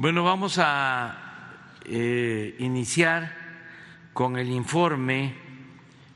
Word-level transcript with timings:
Bueno, 0.00 0.22
vamos 0.22 0.60
a 0.62 1.16
eh, 1.84 2.54
iniciar 2.60 3.32
con 4.12 4.36
el 4.36 4.48
informe 4.48 5.34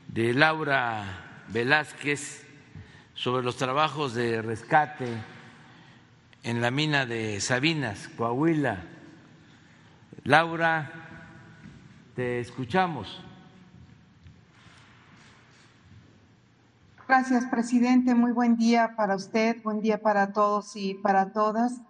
de 0.07 0.33
Laura 0.33 1.43
Velázquez 1.49 2.47
sobre 3.13 3.43
los 3.43 3.57
trabajos 3.57 4.13
de 4.13 4.41
rescate 4.41 5.09
en 6.43 6.61
la 6.61 6.71
mina 6.71 7.05
de 7.05 7.41
Sabinas, 7.41 8.07
Coahuila. 8.07 8.85
Laura, 10.23 10.89
te 12.15 12.39
escuchamos. 12.39 13.21
Gracias, 17.05 17.43
presidente. 17.47 18.15
Muy 18.15 18.31
buen 18.31 18.55
día 18.55 18.93
para 18.95 19.17
usted, 19.17 19.61
buen 19.61 19.81
día 19.81 20.01
para 20.01 20.31
todos 20.31 20.73
y 20.77 20.93
para 20.93 21.33
todas. 21.33 21.81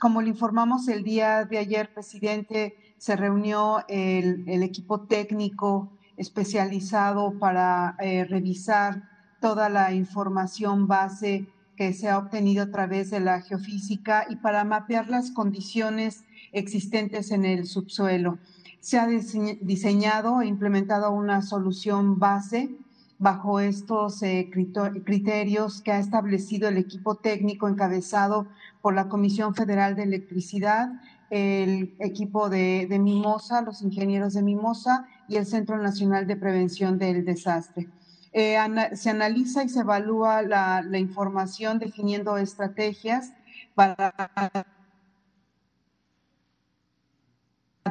Como 0.00 0.22
le 0.22 0.28
informamos 0.28 0.86
el 0.88 1.02
día 1.02 1.44
de 1.44 1.58
ayer, 1.58 1.92
presidente, 1.92 2.76
se 2.98 3.16
reunió 3.16 3.84
el, 3.88 4.62
equipo 4.62 5.00
técnico 5.00 5.90
especializado 6.16 7.38
para 7.38 7.96
eh, 7.98 8.24
revisar 8.24 9.08
toda 9.40 9.68
la 9.68 9.92
información 9.92 10.86
base 10.86 11.46
que 11.76 11.92
se 11.92 12.08
ha 12.08 12.18
obtenido 12.18 12.64
a 12.64 12.70
través 12.70 13.10
de 13.10 13.20
la 13.20 13.40
geofísica 13.40 14.26
y 14.28 14.36
para 14.36 14.64
mapear 14.64 15.08
las 15.08 15.30
condiciones 15.30 16.24
existentes 16.52 17.30
en 17.30 17.44
el 17.44 17.66
subsuelo. 17.66 18.38
Se 18.80 18.98
ha 18.98 19.06
diseñado 19.06 20.40
e 20.42 20.46
implementado 20.46 21.10
una 21.10 21.42
solución 21.42 22.18
base 22.18 22.70
bajo 23.18 23.58
estos 23.58 24.22
eh, 24.22 24.48
criterios 24.52 25.82
que 25.82 25.92
ha 25.92 25.98
establecido 25.98 26.68
el 26.68 26.78
equipo 26.78 27.16
técnico 27.16 27.68
encabezado 27.68 28.46
por 28.80 28.94
la 28.94 29.08
Comisión 29.08 29.54
Federal 29.54 29.96
de 29.96 30.04
Electricidad, 30.04 30.92
el 31.30 31.96
equipo 31.98 32.48
de, 32.48 32.86
Mimosa, 33.00 33.60
los 33.62 33.82
ingenieros 33.82 34.34
de 34.34 34.42
Mimosa 34.42 35.06
y 35.28 35.36
el 35.36 35.46
Centro 35.46 35.76
Nacional 35.78 36.26
de 36.26 36.36
Prevención 36.36 36.96
del 36.96 37.24
Desastre. 37.24 37.88
Eh, 38.32 38.56
se 38.92 39.10
analiza 39.10 39.64
y 39.64 39.68
se 39.68 39.80
evalúa 39.80 40.42
la, 40.42 40.82
la 40.82 40.98
información 40.98 41.78
definiendo 41.78 42.36
estrategias 42.38 43.32
para 43.74 44.14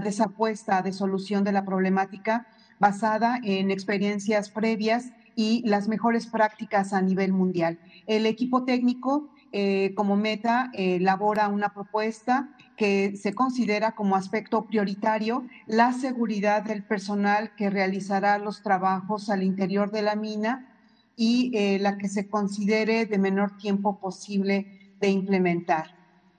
esa 0.05 0.25
apuesta 0.25 0.81
de 0.81 0.94
solución 0.94 1.44
de 1.44 1.52
la 1.52 1.66
problemática 1.66 2.48
basada 2.80 3.39
en 3.44 3.72
experiencias 3.72 4.50
previas 4.50 5.11
y 5.38 5.61
las 5.67 5.88
mejores 5.88 6.25
prácticas 6.25 6.93
a 6.93 7.02
nivel 7.02 7.31
mundial. 7.31 7.80
El 8.07 8.25
equipo 8.25 8.66
técnico, 8.66 9.30
eh, 9.52 9.93
como 9.95 10.16
meta, 10.16 10.71
elabora 10.73 11.47
una 11.47 11.75
propuesta 11.75 12.49
que 12.75 13.16
se 13.16 13.35
considera 13.35 13.91
como 13.91 14.15
aspecto 14.15 14.65
prioritario 14.65 15.45
la 15.67 15.93
seguridad 15.93 16.63
del 16.63 16.83
personal 16.83 17.53
que 17.55 17.69
realizará 17.69 18.39
los 18.39 18.64
trabajos 18.64 19.30
al 19.30 19.43
interior 19.43 19.92
de 19.92 20.02
la 20.02 20.15
mina 20.15 20.73
y 21.15 21.52
eh, 21.53 21.77
la 21.80 21.99
que 21.99 22.09
se 22.09 22.27
considere 22.27 23.05
de 23.05 23.17
menor 23.20 23.58
tiempo 23.58 23.99
posible 23.99 24.95
de 24.99 25.09
implementar. 25.09 25.95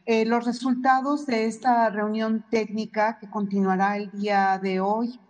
Eh, 0.07 0.25
los 0.25 0.45
resultados 0.45 1.25
de 1.25 1.47
esta 1.47 1.89
reunión 1.91 2.45
técnica 2.51 3.19
que 3.21 3.31
continuará 3.31 3.97
el 3.97 4.11
día 4.11 4.59
de 4.61 4.81
hoy 4.81 5.21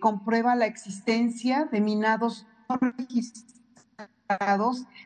comprueba 0.00 0.54
la 0.54 0.66
existencia 0.66 1.66
de 1.72 1.80
minados 1.80 2.46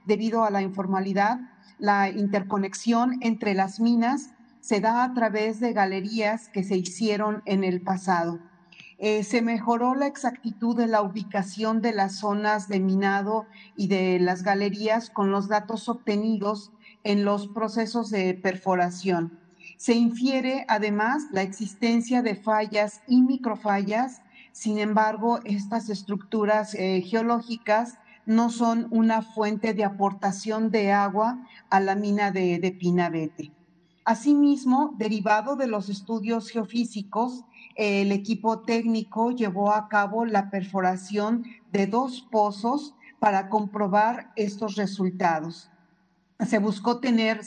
debido 0.07 0.45
a 0.45 0.51
la 0.51 0.63
informalidad. 0.63 1.41
La 1.79 2.11
interconexión 2.11 3.19
entre 3.23 3.55
las 3.55 3.81
minas 3.81 4.31
se 4.61 4.81
da 4.81 5.05
a 5.05 5.15
través 5.15 5.61
de 5.61 5.73
galerías 5.73 6.49
que 6.49 6.63
se 6.63 6.77
hicieron 6.77 7.43
en 7.47 7.65
el 7.65 7.81
pasado. 7.81 8.39
Eh, 8.99 9.25
se 9.25 9.41
mejoró 9.41 9.95
la 9.95 10.07
exactitud 10.07 10.77
de 10.77 10.87
la 10.87 11.01
ubicación 11.01 11.81
de 11.81 11.95
las 11.95 12.17
zonas 12.17 12.69
de 12.69 12.81
minado 12.81 13.47
y 13.75 13.89
de 13.89 14.19
las 14.21 14.43
galerías 14.43 15.09
con 15.09 15.31
los 15.31 15.49
datos 15.49 15.89
obtenidos 15.89 16.73
en 17.03 17.25
los 17.25 17.49
procesos 17.49 18.11
de 18.11 18.35
perforación. 18.35 19.39
Se 19.79 19.95
infiere 19.95 20.67
además 20.69 21.23
la 21.33 21.41
existencia 21.41 22.21
de 22.21 22.35
fallas 22.37 23.01
y 23.09 23.23
microfallas 23.23 24.21
sin 24.61 24.79
embargo, 24.79 25.41
estas 25.45 25.89
estructuras 25.89 26.75
eh, 26.75 27.01
geológicas 27.01 27.97
no 28.27 28.51
son 28.51 28.89
una 28.91 29.23
fuente 29.23 29.73
de 29.73 29.85
aportación 29.85 30.71
de 30.71 30.93
agua 30.93 31.47
a 31.71 31.81
la 31.81 31.95
mina 31.95 32.31
de, 32.31 32.59
de 32.59 32.71
Pinabete. 32.71 33.53
Asimismo, 34.05 34.95
derivado 34.99 35.57
de 35.57 35.67
los 35.67 35.89
estudios 35.89 36.51
geofísicos, 36.51 37.47
el 37.75 38.13
equipo 38.13 38.61
técnico 38.61 39.31
llevó 39.31 39.73
a 39.73 39.89
cabo 39.89 40.27
la 40.27 40.51
perforación 40.51 41.47
de 41.73 41.87
dos 41.87 42.29
pozos 42.31 42.95
para 43.19 43.49
comprobar 43.49 44.31
estos 44.37 44.77
resultados. 44.77 45.71
Se 46.47 46.59
buscó 46.59 47.01
tener 47.01 47.41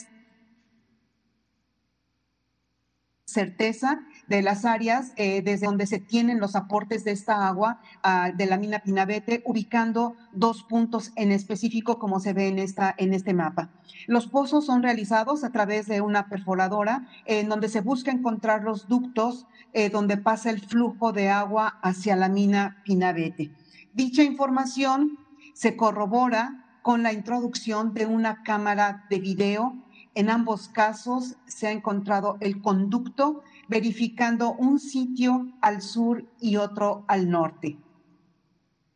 certeza 3.24 4.00
de 4.26 4.42
las 4.42 4.64
áreas 4.64 5.12
eh, 5.16 5.42
desde 5.42 5.66
donde 5.66 5.86
se 5.86 5.98
tienen 5.98 6.40
los 6.40 6.56
aportes 6.56 7.04
de 7.04 7.12
esta 7.12 7.46
agua 7.46 7.80
ah, 8.02 8.30
de 8.34 8.46
la 8.46 8.56
mina 8.56 8.80
Pinabete, 8.80 9.42
ubicando 9.44 10.16
dos 10.32 10.62
puntos 10.62 11.12
en 11.16 11.32
específico 11.32 11.98
como 11.98 12.20
se 12.20 12.32
ve 12.32 12.48
en, 12.48 12.58
esta, 12.58 12.94
en 12.96 13.14
este 13.14 13.34
mapa. 13.34 13.70
Los 14.06 14.26
pozos 14.26 14.66
son 14.66 14.82
realizados 14.82 15.44
a 15.44 15.52
través 15.52 15.86
de 15.86 16.00
una 16.00 16.28
perforadora 16.28 17.08
en 17.26 17.48
donde 17.48 17.68
se 17.68 17.80
busca 17.80 18.10
encontrar 18.10 18.62
los 18.62 18.88
ductos 18.88 19.46
eh, 19.72 19.90
donde 19.90 20.16
pasa 20.16 20.50
el 20.50 20.60
flujo 20.60 21.12
de 21.12 21.30
agua 21.30 21.78
hacia 21.82 22.16
la 22.16 22.28
mina 22.28 22.82
Pinabete. 22.84 23.50
Dicha 23.92 24.22
información 24.22 25.18
se 25.52 25.76
corrobora 25.76 26.64
con 26.82 27.02
la 27.02 27.12
introducción 27.12 27.94
de 27.94 28.06
una 28.06 28.42
cámara 28.42 29.06
de 29.08 29.18
video. 29.18 29.74
En 30.14 30.30
ambos 30.30 30.68
casos 30.68 31.36
se 31.46 31.66
ha 31.66 31.72
encontrado 31.72 32.36
el 32.40 32.60
conducto 32.60 33.42
verificando 33.68 34.52
un 34.52 34.78
sitio 34.78 35.52
al 35.60 35.82
sur 35.82 36.24
y 36.40 36.56
otro 36.56 37.04
al 37.08 37.30
norte. 37.30 37.78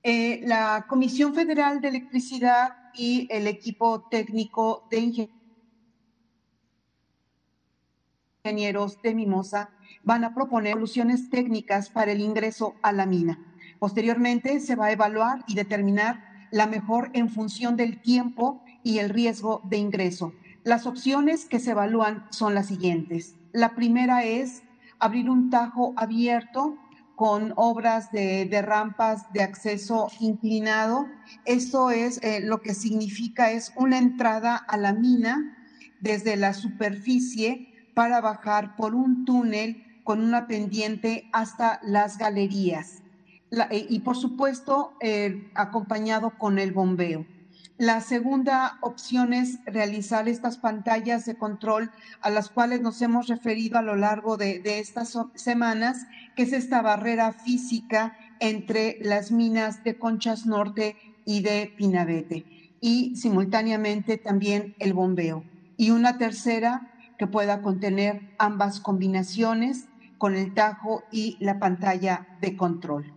Eh, 0.03 0.41
la 0.45 0.87
Comisión 0.89 1.35
Federal 1.35 1.81
de 1.81 1.89
Electricidad 1.89 2.77
y 2.95 3.27
el 3.31 3.47
equipo 3.47 4.09
técnico 4.11 4.87
de 4.91 5.29
ingenieros 8.45 9.03
de 9.03 9.15
Mimosa 9.15 9.71
van 10.03 10.25
a 10.25 10.35
proponer 10.35 10.75
soluciones 10.75 11.29
técnicas 11.31 11.91
para 11.91 12.13
el 12.13 12.21
ingreso 12.21 12.75
a 12.83 12.93
la 12.93 13.07
mina. 13.07 13.39
Posteriormente 13.79 14.61
se 14.61 14.77
va 14.77 14.87
a 14.87 14.93
evaluar 14.93 15.45
y 15.47 15.55
determinar 15.55 16.49
la 16.51 16.67
mejor 16.67 17.11
en 17.13 17.29
función 17.29 17.77
del 17.77 18.01
tiempo 18.01 18.63
y 18.83 18.99
el 18.99 19.11
riesgo 19.11 19.61
de 19.65 19.77
ingreso. 19.77 20.33
Las 20.65 20.87
opciones 20.87 21.45
que 21.45 21.61
se 21.61 21.73
evalúan 21.73 22.27
son 22.31 22.55
las 22.55 22.67
siguientes. 22.67 23.37
La 23.53 23.75
primera 23.75 24.25
es 24.25 24.63
abrir 24.99 25.31
un 25.31 25.51
tajo 25.51 25.95
abierto 25.97 26.77
con 27.19 27.53
obras 27.57 28.13
de, 28.13 28.49
rampas 28.63 29.33
de 29.33 29.43
acceso 29.43 30.09
inclinado. 30.21 31.07
Esto 31.45 31.91
es 31.91 32.23
eh, 32.23 32.41
lo 32.41 32.63
que 32.63 32.75
significa 32.75 33.51
es 33.51 33.73
una 33.77 33.99
entrada 33.99 34.57
a 34.57 34.77
la 34.77 34.93
mina 34.93 35.57
desde 36.01 36.37
la 36.37 36.55
superficie 36.55 37.91
para 37.95 38.21
bajar 38.21 38.77
por 38.77 38.95
un 38.95 39.25
túnel 39.25 40.01
con 40.05 40.23
una 40.23 40.47
pendiente 40.47 41.29
hasta 41.33 41.81
las 41.83 42.19
galerías. 42.19 43.03
Eh, 43.51 43.87
y 43.89 43.99
por 44.01 44.17
supuesto, 44.17 44.97
eh, 45.01 45.51
acompañado 45.55 46.39
con 46.39 46.59
el 46.59 46.73
bombeo. 46.73 47.27
La 47.79 48.01
segunda 48.01 48.77
opción 48.81 49.33
es 49.33 49.61
realizar 49.65 50.29
estas 50.29 50.59
pantallas 50.59 51.25
de 51.27 51.37
control 51.37 51.93
a 52.21 52.29
las 52.29 52.49
cuales 52.49 52.81
nos 52.81 53.01
hemos 53.03 53.29
referido 53.29 53.79
a 53.79 53.83
lo 53.83 53.95
largo 53.95 54.37
de, 54.37 54.61
estas 54.65 55.17
semanas, 55.37 56.09
que 56.35 56.43
es 56.43 56.53
esta 56.53 56.83
barrera 56.83 57.33
física 57.33 58.19
entre 58.41 58.99
las 59.01 59.31
minas 59.31 59.85
de 59.85 59.97
Conchas 59.97 60.45
Norte 60.45 60.97
y 61.25 61.41
de 61.43 61.73
Pinabete, 61.77 62.45
y 62.81 63.15
simultáneamente 63.15 64.17
también 64.17 64.75
el 64.81 64.93
bombeo. 64.93 65.45
Y 65.77 65.91
una 65.91 66.19
tercera 66.19 66.91
que 67.17 67.29
pueda 67.29 67.63
contener 67.63 68.35
ambas 68.39 68.81
combinaciones 68.81 69.87
con 70.19 70.35
el 70.35 70.53
tajo 70.53 71.05
y 71.13 71.37
la 71.39 71.61
pantalla 71.61 72.27
de 72.41 72.57
control. 72.57 73.15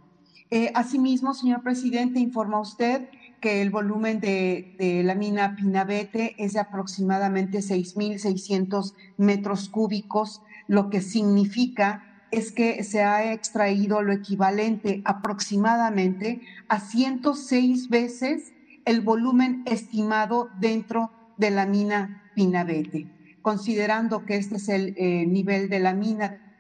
Eh, 0.52 0.72
asimismo, 0.76 1.34
señor 1.34 1.64
presidente, 1.64 2.20
informa 2.20 2.60
usted 2.60 3.08
que 3.42 3.62
el 3.62 3.72
volumen 3.72 4.22
de, 4.22 5.02
la 5.04 5.16
mina 5.16 5.56
Pinabete 5.56 6.36
es 6.38 6.54
de 6.54 6.60
aproximadamente 6.60 7.58
6.600 7.60 8.94
metros 9.18 9.68
cúbicos, 9.68 10.42
lo 10.68 10.90
que 10.90 11.02
significa 11.02 12.06
es 12.30 12.52
que 12.52 12.84
se 12.84 13.04
ha 13.04 13.34
extraído 13.34 14.04
lo 14.04 14.14
equivalente 14.14 15.02
aproximadamente 15.04 16.42
a 16.70 16.80
106 16.80 17.90
veces 17.90 18.54
el 18.86 19.02
volumen 19.02 19.64
estimado 19.66 20.50
dentro 20.60 21.12
de 21.38 21.52
la 21.52 21.66
mina 21.66 22.32
Pinabete. 22.36 23.08
considerando 23.42 24.24
que 24.26 24.38
este 24.38 24.58
es 24.58 24.70
el 24.70 24.94
eh, 24.98 25.26
nivel 25.26 25.68
de 25.68 25.80
la 25.80 25.94
mina 25.94 26.51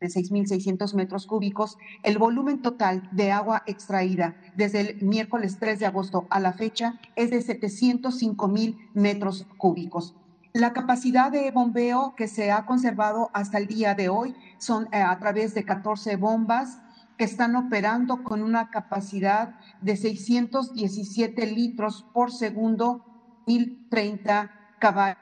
de 0.00 0.06
6.600 0.08 0.94
metros 0.94 1.26
cúbicos, 1.26 1.76
el 2.02 2.18
volumen 2.18 2.62
total 2.62 3.08
de 3.12 3.32
agua 3.32 3.62
extraída 3.66 4.36
desde 4.56 4.80
el 4.80 5.02
miércoles 5.02 5.58
3 5.58 5.80
de 5.80 5.86
agosto 5.86 6.26
a 6.30 6.40
la 6.40 6.52
fecha 6.52 7.00
es 7.16 7.30
de 7.30 7.38
705.000 7.38 8.90
metros 8.94 9.46
cúbicos. 9.56 10.14
La 10.52 10.72
capacidad 10.72 11.30
de 11.30 11.50
bombeo 11.50 12.14
que 12.16 12.26
se 12.26 12.50
ha 12.50 12.64
conservado 12.64 13.30
hasta 13.34 13.58
el 13.58 13.66
día 13.66 13.94
de 13.94 14.08
hoy 14.08 14.34
son 14.58 14.88
eh, 14.92 15.02
a 15.02 15.18
través 15.18 15.54
de 15.54 15.64
14 15.64 16.16
bombas 16.16 16.78
que 17.16 17.24
están 17.24 17.56
operando 17.56 18.22
con 18.22 18.42
una 18.42 18.70
capacidad 18.70 19.58
de 19.80 19.96
617 19.96 21.46
litros 21.46 22.06
por 22.14 22.32
segundo, 22.32 23.04
1030 23.46 24.50
caballos 24.78 25.18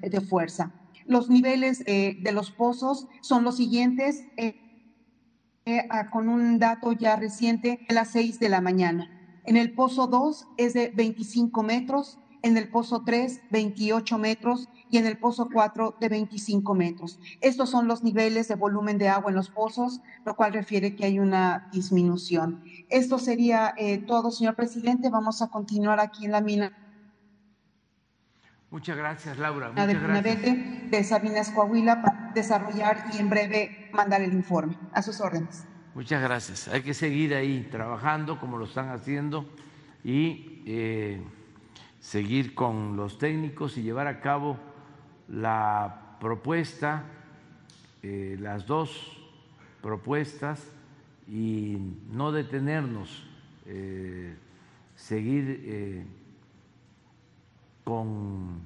de 0.00 0.20
fuerza. 0.20 0.79
Los 1.10 1.28
niveles 1.28 1.82
eh, 1.86 2.18
de 2.22 2.30
los 2.30 2.52
pozos 2.52 3.08
son 3.20 3.42
los 3.42 3.56
siguientes, 3.56 4.22
eh, 4.36 4.54
eh, 5.64 5.88
con 6.12 6.28
un 6.28 6.60
dato 6.60 6.92
ya 6.92 7.16
reciente, 7.16 7.84
a 7.88 7.94
las 7.94 8.12
6 8.12 8.38
de 8.38 8.48
la 8.48 8.60
mañana. 8.60 9.10
En 9.44 9.56
el 9.56 9.72
pozo 9.74 10.06
2 10.06 10.46
es 10.56 10.72
de 10.72 10.92
25 10.94 11.64
metros, 11.64 12.20
en 12.42 12.56
el 12.56 12.68
pozo 12.68 13.02
3 13.04 13.40
28 13.50 14.18
metros 14.18 14.68
y 14.88 14.98
en 14.98 15.06
el 15.06 15.18
pozo 15.18 15.48
4 15.52 15.96
de 16.00 16.08
25 16.08 16.74
metros. 16.74 17.18
Estos 17.40 17.70
son 17.70 17.88
los 17.88 18.04
niveles 18.04 18.46
de 18.46 18.54
volumen 18.54 18.96
de 18.96 19.08
agua 19.08 19.32
en 19.32 19.36
los 19.36 19.50
pozos, 19.50 20.00
lo 20.24 20.36
cual 20.36 20.52
refiere 20.52 20.94
que 20.94 21.06
hay 21.06 21.18
una 21.18 21.68
disminución. 21.72 22.62
Esto 22.88 23.18
sería 23.18 23.74
todo, 24.06 24.30
señor 24.30 24.54
presidente. 24.54 25.10
Vamos 25.10 25.42
a 25.42 25.48
continuar 25.48 25.98
aquí 25.98 26.26
en 26.26 26.30
la 26.30 26.40
mina. 26.40 26.72
Muchas 28.70 28.96
gracias, 28.96 29.36
Laura. 29.36 29.70
Muchas 29.70 29.86
de 29.88 29.94
gracias. 29.94 30.90
de 30.90 31.04
Sabinas 31.04 31.50
Coahuila 31.50 32.02
para 32.02 32.30
desarrollar 32.32 33.06
y 33.12 33.18
en 33.18 33.28
breve 33.28 33.90
mandar 33.92 34.22
el 34.22 34.32
informe. 34.32 34.78
A 34.92 35.02
sus 35.02 35.20
órdenes. 35.20 35.64
Muchas 35.92 36.22
gracias. 36.22 36.68
Hay 36.68 36.82
que 36.82 36.94
seguir 36.94 37.34
ahí 37.34 37.66
trabajando 37.68 38.38
como 38.38 38.58
lo 38.58 38.66
están 38.66 38.90
haciendo 38.90 39.44
y 40.04 40.62
eh, 40.66 41.20
seguir 41.98 42.54
con 42.54 42.96
los 42.96 43.18
técnicos 43.18 43.76
y 43.76 43.82
llevar 43.82 44.06
a 44.06 44.20
cabo 44.20 44.56
la 45.26 46.16
propuesta, 46.20 47.02
eh, 48.04 48.36
las 48.38 48.66
dos 48.66 49.18
propuestas 49.82 50.64
y 51.26 51.76
no 52.12 52.30
detenernos, 52.30 53.26
eh, 53.66 54.36
seguir 54.94 56.14
con 57.90 58.60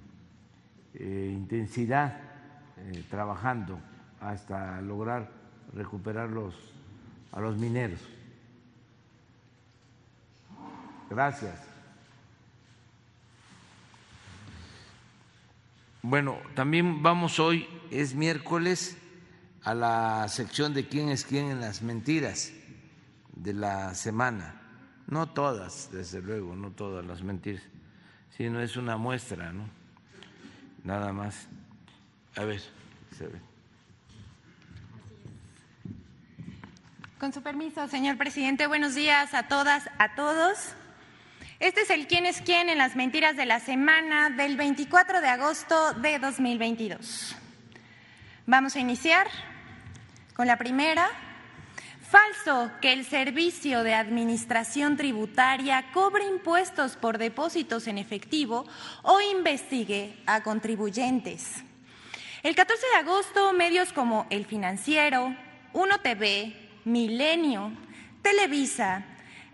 eh, 0.93 1.31
intensidad 1.33 2.21
eh, 2.77 3.03
trabajando 3.09 3.81
hasta 4.21 4.83
lograr 4.83 5.31
recuperar 5.73 6.29
los, 6.29 6.55
a 7.33 7.41
los 7.41 7.57
mineros. 7.57 8.01
Gracias. 11.09 11.59
Bueno, 16.03 16.37
también 16.55 17.03
vamos 17.03 17.41
hoy, 17.41 17.67
es 17.91 18.15
miércoles, 18.15 18.99
a 19.63 19.73
la 19.75 20.29
sección 20.29 20.75
de 20.75 20.87
quién 20.87 21.09
es 21.09 21.25
quién 21.25 21.51
en 21.51 21.63
las 21.63 21.81
mentiras 21.81 22.53
de 23.35 23.55
la 23.55 23.95
semana. 23.95 24.61
No 25.07 25.31
todas, 25.31 25.89
desde 25.91 26.21
luego, 26.21 26.55
no 26.55 26.73
todas 26.73 27.07
las 27.07 27.23
mentiras 27.23 27.63
Sí, 28.37 28.51
no 28.51 28.61
es 28.61 28.77
una 28.77 28.97
muestra, 28.97 29.53
¿no? 29.53 29.69
Nada 30.83 31.13
más. 31.13 31.47
A 32.37 32.43
ver, 32.45 32.61
se 33.17 33.29
ve. 33.29 33.39
Con 37.21 37.33
su 37.33 37.43
permiso, 37.43 37.87
señor 37.87 38.19
presidente, 38.19 38.67
buenos 38.67 38.97
días 38.97 39.35
a 39.35 39.45
todas, 39.45 39.89
a 39.99 40.17
todos. 40.17 40.75
Este 41.61 41.83
es 41.83 41.91
el 41.91 42.09
quién 42.09 42.27
es 42.27 42.41
quién 42.41 42.69
en 42.69 42.79
las 42.79 42.97
mentiras 42.97 43.37
de 43.37 43.47
la 43.47 43.61
semana 43.61 44.31
del 44.31 44.57
24 44.57 45.21
de 45.21 45.29
agosto 45.29 45.95
de 45.95 46.19
2022. 46.19 47.37
Vamos 48.47 48.75
a 48.75 48.81
iniciar 48.81 49.29
con 50.35 50.49
la 50.49 50.59
primera. 50.59 51.09
Falso 52.15 52.71
que 52.81 52.93
el 52.93 53.05
Servicio 53.05 53.83
de 53.83 53.93
Administración 53.93 54.97
Tributaria 54.97 55.87
cobre 55.93 56.25
impuestos 56.25 56.95
por 56.95 57.19
depósitos 57.19 57.89
en 57.89 57.99
efectivo 57.99 58.67
o 59.03 59.21
investigue 59.21 60.15
a 60.25 60.45
contribuyentes. 60.45 61.65
El 62.45 62.55
14 62.55 62.87
de 62.87 62.99
agosto, 63.01 63.53
medios 63.53 63.93
como 63.93 64.29
El 64.31 64.47
Financiero, 64.47 65.35
Uno 65.73 65.99
TV, 66.03 66.55
Milenio, 66.85 67.73
Televisa, 68.23 69.05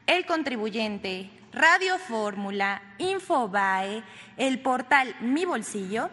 El 0.07 0.27
Contribuyente, 0.27 1.31
Radio 1.55 1.99
Fórmula, 1.99 2.83
Infobae, 2.99 4.03
el 4.37 4.61
portal 4.61 5.17
Mi 5.23 5.47
Bolsillo, 5.47 6.11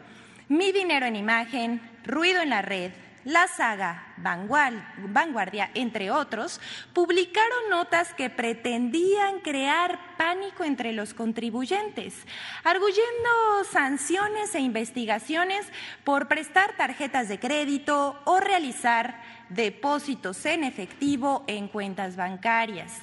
Mi 0.47 0.71
Dinero 0.71 1.07
en 1.07 1.17
Imagen, 1.17 1.81
Ruido 2.05 2.41
en 2.41 2.51
la 2.51 2.61
Red, 2.61 2.93
la 3.27 3.45
saga 3.49 4.13
Vanguardia, 4.15 5.69
entre 5.73 6.11
otros, 6.11 6.61
publicaron 6.93 7.69
notas 7.69 8.13
que 8.13 8.29
pretendían 8.29 9.41
crear 9.41 10.15
pánico 10.15 10.63
entre 10.63 10.93
los 10.93 11.13
contribuyentes, 11.13 12.25
arguyendo 12.63 13.65
sanciones 13.69 14.55
e 14.55 14.61
investigaciones 14.61 15.65
por 16.05 16.29
prestar 16.29 16.77
tarjetas 16.77 17.27
de 17.27 17.37
crédito 17.37 18.17
o 18.23 18.39
realizar 18.39 19.21
depósitos 19.49 20.45
en 20.45 20.63
efectivo 20.63 21.43
en 21.47 21.67
cuentas 21.67 22.15
bancarias. 22.15 22.93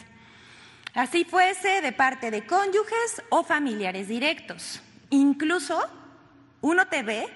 Así 0.94 1.26
fuese 1.26 1.82
de 1.82 1.92
parte 1.92 2.30
de 2.30 2.46
cónyuges 2.46 3.22
o 3.28 3.44
familiares 3.44 4.08
directos. 4.08 4.80
Incluso, 5.10 5.78
Uno 6.62 6.86
TV 6.88 7.28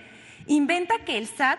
inventa 0.46 1.04
que 1.04 1.18
el 1.18 1.26
SAT 1.26 1.58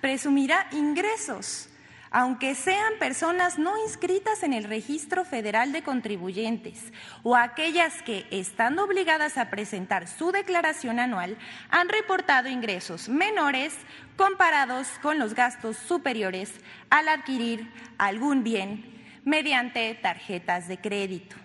presumirá 0.00 0.66
ingresos, 0.72 1.68
aunque 2.10 2.54
sean 2.54 2.94
personas 2.98 3.58
no 3.58 3.76
inscritas 3.84 4.42
en 4.42 4.52
el 4.52 4.64
Registro 4.64 5.24
Federal 5.24 5.72
de 5.72 5.82
Contribuyentes 5.82 6.92
o 7.22 7.36
aquellas 7.36 8.02
que, 8.02 8.26
estando 8.30 8.84
obligadas 8.84 9.36
a 9.36 9.50
presentar 9.50 10.08
su 10.08 10.32
declaración 10.32 11.00
anual, 11.00 11.36
han 11.70 11.88
reportado 11.88 12.48
ingresos 12.48 13.08
menores 13.08 13.74
comparados 14.16 14.88
con 15.02 15.18
los 15.18 15.34
gastos 15.34 15.76
superiores 15.76 16.52
al 16.90 17.08
adquirir 17.08 17.70
algún 17.98 18.42
bien 18.42 19.04
mediante 19.24 19.94
tarjetas 19.94 20.68
de 20.68 20.78
crédito. 20.78 21.36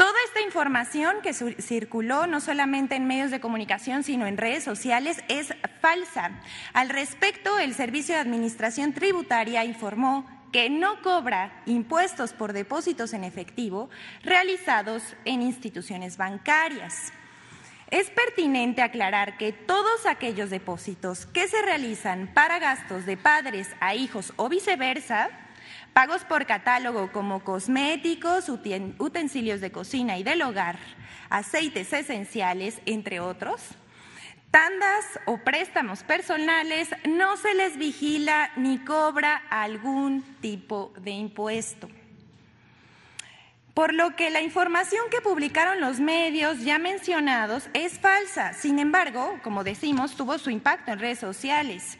Toda 0.00 0.14
esta 0.24 0.40
información 0.40 1.16
que 1.22 1.34
circuló 1.34 2.26
no 2.26 2.40
solamente 2.40 2.94
en 2.94 3.06
medios 3.06 3.30
de 3.30 3.38
comunicación, 3.38 4.02
sino 4.02 4.26
en 4.26 4.38
redes 4.38 4.64
sociales, 4.64 5.22
es 5.28 5.52
falsa. 5.82 6.40
Al 6.72 6.88
respecto, 6.88 7.58
el 7.58 7.74
Servicio 7.74 8.14
de 8.14 8.22
Administración 8.22 8.94
Tributaria 8.94 9.62
informó 9.62 10.24
que 10.52 10.70
no 10.70 11.02
cobra 11.02 11.62
impuestos 11.66 12.32
por 12.32 12.54
depósitos 12.54 13.12
en 13.12 13.24
efectivo 13.24 13.90
realizados 14.22 15.02
en 15.26 15.42
instituciones 15.42 16.16
bancarias. 16.16 17.12
Es 17.90 18.08
pertinente 18.08 18.80
aclarar 18.80 19.36
que 19.36 19.52
todos 19.52 20.06
aquellos 20.06 20.48
depósitos 20.48 21.26
que 21.26 21.46
se 21.46 21.60
realizan 21.60 22.30
para 22.32 22.58
gastos 22.58 23.04
de 23.04 23.18
padres 23.18 23.68
a 23.80 23.94
hijos 23.94 24.32
o 24.36 24.48
viceversa, 24.48 25.28
Pagos 25.92 26.24
por 26.24 26.46
catálogo 26.46 27.10
como 27.12 27.42
cosméticos, 27.42 28.48
utensilios 28.48 29.60
de 29.60 29.72
cocina 29.72 30.18
y 30.18 30.22
del 30.22 30.42
hogar, 30.42 30.78
aceites 31.30 31.92
esenciales, 31.92 32.80
entre 32.86 33.18
otros. 33.18 33.60
Tandas 34.52 35.04
o 35.26 35.38
préstamos 35.38 36.02
personales 36.02 36.88
no 37.08 37.36
se 37.36 37.54
les 37.54 37.76
vigila 37.76 38.50
ni 38.56 38.78
cobra 38.78 39.42
algún 39.50 40.22
tipo 40.40 40.92
de 41.00 41.10
impuesto. 41.10 41.88
Por 43.74 43.94
lo 43.94 44.16
que 44.16 44.30
la 44.30 44.42
información 44.42 45.04
que 45.10 45.20
publicaron 45.20 45.80
los 45.80 46.00
medios 46.00 46.62
ya 46.62 46.78
mencionados 46.78 47.68
es 47.72 47.98
falsa. 47.98 48.52
Sin 48.52 48.78
embargo, 48.78 49.38
como 49.42 49.64
decimos, 49.64 50.16
tuvo 50.16 50.38
su 50.38 50.50
impacto 50.50 50.92
en 50.92 50.98
redes 50.98 51.20
sociales 51.20 51.98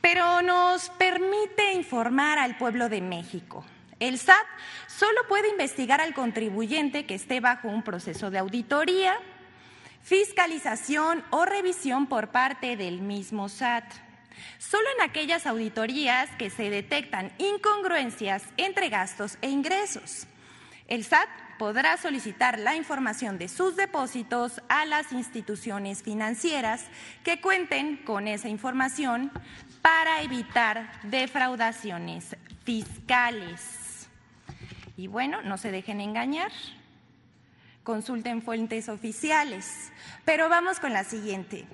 pero 0.00 0.42
nos 0.42 0.90
permite 0.90 1.72
informar 1.72 2.38
al 2.38 2.56
pueblo 2.56 2.88
de 2.88 3.00
México. 3.00 3.64
El 4.00 4.18
SAT 4.18 4.46
solo 4.86 5.20
puede 5.28 5.48
investigar 5.48 6.00
al 6.00 6.14
contribuyente 6.14 7.04
que 7.04 7.14
esté 7.14 7.40
bajo 7.40 7.68
un 7.68 7.82
proceso 7.82 8.30
de 8.30 8.38
auditoría, 8.38 9.18
fiscalización 10.02 11.24
o 11.30 11.44
revisión 11.44 12.06
por 12.06 12.28
parte 12.28 12.76
del 12.76 13.00
mismo 13.00 13.48
SAT. 13.48 13.84
Solo 14.58 14.86
en 14.96 15.08
aquellas 15.08 15.46
auditorías 15.46 16.30
que 16.38 16.48
se 16.48 16.70
detectan 16.70 17.32
incongruencias 17.38 18.44
entre 18.56 18.88
gastos 18.88 19.36
e 19.42 19.50
ingresos. 19.50 20.28
El 20.86 21.04
SAT 21.04 21.28
podrá 21.58 21.96
solicitar 21.96 22.58
la 22.58 22.76
información 22.76 23.36
de 23.36 23.48
sus 23.48 23.74
depósitos 23.76 24.62
a 24.68 24.86
las 24.86 25.12
instituciones 25.12 26.02
financieras 26.02 26.86
que 27.24 27.40
cuenten 27.40 27.96
con 27.98 28.28
esa 28.28 28.48
información 28.48 29.32
para 29.82 30.22
evitar 30.22 31.00
defraudaciones 31.02 32.36
fiscales. 32.64 34.08
Y 34.96 35.06
bueno, 35.06 35.42
no 35.42 35.58
se 35.58 35.70
dejen 35.70 36.00
engañar, 36.00 36.50
consulten 37.84 38.42
fuentes 38.42 38.88
oficiales. 38.88 39.92
Pero 40.24 40.48
vamos 40.48 40.80
con 40.80 40.92
la 40.92 41.04
siguiente. 41.04 41.64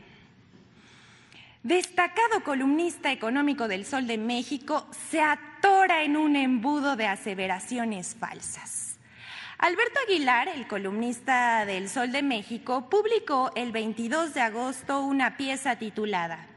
Destacado 1.62 2.44
columnista 2.44 3.10
económico 3.10 3.68
del 3.68 3.86
Sol 3.86 4.06
de 4.06 4.18
México 4.18 4.86
se 5.10 5.22
atora 5.22 6.02
en 6.02 6.16
un 6.16 6.36
embudo 6.36 6.94
de 6.94 7.06
aseveraciones 7.06 8.14
falsas. 8.14 8.98
Alberto 9.56 9.98
Aguilar, 10.06 10.48
el 10.48 10.66
columnista 10.66 11.64
del 11.64 11.88
Sol 11.88 12.12
de 12.12 12.22
México, 12.22 12.90
publicó 12.90 13.50
el 13.56 13.72
22 13.72 14.34
de 14.34 14.42
agosto 14.42 15.00
una 15.00 15.38
pieza 15.38 15.76
titulada 15.76 16.48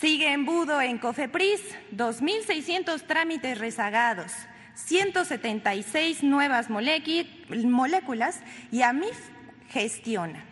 Sigue 0.00 0.32
embudo 0.32 0.80
en 0.80 0.98
Cofepris, 0.98 1.60
2.600 1.92 3.02
trámites 3.06 3.58
rezagados, 3.58 4.32
176 4.74 6.22
nuevas 6.22 6.68
moléculas 6.70 8.40
y 8.70 8.82
AMIF 8.82 9.18
gestiona 9.70 10.44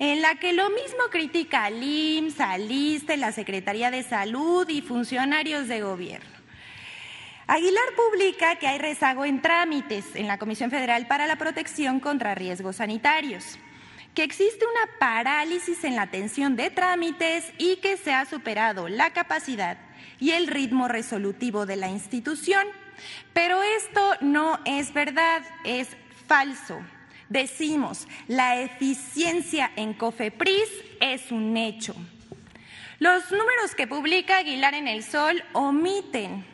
en 0.00 0.20
la 0.20 0.34
que 0.34 0.52
lo 0.52 0.68
mismo 0.70 1.04
critica 1.12 1.66
al 1.66 1.80
IMSS, 1.80 2.40
al 2.40 2.70
ISTE, 2.72 3.16
la 3.16 3.30
Secretaría 3.30 3.92
de 3.92 4.02
Salud 4.02 4.68
y 4.68 4.82
funcionarios 4.82 5.68
de 5.68 5.80
gobierno. 5.80 6.28
Aguilar 7.46 7.84
publica 7.96 8.56
que 8.56 8.66
hay 8.66 8.78
rezago 8.78 9.24
en 9.24 9.40
trámites 9.42 10.16
en 10.16 10.26
la 10.26 10.38
Comisión 10.38 10.72
Federal 10.72 11.06
para 11.06 11.28
la 11.28 11.36
Protección 11.36 12.00
contra 12.00 12.34
Riesgos 12.34 12.76
Sanitarios, 12.76 13.58
que 14.14 14.24
existe 14.24 14.64
una 14.64 14.98
parálisis 14.98 15.84
en 15.84 15.96
la 15.96 16.02
atención 16.02 16.56
de 16.56 16.70
trámites 16.70 17.52
y 17.58 17.76
que 17.76 17.96
se 17.96 18.12
ha 18.12 18.24
superado 18.26 18.88
la 18.88 19.12
capacidad 19.12 19.78
y 20.18 20.32
el 20.32 20.46
ritmo 20.46 20.88
resolutivo 20.88 21.66
de 21.66 21.76
la 21.76 21.88
institución. 21.88 22.66
Pero 23.32 23.62
esto 23.62 24.14
no 24.20 24.58
es 24.64 24.92
verdad, 24.92 25.42
es 25.64 25.88
falso 26.26 26.80
decimos, 27.32 28.06
la 28.28 28.60
eficiencia 28.60 29.72
en 29.76 29.94
COFEPRIS 29.94 30.68
es 31.00 31.32
un 31.32 31.56
hecho. 31.56 31.94
Los 32.98 33.30
números 33.32 33.74
que 33.76 33.86
publica 33.86 34.38
Aguilar 34.38 34.74
en 34.74 34.86
el 34.86 35.02
Sol 35.02 35.42
omiten 35.54 36.44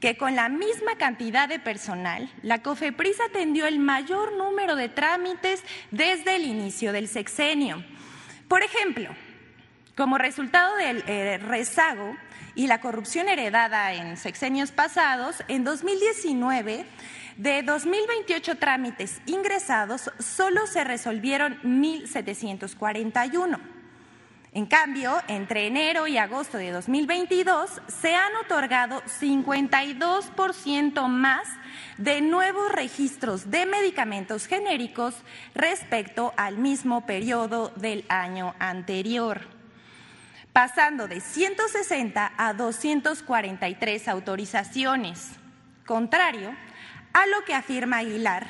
que 0.00 0.16
con 0.16 0.36
la 0.36 0.48
misma 0.48 0.96
cantidad 0.96 1.48
de 1.48 1.58
personal, 1.58 2.30
la 2.42 2.62
COFEPRIS 2.62 3.20
atendió 3.20 3.66
el 3.66 3.78
mayor 3.78 4.36
número 4.36 4.76
de 4.76 4.88
trámites 4.88 5.62
desde 5.90 6.36
el 6.36 6.44
inicio 6.44 6.92
del 6.92 7.08
sexenio. 7.08 7.82
Por 8.48 8.62
ejemplo, 8.62 9.08
como 9.96 10.18
resultado 10.18 10.76
del 10.76 11.02
eh, 11.06 11.38
rezago 11.38 12.16
y 12.54 12.66
la 12.66 12.80
corrupción 12.80 13.28
heredada 13.28 13.94
en 13.94 14.16
sexenios 14.16 14.70
pasados, 14.70 15.42
en 15.48 15.64
2019 15.64 16.86
de 17.36 17.64
2.028 17.64 18.58
trámites 18.58 19.20
ingresados, 19.26 20.10
solo 20.18 20.66
se 20.66 20.84
resolvieron 20.84 21.60
1.741. 21.62 23.75
En 24.56 24.64
cambio, 24.64 25.22
entre 25.28 25.66
enero 25.66 26.06
y 26.06 26.16
agosto 26.16 26.56
de 26.56 26.70
2022 26.70 27.82
se 27.88 28.14
han 28.14 28.34
otorgado 28.36 29.02
52% 29.02 31.08
más 31.08 31.46
de 31.98 32.22
nuevos 32.22 32.72
registros 32.72 33.50
de 33.50 33.66
medicamentos 33.66 34.46
genéricos 34.46 35.14
respecto 35.54 36.32
al 36.38 36.56
mismo 36.56 37.04
periodo 37.04 37.70
del 37.76 38.06
año 38.08 38.54
anterior, 38.58 39.42
pasando 40.54 41.06
de 41.06 41.20
160 41.20 42.32
a 42.38 42.54
243 42.54 44.08
autorizaciones. 44.08 45.32
Contrario 45.84 46.56
a 47.12 47.26
lo 47.26 47.44
que 47.44 47.52
afirma 47.52 47.98
Aguilar, 47.98 48.46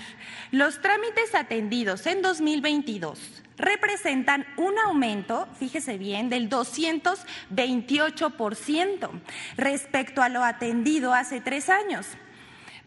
los 0.52 0.80
trámites 0.80 1.34
atendidos 1.34 2.06
en 2.06 2.22
2022 2.22 3.42
representan 3.56 4.46
un 4.56 4.76
aumento, 4.78 5.48
fíjese 5.58 5.98
bien, 5.98 6.28
del 6.28 6.48
228% 6.50 9.10
respecto 9.56 10.22
a 10.22 10.28
lo 10.28 10.44
atendido 10.44 11.14
hace 11.14 11.40
tres 11.40 11.68
años. 11.68 12.06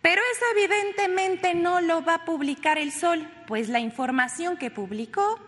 Pero 0.01 0.21
eso 0.31 0.45
evidentemente 0.55 1.55
no 1.55 1.81
lo 1.81 2.01
va 2.03 2.13
a 2.15 2.25
publicar 2.25 2.77
el 2.77 2.91
Sol, 2.91 3.29
pues 3.47 3.69
la 3.69 3.79
información 3.79 4.57
que 4.57 4.71
publicó 4.71 5.39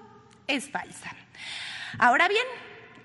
es 0.47 0.69
falsa. 0.69 1.11
Ahora 1.97 2.27
bien, 2.27 2.45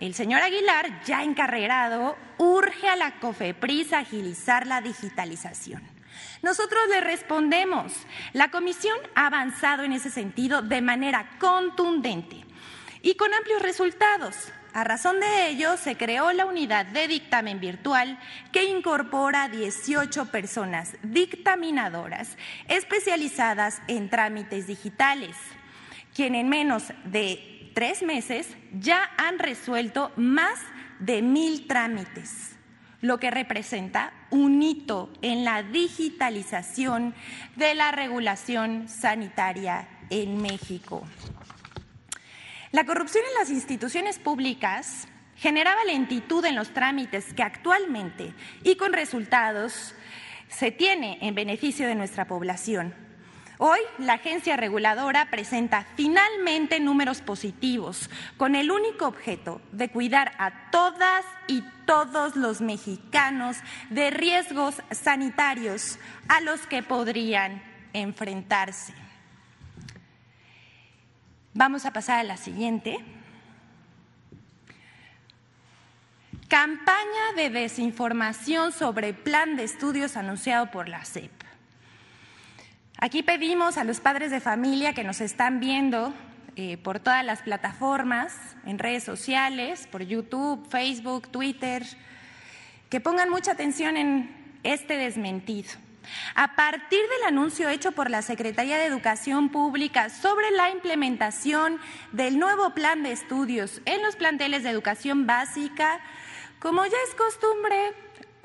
el 0.00 0.14
señor 0.14 0.42
Aguilar, 0.42 1.02
ya 1.04 1.22
encarrerado, 1.22 2.16
urge 2.38 2.88
a 2.88 2.96
la 2.96 3.20
COFEPRIS 3.20 3.92
a 3.92 4.00
agilizar 4.00 4.66
la 4.66 4.80
digitalización. 4.80 5.95
Nosotros 6.42 6.80
le 6.88 7.00
respondemos, 7.00 7.92
la 8.32 8.50
comisión 8.50 8.98
ha 9.14 9.26
avanzado 9.26 9.82
en 9.82 9.92
ese 9.92 10.10
sentido 10.10 10.62
de 10.62 10.80
manera 10.80 11.28
contundente 11.38 12.44
y 13.02 13.14
con 13.14 13.32
amplios 13.34 13.62
resultados. 13.62 14.52
A 14.72 14.84
razón 14.84 15.20
de 15.20 15.48
ello, 15.48 15.76
se 15.78 15.96
creó 15.96 16.32
la 16.32 16.44
unidad 16.44 16.84
de 16.86 17.08
dictamen 17.08 17.60
virtual 17.60 18.18
que 18.52 18.64
incorpora 18.64 19.48
18 19.48 20.26
personas 20.26 20.96
dictaminadoras 21.02 22.36
especializadas 22.68 23.80
en 23.88 24.10
trámites 24.10 24.66
digitales, 24.66 25.34
quien 26.14 26.34
en 26.34 26.50
menos 26.50 26.92
de 27.04 27.70
tres 27.74 28.02
meses 28.02 28.48
ya 28.72 29.10
han 29.16 29.38
resuelto 29.38 30.12
más 30.16 30.60
de 30.98 31.22
mil 31.22 31.66
trámites 31.66 32.55
lo 33.06 33.18
que 33.18 33.30
representa 33.30 34.12
un 34.30 34.62
hito 34.62 35.12
en 35.22 35.44
la 35.44 35.62
digitalización 35.62 37.14
de 37.54 37.74
la 37.74 37.92
regulación 37.92 38.88
sanitaria 38.88 39.88
en 40.10 40.42
México. 40.42 41.04
La 42.72 42.84
corrupción 42.84 43.24
en 43.28 43.38
las 43.38 43.50
instituciones 43.50 44.18
públicas 44.18 45.06
generaba 45.36 45.84
lentitud 45.84 46.44
en 46.44 46.56
los 46.56 46.70
trámites 46.70 47.32
que 47.32 47.42
actualmente 47.42 48.34
y 48.64 48.76
con 48.76 48.92
resultados 48.92 49.94
se 50.48 50.72
tiene 50.72 51.18
en 51.22 51.34
beneficio 51.34 51.86
de 51.86 51.94
nuestra 51.94 52.26
población. 52.26 53.05
Hoy 53.58 53.78
la 53.98 54.14
agencia 54.14 54.56
reguladora 54.56 55.30
presenta 55.30 55.86
finalmente 55.96 56.78
números 56.78 57.22
positivos 57.22 58.10
con 58.36 58.54
el 58.54 58.70
único 58.70 59.06
objeto 59.06 59.62
de 59.72 59.88
cuidar 59.88 60.32
a 60.38 60.70
todas 60.70 61.24
y 61.46 61.62
todos 61.86 62.36
los 62.36 62.60
mexicanos 62.60 63.56
de 63.88 64.10
riesgos 64.10 64.82
sanitarios 64.90 65.98
a 66.28 66.42
los 66.42 66.66
que 66.66 66.82
podrían 66.82 67.62
enfrentarse. 67.94 68.92
Vamos 71.54 71.86
a 71.86 71.92
pasar 71.92 72.18
a 72.18 72.24
la 72.24 72.36
siguiente. 72.36 72.98
Campaña 76.48 77.32
de 77.36 77.48
desinformación 77.48 78.72
sobre 78.72 79.14
plan 79.14 79.56
de 79.56 79.64
estudios 79.64 80.18
anunciado 80.18 80.70
por 80.70 80.90
la 80.90 81.02
CEP. 81.06 81.45
Aquí 82.98 83.22
pedimos 83.22 83.76
a 83.76 83.84
los 83.84 84.00
padres 84.00 84.30
de 84.30 84.40
familia 84.40 84.94
que 84.94 85.04
nos 85.04 85.20
están 85.20 85.60
viendo 85.60 86.14
eh, 86.56 86.78
por 86.78 86.98
todas 86.98 87.22
las 87.26 87.42
plataformas, 87.42 88.34
en 88.64 88.78
redes 88.78 89.04
sociales, 89.04 89.86
por 89.92 90.02
YouTube, 90.02 90.66
Facebook, 90.70 91.28
Twitter, 91.28 91.84
que 92.88 93.00
pongan 93.00 93.28
mucha 93.28 93.52
atención 93.52 93.98
en 93.98 94.34
este 94.62 94.96
desmentido. 94.96 95.68
A 96.34 96.56
partir 96.56 97.00
del 97.00 97.28
anuncio 97.28 97.68
hecho 97.68 97.92
por 97.92 98.08
la 98.08 98.22
Secretaría 98.22 98.78
de 98.78 98.86
Educación 98.86 99.50
Pública 99.50 100.08
sobre 100.08 100.50
la 100.52 100.70
implementación 100.70 101.78
del 102.12 102.38
nuevo 102.38 102.70
plan 102.70 103.02
de 103.02 103.12
estudios 103.12 103.82
en 103.84 104.02
los 104.02 104.16
planteles 104.16 104.62
de 104.62 104.70
educación 104.70 105.26
básica, 105.26 106.00
como 106.60 106.82
ya 106.86 106.96
es 107.06 107.14
costumbre, 107.14 107.92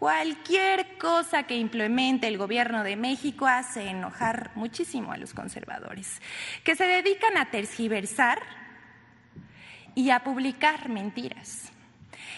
Cualquier 0.02 0.98
cosa 0.98 1.44
que 1.44 1.56
implemente 1.56 2.28
el 2.28 2.40
gobierno 2.40 2.84
de 2.84 2.96
México 2.96 3.46
hace 3.46 3.88
enojar 3.88 4.50
muchísimo 4.56 5.12
a 5.12 5.18
los 5.18 5.36
conservadores, 5.36 6.24
que 6.64 6.76
se 6.76 6.88
dedican 6.88 7.38
a 7.38 7.52
tergiversar 7.52 8.42
y 9.94 10.10
a 10.10 10.24
publicar 10.24 10.90
mentiras. 10.90 11.72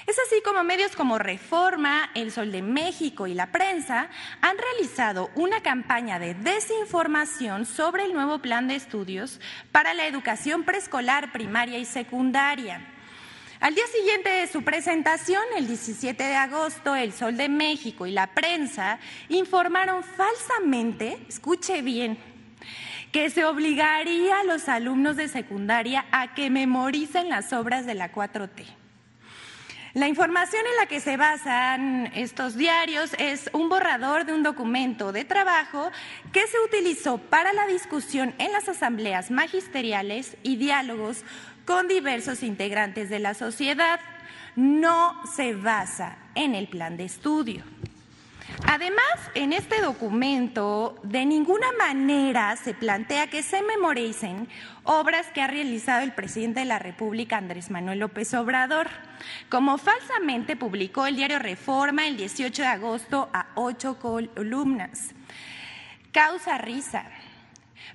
Es 0.06 0.20
así 0.20 0.42
como 0.44 0.66
medios 0.66 0.98
como 0.98 1.20
Reforma, 1.20 2.10
El 2.16 2.34
Sol 2.34 2.52
de 2.52 2.62
México 2.62 3.28
y 3.28 3.34
la 3.34 3.54
prensa 3.54 4.10
han 4.42 4.58
realizado 4.58 5.30
una 5.36 5.62
campaña 5.62 6.20
de 6.20 6.34
desinformación 6.34 7.66
sobre 7.66 8.04
el 8.04 8.14
nuevo 8.14 8.40
plan 8.40 8.68
de 8.68 8.76
estudios 8.76 9.40
para 9.72 9.94
la 9.94 10.06
educación 10.06 10.66
preescolar, 10.66 11.32
primaria 11.32 11.78
y 11.78 11.86
secundaria 11.86 12.93
al 13.64 13.76
día 13.76 13.88
siguiente 13.88 14.28
de 14.28 14.48
su 14.48 14.62
presentación, 14.62 15.42
el 15.58 15.68
17 15.68 16.22
de 16.22 16.36
agosto, 16.36 16.98
El 16.98 17.14
Sol 17.14 17.38
de 17.38 17.48
México 17.48 18.06
y 18.06 18.12
la 18.12 18.28
prensa 18.28 19.00
informaron 19.30 20.04
falsamente, 20.04 21.18
escuche 21.30 21.82
bien, 21.82 22.18
que 23.14 23.30
se 23.30 23.46
obligaría 23.46 24.42
a 24.42 24.44
los 24.44 24.68
alumnos 24.68 25.16
de 25.16 25.30
secundaria 25.30 26.06
a 26.12 26.34
que 26.34 26.50
memoricen 26.50 27.30
las 27.30 27.54
obras 27.54 27.86
de 27.86 27.94
la 27.94 28.12
4T. 28.12 28.66
La 29.94 30.10
información 30.10 30.64
en 30.70 30.76
la 30.76 30.88
que 30.88 31.00
se 31.00 31.16
basan 31.16 32.12
estos 32.16 32.58
diarios 32.58 33.12
es 33.18 33.50
un 33.54 33.70
borrador 33.70 34.26
de 34.26 34.34
un 34.34 34.44
documento 34.44 35.14
de 35.14 35.24
trabajo 35.24 35.90
que 36.34 36.48
se 36.48 36.60
utilizó 36.66 37.18
para 37.20 37.54
la 37.54 37.68
discusión 37.68 38.34
en 38.40 38.52
las 38.52 38.68
asambleas 38.68 39.32
magisteriales 39.32 40.36
y 40.42 40.58
diálogos 40.58 41.24
con 41.66 41.88
diversos 41.88 42.44
integrantes 42.44 43.10
de 43.10 43.20
la 43.20 43.34
sociedad. 43.34 44.00
No 44.56 45.20
se 45.36 45.54
basa 45.54 46.18
en 46.36 46.56
el 46.56 46.68
plan 46.68 46.98
de 46.98 47.06
estudio. 47.06 47.64
Además, 48.68 49.04
en 49.36 49.52
este 49.52 49.82
documento 49.82 50.96
de 51.04 51.26
ninguna 51.26 51.68
manera 51.78 52.56
se 52.56 52.74
plantea 52.74 53.28
que 53.28 53.44
se 53.44 53.62
memoricen 53.62 54.48
obras 54.84 55.28
que 55.28 55.42
ha 55.42 55.48
realizado 55.48 56.04
el 56.04 56.14
presidente 56.14 56.62
de 56.62 56.66
la 56.66 56.80
República, 56.80 57.38
Andrés 57.38 57.72
Manuel 57.72 58.00
López 58.00 58.34
Obrador, 58.34 58.90
como 59.50 59.78
falsamente 59.78 60.56
publicó 60.56 61.08
el 61.08 61.16
diario 61.16 61.40
Reforma 61.40 62.08
el 62.08 62.18
18 62.18 62.62
de 62.62 62.68
agosto 62.68 63.30
a 63.34 63.48
ocho 63.56 64.00
columnas. 64.00 65.14
Causa 66.12 66.58
risa, 66.58 67.06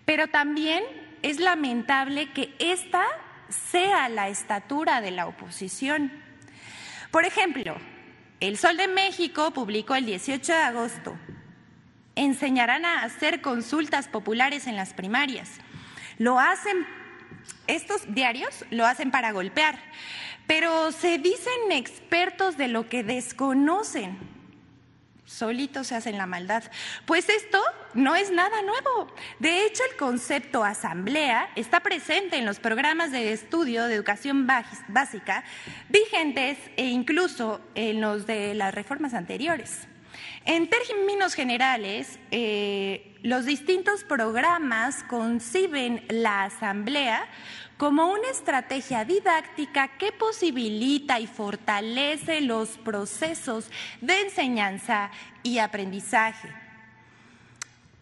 pero 0.05 0.29
también 0.29 0.83
es 1.23 1.41
lamentable 1.41 2.33
que 2.33 2.55
esta 2.59 3.05
sea 3.49 4.09
la 4.09 4.29
estatura 4.29 5.01
de 5.01 5.11
la 5.11 5.27
oposición. 5.27 6.13
Por 7.11 7.25
ejemplo, 7.25 7.77
el 8.41 8.57
Sol 8.59 8.77
de 8.77 8.89
México 8.89 9.53
publicó 9.53 9.95
el 9.95 10.07
18 10.07 10.53
de 10.53 10.59
agosto, 10.59 11.17
enseñarán 12.15 12.85
a 12.85 13.03
hacer 13.03 13.41
consultas 13.41 14.09
populares 14.09 14.67
en 14.67 14.77
las 14.77 14.93
primarias. 14.93 15.51
Lo 16.19 16.39
hacen, 16.39 16.87
estos 17.67 18.15
diarios 18.15 18.65
lo 18.71 18.87
hacen 18.87 19.11
para 19.11 19.33
golpear, 19.33 19.79
pero 20.47 20.93
se 20.93 21.19
dicen 21.19 21.73
expertos 21.73 22.57
de 22.57 22.69
lo 22.69 22.89
que 22.89 23.05
desconocen 23.05 24.38
solitos 25.29 25.87
se 25.89 25.95
hacen 25.95 26.19
la 26.19 26.27
maldad. 26.27 26.65
Pues 27.05 27.29
esto 27.29 27.61
no 27.95 28.17
es 28.17 28.31
nada 28.31 28.63
nuevo. 28.63 29.13
De 29.39 29.65
hecho, 29.65 29.83
el 29.91 29.97
concepto 29.97 30.65
asamblea 30.65 31.51
está 31.55 31.81
presente 31.81 32.39
en 32.39 32.47
los 32.47 32.59
programas 32.59 33.13
de 33.13 33.33
estudio 33.33 33.85
de 33.85 33.95
educación 33.95 34.47
básica 34.47 35.45
vigentes 35.89 36.59
e 36.77 36.87
incluso 36.87 37.61
en 37.75 38.01
los 38.01 38.27
de 38.27 38.55
las 38.55 38.75
reformas 38.75 39.15
anteriores. 39.15 39.87
En 40.45 40.69
términos 40.69 41.35
generales, 41.35 42.19
eh, 42.31 43.15
los 43.23 43.45
distintos 43.45 44.05
programas 44.05 45.05
conciben 45.05 46.05
la 46.09 46.45
asamblea 46.45 47.29
como 47.79 48.09
una 48.09 48.29
estrategia 48.29 49.05
didáctica 49.05 49.89
que 49.97 50.11
posibilita 50.13 51.21
y 51.21 51.29
fortalece 51.29 52.41
los 52.41 52.71
procesos 52.71 53.71
de 54.01 54.21
enseñanza 54.23 55.11
y 55.45 55.59
aprendizaje. 55.59 56.49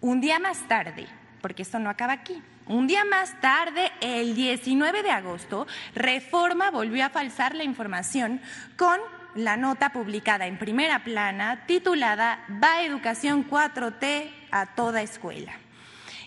Un 0.00 0.20
día 0.20 0.38
más 0.38 0.66
tarde, 0.66 1.06
porque 1.42 1.62
esto 1.62 1.78
no 1.78 1.90
acaba 1.90 2.14
aquí, 2.14 2.42
un 2.66 2.86
día 2.86 3.04
más 3.04 3.38
tarde, 3.40 3.92
el 4.00 4.34
19 4.34 5.02
de 5.02 5.10
agosto, 5.10 5.66
Reforma 5.94 6.70
volvió 6.70 7.04
a 7.04 7.10
falsar 7.10 7.54
la 7.54 7.62
información 7.62 8.40
con 8.76 8.98
la 9.36 9.58
nota 9.58 9.92
publicada 9.92 10.46
en 10.46 10.58
primera 10.58 11.04
plana 11.04 11.66
titulada 11.66 12.44
Va 12.62 12.82
Educación 12.82 13.48
4T 13.48 14.30
a 14.50 14.74
toda 14.74 15.02
escuela 15.02 15.52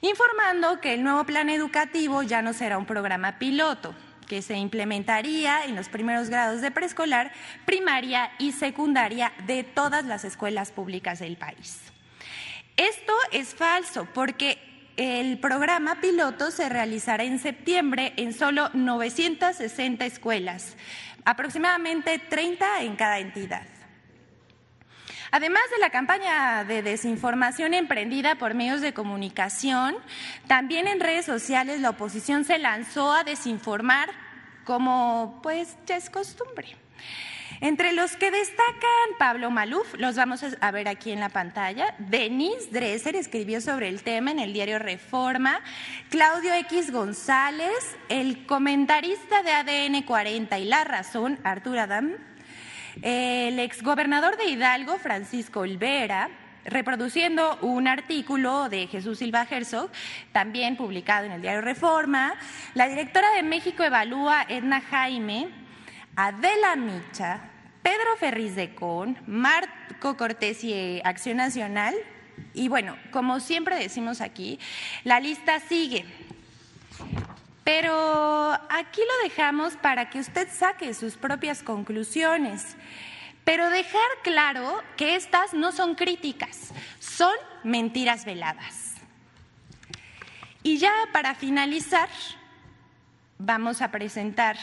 informando 0.02 0.80
que 0.82 0.94
el 0.94 1.04
nuevo 1.04 1.24
plan 1.26 1.50
educativo 1.50 2.24
ya 2.24 2.42
no 2.42 2.54
será 2.54 2.78
un 2.78 2.86
programa 2.86 3.40
piloto, 3.40 3.94
que 4.28 4.42
se 4.42 4.56
implementaría 4.56 5.66
en 5.66 5.76
los 5.76 5.90
primeros 5.90 6.30
grados 6.30 6.62
de 6.62 6.72
preescolar, 6.72 7.32
primaria 7.66 8.32
y 8.38 8.52
secundaria 8.52 9.34
de 9.48 9.64
todas 9.64 10.06
las 10.06 10.24
escuelas 10.24 10.72
públicas 10.72 11.20
del 11.20 11.36
país. 11.36 11.82
Esto 12.78 13.14
es 13.32 13.56
falso 13.56 14.08
porque 14.14 14.58
el 14.96 15.40
programa 15.40 16.00
piloto 16.00 16.52
se 16.52 16.70
realizará 16.70 17.24
en 17.24 17.40
septiembre 17.40 18.14
en 18.18 18.34
solo 18.34 18.70
960 18.74 20.06
escuelas, 20.06 20.78
aproximadamente 21.26 22.20
30 22.20 22.84
en 22.84 22.96
cada 22.96 23.20
entidad. 23.20 23.79
Además 25.32 25.62
de 25.72 25.80
la 25.80 25.90
campaña 25.92 26.64
de 26.64 26.82
desinformación 26.82 27.74
emprendida 27.74 28.36
por 28.36 28.56
medios 28.56 28.82
de 28.82 28.94
comunicación, 28.94 29.96
también 30.48 30.88
en 30.88 31.00
redes 31.00 31.26
sociales 31.26 31.82
la 31.82 31.92
oposición 31.92 32.46
se 32.46 32.58
lanzó 32.58 33.12
a 33.12 33.24
desinformar 33.24 34.10
como 34.64 35.40
pues 35.44 35.76
ya 35.86 35.98
es 35.98 36.10
costumbre. 36.10 36.76
Entre 37.62 37.92
los 37.92 38.16
que 38.16 38.32
destacan 38.32 39.18
Pablo 39.18 39.52
Maluf, 39.52 39.94
los 39.96 40.16
vamos 40.16 40.46
a 40.62 40.72
ver 40.72 40.88
aquí 40.88 41.12
en 41.12 41.20
la 41.20 41.28
pantalla, 41.28 41.94
Denise 41.98 42.70
Dresser 42.72 43.18
escribió 43.18 43.60
sobre 43.60 43.90
el 43.90 44.02
tema 44.02 44.32
en 44.32 44.40
el 44.40 44.54
diario 44.54 44.80
Reforma, 44.80 45.60
Claudio 46.10 46.54
X 46.54 46.92
González, 46.92 47.98
el 48.08 48.46
comentarista 48.46 49.44
de 49.44 49.52
ADN 49.52 50.04
40 50.04 50.58
y 50.58 50.66
La 50.66 50.86
Razón, 50.86 51.38
Artur 51.44 51.80
Adam, 51.80 52.16
el 53.02 53.60
exgobernador 53.60 54.38
de 54.38 54.46
Hidalgo, 54.46 54.98
Francisco 54.98 55.62
Olvera, 55.62 56.30
reproduciendo 56.66 57.58
un 57.62 57.88
artículo 57.88 58.70
de 58.70 58.88
Jesús 58.88 59.20
Silva 59.20 59.48
Herzog, 59.50 59.90
también 60.32 60.76
publicado 60.76 61.26
en 61.26 61.32
el 61.32 61.42
diario 61.42 61.62
Reforma, 61.62 62.36
la 62.74 62.88
directora 62.88 63.32
de 63.32 63.44
México 63.44 63.84
Evalúa, 63.84 64.46
Edna 64.50 64.82
Jaime, 64.82 65.48
Adela 66.16 66.76
Micha, 66.76 67.42
Pedro 67.82 68.18
Ferriz 68.20 68.56
de 68.56 68.76
Con, 68.76 69.18
Marco 69.26 70.18
Cortés 70.18 70.64
y 70.64 71.02
Acción 71.04 71.38
Nacional. 71.38 71.96
Y 72.54 72.68
bueno, 72.68 72.98
como 73.12 73.40
siempre 73.40 73.78
decimos 73.78 74.22
aquí, 74.22 74.60
la 75.04 75.20
lista 75.20 75.60
sigue. 75.60 76.06
Pero 77.72 78.52
aquí 78.72 79.00
lo 79.00 79.30
dejamos 79.30 79.76
para 79.76 80.10
que 80.10 80.20
usted 80.20 80.48
saque 80.52 80.92
sus 80.96 81.18
propias 81.18 81.62
conclusiones. 81.62 82.76
Pero 83.44 83.70
dejar 83.70 84.10
claro 84.24 84.82
que 84.98 85.16
estas 85.16 85.54
no 85.54 85.72
son 85.72 85.94
críticas, 85.94 86.74
son 86.98 87.32
mentiras 87.64 88.26
veladas. 88.26 88.96
Y 90.64 90.80
ya 90.80 90.92
para 91.14 91.36
finalizar, 91.36 92.10
vamos 93.38 93.84
a 93.84 93.92
presentar 93.92 94.58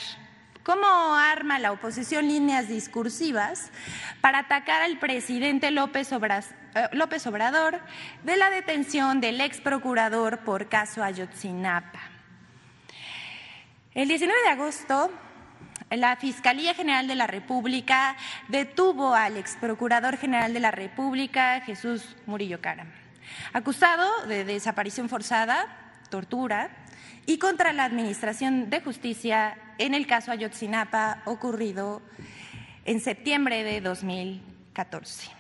cómo 0.65 1.15
arma 1.15 1.61
la 1.61 1.71
oposición 1.71 2.27
líneas 2.27 2.67
discursivas 2.67 3.71
para 4.21 4.41
atacar 4.41 4.83
al 4.83 4.99
presidente 4.99 5.71
López, 5.71 6.11
eh, 6.11 6.89
López 6.91 7.25
Obrador 7.29 7.79
de 8.25 8.37
la 8.37 8.51
detención 8.51 9.21
del 9.21 9.41
ex 9.41 9.61
procurador 9.61 10.41
por 10.41 10.69
caso 10.69 11.05
Ayotzinapa. 11.05 12.16
El 13.97 14.09
19 14.09 14.39
de 14.43 14.51
agosto, 14.51 15.11
la 15.89 16.17
Fiscalía 16.17 16.75
General 16.75 17.09
de 17.09 17.15
la 17.15 17.27
República 17.27 18.15
detuvo 18.49 19.15
al 19.15 19.39
ex 19.39 19.57
procurador 19.57 20.19
general 20.19 20.53
de 20.53 20.61
la 20.61 20.71
República, 20.71 21.63
Jesús 21.63 22.15
Murillo 22.27 22.61
Cara, 22.61 22.85
acusado 23.55 24.27
de 24.27 24.45
desaparición 24.45 25.09
forzada, 25.09 25.95
tortura 26.11 26.69
y 27.25 27.39
contra 27.39 27.73
la 27.73 27.85
Administración 27.85 28.69
de 28.69 28.83
Justicia 28.83 29.57
en 29.79 29.95
el 29.95 30.07
caso 30.07 30.31
Ayotzinapa 30.31 31.23
ocurrido 31.25 32.03
en 32.85 33.01
septiembre 33.01 33.65
de 33.65 33.81
2014. 33.81 35.31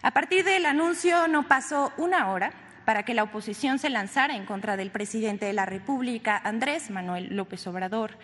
A 0.00 0.12
partir 0.12 0.46
del 0.46 0.64
anuncio 0.64 1.28
no 1.28 1.46
pasó 1.46 1.92
una 1.98 2.30
hora 2.30 2.54
para 2.90 3.04
que 3.04 3.14
la 3.14 3.22
oposición 3.22 3.78
se 3.78 3.88
lanzara 3.88 4.34
en 4.34 4.44
contra 4.44 4.76
del 4.76 4.90
presidente 4.90 5.46
de 5.46 5.52
la 5.52 5.64
República, 5.64 6.36
Andrés 6.42 6.90
Manuel 6.90 7.36
López 7.36 7.64
Obrador, 7.68 8.18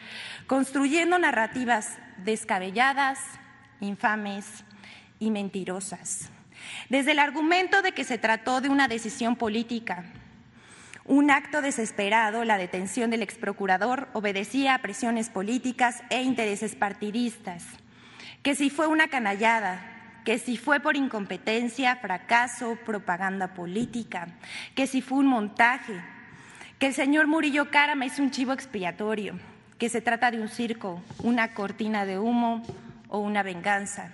construyendo 0.48 1.20
narrativas 1.20 1.98
descabelladas, 2.24 3.20
infames 3.78 4.64
y 5.20 5.30
mentirosas. 5.30 6.30
Desde 6.88 7.12
el 7.12 7.20
argumento 7.20 7.80
de 7.80 7.92
que 7.92 8.02
se 8.02 8.18
trató 8.18 8.60
de 8.60 8.68
una 8.68 8.88
decisión 8.88 9.36
política, 9.36 10.06
un 11.04 11.30
acto 11.30 11.62
desesperado, 11.62 12.42
la 12.42 12.58
detención 12.58 13.08
del 13.08 13.22
exprocurador 13.22 14.08
obedecía 14.14 14.74
a 14.74 14.82
presiones 14.82 15.30
políticas 15.30 16.02
e 16.10 16.22
intereses 16.22 16.74
partidistas, 16.74 17.62
que 18.42 18.56
si 18.56 18.70
fue 18.70 18.88
una 18.88 19.06
canallada, 19.06 19.95
que 20.26 20.40
si 20.40 20.56
fue 20.56 20.80
por 20.80 20.96
incompetencia, 20.96 21.94
fracaso, 21.94 22.76
propaganda 22.84 23.54
política, 23.54 24.26
que 24.74 24.88
si 24.88 25.00
fue 25.00 25.18
un 25.18 25.28
montaje, 25.28 26.02
que 26.80 26.88
el 26.88 26.94
señor 26.94 27.28
Murillo 27.28 27.70
Carama 27.70 28.06
es 28.06 28.18
un 28.18 28.32
chivo 28.32 28.52
expiatorio, 28.52 29.38
que 29.78 29.88
se 29.88 30.00
trata 30.00 30.32
de 30.32 30.40
un 30.40 30.48
circo, 30.48 31.00
una 31.22 31.54
cortina 31.54 32.04
de 32.04 32.18
humo 32.18 32.64
o 33.08 33.20
una 33.20 33.44
venganza. 33.44 34.10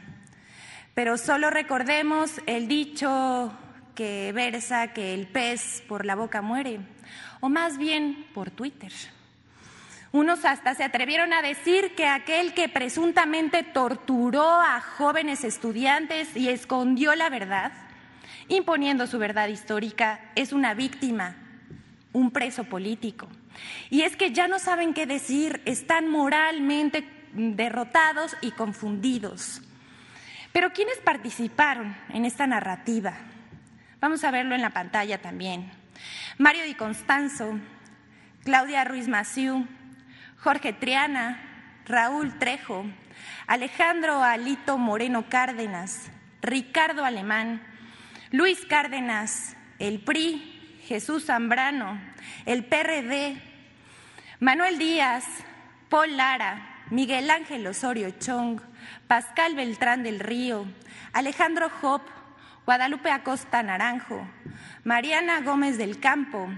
Pero 0.92 1.16
solo 1.16 1.48
recordemos 1.48 2.42
el 2.44 2.68
dicho 2.68 3.50
que 3.94 4.32
versa 4.34 4.88
que 4.88 5.14
el 5.14 5.26
pez 5.28 5.82
por 5.88 6.04
la 6.04 6.14
boca 6.14 6.42
muere, 6.42 6.80
o 7.40 7.48
más 7.48 7.78
bien 7.78 8.26
por 8.34 8.50
Twitter. 8.50 8.92
Unos 10.12 10.44
hasta 10.44 10.74
se 10.74 10.84
atrevieron 10.84 11.32
a 11.32 11.40
decir 11.40 11.94
que 11.94 12.06
aquel 12.06 12.52
que 12.52 12.68
presuntamente 12.68 13.62
torturó 13.62 14.60
a 14.60 14.78
jóvenes 14.80 15.42
estudiantes 15.42 16.36
y 16.36 16.50
escondió 16.50 17.14
la 17.14 17.30
verdad, 17.30 17.72
imponiendo 18.48 19.06
su 19.06 19.18
verdad 19.18 19.48
histórica, 19.48 20.20
es 20.34 20.52
una 20.52 20.74
víctima, 20.74 21.36
un 22.12 22.30
preso 22.30 22.64
político. 22.64 23.26
Y 23.88 24.02
es 24.02 24.16
que 24.16 24.32
ya 24.32 24.48
no 24.48 24.58
saben 24.58 24.92
qué 24.92 25.06
decir, 25.06 25.62
están 25.64 26.10
moralmente 26.10 27.08
derrotados 27.32 28.36
y 28.42 28.50
confundidos. 28.50 29.62
Pero 30.52 30.74
¿quiénes 30.74 30.98
participaron 30.98 31.96
en 32.10 32.26
esta 32.26 32.46
narrativa? 32.46 33.14
Vamos 33.98 34.24
a 34.24 34.30
verlo 34.30 34.54
en 34.54 34.60
la 34.60 34.70
pantalla 34.70 35.22
también. 35.22 35.70
Mario 36.36 36.64
Di 36.64 36.74
Constanzo, 36.74 37.58
Claudia 38.44 38.84
Ruiz 38.84 39.08
Maciú, 39.08 39.66
Jorge 40.42 40.72
Triana, 40.72 41.40
Raúl 41.86 42.36
Trejo, 42.40 42.84
Alejandro 43.46 44.24
Alito 44.24 44.76
Moreno 44.76 45.28
Cárdenas, 45.28 46.10
Ricardo 46.40 47.04
Alemán, 47.04 47.62
Luis 48.32 48.66
Cárdenas, 48.66 49.56
el 49.78 50.00
PRI, 50.00 50.80
Jesús 50.88 51.26
Zambrano, 51.26 51.96
el 52.44 52.64
PRD, 52.64 53.40
Manuel 54.40 54.78
Díaz, 54.78 55.24
Paul 55.88 56.16
Lara, 56.16 56.82
Miguel 56.90 57.30
Ángel 57.30 57.64
Osorio 57.68 58.10
Chong, 58.10 58.60
Pascal 59.06 59.54
Beltrán 59.54 60.02
del 60.02 60.18
Río, 60.18 60.66
Alejandro 61.12 61.70
Hop, 61.82 62.02
Guadalupe 62.66 63.12
Acosta 63.12 63.62
Naranjo, 63.62 64.26
Mariana 64.82 65.40
Gómez 65.42 65.78
del 65.78 66.00
Campo, 66.00 66.48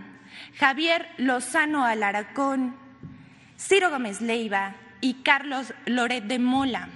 Javier 0.58 1.06
Lozano 1.18 1.84
Alaracón, 1.84 2.83
Ciro 3.66 3.88
Gómez 3.88 4.20
Leiva 4.20 4.74
y 5.00 5.22
Carlos 5.22 5.72
Loret 5.86 6.24
de 6.24 6.38
Mola. 6.38 6.90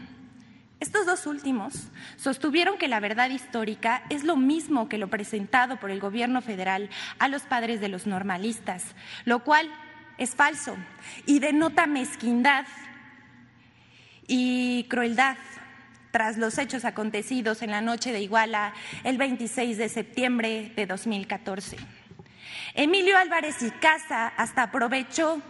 Estos 0.81 1.07
dos 1.07 1.27
últimos 1.27 1.89
sostuvieron 2.19 2.77
que 2.77 2.89
la 2.89 3.01
verdad 3.01 3.31
histórica 3.31 4.03
es 4.11 4.23
lo 4.23 4.37
mismo 4.37 4.87
que 4.87 4.99
lo 4.99 5.09
presentado 5.09 5.81
por 5.81 5.91
el 5.91 5.99
gobierno 5.99 6.43
federal 6.43 6.91
a 7.19 7.29
los 7.29 7.45
padres 7.45 7.81
de 7.81 7.89
los 7.89 8.07
normalistas, 8.07 8.85
lo 9.25 9.45
cual 9.45 9.71
es 10.19 10.35
falso 10.35 10.77
y 11.25 11.39
denota 11.39 11.87
mezquindad 11.87 12.67
y 14.27 14.85
crueldad 14.91 15.39
tras 16.11 16.37
los 16.37 16.59
hechos 16.59 16.85
acontecidos 16.85 17.63
en 17.63 17.71
la 17.71 17.81
noche 17.81 18.13
de 18.13 18.21
Iguala 18.21 18.75
el 19.05 19.17
26 19.17 19.79
de 19.79 19.89
septiembre 19.89 20.71
de 20.77 20.85
2014. 20.85 21.79
Emilio 22.75 23.17
Álvarez 23.17 23.63
y 23.63 23.71
Casa 23.71 24.29
hasta 24.37 24.65
aprovechó 24.65 25.43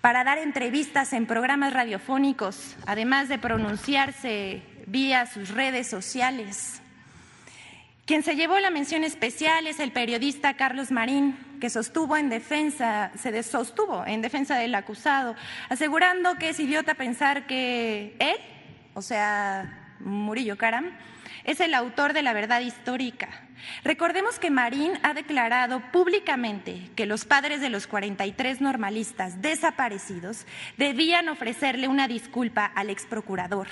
para 0.00 0.24
dar 0.24 0.38
entrevistas 0.38 1.12
en 1.12 1.26
programas 1.26 1.72
radiofónicos, 1.72 2.76
además 2.86 3.28
de 3.28 3.38
pronunciarse 3.38 4.62
vía 4.86 5.26
sus 5.26 5.50
redes 5.50 5.88
sociales. 5.88 6.80
Quien 8.06 8.22
se 8.24 8.34
llevó 8.34 8.58
la 8.58 8.70
mención 8.70 9.04
especial 9.04 9.66
es 9.66 9.78
el 9.78 9.92
periodista 9.92 10.54
Carlos 10.54 10.90
Marín, 10.90 11.36
que 11.60 11.70
sostuvo 11.70 12.16
en 12.16 12.28
defensa, 12.28 13.12
se 13.16 13.42
sostuvo 13.42 14.04
en 14.04 14.22
defensa 14.22 14.56
del 14.56 14.74
acusado, 14.74 15.36
asegurando 15.68 16.34
que 16.34 16.48
es 16.48 16.58
idiota 16.58 16.94
pensar 16.94 17.46
que 17.46 18.16
él, 18.18 18.36
o 18.94 19.02
sea, 19.02 19.96
Murillo 20.00 20.56
Caram, 20.56 20.90
es 21.44 21.60
el 21.60 21.74
autor 21.74 22.12
de 22.12 22.22
la 22.22 22.32
verdad 22.32 22.62
histórica. 22.62 23.28
Recordemos 23.84 24.38
que 24.38 24.50
Marín 24.50 24.92
ha 25.02 25.14
declarado 25.14 25.80
públicamente 25.92 26.90
que 26.96 27.06
los 27.06 27.24
padres 27.24 27.60
de 27.60 27.70
los 27.70 27.86
43 27.86 28.60
normalistas 28.60 29.40
desaparecidos 29.40 30.46
debían 30.76 31.28
ofrecerle 31.28 31.88
una 31.88 32.08
disculpa 32.08 32.64
al 32.64 32.90
exprocurador. 32.90 33.68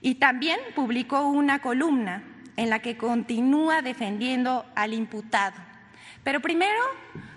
Y 0.00 0.16
también 0.16 0.58
publicó 0.74 1.26
una 1.26 1.60
columna 1.60 2.22
en 2.56 2.70
la 2.70 2.80
que 2.80 2.96
continúa 2.96 3.82
defendiendo 3.82 4.64
al 4.74 4.94
imputado. 4.94 5.56
Pero 6.22 6.40
primero 6.40 6.80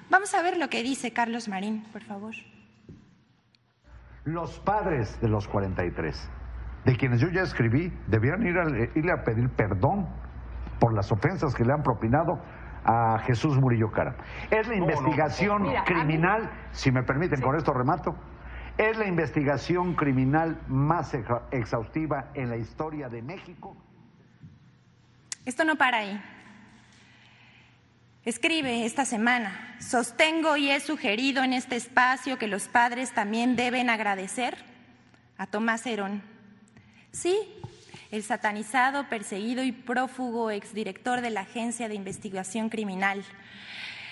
vamos 0.10 0.34
a 0.34 0.42
ver 0.42 0.58
lo 0.58 0.70
que 0.70 0.84
dice 0.84 1.12
Carlos 1.12 1.48
Marín, 1.48 1.84
por 1.92 2.04
favor. 2.04 2.36
Los 4.26 4.60
padres 4.60 5.20
de 5.22 5.30
los 5.30 5.48
43 5.48 6.30
de 6.86 6.96
quienes 6.96 7.20
yo 7.20 7.30
ya 7.30 7.42
escribí, 7.42 7.92
debieran 8.08 8.46
ir 8.46 8.58
a, 8.58 8.68
irle 8.96 9.12
a 9.12 9.24
pedir 9.24 9.50
perdón 9.50 10.08
por 10.80 10.94
las 10.94 11.12
ofensas 11.12 11.54
que 11.54 11.63
le 11.63 11.74
han 11.74 11.84
propinado 11.84 12.39
a 12.84 13.20
Jesús 13.26 13.58
Murillo 13.58 13.92
Cara. 13.92 14.15
Es 14.50 14.68
la 14.68 14.76
investigación 14.76 15.68
criminal, 15.86 16.50
si 16.72 16.92
me 16.92 17.04
permiten, 17.04 17.42
con 17.42 17.56
esto 17.56 17.74
remato, 17.74 18.15
es 18.78 18.98
la 18.98 19.08
investigación 19.08 19.96
criminal 19.96 20.62
más 20.68 21.13
exhaustiva 21.52 22.32
en 22.34 22.50
la 22.50 22.58
historia 22.58 23.10
de 23.10 23.22
México. 23.22 23.76
Esto 25.46 25.65
no 25.65 25.76
para 25.76 25.98
ahí. 25.98 26.22
Escribe 28.24 28.86
esta 28.86 29.06
semana, 29.06 29.76
sostengo 29.80 30.56
y 30.58 30.72
he 30.72 30.80
sugerido 30.80 31.44
en 31.44 31.54
este 31.54 31.76
espacio 31.76 32.38
que 32.38 32.48
los 32.48 32.68
padres 32.68 33.13
también 33.13 33.56
deben 33.56 33.89
agradecer 33.89 34.58
a 35.38 35.48
Tomás 35.48 35.86
Herón 35.86 36.22
Sí, 37.12 37.59
el 38.12 38.24
satanizado, 38.24 39.08
perseguido 39.10 39.63
y 39.63 39.72
prófugo 39.72 40.52
exdirector 40.52 41.22
de 41.22 41.30
la 41.30 41.41
Agencia 41.41 41.88
de 41.88 41.95
Investigación 41.95 42.69
Criminal. 42.69 43.24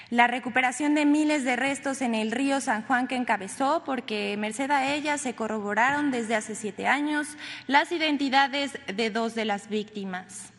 La 0.09 0.27
recuperación 0.27 0.95
de 0.95 1.05
miles 1.05 1.43
de 1.43 1.57
restos 1.57 2.01
en 2.01 2.15
el 2.15 2.31
río 2.31 2.61
San 2.61 2.83
Juan 2.83 3.07
que 3.07 3.15
encabezó, 3.15 3.83
porque 3.83 4.37
merced 4.37 4.71
a 4.71 4.93
ella 4.93 5.17
se 5.17 5.35
corroboraron 5.35 6.11
desde 6.11 6.35
hace 6.35 6.55
siete 6.55 6.87
años 6.87 7.27
las 7.67 7.91
identidades 7.91 8.79
de 8.87 9.09
dos 9.09 9.35
de 9.35 9.45
las 9.45 9.67
víctimas. 9.67 10.53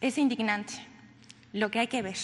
Es 0.00 0.18
indignante 0.18 0.74
lo 1.52 1.70
que 1.70 1.78
hay 1.80 1.86
que 1.86 2.02
ver. 2.02 2.16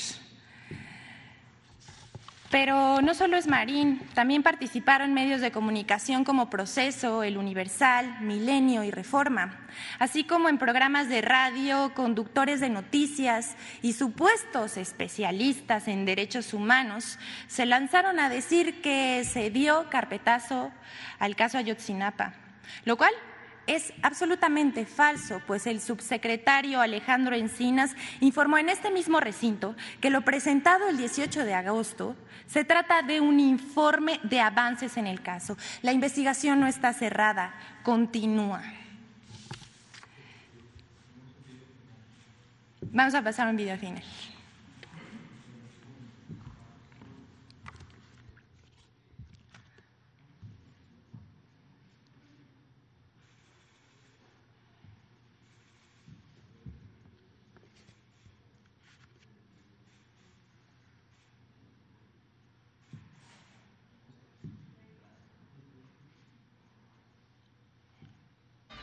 Pero 2.52 3.00
no 3.00 3.14
solo 3.14 3.38
es 3.38 3.46
Marín, 3.46 4.02
también 4.12 4.42
participaron 4.42 5.14
medios 5.14 5.40
de 5.40 5.50
comunicación 5.50 6.22
como 6.22 6.50
Proceso, 6.50 7.22
El 7.22 7.38
Universal, 7.38 8.18
Milenio 8.20 8.84
y 8.84 8.90
Reforma, 8.90 9.58
así 9.98 10.24
como 10.24 10.50
en 10.50 10.58
programas 10.58 11.08
de 11.08 11.22
radio, 11.22 11.94
conductores 11.94 12.60
de 12.60 12.68
noticias 12.68 13.56
y 13.80 13.94
supuestos 13.94 14.76
especialistas 14.76 15.88
en 15.88 16.04
derechos 16.04 16.52
humanos 16.52 17.18
se 17.46 17.64
lanzaron 17.64 18.20
a 18.20 18.28
decir 18.28 18.82
que 18.82 19.24
se 19.24 19.48
dio 19.48 19.88
carpetazo 19.88 20.72
al 21.18 21.34
caso 21.36 21.56
Ayotzinapa, 21.56 22.34
lo 22.84 22.98
cual 22.98 23.14
es 23.66 23.92
absolutamente 24.02 24.86
falso, 24.86 25.40
pues 25.46 25.66
el 25.66 25.80
subsecretario 25.80 26.80
Alejandro 26.80 27.34
Encinas 27.34 27.94
informó 28.20 28.58
en 28.58 28.68
este 28.68 28.90
mismo 28.90 29.20
recinto 29.20 29.76
que 30.00 30.10
lo 30.10 30.22
presentado 30.22 30.88
el 30.88 30.96
18 30.96 31.44
de 31.44 31.54
agosto 31.54 32.16
se 32.52 32.64
trata 32.64 33.00
de 33.00 33.18
un 33.18 33.40
informe 33.40 34.20
de 34.24 34.38
avances 34.38 34.98
en 34.98 35.06
el 35.06 35.22
caso. 35.22 35.56
La 35.80 35.92
investigación 35.92 36.60
no 36.60 36.66
está 36.66 36.92
cerrada, 36.92 37.54
continúa. 37.82 38.62
Vamos 42.82 43.14
a 43.14 43.22
pasar 43.22 43.48
un 43.48 43.56
video 43.56 43.78
final. 43.78 44.02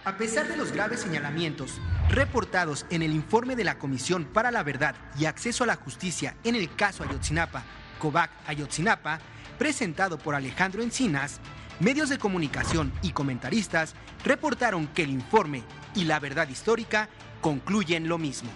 A 0.10 0.17
pesar 0.17 0.48
de 0.48 0.58
los 0.58 0.72
graves 0.72 1.02
señalamientos 1.02 1.80
reportados 2.10 2.88
en 2.89 3.04
el 3.04 3.13
informe 3.13 3.56
de 3.56 3.63
la 3.63 3.78
Comisión 3.78 4.26
para 4.26 4.50
la 4.50 4.63
Verdad 4.63 4.95
y 5.19 5.26
Acceso 5.26 5.63
a 5.63 5.67
la 5.67 5.76
Justicia 5.76 6.36
en 6.43 6.56
el 6.56 6.76
caso 6.76 7.04
Ayotzinapa, 7.04 7.63
COVAC 8.00 8.32
Ayotzinapa, 8.48 9.19
presentado 9.60 10.17
por 10.17 10.34
Alejandro 10.34 10.82
Encinas, 10.82 11.39
medios 11.80 12.10
de 12.10 12.17
comunicación 12.17 12.91
y 13.04 13.12
comentaristas 13.12 13.93
reportaron 14.26 14.88
que 14.88 15.04
el 15.04 15.12
informe 15.12 15.62
y 15.93 16.06
la 16.06 16.19
verdad 16.19 16.50
histórica 16.50 17.08
concluyen 17.39 18.10
lo 18.10 18.17
mismo. 18.17 18.50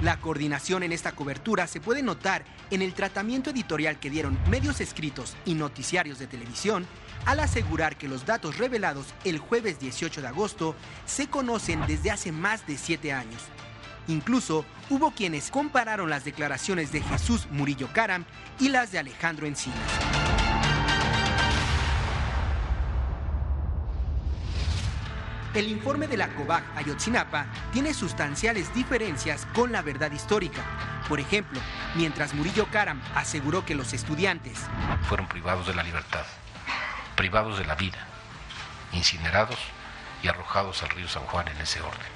La 0.00 0.20
coordinación 0.20 0.84
en 0.84 0.92
esta 0.92 1.10
cobertura 1.10 1.66
se 1.66 1.80
puede 1.80 2.04
notar 2.04 2.44
en 2.70 2.82
el 2.82 2.94
tratamiento 2.94 3.50
editorial 3.50 3.98
que 3.98 4.10
dieron 4.10 4.38
medios 4.48 4.80
escritos 4.80 5.36
y 5.44 5.54
noticiarios 5.54 6.20
de 6.20 6.28
televisión 6.28 6.86
al 7.26 7.40
asegurar 7.40 7.96
que 7.96 8.08
los 8.08 8.26
datos 8.26 8.58
revelados 8.58 9.14
el 9.24 9.38
jueves 9.38 9.78
18 9.78 10.20
de 10.20 10.28
agosto 10.28 10.74
se 11.06 11.28
conocen 11.28 11.86
desde 11.86 12.10
hace 12.10 12.32
más 12.32 12.66
de 12.66 12.76
siete 12.76 13.12
años. 13.12 13.42
Incluso 14.06 14.64
hubo 14.90 15.12
quienes 15.12 15.50
compararon 15.50 16.10
las 16.10 16.24
declaraciones 16.24 16.92
de 16.92 17.00
Jesús 17.00 17.46
Murillo 17.50 17.88
Caram 17.92 18.24
y 18.60 18.68
las 18.68 18.92
de 18.92 18.98
Alejandro 18.98 19.46
Encinas. 19.46 19.78
El 25.54 25.68
informe 25.68 26.08
de 26.08 26.16
la 26.16 26.34
COVAC 26.34 26.64
Ayotzinapa 26.76 27.46
tiene 27.72 27.94
sustanciales 27.94 28.74
diferencias 28.74 29.46
con 29.54 29.70
la 29.70 29.82
verdad 29.82 30.10
histórica. 30.10 30.62
Por 31.08 31.20
ejemplo, 31.20 31.60
mientras 31.94 32.34
Murillo 32.34 32.66
Karam 32.72 33.00
aseguró 33.14 33.64
que 33.64 33.76
los 33.76 33.92
estudiantes 33.92 34.58
fueron 35.02 35.28
privados 35.28 35.68
de 35.68 35.74
la 35.74 35.84
libertad, 35.84 36.24
privados 37.14 37.58
de 37.58 37.64
la 37.64 37.74
vida, 37.74 38.06
incinerados 38.92 39.58
y 40.22 40.28
arrojados 40.28 40.82
al 40.82 40.90
río 40.90 41.08
San 41.08 41.24
Juan 41.24 41.48
en 41.48 41.60
ese 41.60 41.80
orden. 41.80 42.14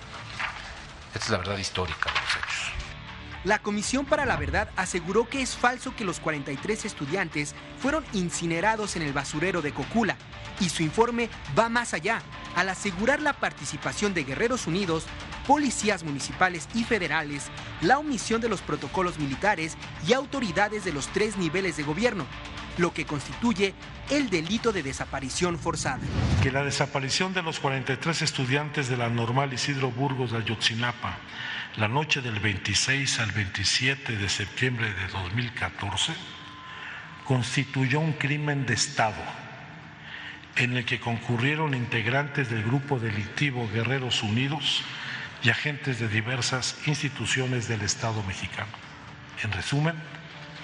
Esta 1.15 1.25
es 1.25 1.31
la 1.31 1.39
verdad 1.39 1.59
histórica 1.59 2.11
de 2.11 2.21
los 2.21 2.37
hechos. 2.37 2.73
La 3.45 3.61
Comisión 3.61 4.05
para 4.05 4.27
la 4.27 4.37
Verdad 4.37 4.69
aseguró 4.77 5.29
que 5.29 5.41
es 5.41 5.57
falso 5.57 5.95
que 5.95 6.05
los 6.05 6.19
43 6.19 6.85
estudiantes 6.85 7.55
fueron 7.79 8.05
incinerados 8.13 8.97
en 8.97 9.03
el 9.03 9.13
basurero 9.13 9.63
de 9.63 9.73
Cocula 9.73 10.17
y 10.61 10.69
su 10.71 10.83
informe 10.83 11.31
va 11.57 11.69
más 11.69 11.95
allá, 11.95 12.21
al 12.57 12.69
asegurar 12.69 13.23
la 13.23 13.35
participación 13.35 14.13
de 14.13 14.25
Guerreros 14.25 14.67
Unidos, 14.67 15.07
policías 15.47 16.03
municipales 16.03 16.69
y 16.75 16.83
federales, 16.83 17.45
la 17.81 17.99
omisión 17.99 18.41
de 18.41 18.49
los 18.49 18.61
protocolos 18.61 19.19
militares 19.19 19.77
y 20.07 20.15
autoridades 20.15 20.85
de 20.85 20.93
los 20.93 21.07
tres 21.09 21.37
niveles 21.37 21.77
de 21.77 21.85
gobierno, 21.85 22.27
lo 22.79 22.95
que 22.95 23.05
constituye 23.05 23.75
el 24.09 24.31
delito 24.31 24.73
de 24.73 24.83
desaparición 24.83 25.59
forzada. 25.59 26.01
Que 26.43 26.51
la 26.51 26.65
desaparición 26.65 27.35
de 27.35 27.43
los 27.43 27.61
43 27.61 28.23
estudiantes 28.23 28.89
de 28.89 28.97
la 28.97 29.09
normal 29.09 29.53
Isidro 29.53 29.91
Burgos 29.91 30.33
de 30.33 30.39
Ayotzinapa, 30.39 31.19
la 31.77 31.89
noche 31.89 32.23
del 32.23 32.41
26 32.41 33.21
al 33.21 33.33
27 33.33 34.17
de 34.17 34.29
septiembre 34.29 34.93
de 34.95 35.09
2014, 35.09 36.13
constituyó 37.25 38.01
un 38.01 38.15
crimen 38.15 38.65
de 38.65 38.75
Estado 38.75 39.23
en 40.57 40.77
el 40.77 40.85
que 40.85 40.99
concurrieron 40.99 41.75
integrantes 41.75 42.51
del 42.51 42.65
grupo 42.65 42.99
delictivo 42.99 43.69
Guerreros 43.73 44.23
Unidos 44.23 44.83
y 45.43 45.51
agentes 45.51 46.01
de 46.01 46.09
diversas 46.09 46.77
instituciones 46.87 47.69
del 47.69 47.83
Estado 47.83 48.23
mexicano. 48.25 48.71
En 49.43 49.53
resumen, 49.53 49.95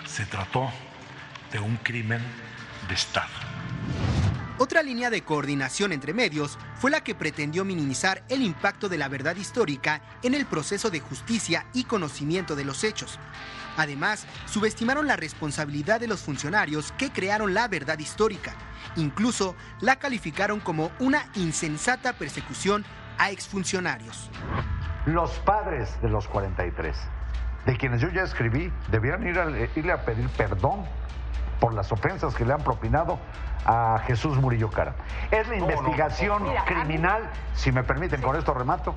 se 0.07 0.27
trató 0.27 0.73
de 1.55 1.61
un 1.61 1.77
crimen 1.77 2.21
de 2.89 2.95
Estado. 2.95 3.31
Otra 4.59 4.83
línea 4.83 5.09
de 5.09 5.23
coordinación 5.23 5.93
entre 5.93 6.13
medios 6.13 6.59
fue 6.75 6.91
la 6.91 7.03
que 7.03 7.15
pretendió 7.15 7.65
minimizar 7.65 8.25
el 8.29 8.43
impacto 8.43 8.89
de 8.89 8.99
la 8.99 9.09
verdad 9.09 9.37
histórica 9.37 10.03
en 10.25 10.35
el 10.35 10.47
proceso 10.47 10.91
de 10.91 10.99
justicia 10.99 11.67
y 11.73 11.85
conocimiento 11.85 12.57
de 12.57 12.65
los 12.65 12.83
hechos. 12.83 13.21
Además, 13.77 14.27
subestimaron 14.47 15.07
la 15.07 15.15
responsabilidad 15.15 16.01
de 16.01 16.09
los 16.09 16.23
funcionarios 16.23 16.91
que 16.99 17.13
crearon 17.13 17.55
la 17.55 17.69
verdad 17.69 18.01
histórica. 18.01 18.55
Incluso 18.97 19.55
la 19.81 19.97
calificaron 19.97 20.59
como 20.59 20.91
una 20.99 21.27
insensata 21.37 22.15
persecución 22.15 22.85
a 23.17 23.31
exfuncionarios. 23.31 24.29
Los 25.07 25.31
padres 25.41 26.01
de 26.03 26.09
los 26.09 26.27
43, 26.27 26.97
de 27.67 27.77
quienes 27.77 28.01
yo 28.01 28.09
ya 28.09 28.23
escribí, 28.23 28.73
debieran 28.91 29.25
ir 29.25 29.39
a, 29.39 29.51
irle 29.77 29.93
a 29.93 30.05
pedir 30.05 30.29
perdón 30.31 30.85
por 31.61 31.75
las 31.75 31.91
ofensas 31.93 32.35
que 32.35 32.45
le 32.45 32.53
han 32.53 32.63
propinado 32.63 33.19
a 33.65 34.01
Jesús 34.07 34.37
Murillo 34.37 34.71
Cara. 34.71 34.95
Es 35.31 35.49
la 35.49 35.57
investigación 35.57 36.45
criminal, 36.67 37.31
si 37.55 37.73
me 37.73 37.83
permiten, 37.83 38.21
con 38.21 38.37
esto 38.37 38.55
remato, 38.55 38.95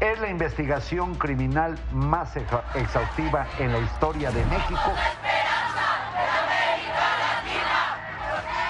es 0.00 0.18
la 0.20 0.28
investigación 0.28 1.14
criminal 1.14 1.78
más 1.92 2.36
exhaustiva 2.74 3.46
en 3.58 3.72
la 3.72 3.78
historia 3.78 4.30
de 4.30 4.44
México. 4.46 4.92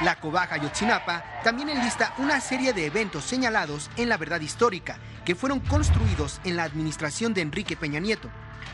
La 0.03 0.15
Cobaja 0.17 0.59
Yotzinapa 0.59 1.25
también 1.43 1.71
enlista 1.71 2.12
una 2.19 2.39
serie 2.41 2.75
de 2.75 2.87
eventos 2.87 3.25
señalados 3.25 3.91
en 3.97 4.11
la 4.11 4.19
verdad 4.19 4.41
histórica 4.41 4.99
que 5.25 5.35
fueron 5.35 5.61
construidos 5.61 6.41
en 6.45 6.57
la 6.57 6.65
administración 6.65 7.33
de 7.33 7.41
Enrique 7.41 7.77
Peña 7.77 7.99
Nieto. 7.99 8.29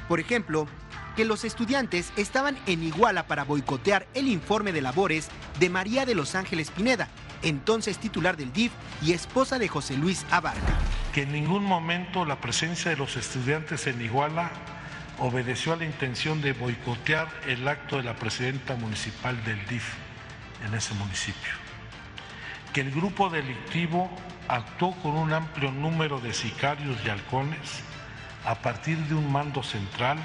Por 0.09 0.19
ejemplo, 0.19 0.67
que 1.17 1.25
los 1.25 1.45
estudiantes 1.45 2.13
estaban 2.17 2.59
en 2.67 2.83
Iguala 2.83 3.27
para 3.27 3.45
boicotear 3.45 4.07
el 4.15 4.29
informe 4.29 4.73
de 4.73 4.83
labores 4.83 5.29
de 5.59 5.71
María 5.71 6.07
de 6.07 6.15
los 6.15 6.35
Ángeles 6.35 6.71
Pineda, 6.71 7.09
entonces 7.43 7.99
titular 7.99 8.37
del 8.37 8.53
DIF 8.53 8.73
y 9.03 9.13
esposa 9.13 9.59
de 9.59 9.69
José 9.69 9.97
Luis 9.97 10.25
Abarca. 10.31 10.79
Que 11.13 11.23
en 11.23 11.33
ningún 11.33 11.65
momento 11.65 12.25
la 12.25 12.41
presencia 12.41 12.91
de 12.91 12.97
los 12.97 13.17
estudiantes 13.17 13.87
en 13.87 14.01
Iguala 14.01 14.51
obedeció 15.19 15.73
a 15.73 15.77
la 15.77 15.85
intención 15.85 16.41
de 16.41 16.53
boicotear 16.53 17.29
el 17.47 17.67
acto 17.69 17.99
de 17.99 18.05
la 18.05 18.17
presidenta 18.17 18.77
municipal 18.77 19.43
del 19.45 19.65
DIF 19.67 19.85
en 20.67 20.75
ese 20.75 20.95
municipio. 20.95 21.53
Que 22.73 22.81
el 22.81 22.91
grupo 22.91 23.29
delictivo 23.29 24.11
actuó 24.49 24.93
con 25.03 25.13
un 25.13 25.33
amplio 25.33 25.71
número 25.71 26.21
de 26.21 26.33
sicarios 26.33 26.97
y 27.05 27.11
halcones 27.11 27.83
a 28.45 28.57
partir 28.57 28.97
de 28.99 29.15
un 29.15 29.31
mando 29.31 29.63
central 29.63 30.19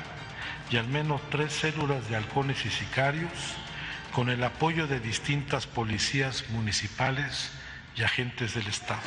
y 0.69 0.77
al 0.77 0.87
menos 0.87 1.21
tres 1.29 1.53
células 1.53 2.09
de 2.09 2.15
halcones 2.15 2.65
y 2.65 2.69
sicarios 2.69 3.31
con 4.11 4.29
el 4.29 4.43
apoyo 4.43 4.87
de 4.87 4.99
distintas 4.99 5.67
policías 5.67 6.45
municipales 6.49 7.51
y 7.95 8.03
agentes 8.03 8.53
del 8.53 8.67
Estado. 8.67 9.01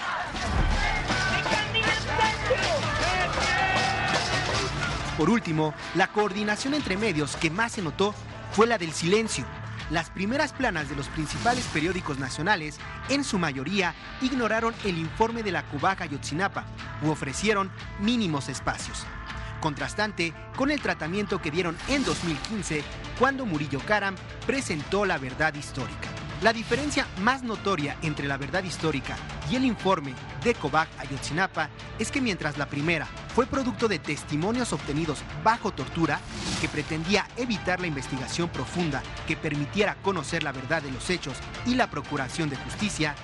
Por 5.18 5.28
último, 5.28 5.74
la 5.96 6.06
coordinación 6.08 6.74
entre 6.74 6.96
medios 6.96 7.36
que 7.36 7.50
más 7.50 7.72
se 7.72 7.82
notó 7.82 8.14
fue 8.52 8.66
la 8.66 8.78
del 8.78 8.92
silencio. 8.92 9.44
Las 9.90 10.08
primeras 10.08 10.52
planas 10.52 10.88
de 10.88 10.96
los 10.96 11.08
principales 11.08 11.64
periódicos 11.72 12.18
nacionales, 12.18 12.78
en 13.08 13.24
su 13.24 13.38
mayoría, 13.38 13.94
ignoraron 14.22 14.74
el 14.84 14.96
informe 14.96 15.42
de 15.42 15.52
la 15.52 15.64
Cubaca 15.64 16.06
Yotzinapa 16.06 16.64
u 17.02 17.10
ofrecieron 17.10 17.70
mínimos 17.98 18.48
espacios 18.48 19.04
contrastante 19.60 20.34
con 20.56 20.70
el 20.70 20.80
tratamiento 20.80 21.40
que 21.40 21.50
dieron 21.50 21.76
en 21.88 22.04
2015 22.04 22.82
cuando 23.18 23.46
Murillo 23.46 23.80
Karam 23.86 24.16
presentó 24.46 25.04
la 25.04 25.18
verdad 25.18 25.54
histórica. 25.54 26.08
La 26.42 26.54
diferencia 26.54 27.06
más 27.20 27.42
notoria 27.42 27.98
entre 28.00 28.26
la 28.26 28.38
verdad 28.38 28.64
histórica 28.64 29.14
y 29.50 29.56
el 29.56 29.64
informe 29.66 30.14
de 30.42 30.54
Kovac 30.54 30.88
Ayotzinapa 30.98 31.68
es 31.98 32.10
que 32.10 32.22
mientras 32.22 32.56
la 32.56 32.64
primera 32.64 33.06
fue 33.34 33.44
producto 33.44 33.88
de 33.88 33.98
testimonios 33.98 34.72
obtenidos 34.72 35.22
bajo 35.44 35.70
tortura, 35.70 36.18
que 36.62 36.68
pretendía 36.68 37.26
evitar 37.36 37.78
la 37.80 37.88
investigación 37.88 38.48
profunda 38.48 39.02
que 39.26 39.36
permitiera 39.36 39.96
conocer 39.96 40.42
la 40.42 40.52
verdad 40.52 40.80
de 40.80 40.90
los 40.90 41.10
hechos 41.10 41.36
y 41.66 41.74
la 41.74 41.90
procuración 41.90 42.48
de 42.48 42.56
justicia, 42.56 43.14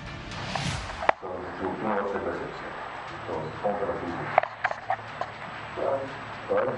¿vale? 6.53 6.71
O 6.71 6.73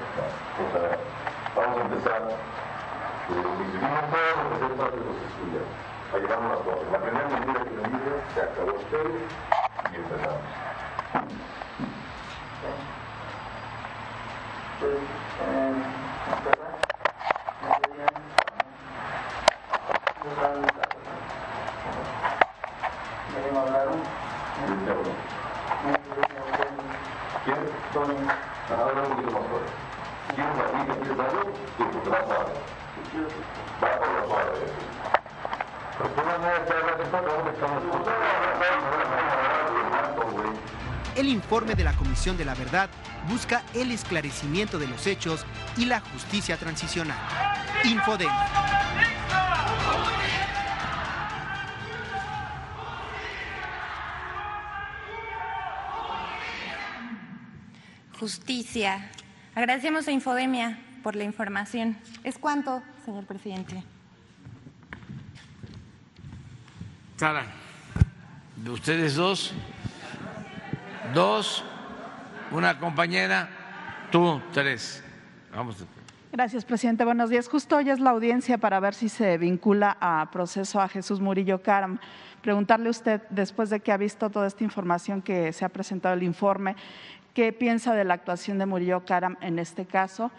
sea, 0.72 0.98
vamos 1.56 1.78
a 1.78 1.82
empezar. 1.82 2.22
Eh, 3.30 3.44
todos 4.80 4.92
de 4.92 4.98
los 4.98 5.18
estudiantes. 5.30 5.78
Ahí 6.14 6.26
vamos 6.28 6.50
las. 6.66 6.92
La 6.92 7.00
primera 7.00 7.28
mentira 7.28 7.64
que 7.64 7.70
me 7.70 7.84
dice, 7.90 8.12
se 8.34 8.42
acabó 8.42 8.74
usted 8.74 9.06
y 9.92 9.96
empezamos. 9.96 10.44
Eh, 14.82 15.00
El 41.16 41.28
informe 41.28 41.76
de 41.76 41.84
la 41.84 41.94
Comisión 41.94 42.38
de 42.38 42.46
la 42.46 42.56
Verdad 42.56 42.90
busca 43.30 43.64
el 43.76 43.92
esclarecimiento 43.92 44.80
de 44.80 44.88
los 44.88 45.06
hechos 45.06 45.46
y 45.78 45.86
la 45.86 46.00
justicia 46.00 46.58
transicional. 46.58 47.18
Infodem. 47.84 48.30
Justicia. 58.20 59.12
Agradecemos 59.56 60.08
a 60.08 60.12
Infodemia 60.12 60.89
por 61.02 61.16
la 61.16 61.24
información. 61.24 61.98
¿Es 62.24 62.38
cuánto, 62.38 62.82
señor 63.06 63.26
presidente? 63.26 63.84
Sara, 67.18 67.46
de 68.56 68.70
ustedes 68.70 69.16
dos, 69.16 69.54
dos, 71.14 71.64
una 72.52 72.80
compañera, 72.80 73.50
tú 74.12 74.42
tres. 74.54 75.04
Vamos. 75.54 75.86
Gracias, 76.32 76.64
presidente. 76.64 77.04
Buenos 77.04 77.30
días. 77.30 77.50
Justo 77.50 77.78
hoy 77.78 77.90
es 77.90 78.00
la 78.00 78.12
audiencia 78.12 78.58
para 78.58 78.80
ver 78.80 78.94
si 78.94 79.10
se 79.10 79.38
vincula 79.38 79.98
a 80.00 80.30
proceso 80.32 80.80
a 80.80 80.88
Jesús 80.88 81.20
Murillo 81.20 81.62
Caram. 81.62 81.98
Preguntarle 82.42 82.88
a 82.88 82.92
usted, 82.92 83.22
después 83.30 83.70
de 83.70 83.80
que 83.80 83.92
ha 83.92 83.98
visto 83.98 84.30
toda 84.30 84.48
esta 84.48 84.64
información 84.64 85.22
que 85.22 85.52
se 85.52 85.66
ha 85.66 85.70
presentado 85.70 86.16
el 86.16 86.24
informe, 86.24 86.76
¿qué 87.34 87.52
piensa 87.52 87.94
de 87.96 88.06
la 88.06 88.14
actuación 88.14 88.60
de 88.60 88.66
Murillo 88.66 89.04
Caram 89.06 89.38
en 89.42 89.60
este 89.60 89.86
caso? 89.86 90.32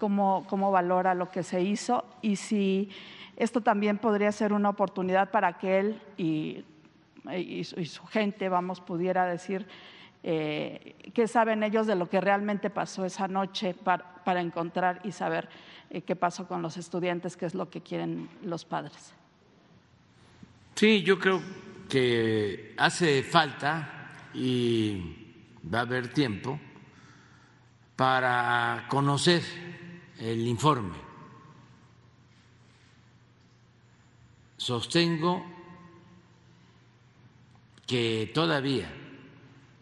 ¿Cómo, 0.00 0.46
cómo 0.48 0.70
valora 0.70 1.12
lo 1.14 1.30
que 1.30 1.42
se 1.42 1.60
hizo? 1.60 2.06
Y 2.22 2.36
si 2.36 2.88
esto 3.36 3.60
también 3.60 3.98
podría 3.98 4.32
ser 4.32 4.54
una 4.54 4.70
oportunidad 4.70 5.30
para 5.30 5.58
que 5.58 5.78
él 5.78 6.02
y, 6.16 6.64
su 7.62 8.06
gente, 8.06 8.48
vamos, 8.48 8.80
pudiera 8.80 9.26
decir 9.26 9.66
eh, 10.22 10.96
qué 11.12 11.28
saben 11.28 11.62
ellos 11.62 11.86
de 11.86 11.96
lo 11.96 12.08
que 12.08 12.18
realmente 12.18 12.70
pasó 12.70 13.04
esa 13.04 13.28
noche 13.28 13.74
para, 13.74 14.24
para 14.24 14.40
encontrar 14.40 15.02
y 15.04 15.12
saber 15.12 15.50
eh, 15.90 16.00
qué 16.00 16.16
pasó 16.16 16.48
con 16.48 16.62
los 16.62 16.78
estudiantes, 16.78 17.36
qué 17.36 17.44
es 17.44 17.54
lo 17.54 17.68
que 17.68 17.82
quieren 17.82 18.30
los 18.42 18.64
padres. 18.64 19.12
Sí, 20.76 21.02
yo 21.02 21.18
creo 21.18 21.42
que 21.90 22.74
hace 22.78 23.22
falta 23.22 24.14
y 24.32 25.42
va 25.62 25.80
a 25.80 25.82
haber 25.82 26.08
tiempo 26.10 26.58
para 27.96 28.86
conocer 28.88 29.42
el 30.20 30.46
informe. 30.46 30.96
Sostengo 34.56 35.44
que 37.86 38.30
todavía 38.34 38.92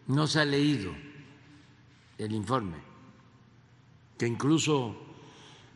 no 0.07 0.25
se 0.25 0.39
ha 0.39 0.45
leído 0.45 0.95
el 2.17 2.31
informe, 2.31 2.77
que 4.17 4.25
incluso 4.25 4.95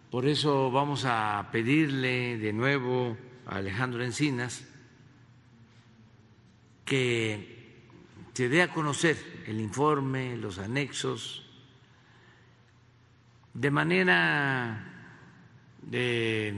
por 0.09 0.25
eso 0.25 0.71
vamos 0.71 1.05
a 1.05 1.49
pedirle 1.51 2.37
de 2.37 2.53
nuevo 2.53 3.17
a 3.45 3.57
Alejandro 3.57 4.03
Encinas 4.03 4.65
que 6.85 7.53
se 8.33 8.49
dé 8.49 8.61
a 8.61 8.73
conocer 8.73 9.43
el 9.47 9.59
informe, 9.59 10.37
los 10.37 10.59
anexos, 10.59 11.42
de 13.53 13.69
manera 13.69 14.93
de 15.81 16.53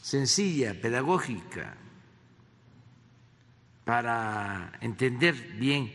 sencilla, 0.00 0.80
pedagógica, 0.80 1.76
para 3.84 4.72
entender 4.80 5.34
bien 5.58 5.92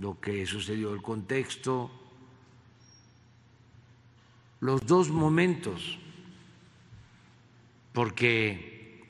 lo 0.00 0.18
que 0.20 0.46
sucedió, 0.46 0.92
el 0.94 1.02
contexto, 1.02 1.90
los 4.60 4.84
dos 4.86 5.10
momentos, 5.10 5.98
porque 7.92 9.04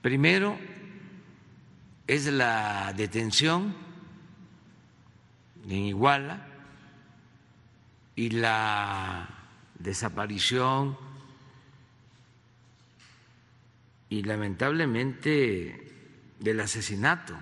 primero 0.00 0.58
es 2.06 2.26
la 2.26 2.92
detención 2.94 3.74
en 5.68 5.84
Iguala 5.86 6.45
y 8.16 8.30
la 8.30 9.28
desaparición 9.78 10.96
y 14.08 14.22
lamentablemente 14.22 15.92
del 16.40 16.60
asesinato 16.60 17.36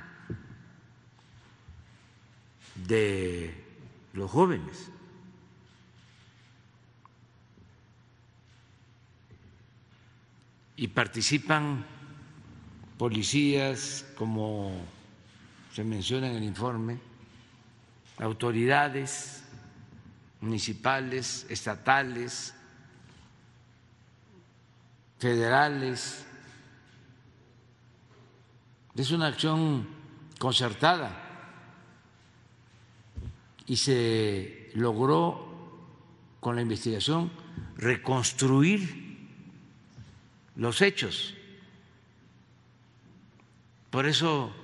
de 2.74 3.54
los 4.12 4.30
jóvenes. 4.30 4.90
Y 10.76 10.88
participan 10.88 11.86
policías, 12.98 14.04
como 14.16 14.84
se 15.72 15.84
menciona 15.84 16.28
en 16.28 16.36
el 16.36 16.42
informe, 16.42 16.98
autoridades 18.18 19.43
municipales, 20.44 21.46
estatales, 21.48 22.54
federales. 25.18 26.26
Es 28.94 29.10
una 29.10 29.28
acción 29.28 29.88
concertada 30.38 31.10
y 33.66 33.76
se 33.76 34.70
logró 34.74 35.50
con 36.40 36.56
la 36.56 36.62
investigación 36.62 37.32
reconstruir 37.76 39.30
los 40.56 40.82
hechos. 40.82 41.34
Por 43.90 44.06
eso 44.06 44.54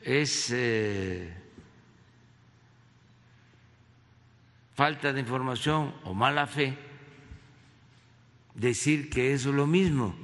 es 0.00 0.50
eh, 0.50 1.43
falta 4.74 5.12
de 5.12 5.20
información 5.20 5.94
o 6.04 6.14
mala 6.14 6.46
fe 6.46 6.76
decir 8.54 9.08
que 9.08 9.32
es 9.32 9.46
lo 9.46 9.66
mismo 9.66 10.14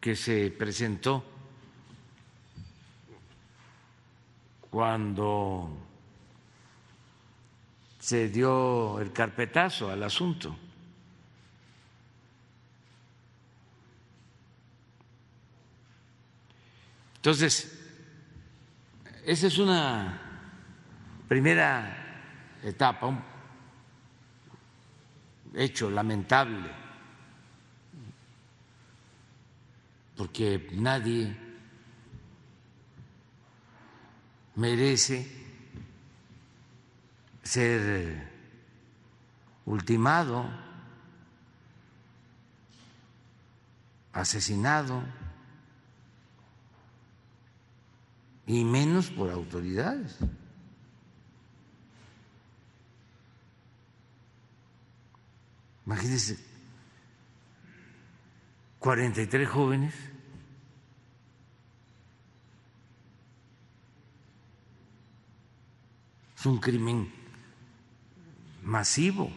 que 0.00 0.16
se 0.16 0.50
presentó 0.50 1.24
cuando 4.70 5.76
se 7.98 8.28
dio 8.28 8.98
el 9.00 9.12
carpetazo 9.12 9.90
al 9.90 10.02
asunto. 10.02 10.56
Entonces, 17.16 17.78
esa 19.26 19.46
es 19.46 19.58
una 19.58 20.19
primera 21.30 22.58
etapa, 22.60 23.06
un 23.06 23.22
hecho 25.54 25.88
lamentable, 25.88 26.68
porque 30.16 30.70
nadie 30.72 31.32
merece 34.56 35.24
ser 37.44 38.28
ultimado, 39.66 40.50
asesinado, 44.12 45.04
y 48.48 48.64
menos 48.64 49.10
por 49.10 49.30
autoridades. 49.30 50.18
Imagínense, 55.90 56.38
43 58.78 59.48
jóvenes. 59.48 59.92
Es 66.38 66.46
un 66.46 66.60
crimen 66.60 67.12
masivo. 68.62 69.32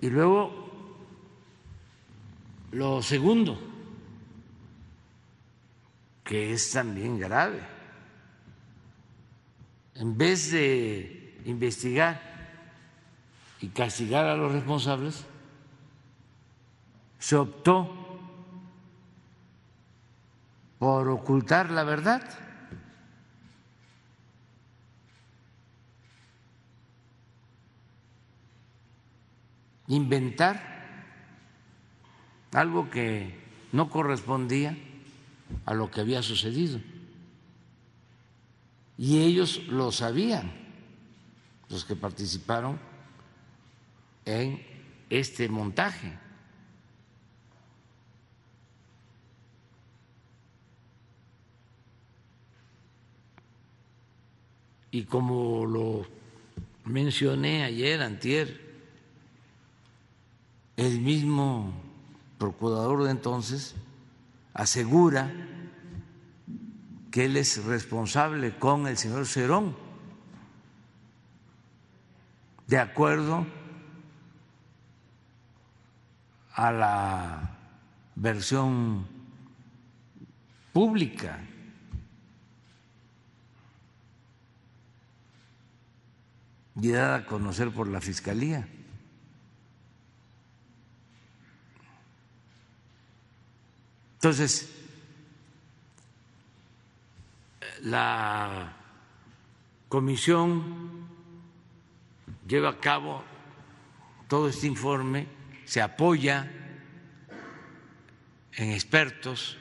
Y 0.00 0.10
luego, 0.10 0.98
lo 2.72 3.00
segundo, 3.00 3.56
que 6.24 6.52
es 6.52 6.72
también 6.72 7.20
grave, 7.20 7.75
en 9.98 10.16
vez 10.16 10.50
de 10.50 11.40
investigar 11.44 12.20
y 13.60 13.68
castigar 13.68 14.26
a 14.26 14.36
los 14.36 14.52
responsables, 14.52 15.24
se 17.18 17.36
optó 17.36 18.06
por 20.78 21.08
ocultar 21.08 21.70
la 21.70 21.84
verdad. 21.84 22.22
Inventar 29.88 30.76
algo 32.52 32.90
que 32.90 33.38
no 33.72 33.88
correspondía 33.88 34.76
a 35.64 35.74
lo 35.74 35.90
que 35.90 36.00
había 36.00 36.22
sucedido. 36.22 36.80
Y 38.98 39.18
ellos 39.20 39.66
lo 39.68 39.92
sabían, 39.92 40.52
los 41.68 41.84
que 41.84 41.96
participaron 41.96 42.78
en 44.24 44.62
este 45.10 45.48
montaje. 45.48 46.18
Y 54.90 55.04
como 55.04 55.66
lo 55.66 56.06
mencioné 56.86 57.64
ayer, 57.64 58.00
antier, 58.00 58.66
el 60.76 61.00
mismo 61.00 61.72
procurador 62.38 63.04
de 63.04 63.10
entonces 63.10 63.74
asegura 64.54 65.32
que 67.16 67.24
él 67.24 67.38
es 67.38 67.64
responsable 67.64 68.58
con 68.58 68.86
el 68.86 68.98
señor 68.98 69.24
Cerón, 69.24 69.74
de 72.66 72.78
acuerdo 72.78 73.46
a 76.52 76.70
la 76.72 77.56
versión 78.16 79.06
pública. 80.74 81.40
y 86.78 86.90
dada 86.90 87.16
a 87.16 87.24
conocer 87.24 87.70
por 87.70 87.88
la 87.88 88.02
Fiscalía. 88.02 88.68
Entonces, 94.16 94.75
la 97.82 98.76
comisión 99.88 101.06
lleva 102.46 102.70
a 102.70 102.80
cabo 102.80 103.24
todo 104.28 104.48
este 104.48 104.66
informe, 104.66 105.26
se 105.64 105.80
apoya 105.80 106.50
en 108.54 108.70
expertos 108.72 109.58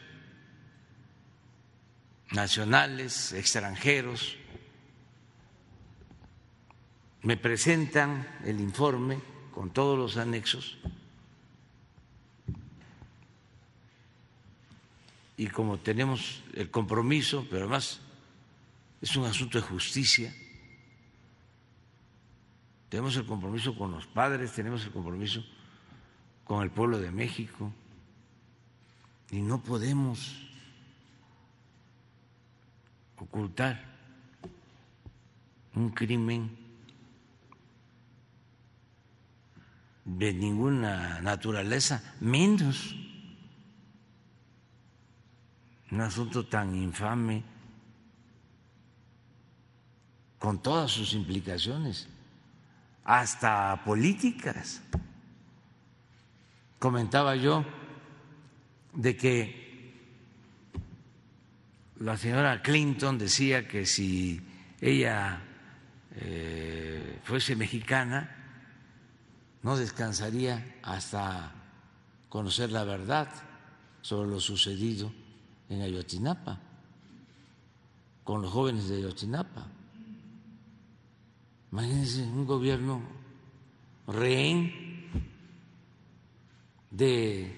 nacionales, 2.31 3.33
extranjeros, 3.33 4.37
me 7.21 7.37
presentan 7.37 8.27
el 8.43 8.59
informe 8.59 9.19
con 9.51 9.71
todos 9.71 9.97
los 9.97 10.17
anexos. 10.17 10.77
Y 15.37 15.47
como 15.47 15.79
tenemos 15.79 16.43
el 16.53 16.69
compromiso, 16.69 17.45
pero 17.49 17.63
además 17.63 17.99
es 19.01 19.15
un 19.15 19.25
asunto 19.25 19.57
de 19.59 19.67
justicia, 19.67 20.33
tenemos 22.89 23.17
el 23.17 23.25
compromiso 23.25 23.75
con 23.77 23.91
los 23.91 24.07
padres, 24.07 24.53
tenemos 24.53 24.85
el 24.85 24.91
compromiso 24.91 25.43
con 26.45 26.63
el 26.63 26.71
pueblo 26.71 26.99
de 26.99 27.11
México. 27.11 27.71
Y 29.31 29.41
no 29.41 29.61
podemos 29.61 30.47
ocultar 33.17 33.83
un 35.73 35.89
crimen 35.89 36.57
de 40.05 40.33
ninguna 40.33 41.19
naturaleza, 41.19 42.15
menos 42.21 42.95
un 45.91 46.01
asunto 46.01 46.45
tan 46.45 46.75
infame 46.75 47.43
con 50.45 50.59
todas 50.59 50.91
sus 50.91 51.13
implicaciones, 51.13 52.07
hasta 53.03 53.83
políticas. 53.83 54.79
Comentaba 56.77 57.35
yo 57.35 57.65
de 58.93 59.17
que 59.17 59.91
la 61.99 62.15
señora 62.15 62.61
Clinton 62.61 63.17
decía 63.17 63.67
que 63.67 63.87
si 63.87 64.39
ella 64.81 65.41
eh, 66.11 67.19
fuese 67.23 67.55
mexicana, 67.55 68.29
no 69.63 69.77
descansaría 69.77 70.75
hasta 70.83 71.53
conocer 72.29 72.71
la 72.71 72.83
verdad 72.83 73.29
sobre 74.03 74.29
lo 74.29 74.39
sucedido 74.39 75.11
en 75.69 75.81
Ayotzinapa, 75.81 76.59
con 78.23 78.43
los 78.43 78.51
jóvenes 78.51 78.87
de 78.89 78.97
Ayotzinapa. 78.97 79.69
Imagínense 81.75 82.23
un 82.23 82.45
gobierno 82.47 83.03
rehén 84.07 85.11
de 86.89 87.51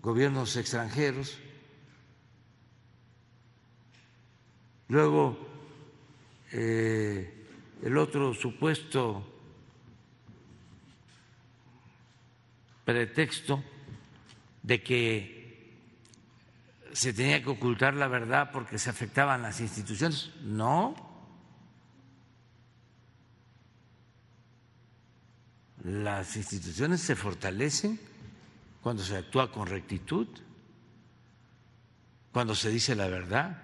gobiernos 0.00 0.56
extranjeros. 0.56 1.36
Luego, 4.88 5.36
eh, 6.52 7.44
el 7.82 7.98
otro 7.98 8.32
supuesto 8.32 9.20
pretexto 12.86 13.62
de 14.62 14.82
que 14.82 15.76
se 16.94 17.12
tenía 17.12 17.42
que 17.42 17.50
ocultar 17.50 17.92
la 17.92 18.08
verdad 18.08 18.50
porque 18.50 18.78
se 18.78 18.88
afectaban 18.88 19.42
las 19.42 19.60
instituciones. 19.60 20.32
No. 20.40 21.05
Las 25.84 26.36
instituciones 26.36 27.00
se 27.00 27.16
fortalecen 27.16 28.00
cuando 28.82 29.02
se 29.02 29.16
actúa 29.16 29.52
con 29.52 29.66
rectitud, 29.66 30.26
cuando 32.32 32.54
se 32.54 32.70
dice 32.70 32.94
la 32.94 33.08
verdad. 33.08 33.62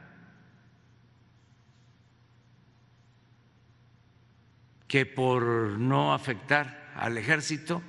que 4.92 5.06
por 5.06 5.42
no 5.78 6.12
afectar 6.12 6.92
al 6.96 7.16
ejército 7.16 7.80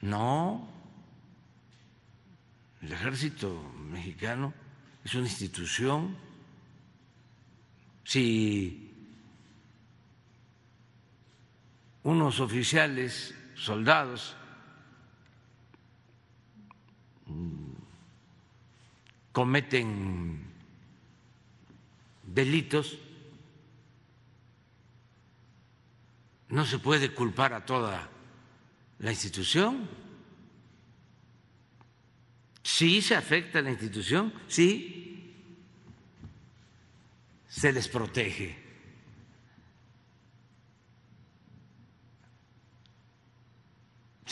no, 0.00 0.68
el 2.80 2.92
ejército 2.92 3.62
mexicano 3.78 4.52
es 5.04 5.14
una 5.14 5.28
institución. 5.28 6.16
Si 8.02 8.91
unos 12.02 12.40
oficiales, 12.40 13.34
soldados, 13.54 14.36
cometen 19.32 20.44
delitos, 22.22 22.98
no 26.48 26.66
se 26.66 26.78
puede 26.78 27.14
culpar 27.14 27.54
a 27.54 27.64
toda 27.64 28.10
la 28.98 29.10
institución. 29.10 29.88
Sí 32.62 33.00
se 33.00 33.16
afecta 33.16 33.58
a 33.58 33.62
la 33.62 33.70
institución, 33.70 34.32
sí 34.48 35.34
se 37.48 37.72
les 37.72 37.88
protege. 37.88 38.61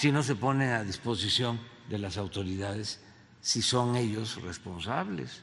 Si 0.00 0.10
no 0.10 0.22
se 0.22 0.34
pone 0.34 0.72
a 0.72 0.82
disposición 0.82 1.60
de 1.90 1.98
las 1.98 2.16
autoridades, 2.16 3.02
si 3.42 3.60
son 3.60 3.96
ellos 3.96 4.40
responsables. 4.40 5.42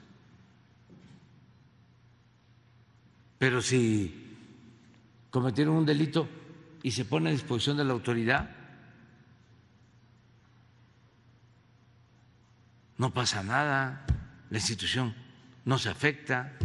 Pero 3.38 3.62
si 3.62 4.36
cometieron 5.30 5.76
un 5.76 5.86
delito 5.86 6.28
y 6.82 6.89
se 6.89 7.05
pone 7.05 7.30
a 7.30 7.34
disposición 7.34 7.78
de 7.78 7.86
la 7.86 7.93
autoridad, 7.93 8.49
no 12.97 13.14
pasa 13.14 13.43
nada, 13.43 14.08
la 14.49 14.58
institución 14.58 15.14
no 15.66 15.78
se 15.78 15.89
afecta. 15.89 16.58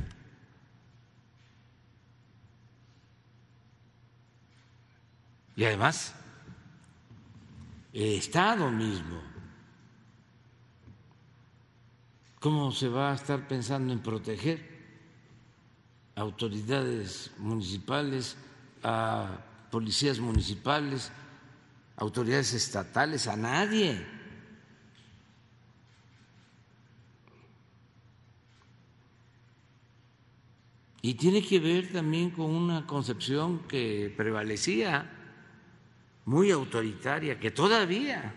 Y 5.56 5.64
además, 5.64 6.14
Estado 7.92 8.70
mismo, 8.70 9.20
¿cómo 12.40 12.72
se 12.72 12.88
va 12.88 13.12
a 13.12 13.14
estar 13.14 13.46
pensando 13.46 13.92
en 13.92 14.00
proteger 14.00 14.66
autoridades 16.14 17.30
municipales, 17.36 18.36
a 18.82 19.44
policías 19.70 20.20
municipales, 20.20 21.12
autoridades 21.96 22.54
estatales, 22.54 23.26
a 23.28 23.36
nadie? 23.36 24.06
Y 31.02 31.14
tiene 31.14 31.42
que 31.44 31.58
ver 31.58 31.92
también 31.92 32.30
con 32.30 32.46
una 32.46 32.86
concepción 32.86 33.58
que 33.68 34.14
prevalecía, 34.16 35.21
muy 36.24 36.50
autoritaria, 36.50 37.38
que 37.38 37.50
todavía 37.50 38.34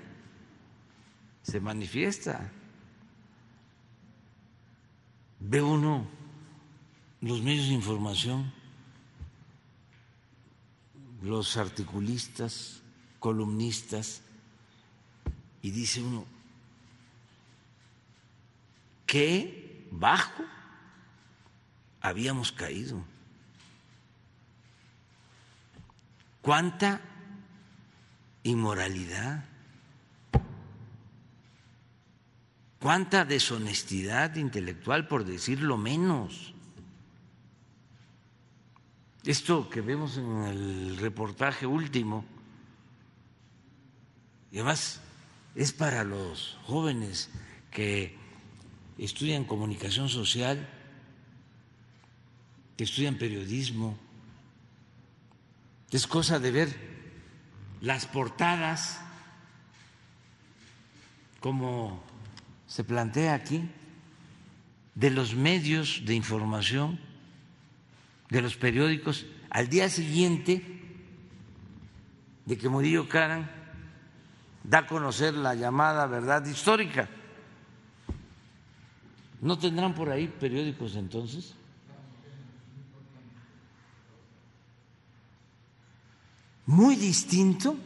se 1.44 1.60
manifiesta. 1.60 2.52
Ve 5.40 5.62
uno 5.62 6.08
los 7.22 7.42
medios 7.42 7.68
de 7.68 7.74
información, 7.74 8.52
los 11.22 11.58
articulistas, 11.58 12.82
columnistas, 13.20 14.22
y 15.62 15.72
dice 15.72 16.02
uno, 16.02 16.26
qué 19.06 19.88
bajo 19.92 20.44
habíamos 22.02 22.52
caído. 22.52 23.04
¿Cuánta 26.42 27.02
inmoralidad? 28.46 29.44
¿Cuánta 32.80 33.26
deshonestidad 33.26 34.36
intelectual, 34.36 35.08
por 35.08 35.26
decirlo 35.26 35.78
menos? 35.78 36.54
Esto 39.24 39.68
que 39.70 39.82
vemos 39.82 40.18
en 40.18 40.44
el 40.44 40.98
reportaje 40.98 41.66
último, 41.66 42.24
además 44.54 45.02
es 45.56 45.74
para 45.74 46.04
los 46.04 46.60
jóvenes 46.66 47.32
que 47.72 48.16
estudian 49.00 49.46
comunicación 49.46 50.08
social, 50.08 50.70
que 52.78 52.84
estudian 52.84 53.18
periodismo, 53.18 53.98
es 55.90 56.06
cosa 56.06 56.40
de 56.40 56.52
ver 56.52 56.95
las 57.86 58.08
portadas 58.08 59.00
como 61.40 62.02
se 62.66 62.84
plantea 62.84 63.36
aquí 63.36 63.70
de 64.96 65.12
los 65.12 65.36
medios 65.36 66.02
de 66.04 66.16
información, 66.16 67.00
de 68.32 68.42
los 68.42 68.56
periódicos, 68.56 69.28
al 69.52 69.70
día 69.70 69.88
siguiente 69.90 70.66
de 72.48 72.58
que 72.58 72.70
Murillo 72.70 73.08
Caran 73.08 73.52
da 74.64 74.80
a 74.80 74.88
conocer 74.88 75.36
la 75.36 75.54
llamada 75.54 76.08
verdad 76.08 76.44
histórica. 76.44 77.08
¿No 79.42 79.60
tendrán 79.60 79.94
por 79.94 80.10
ahí 80.10 80.28
periódicos 80.28 80.96
entonces? 80.96 81.54
Muy 86.68 86.96
distinto 86.96 87.78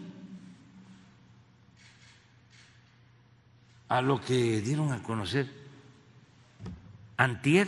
a 3.90 4.02
lo 4.02 4.22
que 4.22 4.62
dieron 4.62 4.94
a 4.94 5.04
conocer 5.04 5.52
antier 7.18 7.68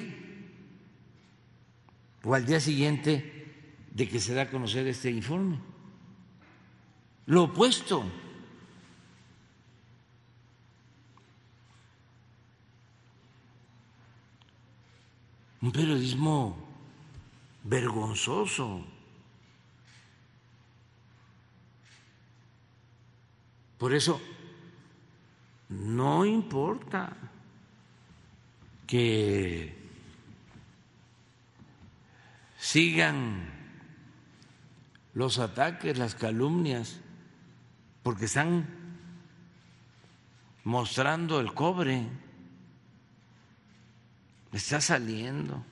o 2.24 2.34
al 2.34 2.45
día 2.45 2.59
siguiente 2.59 3.41
de 3.91 4.07
que 4.07 4.20
se 4.20 4.34
da 4.34 4.43
a 4.43 4.49
conocer 4.49 4.88
este 4.88 5.12
informe. 5.12 5.59
Lo 7.26 7.43
opuesto. 7.43 8.05
Un 15.62 15.72
periodismo 15.72 16.57
vergonzoso. 17.64 18.86
Por 23.82 23.96
eso 23.96 24.22
no 25.70 26.24
importa 26.24 27.18
que 28.86 29.76
sigan 32.60 33.50
los 35.16 35.40
ataques, 35.40 35.98
las 35.98 36.14
calumnias, 36.14 37.00
porque 38.04 38.26
están 38.26 38.68
mostrando 40.64 41.40
el 41.40 41.52
cobre, 41.56 42.08
está 44.52 44.80
saliendo 44.80 45.66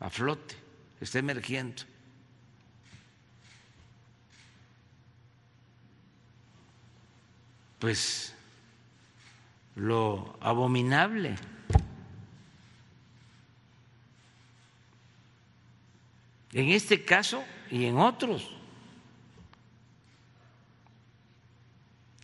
a 0.00 0.08
flote, 0.08 0.56
está 0.98 1.18
emergiendo. 1.18 1.82
Pues 7.84 8.34
lo 9.76 10.38
abominable. 10.40 11.36
En 16.54 16.70
este 16.70 17.04
caso 17.04 17.44
y 17.70 17.84
en 17.84 17.98
otros. 17.98 18.48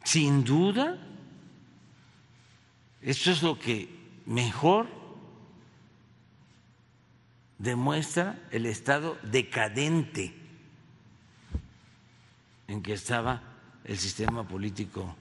Sin 0.03 0.45
duda, 0.45 0.97
esto 3.03 3.31
es 3.31 3.43
lo 3.43 3.59
que 3.59 3.87
mejor 4.25 4.89
demuestra 7.59 8.49
el 8.51 8.65
estado 8.65 9.19
decadente 9.25 10.35
en 12.67 12.83
que 12.83 12.95
estaba 12.95 13.43
el 13.85 13.99
sistema 13.99 14.49
político 14.49 15.15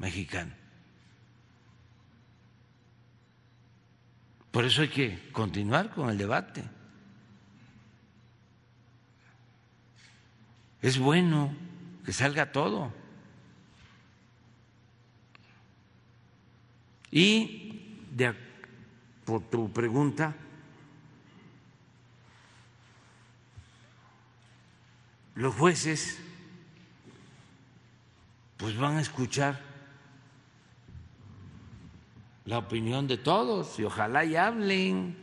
mexicano. 0.00 0.52
Por 4.50 4.64
eso 4.64 4.82
hay 4.82 4.88
que 4.88 5.30
continuar 5.30 5.90
con 5.90 6.10
el 6.10 6.18
debate. 6.18 6.64
Es 10.82 10.98
bueno 10.98 11.54
que 12.04 12.12
salga 12.12 12.50
todo. 12.50 12.92
Y 17.12 17.98
de, 18.10 18.34
por 19.26 19.42
tu 19.50 19.70
pregunta, 19.70 20.34
los 25.34 25.54
jueces 25.54 26.18
pues 28.56 28.76
van 28.76 28.96
a 28.96 29.00
escuchar 29.00 29.69
la 32.44 32.58
opinión 32.58 33.06
de 33.06 33.18
todos 33.18 33.78
y 33.78 33.84
ojalá 33.84 34.24
y 34.24 34.36
hablen. 34.36 35.16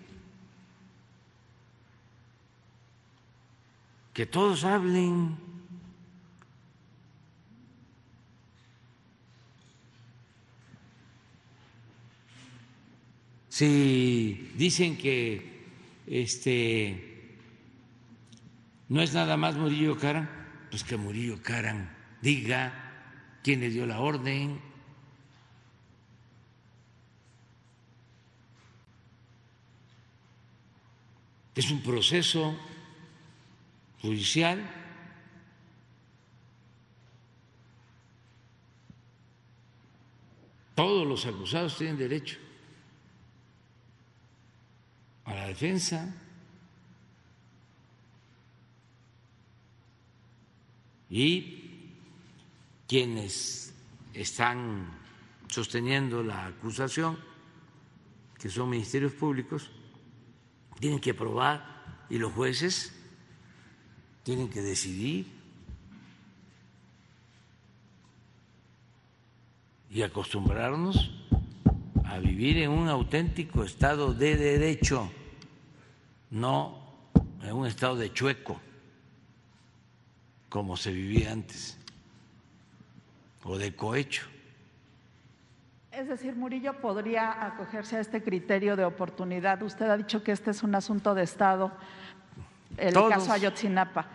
Que 4.14 4.26
todos 4.26 4.64
hablen. 4.64 5.38
Si 13.50 14.52
dicen 14.56 14.98
que 14.98 15.66
este 16.06 17.08
no 18.90 19.02
es 19.02 19.14
nada 19.14 19.36
más 19.36 19.56
Murillo 19.56 19.98
Caran, 19.98 20.30
pues 20.70 20.84
que 20.84 20.96
Murillo 20.96 21.42
Caran 21.42 21.90
diga 22.22 23.40
quién 23.44 23.60
le 23.60 23.70
dio 23.70 23.86
la 23.86 24.00
orden, 24.00 24.62
Es 31.58 31.70
un 31.72 31.82
proceso 31.82 32.56
judicial 34.02 34.64
Todos 40.78 41.08
los 41.08 41.26
acusados 41.26 41.76
tienen 41.76 41.98
derecho 41.98 42.38
a 45.26 45.34
la 45.34 45.48
defensa 45.48 46.14
y 51.10 51.90
quienes 52.88 53.74
están 54.14 55.00
sosteniendo 55.48 56.22
la 56.22 56.46
acusación, 56.46 57.18
que 58.38 58.48
son 58.48 58.70
ministerios 58.70 59.14
públicos, 59.14 59.72
tienen 60.80 61.00
que 61.00 61.14
probar 61.14 62.06
y 62.10 62.18
los 62.18 62.34
jueces 62.34 62.94
tienen 64.24 64.50
que 64.50 64.62
decidir 64.62 65.28
y 69.90 70.02
acostumbrarnos 70.02 71.12
a 72.06 72.20
vivir 72.20 72.58
en 72.58 72.72
un 72.72 72.88
auténtico 72.88 73.64
estado 73.64 74.14
de 74.14 74.38
derecho, 74.38 75.10
no 76.30 77.10
en 77.42 77.54
un 77.54 77.68
estado 77.68 77.96
de 77.96 78.14
chueco, 78.14 78.60
como 80.50 80.78
se 80.78 80.92
vivía 80.92 81.32
antes, 81.32 81.78
o 83.44 83.58
de 83.58 83.76
cohecho. 83.76 84.28
Es 85.98 86.08
decir, 86.08 86.36
Murillo 86.36 86.80
podría 86.80 87.44
acogerse 87.44 87.98
a 87.98 88.02
este 88.02 88.22
criterio 88.22 88.76
de 88.76 88.86
oportunidad. 88.86 89.60
Usted 89.64 89.90
ha 89.90 89.98
dicho 89.98 90.22
que 90.22 90.32
este 90.32 90.52
es 90.52 90.62
un 90.62 90.76
asunto 90.76 91.16
de 91.16 91.24
Estado, 91.24 91.72
el 92.78 92.94
Todos. 92.94 93.10
caso 93.10 93.32
Ayotzinapa, 93.34 94.06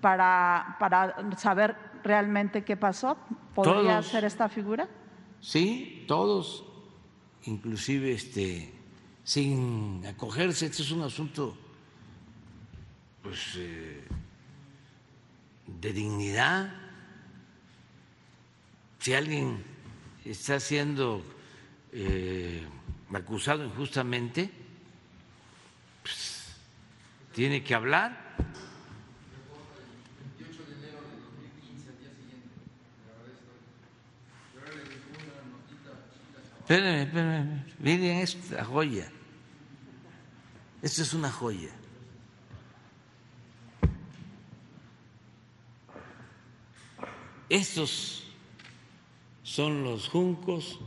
para, 0.00 0.76
para 0.78 1.36
saber 1.36 1.74
realmente 2.04 2.62
qué 2.62 2.76
pasó. 2.76 3.16
¿Podría 3.52 3.96
Todos. 3.96 4.06
ser 4.06 4.24
esta 4.24 4.48
figura? 4.48 4.88
Sí, 5.40 6.04
todos, 6.06 6.64
inclusive 7.46 8.12
este, 8.12 8.72
sin 9.24 10.06
acogerse. 10.06 10.66
Este 10.66 10.82
es 10.82 10.92
un 10.92 11.02
asunto, 11.02 11.58
pues, 13.24 13.56
eh, 13.56 14.04
de 15.66 15.92
dignidad. 15.92 16.72
Si 19.00 19.12
alguien 19.14 19.73
está 20.24 20.58
siendo 20.58 21.22
eh, 21.92 22.66
acusado 23.12 23.64
injustamente, 23.64 24.50
pues, 26.02 26.54
tiene 27.32 27.62
que 27.62 27.74
hablar. 27.74 28.24
Espérenme, 36.60 37.02
espérenme. 37.02 37.64
Miren 37.78 38.16
esta 38.18 38.64
joya. 38.64 39.10
Esto 40.80 41.02
es 41.02 41.12
una 41.12 41.30
joya. 41.30 41.70
Estos 47.50 48.23
son 49.54 49.84
los 49.84 50.08
juncos, 50.08 50.80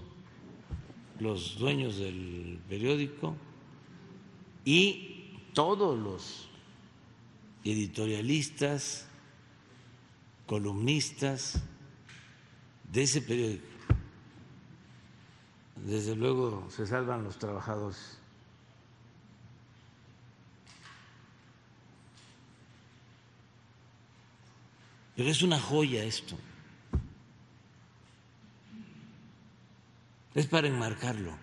los 1.20 1.58
dueños 1.58 2.00
del 2.00 2.60
periódico 2.68 3.34
y 4.66 5.38
todos 5.54 5.98
los 5.98 6.50
editorialistas, 7.64 9.08
columnistas 10.46 11.64
de 12.92 13.04
ese 13.04 13.22
periódico. 13.22 13.66
Desde 15.78 16.18
luego 16.18 16.68
se 16.70 16.86
salvan 16.86 17.24
los 17.24 17.40
trabajadores. 17.40 18.20
Pero 25.16 25.30
es 25.30 25.42
una 25.42 25.58
joya 25.58 26.04
esto. 26.04 26.36
Es 30.38 30.46
para 30.46 30.68
enmarcarlo. 30.68 31.36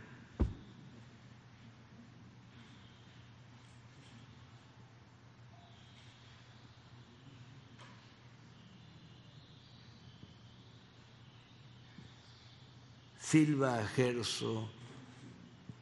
Silva 13.19 13.85
Gerso, 13.97 14.71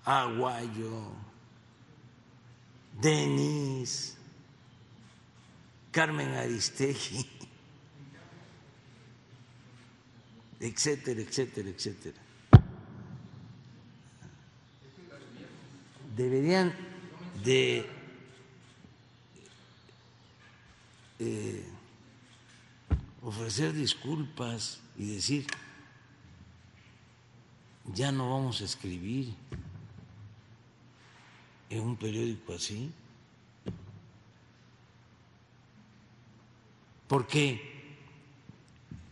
Aguayo, 0.06 1.12
Denis, 2.98 4.16
Carmen 5.90 6.30
Aristegui, 6.30 7.28
etcétera, 10.60 11.20
etcétera, 11.20 11.68
etcétera. 11.68 12.32
Deberían 16.16 16.74
de 17.42 17.86
eh, 21.18 21.64
ofrecer 23.22 23.72
disculpas 23.72 24.80
y 24.98 25.14
decir, 25.14 25.46
ya 27.94 28.12
no 28.12 28.30
vamos 28.30 28.60
a 28.60 28.64
escribir 28.64 29.34
en 31.70 31.80
un 31.80 31.96
periódico 31.96 32.52
así, 32.52 32.90
porque 37.08 37.72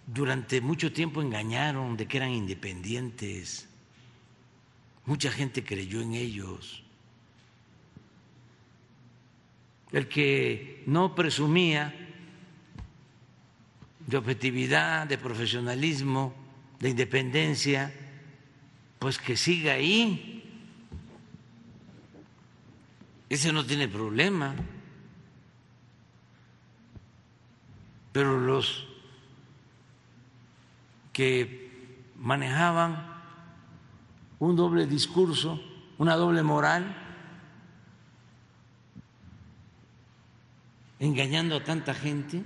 durante 0.06 0.60
mucho 0.60 0.92
tiempo 0.92 1.22
engañaron 1.22 1.96
de 1.96 2.06
que 2.06 2.16
eran 2.18 2.30
independientes, 2.30 3.68
mucha 5.06 5.30
gente 5.30 5.64
creyó 5.64 6.02
en 6.02 6.14
ellos. 6.14 6.82
El 9.92 10.08
que 10.08 10.82
no 10.86 11.14
presumía 11.14 11.94
de 14.06 14.16
objetividad, 14.16 15.06
de 15.06 15.18
profesionalismo, 15.18 16.34
de 16.78 16.90
independencia, 16.90 17.92
pues 18.98 19.18
que 19.18 19.36
siga 19.36 19.74
ahí. 19.74 20.42
Ese 23.28 23.52
no 23.52 23.64
tiene 23.64 23.88
problema. 23.88 24.54
Pero 28.12 28.40
los 28.40 28.88
que 31.12 31.70
manejaban 32.16 33.06
un 34.40 34.56
doble 34.56 34.86
discurso, 34.86 35.60
una 35.98 36.16
doble 36.16 36.42
moral, 36.42 37.09
engañando 41.00 41.56
a 41.56 41.64
tanta 41.64 41.94
gente, 41.94 42.42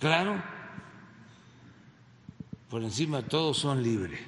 claro, 0.00 0.42
por 2.70 2.82
encima 2.82 3.22
todos 3.22 3.58
son 3.58 3.82
libres 3.82 4.18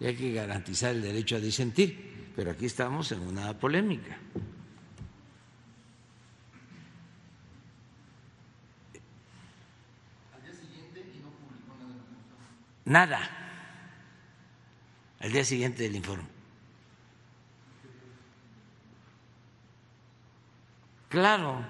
y 0.00 0.06
hay 0.06 0.16
que 0.16 0.32
garantizar 0.32 0.90
el 0.90 1.02
derecho 1.02 1.36
a 1.36 1.40
disentir, 1.40 2.32
pero 2.34 2.50
aquí 2.50 2.66
estamos 2.66 3.10
en 3.12 3.20
una 3.20 3.58
polémica. 3.58 4.18
Nada. 12.86 13.18
Al 15.20 15.32
día 15.32 15.42
siguiente 15.42 15.84
del 15.84 15.96
informe. 15.96 16.33
Claro, 21.14 21.64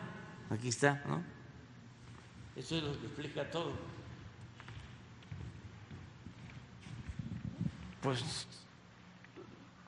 aquí 0.49 0.69
está, 0.69 1.03
¿no? 1.07 1.23
Eso 2.57 2.79
es 2.79 2.83
lo 2.83 2.99
que 2.99 3.07
explica 3.09 3.51
todo. 3.51 3.75
Pues 8.01 8.49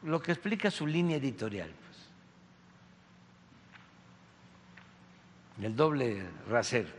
lo 0.03 0.21
que 0.21 0.33
explica 0.33 0.71
su 0.71 0.87
línea 0.87 1.17
editorial, 1.17 1.71
pues. 1.71 1.97
El 5.67 5.75
doble 5.75 6.29
rasero. 6.51 6.91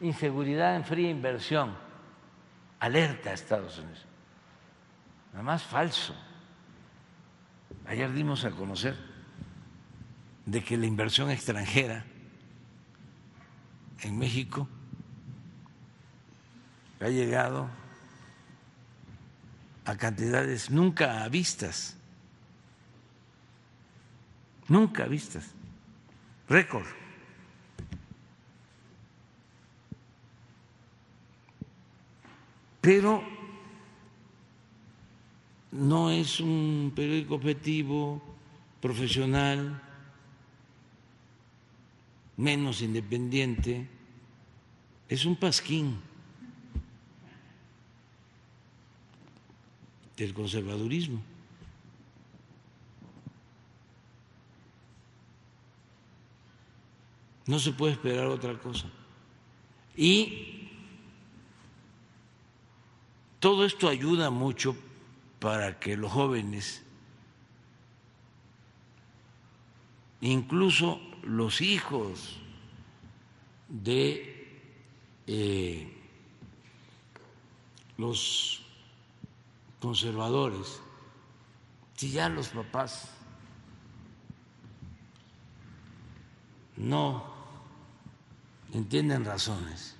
Inseguridad 0.00 0.76
en 0.76 0.84
fría 0.84 1.10
inversión. 1.10 1.76
Alerta 2.78 3.30
a 3.30 3.32
Estados 3.32 3.78
Unidos. 3.78 4.04
Nada 5.32 5.42
más 5.42 5.64
falso. 5.64 6.14
Ayer 7.84 8.12
dimos 8.12 8.44
a 8.44 8.52
conocer 8.52 9.15
de 10.46 10.62
que 10.62 10.76
la 10.76 10.86
inversión 10.86 11.30
extranjera 11.30 12.04
en 14.02 14.16
México 14.16 14.68
ha 17.00 17.08
llegado 17.08 17.68
a 19.84 19.96
cantidades 19.96 20.70
nunca 20.70 21.28
vistas, 21.28 21.96
nunca 24.68 25.06
vistas, 25.06 25.52
récord. 26.48 26.86
Pero 32.80 33.22
no 35.72 36.10
es 36.10 36.38
un 36.38 36.92
periódico 36.94 37.34
objetivo, 37.34 38.22
profesional, 38.80 39.82
menos 42.36 42.82
independiente, 42.82 43.88
es 45.08 45.24
un 45.24 45.36
pasquín 45.36 46.00
del 50.16 50.34
conservadurismo. 50.34 51.22
No 57.46 57.58
se 57.60 57.72
puede 57.72 57.92
esperar 57.92 58.26
otra 58.26 58.58
cosa. 58.58 58.86
Y 59.96 60.68
todo 63.38 63.64
esto 63.64 63.88
ayuda 63.88 64.30
mucho 64.30 64.76
para 65.38 65.78
que 65.78 65.96
los 65.96 66.10
jóvenes, 66.10 66.82
incluso 70.20 71.00
los 71.26 71.60
hijos 71.60 72.38
de 73.68 74.62
eh, 75.26 75.92
los 77.98 78.62
conservadores, 79.80 80.80
si 81.96 82.12
ya 82.12 82.28
los 82.28 82.48
papás 82.48 83.10
no 86.76 87.24
entienden 88.72 89.24
razones, 89.24 89.96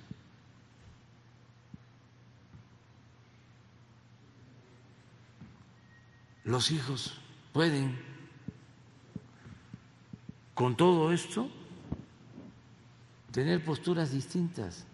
los 6.45 6.71
hijos 6.71 7.19
pueden 7.51 8.06
con 10.57 10.75
todo 10.75 11.13
esto 11.13 11.47
tener 13.31 13.63
posturas 13.63 14.11
distintas. 14.11 14.87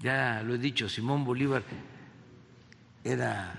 Ya 0.00 0.42
lo 0.42 0.56
he 0.56 0.58
dicho, 0.58 0.88
Simón 0.88 1.24
Bolívar 1.24 1.62
era 3.04 3.54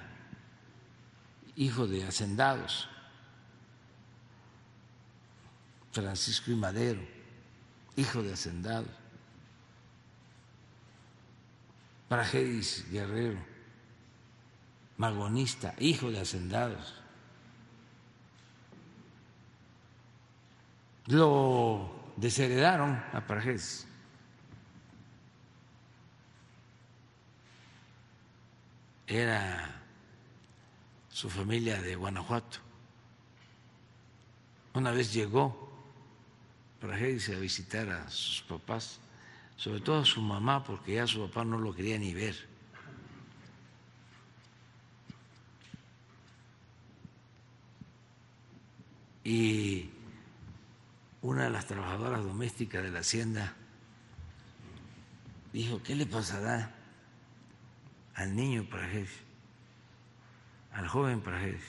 hijo 1.55 1.87
de 1.87 2.03
hacendados, 2.03 2.89
Francisco 5.93 6.51
y 6.51 6.55
Madero, 6.55 6.99
hijo 7.95 8.21
de 8.21 8.33
hacendados, 8.33 8.91
Prajedis 12.09 12.85
Guerrero, 12.91 13.39
magonista, 14.97 15.75
hijo 15.79 16.11
de 16.11 16.19
hacendados. 16.19 16.99
Lo 21.09 21.89
desheredaron 22.17 23.03
a 23.13 23.25
Prajedis 23.25 23.87
era 29.07 29.81
su 31.09 31.27
familia 31.27 31.81
de 31.81 31.95
Guanajuato. 31.95 32.59
Una 34.75 34.91
vez 34.91 35.11
llegó 35.11 35.71
para 36.79 36.93
a 36.93 37.39
visitar 37.39 37.89
a 37.89 38.07
sus 38.11 38.43
papás, 38.43 38.99
sobre 39.57 39.81
todo 39.81 40.01
a 40.01 40.05
su 40.05 40.21
mamá, 40.21 40.63
porque 40.63 40.93
ya 40.93 41.07
su 41.07 41.27
papá 41.27 41.43
no 41.43 41.57
lo 41.57 41.73
quería 41.73 41.97
ni 41.97 42.13
ver. 42.13 42.35
Y 49.23 49.89
una 51.21 51.43
de 51.43 51.49
las 51.49 51.65
trabajadoras 51.65 52.23
domésticas 52.23 52.83
de 52.83 52.91
la 52.91 52.99
hacienda 52.99 53.55
dijo, 55.51 55.81
¿qué 55.83 55.95
le 55.95 56.05
pasará 56.05 56.75
al 58.19 58.35
niño 58.35 58.65
Prajes, 58.69 59.09
al 60.73 60.87
joven 60.89 61.21
Prajes, 61.21 61.61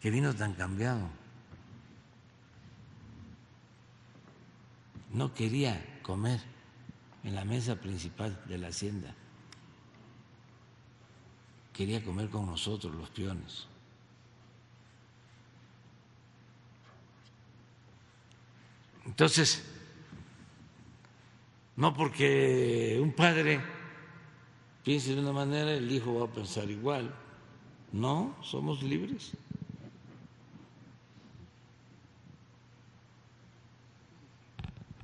que 0.00 0.10
vino 0.10 0.34
tan 0.34 0.54
cambiado. 0.54 1.08
No 5.12 5.34
quería 5.34 6.00
comer 6.02 6.40
en 7.24 7.34
la 7.34 7.44
mesa 7.44 7.76
principal 7.76 8.40
de 8.46 8.58
la 8.58 8.68
hacienda. 8.68 9.14
Quería 11.72 12.04
comer 12.04 12.30
con 12.30 12.46
nosotros, 12.46 12.94
los 12.94 13.10
peones. 13.10 13.66
Entonces, 19.06 19.64
no 21.76 21.94
porque 21.94 22.98
un 23.02 23.12
padre 23.12 23.60
piense 24.84 25.14
de 25.14 25.20
una 25.20 25.32
manera, 25.32 25.72
el 25.72 25.90
hijo 25.90 26.14
va 26.20 26.26
a 26.26 26.32
pensar 26.32 26.70
igual. 26.70 27.14
No, 27.92 28.36
somos 28.42 28.82
libres. 28.82 29.32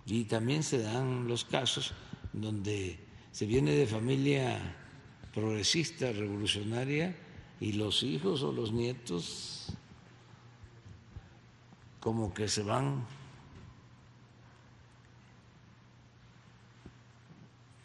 Y 0.06 0.24
también 0.24 0.62
se 0.62 0.82
dan 0.82 1.28
los 1.28 1.44
casos 1.44 1.92
donde 2.32 2.98
se 3.30 3.46
viene 3.46 3.72
de 3.72 3.86
familia 3.86 4.74
progresista, 5.34 6.12
revolucionaria, 6.12 7.14
y 7.60 7.72
los 7.72 8.02
hijos 8.02 8.42
o 8.42 8.52
los 8.52 8.72
nietos 8.72 9.66
como 12.00 12.32
que 12.32 12.48
se 12.48 12.62
van 12.62 13.04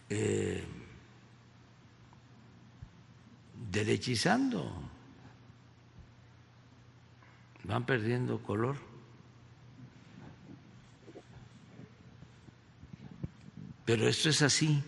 eh, 0.10 0.64
derechizando, 3.72 4.72
van 7.64 7.86
perdiendo 7.86 8.42
color. 8.42 8.78
Pero 13.86 14.08
esto 14.08 14.30
es 14.30 14.42
así. 14.42 14.82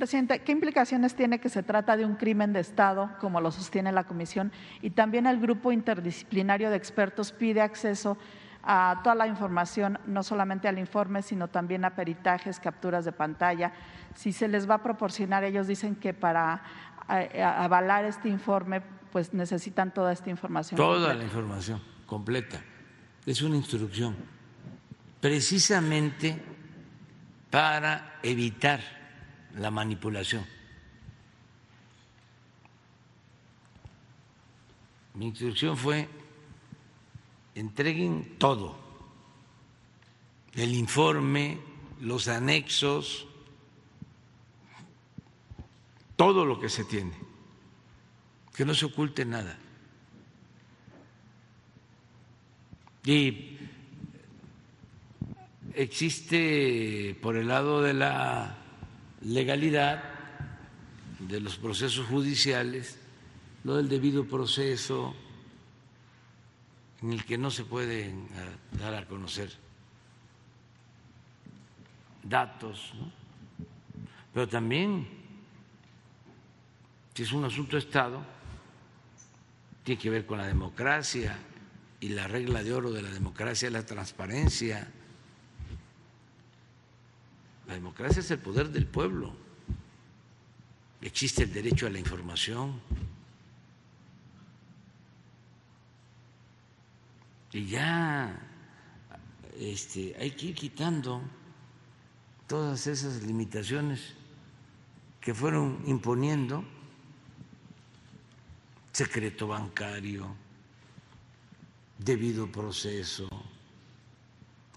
Presidente, 0.00 0.38
¿qué 0.38 0.52
implicaciones 0.52 1.14
tiene 1.14 1.40
que 1.40 1.50
se 1.50 1.62
trata 1.62 1.94
de 1.94 2.06
un 2.06 2.16
crimen 2.16 2.54
de 2.54 2.60
Estado, 2.60 3.10
como 3.20 3.38
lo 3.42 3.50
sostiene 3.50 3.92
la 3.92 4.04
Comisión? 4.04 4.50
Y 4.80 4.90
también 4.90 5.26
el 5.26 5.38
grupo 5.38 5.72
interdisciplinario 5.72 6.70
de 6.70 6.76
expertos 6.76 7.32
pide 7.32 7.60
acceso 7.60 8.16
a 8.62 9.00
toda 9.02 9.14
la 9.14 9.26
información, 9.26 9.98
no 10.06 10.22
solamente 10.22 10.68
al 10.68 10.78
informe, 10.78 11.22
sino 11.22 11.48
también 11.48 11.84
a 11.84 11.94
peritajes, 11.94 12.60
capturas 12.60 13.04
de 13.04 13.12
pantalla. 13.12 13.72
Si 14.14 14.32
se 14.32 14.48
les 14.48 14.68
va 14.68 14.76
a 14.76 14.82
proporcionar, 14.82 15.44
ellos 15.44 15.66
dicen 15.66 15.96
que 15.96 16.12
para 16.12 16.62
eh, 17.08 17.42
avalar 17.42 18.04
este 18.04 18.28
informe, 18.28 18.82
pues 19.12 19.32
necesitan 19.32 19.92
toda 19.92 20.12
esta 20.12 20.30
información. 20.30 20.76
Toda 20.76 21.14
la 21.14 21.24
información 21.24 21.80
completa. 22.06 22.60
Es 23.26 23.42
una 23.42 23.56
instrucción, 23.56 24.16
precisamente 25.20 26.40
para 27.50 28.18
evitar 28.22 28.80
la 29.56 29.70
manipulación. 29.70 30.44
Mi 35.14 35.26
instrucción 35.26 35.76
fue 35.76 36.08
entreguen 37.54 38.36
todo, 38.38 38.76
el 40.54 40.74
informe, 40.74 41.58
los 42.00 42.28
anexos, 42.28 43.26
todo 46.16 46.44
lo 46.44 46.60
que 46.60 46.68
se 46.68 46.84
tiene, 46.84 47.14
que 48.54 48.64
no 48.64 48.74
se 48.74 48.86
oculte 48.86 49.24
nada. 49.24 49.58
Y 53.04 53.56
existe 55.74 57.16
por 57.22 57.36
el 57.36 57.48
lado 57.48 57.82
de 57.82 57.94
la 57.94 58.58
legalidad 59.22 60.04
de 61.18 61.40
los 61.40 61.56
procesos 61.56 62.06
judiciales, 62.06 62.98
lo 63.64 63.76
del 63.76 63.88
debido 63.88 64.26
proceso, 64.26 65.14
en 67.02 67.12
el 67.12 67.24
que 67.24 67.38
no 67.38 67.50
se 67.50 67.64
pueden 67.64 68.28
eh, 68.34 68.78
dar 68.78 68.94
a 68.94 69.06
conocer 69.06 69.50
datos, 72.22 72.92
pero 74.32 74.48
también, 74.48 75.08
si 77.14 77.22
es 77.22 77.32
un 77.32 77.44
asunto 77.44 77.76
de 77.76 77.80
Estado, 77.80 78.22
tiene 79.82 80.00
que 80.00 80.10
ver 80.10 80.26
con 80.26 80.38
la 80.38 80.46
democracia 80.46 81.38
y 82.00 82.10
la 82.10 82.28
regla 82.28 82.62
de 82.62 82.72
oro 82.72 82.92
de 82.92 83.02
la 83.02 83.10
democracia 83.10 83.66
es 83.66 83.72
la 83.72 83.84
transparencia. 83.84 84.90
La 87.66 87.74
democracia 87.74 88.20
es 88.20 88.30
el 88.30 88.38
poder 88.38 88.70
del 88.70 88.86
pueblo. 88.86 89.34
Existe 91.00 91.44
el 91.44 91.52
derecho 91.52 91.86
a 91.86 91.90
la 91.90 91.98
información. 91.98 92.80
Y 97.52 97.66
ya 97.66 98.38
este, 99.58 100.14
hay 100.18 100.30
que 100.30 100.46
ir 100.46 100.54
quitando 100.54 101.20
todas 102.46 102.86
esas 102.86 103.22
limitaciones 103.22 104.14
que 105.20 105.34
fueron 105.34 105.82
imponiendo, 105.86 106.64
secreto 108.92 109.48
bancario, 109.48 110.34
debido 111.98 112.50
proceso, 112.50 113.28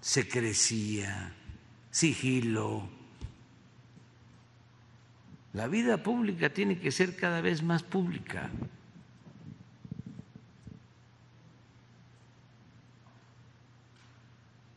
secrecía, 0.02 1.34
sigilo. 1.90 2.90
La 5.54 5.68
vida 5.68 6.04
pública 6.04 6.50
tiene 6.50 6.80
que 6.80 6.92
ser 6.92 7.16
cada 7.16 7.40
vez 7.40 7.64
más 7.64 7.84
pública. 7.84 8.50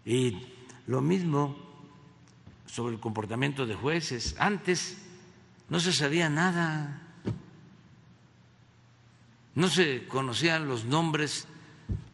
Y 0.07 0.47
lo 0.87 1.03
mismo 1.03 1.57
sobre 2.67 2.95
el 2.95 3.01
comportamiento 3.01 3.67
de 3.67 3.75
jueces. 3.75 4.37
Antes 4.39 4.99
no 5.69 5.81
se 5.81 5.93
sabía 5.93 6.31
nada, 6.31 7.03
no 9.57 9.69
se 9.69 10.07
conocían 10.07 10.69
los 10.69 10.85
nombres 10.85 11.49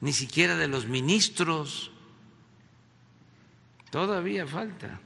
ni 0.00 0.12
siquiera 0.12 0.56
de 0.56 0.68
los 0.68 0.86
ministros. 0.86 1.90
Todavía 3.90 4.46
falta 4.46 5.00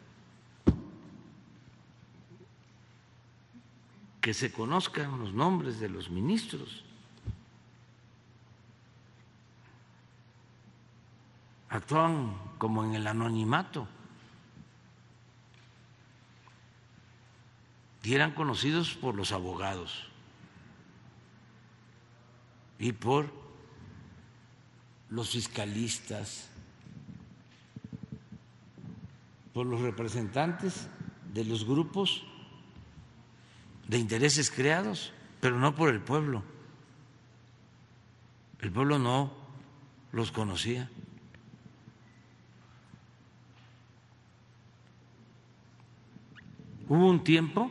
que 4.21 4.33
se 4.33 4.53
conozcan 4.53 5.19
los 5.19 5.35
nombres 5.35 5.81
de 5.81 5.89
los 5.89 6.11
ministros. 6.11 6.86
Actúan 11.77 12.37
como 12.59 12.85
en 12.85 12.95
el 12.95 13.07
anonimato. 13.07 13.87
Y 18.03 18.15
eran 18.15 18.33
conocidos 18.33 18.95
por 18.95 19.15
los 19.15 19.33
abogados 19.33 20.09
y 22.79 22.93
por 22.93 23.33
los 25.09 25.31
fiscalistas 25.31 26.49
por 29.57 29.65
los 29.65 29.81
representantes 29.81 30.87
de 31.33 31.43
los 31.43 31.65
grupos 31.65 32.25
de 33.89 33.97
intereses 33.97 34.51
creados, 34.51 35.15
pero 35.41 35.59
no 35.59 35.75
por 35.75 35.89
el 35.89 36.03
pueblo. 36.03 36.43
El 38.61 38.71
pueblo 38.71 38.99
no 38.99 39.33
los 40.13 40.31
conocía. 40.31 40.91
Hubo 46.89 47.09
un 47.09 47.25
tiempo 47.25 47.71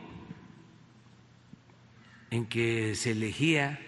en 2.30 2.46
que 2.46 2.94
se 2.94 3.12
elegía 3.12 3.80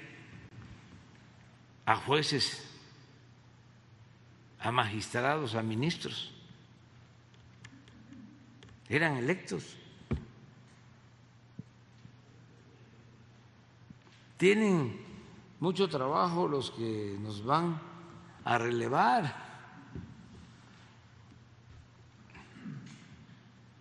a 1.84 1.96
jueces, 1.96 2.64
a 4.60 4.70
magistrados, 4.72 5.54
a 5.54 5.62
ministros 5.62 6.34
eran 8.88 9.16
electos. 9.16 9.76
Tienen 14.36 14.98
mucho 15.60 15.88
trabajo 15.88 16.48
los 16.48 16.70
que 16.70 17.16
nos 17.20 17.44
van 17.44 17.80
a 18.44 18.56
relevar 18.56 19.48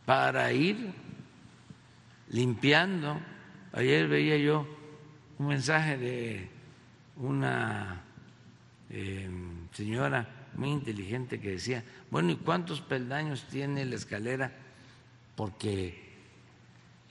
para 0.05 0.51
ir 0.51 0.93
limpiando. 2.29 3.19
Ayer 3.73 4.07
veía 4.07 4.37
yo 4.37 4.67
un 5.39 5.47
mensaje 5.47 5.97
de 5.97 6.49
una 7.17 8.01
eh, 8.89 9.29
señora 9.73 10.49
muy 10.55 10.69
inteligente 10.69 11.39
que 11.39 11.51
decía, 11.51 11.83
bueno, 12.09 12.31
¿y 12.31 12.35
cuántos 12.37 12.81
peldaños 12.81 13.43
tiene 13.49 13.85
la 13.85 13.95
escalera 13.95 14.51
porque 15.35 16.07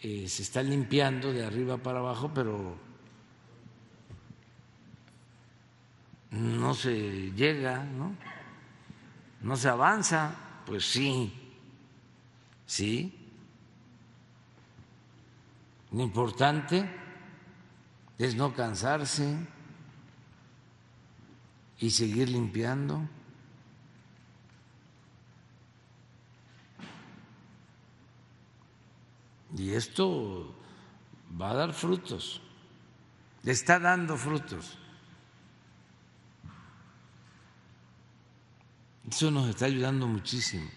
eh, 0.03 0.29
se 0.29 0.43
está 0.43 0.62
limpiando 0.62 1.33
de 1.33 1.45
arriba 1.45 1.79
para 1.79 2.01
abajo, 2.01 2.31
pero 2.35 2.77
no 6.33 6.75
se 6.75 7.33
llega, 7.33 7.85
¿no? 7.85 8.14
No 9.43 9.57
se 9.57 9.69
avanza, 9.69 10.35
pues 10.67 10.85
sí, 10.85 11.33
sí. 12.67 13.26
Lo 15.93 16.03
importante 16.03 16.89
es 18.18 18.34
no 18.34 18.55
cansarse 18.55 19.37
y 21.78 21.91
seguir 21.91 22.28
limpiando. 22.28 23.09
Y 29.57 29.72
esto 29.72 30.55
va 31.41 31.51
a 31.51 31.55
dar 31.55 31.72
frutos, 31.72 32.43
está 33.45 33.78
dando 33.78 34.16
frutos. 34.16 34.78
Eso 39.09 39.30
nos 39.30 39.49
está 39.49 39.66
ayudando 39.66 40.07
muchísimo. 40.07 40.68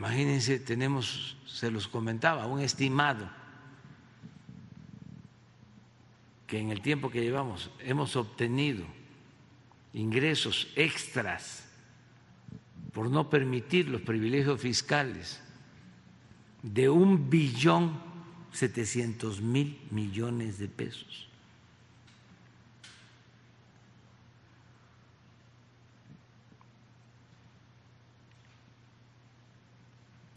Imagínense, 0.00 0.58
tenemos, 0.58 1.36
se 1.44 1.70
los 1.70 1.86
comentaba, 1.86 2.46
un 2.46 2.60
estimado 2.60 3.28
que 6.46 6.58
en 6.58 6.70
el 6.70 6.80
tiempo 6.80 7.10
que 7.10 7.20
llevamos 7.20 7.70
hemos 7.80 8.16
obtenido 8.16 8.86
ingresos 9.92 10.68
extras 10.74 11.68
por 12.94 13.10
no 13.10 13.28
permitir 13.28 13.90
los 13.90 14.00
privilegios 14.00 14.58
fiscales 14.58 15.42
de 16.62 16.88
un 16.88 17.28
billón 17.28 18.00
setecientos 18.52 19.42
mil 19.42 19.86
millones 19.90 20.58
de 20.58 20.68
pesos. 20.68 21.29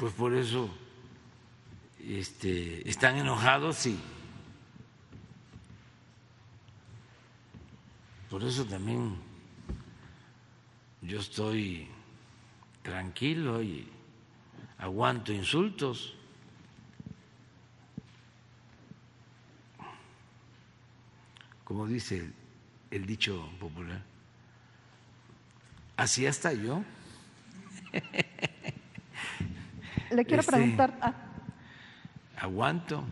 Pues 0.03 0.15
por 0.15 0.33
eso 0.33 0.69
este, 1.97 2.89
están 2.89 3.15
enojados 3.15 3.85
y 3.85 3.97
por 8.29 8.43
eso 8.43 8.65
también 8.65 9.15
yo 11.01 11.21
estoy 11.21 11.87
tranquilo 12.81 13.63
y 13.63 13.87
aguanto 14.77 15.31
insultos. 15.31 16.15
Como 21.63 21.87
dice 21.87 22.29
el, 22.91 23.05
dicho 23.05 23.49
popular, 23.57 24.03
así 25.95 26.27
hasta 26.27 26.51
yo. 26.51 26.83
Le 30.13 30.25
quiero 30.25 30.41
este, 30.41 30.51
preguntar. 30.51 30.97
Ah. 31.01 31.13
Aguanto, 32.37 33.03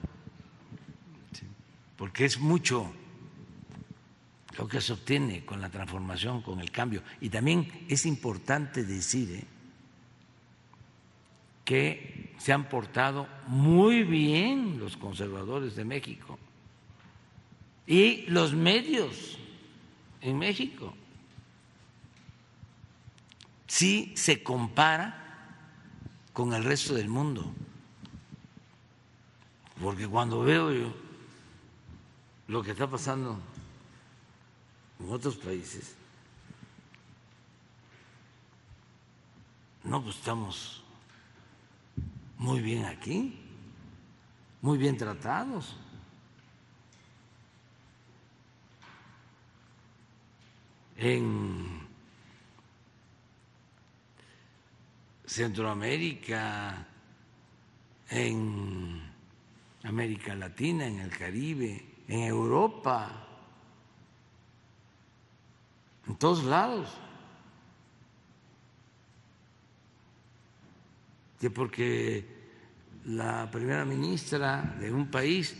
porque 1.97 2.25
es 2.25 2.39
mucho 2.39 2.91
lo 4.57 4.67
que 4.67 4.81
se 4.81 4.93
obtiene 4.93 5.45
con 5.45 5.61
la 5.61 5.69
transformación, 5.69 6.41
con 6.41 6.59
el 6.59 6.71
cambio. 6.71 7.01
Y 7.21 7.29
también 7.29 7.85
es 7.87 8.05
importante 8.05 8.83
decir, 8.83 9.31
¿eh? 9.35 9.43
que 11.63 12.33
se 12.37 12.51
han 12.53 12.67
portado 12.67 13.27
muy 13.47 14.03
bien 14.03 14.79
los 14.79 14.97
conservadores 14.97 15.75
de 15.75 15.85
México 15.85 16.37
y 17.87 18.23
los 18.27 18.53
medios 18.53 19.37
en 20.21 20.37
México. 20.37 20.93
Si 23.67 24.11
se 24.15 24.43
compara 24.43 25.20
con 26.33 26.53
el 26.53 26.63
resto 26.63 26.93
del 26.93 27.09
mundo, 27.09 27.51
porque 29.81 30.07
cuando 30.07 30.41
veo 30.41 30.71
yo 30.71 30.93
lo 32.47 32.63
que 32.63 32.71
está 32.71 32.89
pasando 32.89 33.39
en 34.99 35.11
otros 35.11 35.35
países, 35.35 35.95
no, 39.83 40.01
pues 40.03 40.15
estamos 40.15 40.83
muy 42.37 42.61
bien 42.61 42.85
aquí, 42.85 43.39
muy 44.61 44.77
bien 44.77 44.97
tratados. 44.97 45.75
En 50.97 51.70
Centroamérica, 55.31 56.85
en 58.09 59.01
América 59.83 60.35
Latina, 60.35 60.85
en 60.85 60.99
el 60.99 61.09
Caribe, 61.09 62.03
en 62.09 62.23
Europa, 62.23 63.27
en 66.05 66.15
todos 66.17 66.43
lados. 66.43 66.89
que 71.39 71.49
porque 71.49 72.23
la 73.05 73.49
primera 73.49 73.83
ministra 73.83 74.75
de 74.79 74.91
un 74.91 75.09
país 75.09 75.57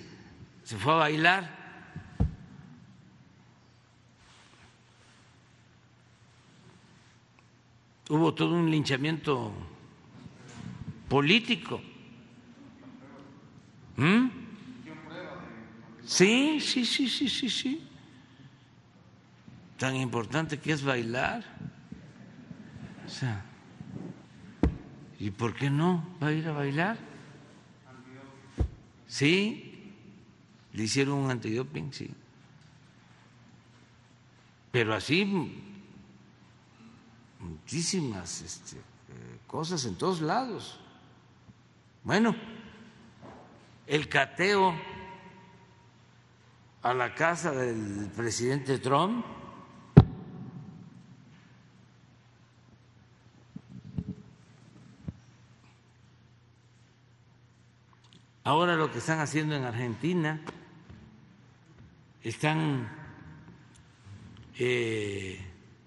se 0.63 0.77
fue 0.77 0.93
a 0.93 0.97
bailar. 0.97 1.60
Hubo 8.11 8.33
todo 8.33 8.55
un 8.55 8.69
linchamiento 8.69 9.53
político. 11.07 11.79
¿Mm? 13.95 14.27
Sí, 16.03 16.59
sí, 16.59 16.85
sí, 16.85 17.07
sí, 17.07 17.29
sí, 17.29 17.49
sí. 17.49 17.87
Tan 19.77 19.95
importante 19.95 20.59
que 20.59 20.73
es 20.73 20.83
bailar. 20.83 21.45
O 23.05 23.09
sea, 23.09 23.45
¿y 25.17 25.31
por 25.31 25.55
qué 25.55 25.69
no 25.69 26.05
va 26.21 26.27
a 26.27 26.33
ir 26.33 26.45
a 26.49 26.51
bailar? 26.51 26.97
Sí, 29.07 29.93
le 30.73 30.83
hicieron 30.83 31.13
un 31.13 31.31
antidoping, 31.31 31.93
sí. 31.93 32.11
Pero 34.69 34.93
así 34.93 35.23
muchísimas 37.41 38.41
este, 38.41 38.77
eh, 38.77 39.39
cosas 39.47 39.85
en 39.85 39.95
todos 39.95 40.21
lados. 40.21 40.79
Bueno, 42.03 42.35
el 43.87 44.07
cateo 44.07 44.73
a 46.81 46.93
la 46.93 47.13
casa 47.13 47.51
del 47.51 48.09
presidente 48.15 48.79
Trump. 48.79 49.25
Ahora 58.43 58.75
lo 58.75 58.91
que 58.91 58.97
están 58.97 59.19
haciendo 59.19 59.55
en 59.55 59.63
Argentina, 59.63 60.41
están 62.23 62.89
eh, 64.57 65.39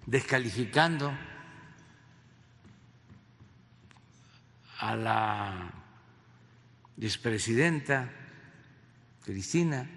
descalificando 0.05 1.11
a 4.79 4.95
la 4.95 5.73
expresidenta 6.99 8.11
Cristina. 9.23 9.89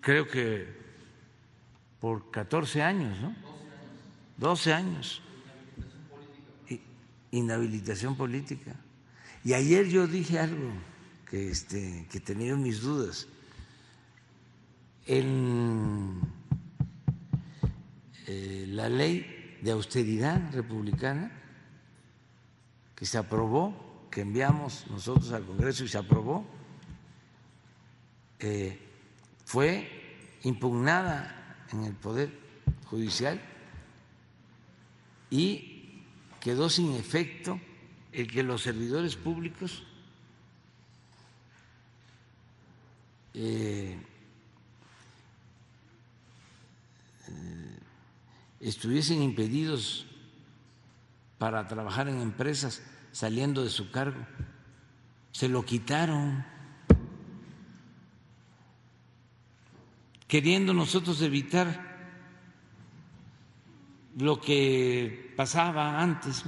Creo 0.00 0.26
que 0.26 0.66
por 2.00 2.30
14 2.30 2.82
años, 2.82 3.18
¿no? 3.20 3.34
12 4.38 4.72
años. 4.72 5.22
Inhabilitación 7.30 8.16
política. 8.16 8.74
Y 9.44 9.52
ayer 9.52 9.88
yo 9.88 10.06
dije 10.06 10.38
algo 10.38 10.72
que, 11.28 11.50
este, 11.50 12.06
que 12.10 12.20
tenía 12.20 12.56
mis 12.56 12.80
dudas. 12.80 13.26
En 15.06 16.20
eh, 18.26 18.66
la 18.68 18.88
ley 18.88 19.37
de 19.60 19.70
austeridad 19.70 20.52
republicana 20.52 21.32
que 22.94 23.06
se 23.06 23.18
aprobó, 23.18 24.08
que 24.10 24.22
enviamos 24.22 24.86
nosotros 24.90 25.32
al 25.32 25.44
Congreso 25.44 25.84
y 25.84 25.88
se 25.88 25.98
aprobó, 25.98 26.44
eh, 28.40 28.78
fue 29.44 30.36
impugnada 30.42 31.66
en 31.72 31.84
el 31.84 31.94
Poder 31.94 32.30
Judicial 32.86 33.40
y 35.30 36.02
quedó 36.40 36.70
sin 36.70 36.94
efecto 36.94 37.60
el 38.12 38.30
que 38.30 38.42
los 38.42 38.62
servidores 38.62 39.16
públicos 39.16 39.84
eh, 43.34 43.96
estuviesen 48.60 49.22
impedidos 49.22 50.06
para 51.38 51.66
trabajar 51.68 52.08
en 52.08 52.20
empresas 52.20 52.82
saliendo 53.12 53.64
de 53.64 53.70
su 53.70 53.90
cargo. 53.90 54.26
Se 55.32 55.48
lo 55.48 55.64
quitaron, 55.64 56.44
queriendo 60.26 60.74
nosotros 60.74 61.22
evitar 61.22 61.86
lo 64.18 64.40
que 64.40 65.32
pasaba 65.36 66.00
antes. 66.00 66.44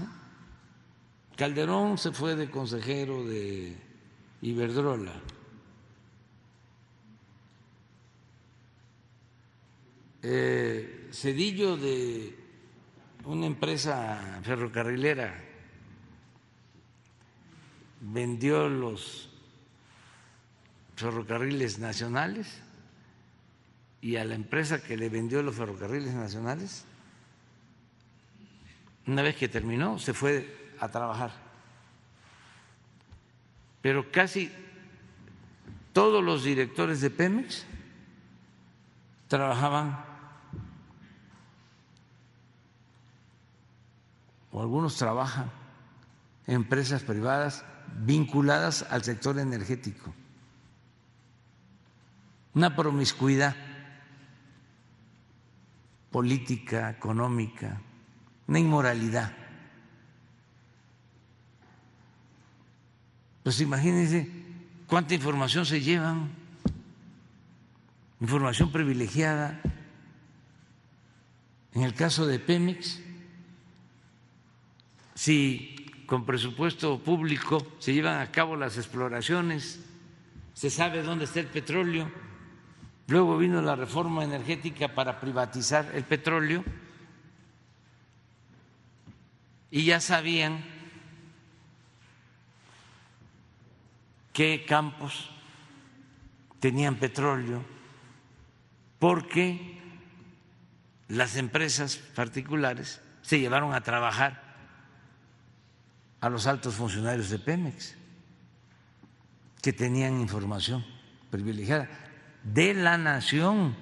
Calderón 1.36 1.96
se 1.96 2.10
fue 2.12 2.34
de 2.34 2.50
consejero 2.50 3.24
de 3.24 3.76
Iberdrola. 4.42 5.12
Eh, 10.22 10.99
Cedillo 11.12 11.76
de 11.76 12.38
una 13.24 13.46
empresa 13.46 14.40
ferrocarrilera 14.42 15.34
vendió 18.00 18.68
los 18.68 19.28
ferrocarriles 20.96 21.78
nacionales 21.78 22.62
y 24.00 24.16
a 24.16 24.24
la 24.24 24.34
empresa 24.34 24.82
que 24.82 24.96
le 24.96 25.08
vendió 25.08 25.42
los 25.42 25.56
ferrocarriles 25.56 26.14
nacionales, 26.14 26.84
una 29.06 29.22
vez 29.22 29.36
que 29.36 29.48
terminó, 29.48 29.98
se 29.98 30.14
fue 30.14 30.72
a 30.78 30.88
trabajar. 30.88 31.32
Pero 33.82 34.10
casi 34.12 34.50
todos 35.92 36.22
los 36.22 36.44
directores 36.44 37.00
de 37.00 37.10
Pemex 37.10 37.66
trabajaban 39.28 40.09
o 44.52 44.60
algunos 44.60 44.96
trabajan 44.96 45.50
en 46.46 46.56
empresas 46.56 47.02
privadas 47.02 47.64
vinculadas 48.04 48.84
al 48.90 49.04
sector 49.04 49.38
energético. 49.38 50.12
Una 52.54 52.74
promiscuidad 52.74 53.54
política, 56.10 56.90
económica, 56.90 57.80
una 58.48 58.58
inmoralidad. 58.58 59.32
Pues 63.44 63.60
imagínense 63.60 64.28
cuánta 64.86 65.14
información 65.14 65.64
se 65.64 65.80
llevan, 65.80 66.30
información 68.20 68.72
privilegiada. 68.72 69.60
En 71.72 71.82
el 71.82 71.94
caso 71.94 72.26
de 72.26 72.40
Pemex, 72.40 73.00
si 75.20 75.76
con 76.06 76.24
presupuesto 76.24 76.98
público 76.98 77.74
se 77.78 77.92
llevan 77.92 78.22
a 78.22 78.32
cabo 78.32 78.56
las 78.56 78.78
exploraciones, 78.78 79.84
se 80.54 80.70
sabe 80.70 81.02
dónde 81.02 81.26
está 81.26 81.40
el 81.40 81.46
petróleo, 81.46 82.10
luego 83.06 83.36
vino 83.36 83.60
la 83.60 83.76
reforma 83.76 84.24
energética 84.24 84.94
para 84.94 85.20
privatizar 85.20 85.90
el 85.92 86.04
petróleo. 86.04 86.64
Y 89.70 89.84
ya 89.84 90.00
sabían 90.00 90.64
qué 94.32 94.64
campos 94.66 95.28
tenían 96.60 96.96
petróleo, 96.96 97.62
porque 98.98 99.82
las 101.08 101.36
empresas 101.36 101.96
particulares 101.96 103.02
se 103.20 103.38
llevaron 103.38 103.74
a 103.74 103.82
trabajar 103.82 104.49
a 106.20 106.28
los 106.28 106.46
altos 106.46 106.74
funcionarios 106.74 107.30
de 107.30 107.38
Pemex 107.38 107.96
que 109.62 109.72
tenían 109.72 110.20
información 110.20 110.84
privilegiada 111.30 111.88
de 112.42 112.74
la 112.74 112.98
nación. 112.98 113.76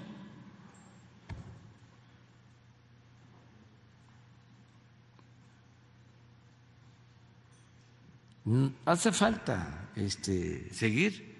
Hace 8.87 9.13
falta 9.13 9.91
este, 9.95 10.73
seguir 10.73 11.37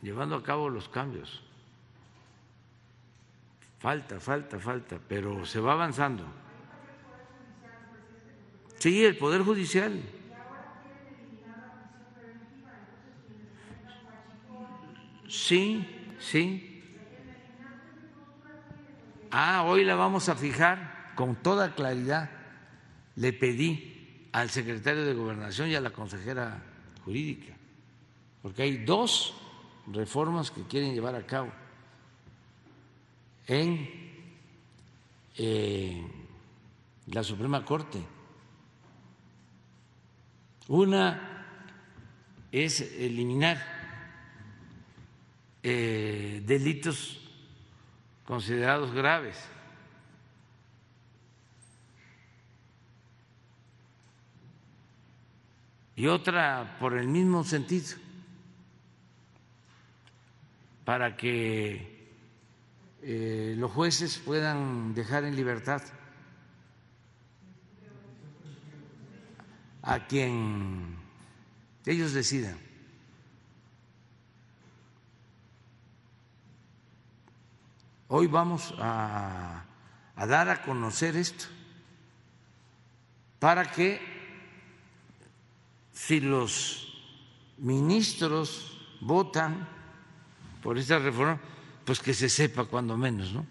llevando 0.00 0.36
a 0.36 0.42
cabo 0.42 0.68
los 0.68 0.88
cambios. 0.88 1.42
Falta, 3.80 4.20
falta, 4.20 4.58
falta, 4.58 5.00
pero 5.08 5.44
se 5.44 5.58
va 5.58 5.72
avanzando. 5.72 6.24
Sí, 8.80 9.04
el 9.04 9.16
Poder 9.16 9.42
Judicial. 9.42 10.00
Sí, 15.28 15.86
sí. 16.18 16.82
Ah, 19.30 19.64
hoy 19.66 19.84
la 19.84 19.94
vamos 19.94 20.30
a 20.30 20.34
fijar 20.34 21.12
con 21.14 21.36
toda 21.36 21.74
claridad 21.74 22.30
le 23.16 23.34
pedí 23.34 24.28
al 24.32 24.48
secretario 24.48 25.04
de 25.04 25.12
Gobernación 25.12 25.68
y 25.68 25.74
a 25.74 25.80
la 25.82 25.90
consejera 25.90 26.62
jurídica, 27.04 27.52
porque 28.40 28.62
hay 28.62 28.78
dos 28.78 29.34
reformas 29.92 30.50
que 30.50 30.62
quieren 30.62 30.94
llevar 30.94 31.14
a 31.14 31.26
cabo 31.26 31.52
en 33.46 33.90
eh, 35.36 36.02
la 37.08 37.22
Suprema 37.22 37.62
Corte. 37.62 38.19
Una 40.68 41.40
es 42.52 42.80
eliminar 42.80 43.60
eh, 45.62 46.42
delitos 46.46 47.20
considerados 48.24 48.92
graves. 48.92 49.36
Y 55.96 56.06
otra 56.06 56.78
por 56.80 56.96
el 56.96 57.08
mismo 57.08 57.44
sentido, 57.44 57.98
para 60.84 61.16
que 61.16 62.08
eh, 63.02 63.54
los 63.58 63.70
jueces 63.70 64.18
puedan 64.18 64.94
dejar 64.94 65.24
en 65.24 65.36
libertad 65.36 65.82
a 69.82 70.06
quien 70.06 70.96
ellos 71.86 72.12
decidan. 72.12 72.58
Hoy 78.08 78.26
vamos 78.26 78.74
a, 78.78 79.64
dar 80.16 80.48
a 80.48 80.62
conocer 80.62 81.16
esto 81.16 81.44
para 83.38 83.70
que 83.70 84.00
si 85.92 86.20
los 86.20 86.92
ministros 87.58 88.80
votan 89.00 89.68
por 90.60 90.76
esta 90.76 90.98
reforma, 90.98 91.40
pues 91.84 92.00
que 92.00 92.12
se 92.12 92.28
sepa 92.28 92.64
cuando 92.64 92.96
menos, 92.96 93.32
¿no? 93.32 93.46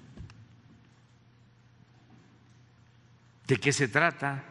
¿De 3.48 3.58
qué 3.58 3.72
se 3.72 3.88
trata? 3.88 4.44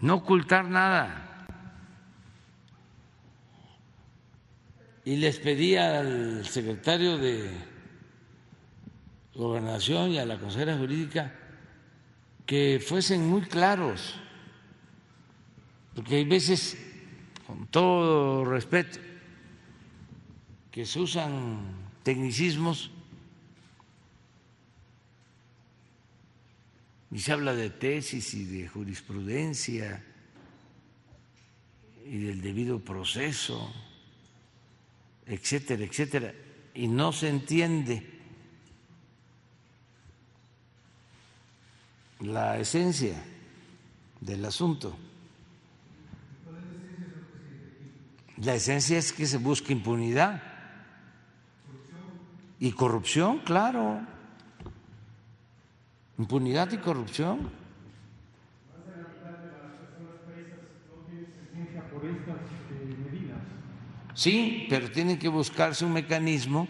No 0.00 0.14
ocultar 0.14 0.64
nada. 0.64 1.26
Y 5.04 5.16
les 5.16 5.38
pedí 5.38 5.76
al 5.76 6.46
secretario 6.46 7.18
de 7.18 7.50
Gobernación 9.34 10.10
y 10.10 10.18
a 10.18 10.26
la 10.26 10.38
consejera 10.38 10.76
jurídica 10.76 11.34
que 12.46 12.82
fuesen 12.84 13.28
muy 13.28 13.42
claros, 13.42 14.16
porque 15.94 16.16
hay 16.16 16.24
veces 16.24 16.76
con 17.46 17.66
todo 17.68 18.44
respeto, 18.44 18.98
que 20.70 20.84
se 20.84 21.00
usan 21.00 21.60
tecnicismos 22.02 22.90
y 27.10 27.18
se 27.18 27.32
habla 27.32 27.54
de 27.54 27.70
tesis 27.70 28.34
y 28.34 28.44
de 28.44 28.68
jurisprudencia 28.68 30.04
y 32.06 32.18
del 32.18 32.40
debido 32.40 32.80
proceso, 32.80 33.72
etcétera, 35.26 35.84
etcétera, 35.84 36.32
y 36.74 36.86
no 36.88 37.12
se 37.12 37.28
entiende 37.28 38.20
la 42.20 42.58
esencia 42.58 43.22
del 44.20 44.44
asunto. 44.44 44.96
La 48.36 48.54
esencia 48.54 48.98
es 48.98 49.12
que 49.12 49.26
se 49.26 49.36
busque 49.36 49.72
impunidad 49.72 50.42
y 52.58 52.72
corrupción, 52.72 53.40
claro. 53.40 54.06
Impunidad 56.20 56.70
y 56.70 56.76
corrupción. 56.76 57.50
Sí, 64.12 64.66
pero 64.68 64.90
tiene 64.90 65.18
que 65.18 65.28
buscarse 65.28 65.82
un 65.82 65.94
mecanismo 65.94 66.68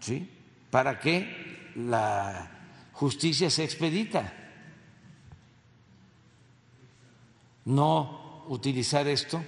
¿sí? 0.00 0.28
para 0.72 0.98
que 0.98 1.70
la 1.76 2.50
justicia 2.94 3.48
sea 3.48 3.64
expedita. 3.64 4.34
No 7.66 8.44
utilizar 8.48 9.06
esto 9.06 9.40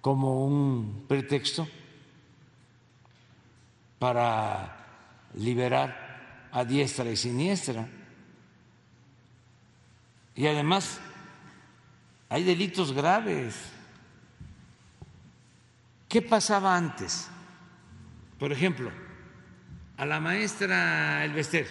como 0.00 0.46
un 0.46 1.04
pretexto 1.08 1.66
para 3.98 5.32
liberar 5.34 6.03
a 6.54 6.64
diestra 6.64 7.10
y 7.10 7.16
siniestra. 7.16 7.88
Y 10.36 10.46
además 10.46 11.00
hay 12.28 12.44
delitos 12.44 12.92
graves. 12.92 13.72
¿Qué 16.08 16.22
pasaba 16.22 16.76
antes? 16.76 17.28
Por 18.38 18.52
ejemplo, 18.52 18.92
a 19.96 20.06
la 20.06 20.20
maestra 20.20 21.24
Elvester 21.24 21.66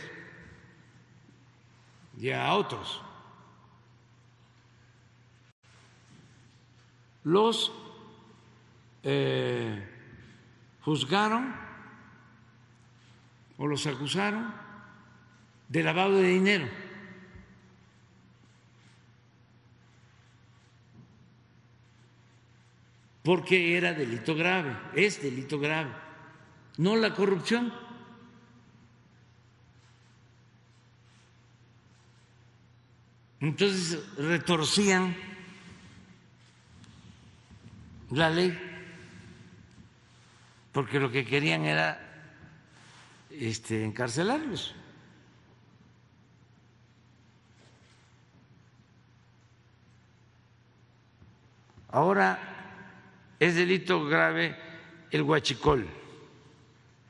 y 2.19 2.31
a 2.31 2.53
otros. 2.53 3.01
Los 7.23 7.71
eh, 9.03 9.81
juzgaron 10.81 11.55
o 13.57 13.65
los 13.65 13.87
acusaron 13.87 14.62
de 15.73 15.81
lavado 15.81 16.17
de 16.17 16.27
dinero. 16.27 16.69
Porque 23.23 23.75
era 23.75 23.93
delito 23.93 24.35
grave, 24.35 24.77
es 24.93 25.19
delito 25.23 25.59
grave, 25.59 25.89
no 26.77 26.95
la 26.95 27.15
corrupción. 27.15 27.73
Entonces 33.39 34.15
retorcían 34.17 35.15
la 38.11 38.29
ley 38.29 38.55
porque 40.71 40.99
lo 40.99 41.09
que 41.11 41.25
querían 41.25 41.65
era 41.65 41.99
este, 43.31 43.83
encarcelarlos. 43.83 44.75
Ahora 51.93 53.35
es 53.39 53.55
delito 53.55 54.05
grave 54.05 54.55
el 55.09 55.21
huachicol, 55.21 55.87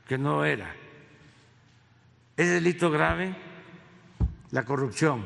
que 0.06 0.16
no 0.16 0.44
era. 0.44 0.72
Es 2.36 2.48
delito 2.48 2.90
grave 2.90 3.34
la 4.52 4.64
corrupción, 4.64 5.24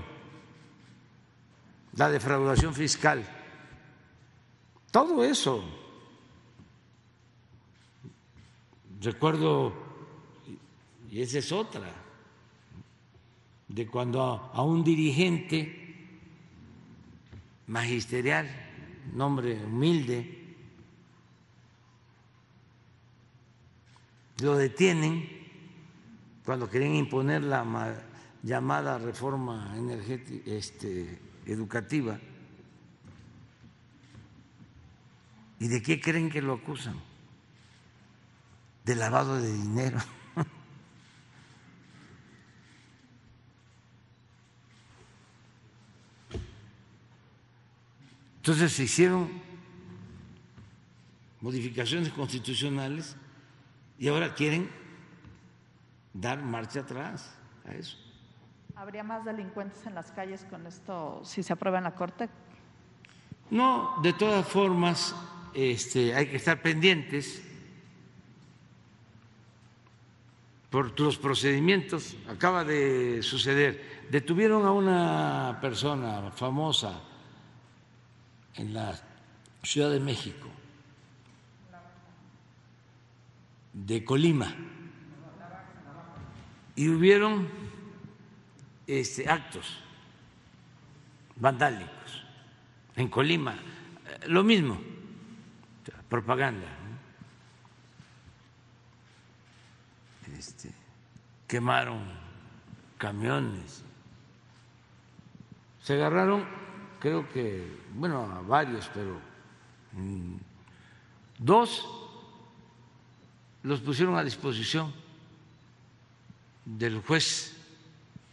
la 1.94 2.08
defraudación 2.08 2.74
fiscal. 2.74 3.24
Todo 4.90 5.22
eso 5.22 5.62
Recuerdo, 9.00 9.72
y 11.08 11.22
esa 11.22 11.38
es 11.38 11.52
otra, 11.52 11.88
de 13.68 13.86
cuando 13.86 14.50
a 14.52 14.62
un 14.62 14.82
dirigente 14.82 16.08
magisterial, 17.68 18.48
nombre 19.14 19.64
humilde, 19.64 20.56
lo 24.40 24.56
detienen 24.56 25.28
cuando 26.44 26.70
querían 26.70 26.94
imponer 26.94 27.42
la 27.42 28.04
llamada 28.42 28.98
reforma 28.98 29.74
energética, 29.76 30.50
este, 30.50 31.18
educativa. 31.46 32.18
¿Y 35.60 35.68
de 35.68 35.82
qué 35.82 36.00
creen 36.00 36.30
que 36.30 36.40
lo 36.40 36.54
acusan? 36.54 37.08
de 38.88 38.96
lavado 38.96 39.36
de 39.36 39.52
dinero. 39.52 39.98
Entonces 48.48 48.72
se 48.72 48.84
hicieron 48.84 49.28
modificaciones 51.42 52.08
constitucionales 52.08 53.14
Y 53.98 54.08
ahora 54.08 54.32
quieren 54.32 54.70
dar 56.14 56.42
marcha 56.42 56.80
atrás 56.80 57.36
a 57.66 57.74
eso. 57.74 57.98
¿Habría 58.74 59.04
más 59.04 59.26
delincuentes 59.26 59.84
en 59.84 59.94
las 59.94 60.12
calles 60.12 60.46
con 60.48 60.66
esto 60.66 61.20
si 61.24 61.42
se 61.42 61.52
aprueba 61.52 61.76
en 61.76 61.84
la 61.84 61.94
Corte? 61.94 62.30
No, 63.50 63.96
de 64.02 64.14
todas 64.14 64.48
formas, 64.48 65.14
este, 65.52 66.14
hay 66.14 66.28
que 66.28 66.36
estar 66.36 66.62
pendientes 66.62 67.42
por 70.70 70.98
los 70.98 71.18
procedimientos. 71.18 72.16
Acaba 72.30 72.64
de 72.64 73.22
suceder. 73.22 74.06
Detuvieron 74.10 74.64
a 74.64 74.72
una 74.72 75.58
persona 75.60 76.30
famosa 76.30 77.07
en 78.58 78.74
la 78.74 78.98
Ciudad 79.62 79.90
de 79.90 80.00
México, 80.00 80.48
de 83.72 84.04
Colima, 84.04 84.54
y 86.74 86.88
hubieron 86.88 87.48
este, 88.86 89.28
actos 89.28 89.78
vandálicos 91.36 92.24
en 92.96 93.08
Colima, 93.08 93.56
lo 94.26 94.42
mismo, 94.42 94.80
propaganda. 96.08 96.68
Este, 100.36 100.70
quemaron 101.46 102.00
camiones, 102.96 103.82
se 105.82 105.94
agarraron, 105.94 106.44
creo 107.00 107.28
que, 107.28 107.66
bueno, 107.98 108.44
varios, 108.46 108.88
pero 108.94 109.18
mm, 109.92 110.36
dos 111.38 111.84
los 113.64 113.80
pusieron 113.80 114.16
a 114.16 114.22
disposición 114.22 114.94
del 116.64 117.02
juez 117.02 117.56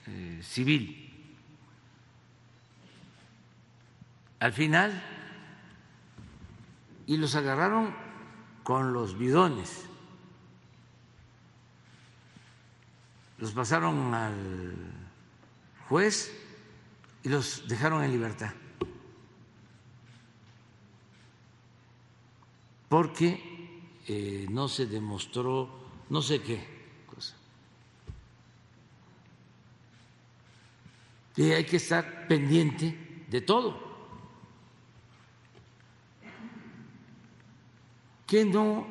eh, 0.06 0.40
civil. 0.44 1.02
Al 4.40 4.54
final, 4.54 5.02
y 7.08 7.18
los 7.18 7.34
agarraron 7.36 7.96
con 8.64 8.94
los 8.94 9.18
bidones, 9.18 9.86
los 13.40 13.52
pasaron 13.52 14.14
al 14.14 14.76
juez 15.90 16.32
y 17.24 17.30
los 17.30 17.68
dejaron 17.68 18.04
en 18.04 18.12
libertad. 18.12 18.52
Porque 22.90 23.82
eh, 24.08 24.46
no 24.50 24.68
se 24.68 24.86
demostró 24.86 25.86
no 26.10 26.22
sé 26.22 26.42
qué 26.42 26.60
cosa. 27.08 27.36
Y 31.36 31.52
hay 31.52 31.66
que 31.66 31.78
estar 31.78 32.28
pendiente 32.28 33.26
de 33.30 33.42
todo. 33.42 33.84
Que 38.28 38.46
no 38.46 38.88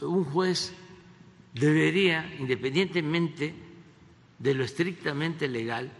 un 0.00 0.24
juez 0.24 0.72
debería, 1.54 2.34
independientemente 2.38 3.54
de 4.38 4.54
lo 4.54 4.64
estrictamente 4.64 5.48
legal, 5.48 5.92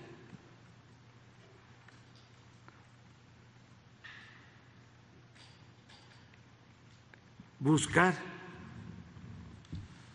buscar 7.63 8.15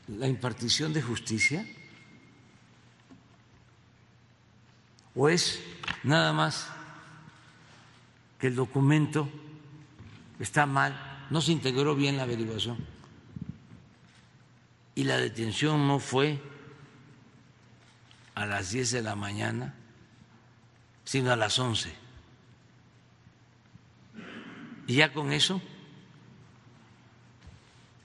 la 0.07 0.28
impartición 0.28 0.94
de 0.94 1.02
justicia? 1.02 1.65
¿O 5.15 5.30
es 5.30 5.60
nada 6.03 6.34
más 6.34 6.69
que 8.38 8.48
el 8.48 8.56
documento 8.56 9.30
está 10.40 10.65
mal, 10.65 11.26
no 11.32 11.41
se 11.41 11.53
integró 11.53 11.95
bien 11.95 12.18
la 12.18 12.24
averiguación 12.24 12.78
y 14.94 15.06
la 15.06 15.18
detención 15.18 15.88
no 15.88 15.99
fue 15.99 16.40
a 18.36 18.45
las 18.45 18.72
10 18.72 18.91
de 18.91 19.02
la 19.02 19.15
mañana, 19.15 19.74
sino 21.06 21.32
a 21.32 21.36
las 21.36 21.57
11? 21.57 21.95
Y 24.86 24.95
ya 24.95 25.14
con 25.14 25.32
eso 25.32 25.61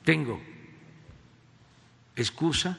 tengo 0.04 0.40
excusa 2.16 2.78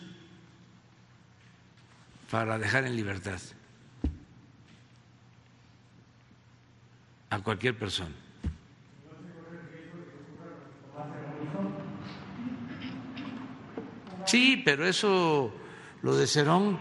para 2.29 2.57
dejar 2.57 2.85
en 2.85 2.95
libertad 2.95 3.39
a 7.29 7.39
cualquier 7.39 7.77
persona. 7.77 8.15
Sí, 14.25 14.61
pero 14.63 14.87
eso, 14.87 15.53
lo 16.01 16.15
de 16.15 16.27
Cerón, 16.27 16.79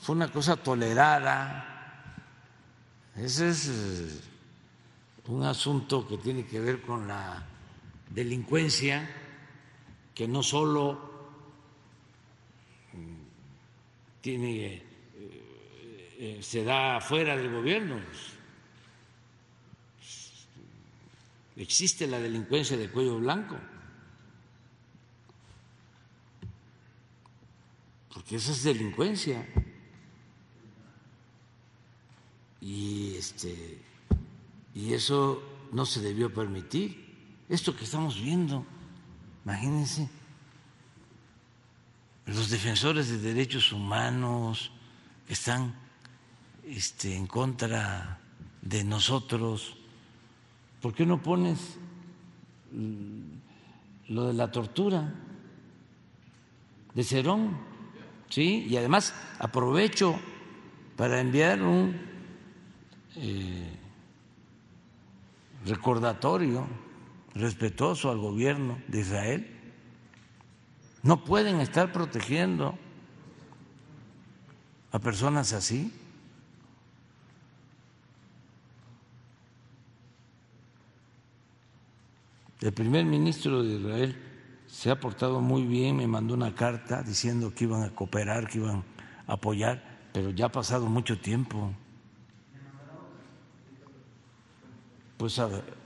fue 0.00 0.16
una 0.16 0.28
cosa 0.28 0.56
tolerada. 0.56 2.14
Ese 3.16 3.48
es 3.48 3.68
eh, 3.68 4.20
un 5.28 5.44
asunto 5.44 6.06
que 6.06 6.18
tiene 6.18 6.44
que 6.44 6.60
ver 6.60 6.82
con 6.82 7.06
la 7.06 7.42
delincuencia 8.10 9.08
que 10.14 10.28
no 10.28 10.42
solo 10.42 11.00
mm, 12.92 14.20
tiene, 14.20 14.66
eh, 14.66 14.82
eh, 16.18 16.38
se 16.40 16.64
da 16.64 17.00
fuera 17.00 17.36
del 17.36 17.52
gobierno, 17.52 18.00
existe 21.56 22.06
la 22.06 22.18
delincuencia 22.18 22.76
de 22.76 22.90
cuello 22.90 23.18
blanco, 23.18 23.56
porque 28.12 28.36
esa 28.36 28.52
es 28.52 28.62
delincuencia. 28.62 29.46
Y, 32.60 33.16
este, 33.16 33.78
y 34.74 34.94
eso 34.94 35.42
no 35.72 35.84
se 35.84 36.00
debió 36.00 36.32
permitir. 36.32 37.04
Esto 37.50 37.76
que 37.76 37.84
estamos 37.84 38.18
viendo 38.22 38.64
Imagínense, 39.44 40.08
los 42.26 42.48
defensores 42.48 43.10
de 43.10 43.18
derechos 43.18 43.72
humanos 43.72 44.70
están 45.28 45.74
este, 46.66 47.14
en 47.14 47.26
contra 47.26 48.18
de 48.62 48.84
nosotros. 48.84 49.76
¿Por 50.80 50.94
qué 50.94 51.04
no 51.04 51.22
pones 51.22 51.76
lo 54.08 54.26
de 54.26 54.32
la 54.32 54.50
tortura 54.50 55.12
de 56.94 57.04
Cerón? 57.04 57.56
¿Sí? 58.30 58.66
Y 58.68 58.76
además 58.78 59.14
aprovecho 59.38 60.18
para 60.96 61.20
enviar 61.20 61.62
un 61.62 62.00
eh, 63.16 63.76
recordatorio 65.66 66.66
respetuoso 67.34 68.10
al 68.10 68.18
gobierno 68.18 68.78
de 68.88 69.00
Israel. 69.00 69.50
No 71.02 71.24
pueden 71.24 71.60
estar 71.60 71.92
protegiendo 71.92 72.78
a 74.92 74.98
personas 74.98 75.52
así. 75.52 75.92
El 82.60 82.72
primer 82.72 83.04
ministro 83.04 83.62
de 83.62 83.74
Israel 83.74 84.16
se 84.66 84.90
ha 84.90 84.98
portado 84.98 85.40
muy 85.40 85.66
bien, 85.66 85.96
me 85.96 86.06
mandó 86.06 86.34
una 86.34 86.54
carta 86.54 87.02
diciendo 87.02 87.52
que 87.54 87.64
iban 87.64 87.82
a 87.82 87.90
cooperar, 87.90 88.48
que 88.48 88.58
iban 88.58 88.84
a 89.26 89.34
apoyar, 89.34 89.82
pero 90.12 90.30
ya 90.30 90.46
ha 90.46 90.52
pasado 90.52 90.86
mucho 90.86 91.18
tiempo. 91.18 91.72
Pues 95.18 95.38
a 95.38 95.46
ver, 95.46 95.83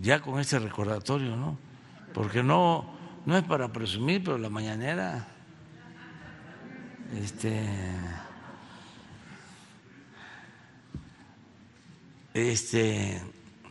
ya 0.00 0.20
con 0.20 0.40
ese 0.40 0.58
recordatorio, 0.58 1.36
¿no? 1.36 1.58
Porque 2.14 2.42
no, 2.42 2.86
no 3.26 3.36
es 3.36 3.44
para 3.44 3.72
presumir, 3.72 4.24
pero 4.24 4.38
la 4.38 4.48
mañanera 4.48 5.28
este, 7.16 7.68
este, 12.32 13.22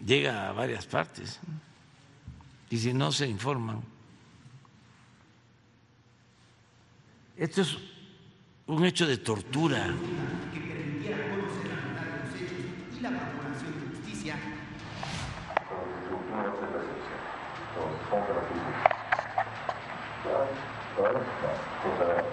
llega 0.06 0.50
a 0.50 0.52
varias 0.52 0.86
partes 0.86 1.40
y 2.70 2.78
si 2.78 2.94
no 2.94 3.12
se 3.12 3.28
informan. 3.28 3.82
Esto 7.36 7.62
es 7.62 7.78
un 8.68 8.86
hecho 8.86 9.08
de 9.08 9.18
tortura. 9.18 9.88
contre 13.00 13.02
la 13.02 13.39
¿Vale? 21.00 21.20
Pues, 21.84 21.94
eh, 22.02 22.24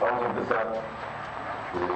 vamos 0.00 0.22
a 0.22 0.26
empezar. 0.26 0.66
Eh, 1.74 1.88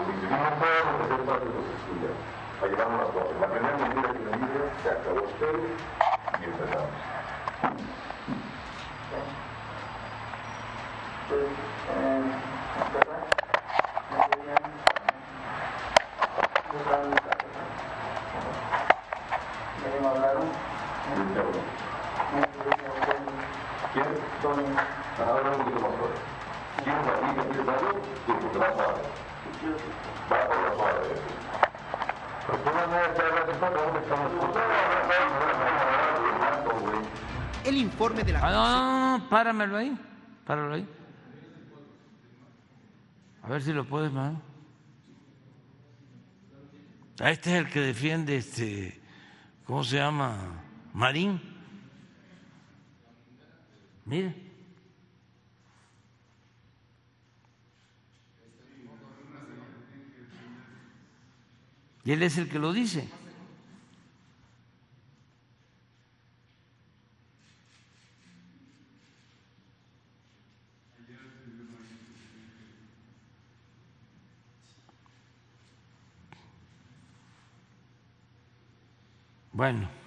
los 1.40 1.66
estudiantes. 1.74 2.30
Ahí 2.62 2.74
vamos 2.78 2.96
las 3.00 3.10
cosas. 3.10 3.40
La 3.40 3.48
primera 3.48 3.76
que 3.76 4.62
se 4.82 4.88
acabó 4.90 5.22
usted 5.24 5.56
y 6.40 6.44
empezamos. 6.44 6.92
¿Quién 11.28 11.46
te 11.46 12.41
¿Quién? 24.42 24.76
Ahora 25.26 25.50
un 25.50 25.56
poquito 25.64 25.80
más 25.80 25.94
fuerte. 25.96 26.20
¿Quién 26.82 26.96
es 26.96 27.06
aquí 27.06 27.28
que 27.34 27.42
quieres 27.48 27.68
algo? 27.68 27.90
Sí, 28.26 28.32
porque 28.40 28.58
va 28.58 28.68
suave. 28.74 29.02
Va 30.30 30.48
por 30.48 30.56
la 30.62 30.74
suave. 30.74 31.00
Pero 32.46 32.58
tú 32.58 32.70
no 32.70 32.74
me 32.74 32.96
hablas 32.96 33.46
de 33.46 33.52
todo, 33.54 33.70
¿dónde 33.86 34.00
estamos? 34.00 34.32
El 37.64 37.76
informe 37.76 38.24
de 38.24 38.32
la 38.32 38.40
Ah, 38.40 38.50
no, 38.50 38.68
no, 38.68 39.18
no, 39.18 39.28
páramelo 39.28 39.76
ahí, 39.76 39.96
páralo 40.44 40.74
ahí. 40.74 40.88
A 43.44 43.48
ver 43.48 43.62
si 43.62 43.72
lo 43.72 43.84
puedes, 43.84 44.10
mano. 44.12 44.40
Ah, 47.20 47.30
Este 47.30 47.50
es 47.52 47.56
el 47.64 47.70
que 47.70 47.80
defiende, 47.80 48.36
este, 48.36 49.00
¿cómo 49.64 49.84
se 49.84 49.96
llama? 49.96 50.36
Marín. 50.92 51.51
Mira. 54.04 54.34
Y 62.04 62.10
él 62.10 62.22
es 62.22 62.36
el 62.36 62.48
que 62.48 62.58
lo 62.58 62.72
dice. 62.72 63.08
Bueno. 79.52 80.01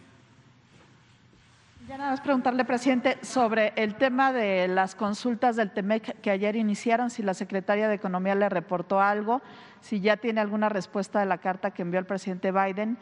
Ya 1.87 1.99
nada 1.99 2.11
más 2.11 2.21
preguntarle, 2.21 2.65
presidente, 2.65 3.19
sobre 3.21 3.71
el 3.75 3.93
tema 3.93 4.33
de 4.33 4.67
las 4.67 4.95
consultas 4.95 5.55
del 5.55 5.69
TEMEC 5.69 6.19
que 6.19 6.31
ayer 6.31 6.55
iniciaron, 6.55 7.11
si 7.11 7.21
la 7.21 7.35
secretaria 7.35 7.87
de 7.87 7.93
Economía 7.93 8.33
le 8.33 8.49
reportó 8.49 8.99
algo, 8.99 9.43
si 9.81 9.99
ya 9.99 10.17
tiene 10.17 10.41
alguna 10.41 10.67
respuesta 10.67 11.19
de 11.19 11.27
la 11.27 11.37
carta 11.37 11.71
que 11.71 11.83
envió 11.83 11.99
el 11.99 12.07
presidente 12.07 12.51
Biden 12.51 12.97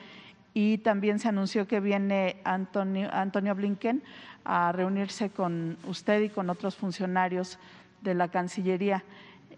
y 0.54 0.80
también 0.80 1.20
se 1.20 1.30
anunció 1.30 1.66
que 1.66 1.80
viene 1.80 2.42
Antonio, 2.44 3.56
Blinken 3.56 4.04
a 4.44 4.74
reunirse 4.74 5.30
con 5.30 5.78
usted 5.88 6.22
y 6.22 6.30
con 6.30 6.50
otros 6.50 6.76
funcionarios 6.76 7.60
de 8.02 8.16
la 8.16 8.28
Cancillería. 8.28 9.06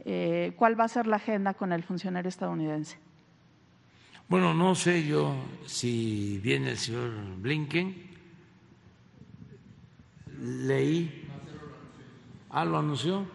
Eh, 0.05 0.53
¿Cuál 0.55 0.79
va 0.79 0.83
a 0.83 0.89
ser 0.89 1.07
la 1.07 1.15
agenda 1.15 1.55
con 1.55 1.73
el 1.73 1.81
funcionario 1.81 2.29
estadounidense? 2.29 2.99
Bueno, 4.29 4.53
no 4.53 4.75
sé 4.75 5.03
yo 5.03 5.35
si 5.65 6.39
viene 6.43 6.71
el 6.71 6.77
señor 6.77 7.11
Blinken. 7.37 8.14
Leí. 10.39 11.27
Ah, 12.49 12.65
lo 12.65 12.77
anunció. 12.77 13.25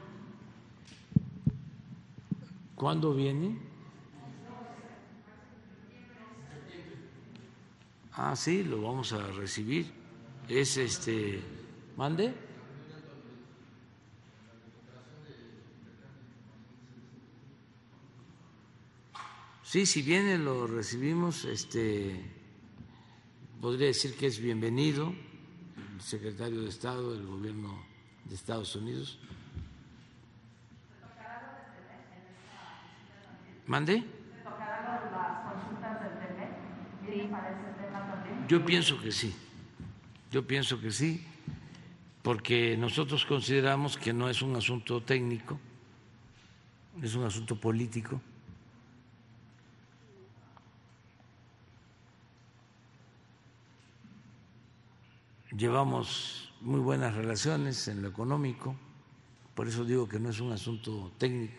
¿Cuándo 2.75 3.15
viene? 3.15 3.59
Ah, 8.13 8.35
sí, 8.35 8.63
lo 8.65 8.83
vamos 8.83 9.13
a 9.13 9.27
recibir. 9.33 9.93
Es 10.49 10.77
este. 10.77 11.43
¿Mande? 11.97 12.35
Sí, 19.63 19.87
si 19.87 20.03
viene 20.03 20.37
lo 20.37 20.67
recibimos, 20.67 21.45
este, 21.45 22.21
podría 23.61 23.87
decir 23.87 24.17
que 24.17 24.27
es 24.27 24.41
bienvenido 24.41 25.15
secretario 26.01 26.63
de 26.63 26.69
Estado 26.69 27.13
del 27.13 27.27
gobierno 27.27 27.83
de 28.25 28.35
Estados 28.35 28.75
Unidos. 28.77 29.19
¿Mande? 33.67 34.05
Yo 38.49 38.65
pienso 38.65 39.01
que 39.01 39.13
sí, 39.13 39.33
yo 40.33 40.45
pienso 40.45 40.81
que 40.81 40.91
sí, 40.91 41.25
porque 42.23 42.77
nosotros 42.77 43.25
consideramos 43.25 43.97
que 43.97 44.13
no 44.13 44.29
es 44.29 44.43
un 44.43 44.57
asunto 44.57 45.01
técnico, 45.03 45.61
es 47.01 47.15
un 47.15 47.25
asunto 47.25 47.55
político. 47.55 48.21
Llevamos 55.57 56.53
muy 56.61 56.81
buenas 56.81 57.15
relaciones 57.15 57.89
en 57.89 58.03
lo 58.03 58.09
económico, 58.09 58.75
por 59.55 59.69
eso 59.69 59.85
digo 59.85 60.09
que 60.09 60.19
no 60.21 60.31
es 60.31 60.41
un 60.41 60.53
asunto 60.53 61.13
técnico. 61.19 61.55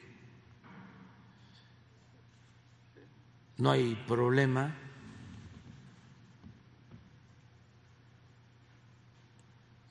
No 3.57 3.71
hay 3.71 3.95
problema. 4.07 4.75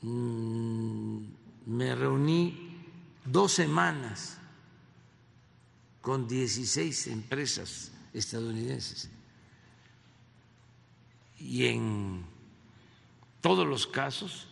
Mm, 0.02 1.20
Me 1.66 1.94
reuní 1.94 2.82
dos 3.24 3.52
semanas 3.52 4.38
con 6.00 6.26
16 6.26 7.06
empresas 7.06 7.92
estadounidenses 8.12 9.08
y 11.38 11.66
en 11.66 12.24
todos 13.40 13.66
los 13.66 13.86
casos 13.86 14.46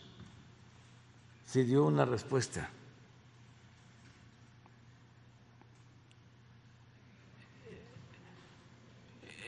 se 1.46 1.64
dio 1.64 1.84
una 1.84 2.04
respuesta. 2.04 2.70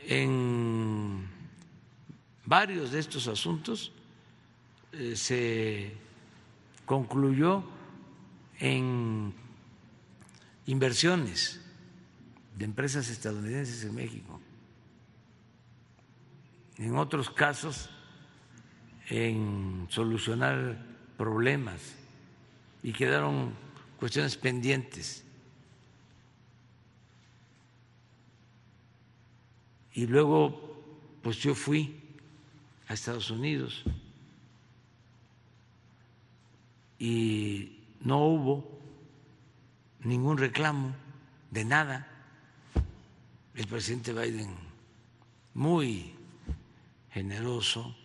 En 0.07 1.27
varios 2.45 2.91
de 2.91 2.99
estos 2.99 3.27
asuntos 3.27 3.91
eh, 4.91 5.15
se 5.15 5.95
concluyó 6.85 7.63
en 8.59 9.33
inversiones 10.65 11.61
de 12.57 12.65
empresas 12.65 13.09
estadounidenses 13.09 13.83
en 13.85 13.95
México. 13.95 14.41
En 16.77 16.97
otros 16.97 17.29
casos 17.29 17.89
en 19.09 19.87
solucionar 19.89 20.85
problemas 21.17 21.95
y 22.83 22.93
quedaron 22.93 23.53
cuestiones 23.97 24.37
pendientes. 24.37 25.23
Y 29.93 30.07
luego, 30.07 31.19
pues 31.21 31.37
yo 31.37 31.53
fui 31.53 31.99
a 32.87 32.93
Estados 32.93 33.29
Unidos 33.29 33.83
y 36.97 37.79
no 37.99 38.25
hubo 38.25 38.79
ningún 40.03 40.37
reclamo 40.37 40.95
de 41.51 41.65
nada. 41.65 42.07
El 43.53 43.67
presidente 43.67 44.13
Biden, 44.13 44.55
muy 45.53 46.13
generoso, 47.11 47.95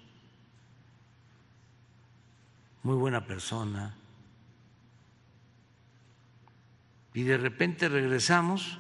muy 2.87 2.95
buena 2.95 3.27
persona. 3.27 3.97
Y 7.15 7.25
de 7.25 7.37
repente 7.37 7.89
regresamos 7.89 8.79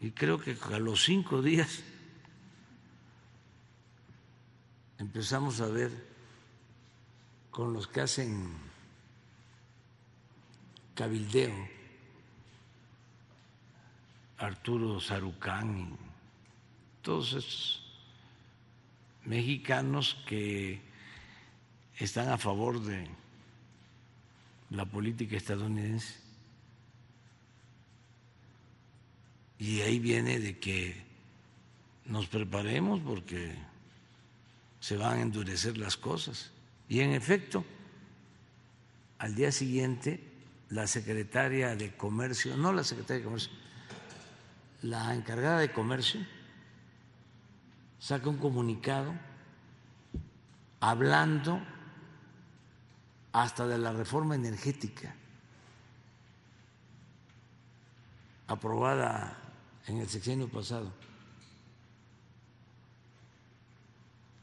y 0.00 0.12
creo 0.12 0.38
que 0.38 0.56
a 0.72 0.78
los 0.78 1.02
cinco 1.02 1.42
días 1.42 1.82
empezamos 4.98 5.60
a 5.60 5.66
ver 5.66 5.90
con 7.50 7.72
los 7.72 7.88
que 7.88 8.02
hacen 8.02 8.56
cabildeo, 10.94 11.68
Arturo 14.38 15.00
Sarucán 15.00 15.80
y 15.80 17.02
todos 17.02 17.32
esos 17.32 17.82
mexicanos 19.24 20.22
que 20.28 20.85
están 21.98 22.28
a 22.28 22.38
favor 22.38 22.82
de 22.82 23.08
la 24.70 24.84
política 24.84 25.36
estadounidense. 25.36 26.14
Y 29.58 29.80
ahí 29.80 29.98
viene 29.98 30.38
de 30.38 30.58
que 30.58 31.02
nos 32.04 32.26
preparemos 32.26 33.00
porque 33.00 33.54
se 34.80 34.96
van 34.96 35.18
a 35.18 35.22
endurecer 35.22 35.78
las 35.78 35.96
cosas. 35.96 36.50
Y 36.88 37.00
en 37.00 37.12
efecto, 37.12 37.64
al 39.18 39.34
día 39.34 39.50
siguiente, 39.50 40.20
la 40.68 40.86
secretaria 40.86 41.74
de 41.74 41.96
Comercio, 41.96 42.56
no 42.56 42.72
la 42.72 42.84
secretaria 42.84 43.20
de 43.20 43.24
Comercio, 43.24 43.52
la 44.82 45.14
encargada 45.14 45.60
de 45.60 45.72
Comercio, 45.72 46.20
saca 47.98 48.28
un 48.28 48.36
comunicado 48.36 49.14
hablando 50.80 51.60
hasta 53.36 53.66
de 53.66 53.76
la 53.76 53.92
reforma 53.92 54.34
energética 54.34 55.14
aprobada 58.48 59.36
en 59.86 59.98
el 59.98 60.08
sexenio 60.08 60.48
pasado 60.48 60.90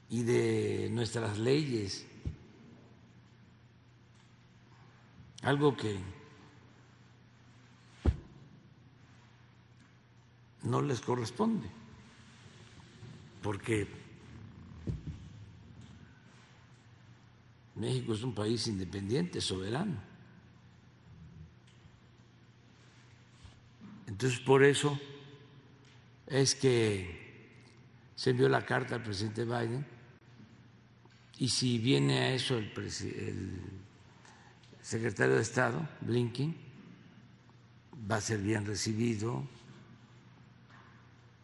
y 0.09 0.21
de 0.21 0.89
nuestras 0.91 1.39
leyes, 1.39 2.05
algo 5.41 5.75
que 5.75 5.97
no 10.61 10.83
les 10.83 11.01
corresponde, 11.01 11.67
porque 13.41 14.02
México 17.83 18.13
es 18.13 18.23
un 18.23 18.33
país 18.33 18.65
independiente, 18.67 19.41
soberano. 19.41 19.99
Entonces, 24.07 24.39
por 24.39 24.63
eso 24.63 24.97
es 26.27 26.55
que 26.55 27.49
se 28.15 28.29
envió 28.29 28.47
la 28.47 28.65
carta 28.65 28.95
al 28.95 29.03
presidente 29.03 29.43
Biden 29.43 29.85
y 31.39 31.49
si 31.49 31.77
viene 31.77 32.19
a 32.19 32.33
eso 32.33 32.57
el, 32.57 32.71
secretario 34.81 35.35
de 35.35 35.41
Estado, 35.41 35.87
Blinken, 36.01 36.55
va 38.09 38.17
a 38.17 38.21
ser 38.21 38.39
bien 38.39 38.65
recibido. 38.65 39.43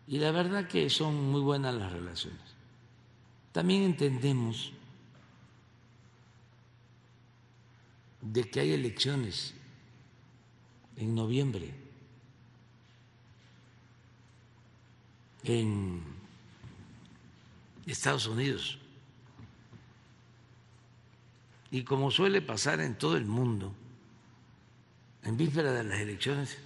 Y 0.07 0.19
la 0.19 0.31
verdad 0.31 0.67
que 0.67 0.89
son 0.89 1.31
muy 1.31 1.41
buenas 1.41 1.73
las 1.75 1.91
relaciones. 1.91 2.39
También 3.51 3.83
entendemos 3.83 4.73
de 8.21 8.49
que 8.49 8.59
hay 8.59 8.73
elecciones 8.73 9.53
en 10.97 11.15
noviembre 11.15 11.73
en 15.43 16.03
Estados 17.85 18.27
Unidos. 18.27 18.77
Y 21.71 21.83
como 21.83 22.11
suele 22.11 22.41
pasar 22.41 22.81
en 22.81 22.97
todo 22.97 23.15
el 23.15 23.25
mundo, 23.25 23.73
en 25.23 25.37
víspera 25.37 25.71
de 25.71 25.83
las 25.83 25.99
elecciones 25.99 26.57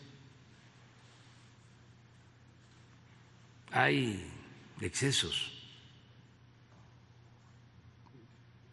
hay 3.71 4.31
excesos, 4.81 5.51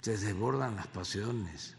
se 0.02 0.16
desbordan 0.16 0.76
las 0.76 0.86
pasiones. 0.86 1.76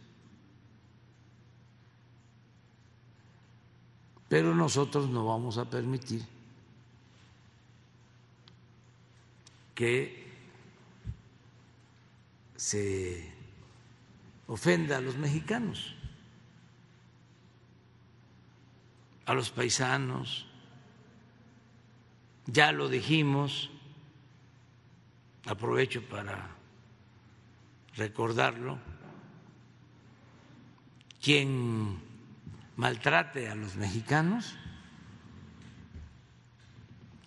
Pero 4.31 4.55
nosotros 4.55 5.09
no 5.09 5.25
vamos 5.25 5.57
a 5.57 5.69
permitir 5.69 6.25
que 9.75 10.25
se 12.55 13.29
ofenda 14.47 14.99
a 14.99 15.01
los 15.01 15.17
mexicanos, 15.17 15.93
a 19.25 19.33
los 19.33 19.49
paisanos. 19.49 20.47
Ya 22.45 22.71
lo 22.71 22.87
dijimos, 22.87 23.69
aprovecho 25.45 26.07
para 26.07 26.55
recordarlo, 27.97 28.79
quien 31.21 32.10
maltrate 32.81 33.47
a 33.47 33.53
los 33.53 33.75
mexicanos 33.75 34.55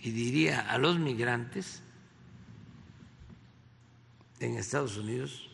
y 0.00 0.10
diría 0.10 0.68
a 0.68 0.78
los 0.78 0.98
migrantes 0.98 1.80
en 4.40 4.58
Estados 4.58 4.96
Unidos 4.96 5.48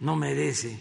no 0.00 0.16
merece 0.16 0.78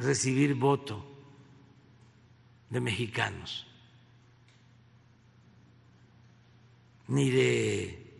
recibir 0.00 0.56
voto 0.56 1.06
de 2.68 2.80
mexicanos 2.80 3.64
ni 7.06 7.30
de 7.30 8.12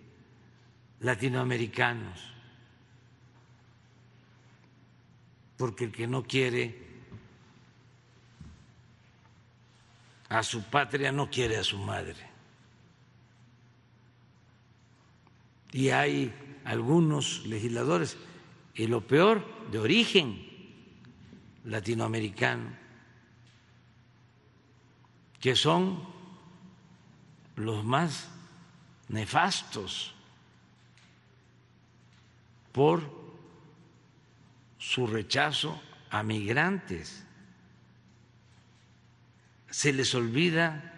latinoamericanos 1.00 2.35
porque 5.56 5.84
el 5.84 5.92
que 5.92 6.06
no 6.06 6.22
quiere 6.22 6.86
a 10.28 10.42
su 10.42 10.62
patria 10.64 11.12
no 11.12 11.30
quiere 11.30 11.56
a 11.56 11.64
su 11.64 11.78
madre. 11.78 12.16
Y 15.72 15.90
hay 15.90 16.32
algunos 16.64 17.46
legisladores, 17.46 18.16
y 18.74 18.86
lo 18.86 19.06
peor, 19.06 19.44
de 19.70 19.78
origen 19.78 20.42
latinoamericano, 21.64 22.70
que 25.40 25.54
son 25.54 26.02
los 27.56 27.84
más 27.84 28.28
nefastos 29.08 30.14
por 32.72 33.15
su 34.88 35.04
rechazo 35.04 35.82
a 36.10 36.22
migrantes. 36.22 37.24
Se 39.68 39.92
les 39.92 40.14
olvida 40.14 40.94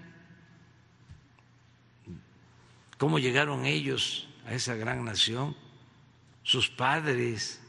cómo 2.99 3.19
llegaron 3.19 3.65
ellos 3.65 4.29
a 4.47 4.53
esa 4.53 4.75
gran 4.75 5.07
nación, 5.07 5.57
sus 6.43 6.69
padres. 6.69 7.63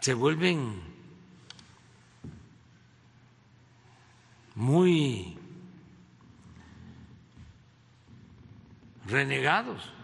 Se 0.00 0.14
vuelven 0.14 0.80
muy 4.54 5.36
renegados. 9.06 9.97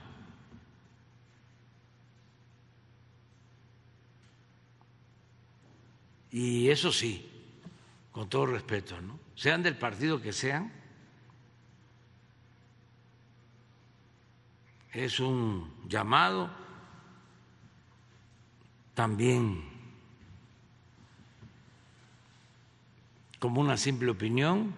Y 6.34 6.68
eso 6.68 6.90
sí, 6.90 7.24
con 8.10 8.28
todo 8.28 8.46
respeto, 8.46 9.00
¿no? 9.00 9.20
Sean 9.36 9.62
del 9.62 9.76
partido 9.76 10.20
que 10.20 10.32
sean, 10.32 10.72
es 14.92 15.20
un 15.20 15.72
llamado 15.88 16.50
también 18.94 19.62
como 23.38 23.60
una 23.60 23.76
simple 23.76 24.10
opinión, 24.10 24.74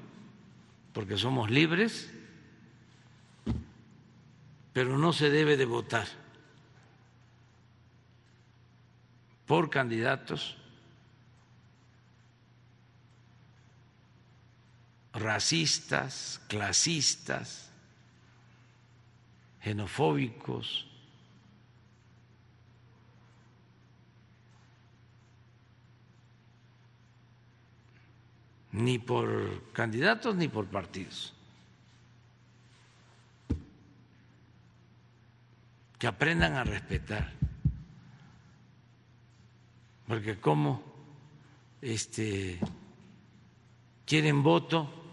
porque 0.92 1.16
somos 1.16 1.50
libres, 1.50 2.12
pero 4.74 4.98
no 4.98 5.14
se 5.14 5.30
debe 5.30 5.56
de 5.56 5.64
votar 5.64 6.06
por 9.46 9.70
candidatos 9.70 10.58
racistas, 15.16 16.40
clasistas, 16.48 17.70
xenofóbicos. 19.62 20.84
ni 28.72 28.98
por 28.98 29.72
candidatos 29.72 30.36
ni 30.36 30.48
por 30.48 30.66
partidos. 30.66 31.32
que 35.98 36.06
aprendan 36.06 36.54
a 36.54 36.64
respetar. 36.64 37.32
Porque 40.06 40.38
como 40.38 40.82
este, 41.80 42.60
quieren 44.04 44.42
voto, 44.42 45.05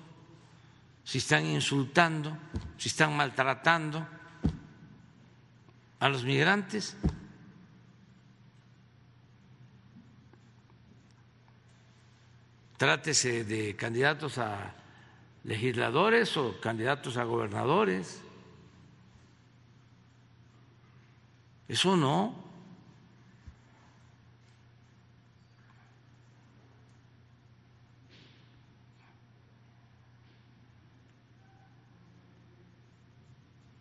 si 1.03 1.17
están 1.17 1.45
insultando, 1.45 2.37
si 2.77 2.89
están 2.89 3.15
maltratando 3.15 4.07
a 5.99 6.09
los 6.09 6.23
migrantes. 6.23 6.97
Trátese 12.77 13.43
de 13.43 13.75
candidatos 13.75 14.37
a 14.37 14.75
legisladores 15.43 16.35
o 16.37 16.59
candidatos 16.59 17.17
a 17.17 17.23
gobernadores. 17.23 18.21
Eso 21.67 21.95
no. 21.95 22.42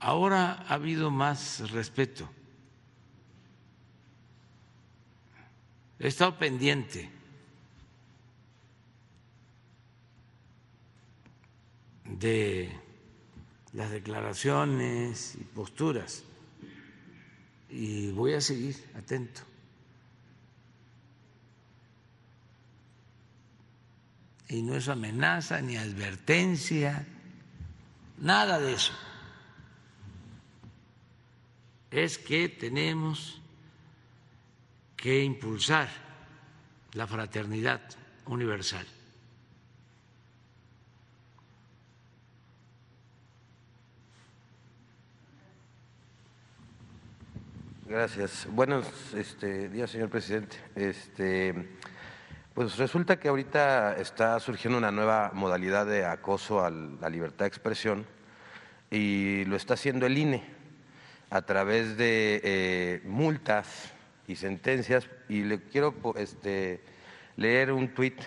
Ahora 0.02 0.64
ha 0.68 0.74
habido 0.74 1.12
más 1.12 1.70
respeto. 1.70 2.28
He 6.00 6.08
estado 6.08 6.36
pendiente 6.36 7.08
de 12.04 12.76
las 13.74 13.92
declaraciones 13.92 15.36
y 15.36 15.44
posturas 15.44 16.24
y 17.70 18.10
voy 18.10 18.34
a 18.34 18.40
seguir 18.40 18.74
atento. 18.98 19.42
Y 24.48 24.62
no 24.62 24.74
es 24.74 24.88
amenaza 24.88 25.60
ni 25.60 25.76
advertencia, 25.76 27.06
nada 28.18 28.58
de 28.58 28.72
eso. 28.72 28.92
Es 31.92 32.16
que 32.16 32.48
tenemos 32.48 33.42
que 34.96 35.22
impulsar 35.22 35.88
la 36.94 37.06
fraternidad 37.06 37.82
universal. 38.24 38.86
Gracias. 47.86 48.48
Buenos 48.50 48.86
este, 49.12 49.68
días, 49.68 49.90
señor 49.90 50.08
presidente. 50.08 50.56
Este, 50.74 51.76
pues 52.54 52.78
resulta 52.78 53.20
que 53.20 53.28
ahorita 53.28 53.98
está 53.98 54.40
surgiendo 54.40 54.78
una 54.78 54.90
nueva 54.90 55.30
modalidad 55.34 55.84
de 55.84 56.06
acoso 56.06 56.64
a 56.64 56.70
la 56.70 57.10
libertad 57.10 57.44
de 57.44 57.48
expresión 57.48 58.06
y 58.90 59.44
lo 59.44 59.56
está 59.56 59.74
haciendo 59.74 60.06
el 60.06 60.16
INE 60.16 60.61
a 61.32 61.40
través 61.40 61.96
de 61.96 62.42
eh, 62.44 63.00
multas 63.06 63.90
y 64.28 64.36
sentencias. 64.36 65.08
Y 65.30 65.44
le 65.44 65.62
quiero 65.62 65.94
este, 66.16 66.82
leer 67.36 67.72
un 67.72 67.88
tuit 67.88 68.20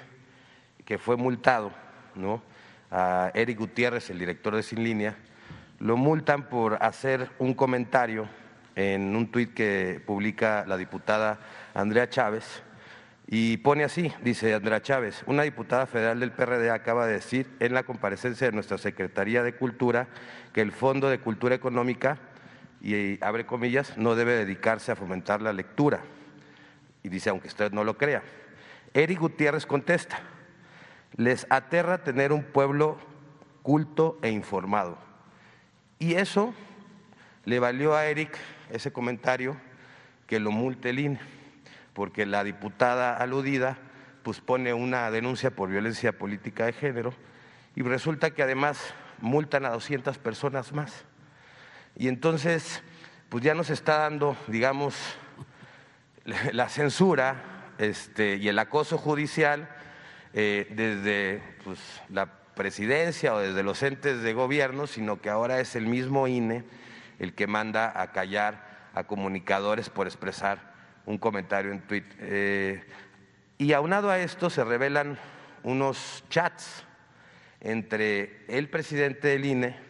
que 0.84 0.98
fue 0.98 1.16
multado, 1.16 1.72
¿no? 2.16 2.42
A 2.90 3.32
Eric 3.36 3.60
Gutiérrez, 3.60 4.10
el 4.10 4.18
director 4.18 4.56
de 4.56 4.64
Sin 4.64 4.84
Línea, 4.84 5.16
lo 5.80 5.98
multan 5.98 6.50
por 6.50 6.82
hacer 6.82 7.30
un 7.38 7.54
comentario 7.54 8.28
en 8.76 9.16
un 9.16 9.32
tuit 9.32 9.54
que 9.54 10.02
publica 10.04 10.66
la 10.68 10.76
diputada 10.76 11.40
Andrea 11.76 12.10
Chávez 12.10 12.64
y 13.28 13.58
pone 13.58 13.84
así, 13.84 14.12
dice 14.24 14.54
Andrea 14.54 14.82
Chávez, 14.82 15.24
una 15.28 15.44
diputada 15.44 15.86
federal 15.86 16.20
del 16.20 16.32
PRD 16.32 16.72
acaba 16.72 17.06
de 17.06 17.14
decir 17.14 17.48
en 17.60 17.74
la 17.74 17.84
comparecencia 17.84 18.48
de 18.48 18.54
nuestra 18.54 18.78
Secretaría 18.78 19.44
de 19.44 19.56
Cultura 19.56 20.08
que 20.54 20.62
el 20.62 20.72
Fondo 20.72 21.10
de 21.10 21.20
Cultura 21.20 21.56
Económica, 21.56 22.18
y 22.86 23.18
abre 23.24 23.48
comillas, 23.48 23.98
no 23.98 24.14
debe 24.14 24.34
dedicarse 24.34 24.92
a 24.92 24.96
fomentar 24.96 25.42
la 25.42 25.52
lectura. 25.54 26.02
Y 27.02 27.10
dice, 27.10 27.32
aunque 27.32 27.48
usted 27.48 27.72
no 27.72 27.84
lo 27.84 27.98
crea. 27.98 28.22
Eric 28.94 29.20
Gutiérrez 29.20 29.66
contesta, 29.66 30.20
les 31.16 31.48
aterra 31.50 32.04
tener 32.04 32.32
un 32.32 32.44
pueblo 32.44 33.00
culto 33.64 34.20
e 34.22 34.30
informado. 34.30 35.00
Y 35.98 36.14
eso 36.14 36.54
le 37.44 37.58
valió 37.58 37.96
a 37.96 38.06
Eric 38.06 38.38
ese 38.70 38.94
comentario 38.94 39.58
que 40.28 40.40
lo 40.40 40.52
multe 40.52 40.92
el 40.92 41.00
INE, 41.00 41.20
porque 41.94 42.28
la 42.28 42.44
diputada 42.44 43.18
aludida 43.18 43.80
pues 44.22 44.42
pone 44.42 44.76
una 44.76 45.10
denuncia 45.10 45.50
por 45.50 45.70
violencia 45.70 46.12
política 46.12 46.68
de 46.68 46.74
género 46.74 47.16
y 47.76 47.82
resulta 47.82 48.30
que 48.30 48.44
además 48.44 48.94
multan 49.22 49.66
a 49.66 49.70
200 49.70 50.20
personas 50.20 50.72
más. 50.72 51.06
Y 51.98 52.08
entonces, 52.10 52.84
pues 53.30 53.44
ya 53.44 53.54
nos 53.54 53.70
está 53.70 54.00
dando, 54.00 54.36
digamos, 54.48 54.96
la 56.52 56.68
censura 56.68 57.72
este, 57.78 58.36
y 58.36 58.48
el 58.50 58.60
acoso 58.60 58.98
judicial 58.98 59.70
eh, 60.34 60.68
desde 60.72 61.42
pues, 61.64 61.80
la 62.10 62.26
presidencia 62.56 63.34
o 63.34 63.40
desde 63.40 63.64
los 63.64 63.82
entes 63.84 64.22
de 64.22 64.34
gobierno, 64.34 64.88
sino 64.88 65.22
que 65.22 65.30
ahora 65.30 65.60
es 65.60 65.76
el 65.76 65.88
mismo 65.88 66.28
INE 66.28 66.64
el 67.20 67.34
que 67.34 67.48
manda 67.48 68.02
a 68.02 68.12
callar 68.12 68.90
a 68.94 69.06
comunicadores 69.06 69.90
por 69.90 70.08
expresar 70.08 70.74
un 71.06 71.18
comentario 71.18 71.72
en 71.72 71.82
Twitter. 71.82 72.18
Eh, 72.20 72.84
y 73.58 73.72
aunado 73.72 74.10
a 74.10 74.20
esto 74.20 74.50
se 74.50 74.64
revelan 74.66 75.18
unos 75.64 76.26
chats 76.30 76.84
entre 77.62 78.46
el 78.48 78.70
presidente 78.70 79.30
del 79.30 79.46
INE 79.46 79.85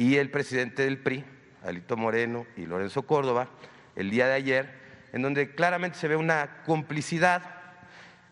y 0.00 0.16
el 0.16 0.30
presidente 0.30 0.84
del 0.84 0.96
PRI, 0.96 1.22
Alito 1.62 1.94
Moreno 1.94 2.46
y 2.56 2.64
Lorenzo 2.64 3.02
Córdoba, 3.02 3.50
el 3.96 4.08
día 4.08 4.28
de 4.28 4.32
ayer, 4.32 4.70
en 5.12 5.20
donde 5.20 5.54
claramente 5.54 5.98
se 5.98 6.08
ve 6.08 6.16
una 6.16 6.62
complicidad 6.64 7.42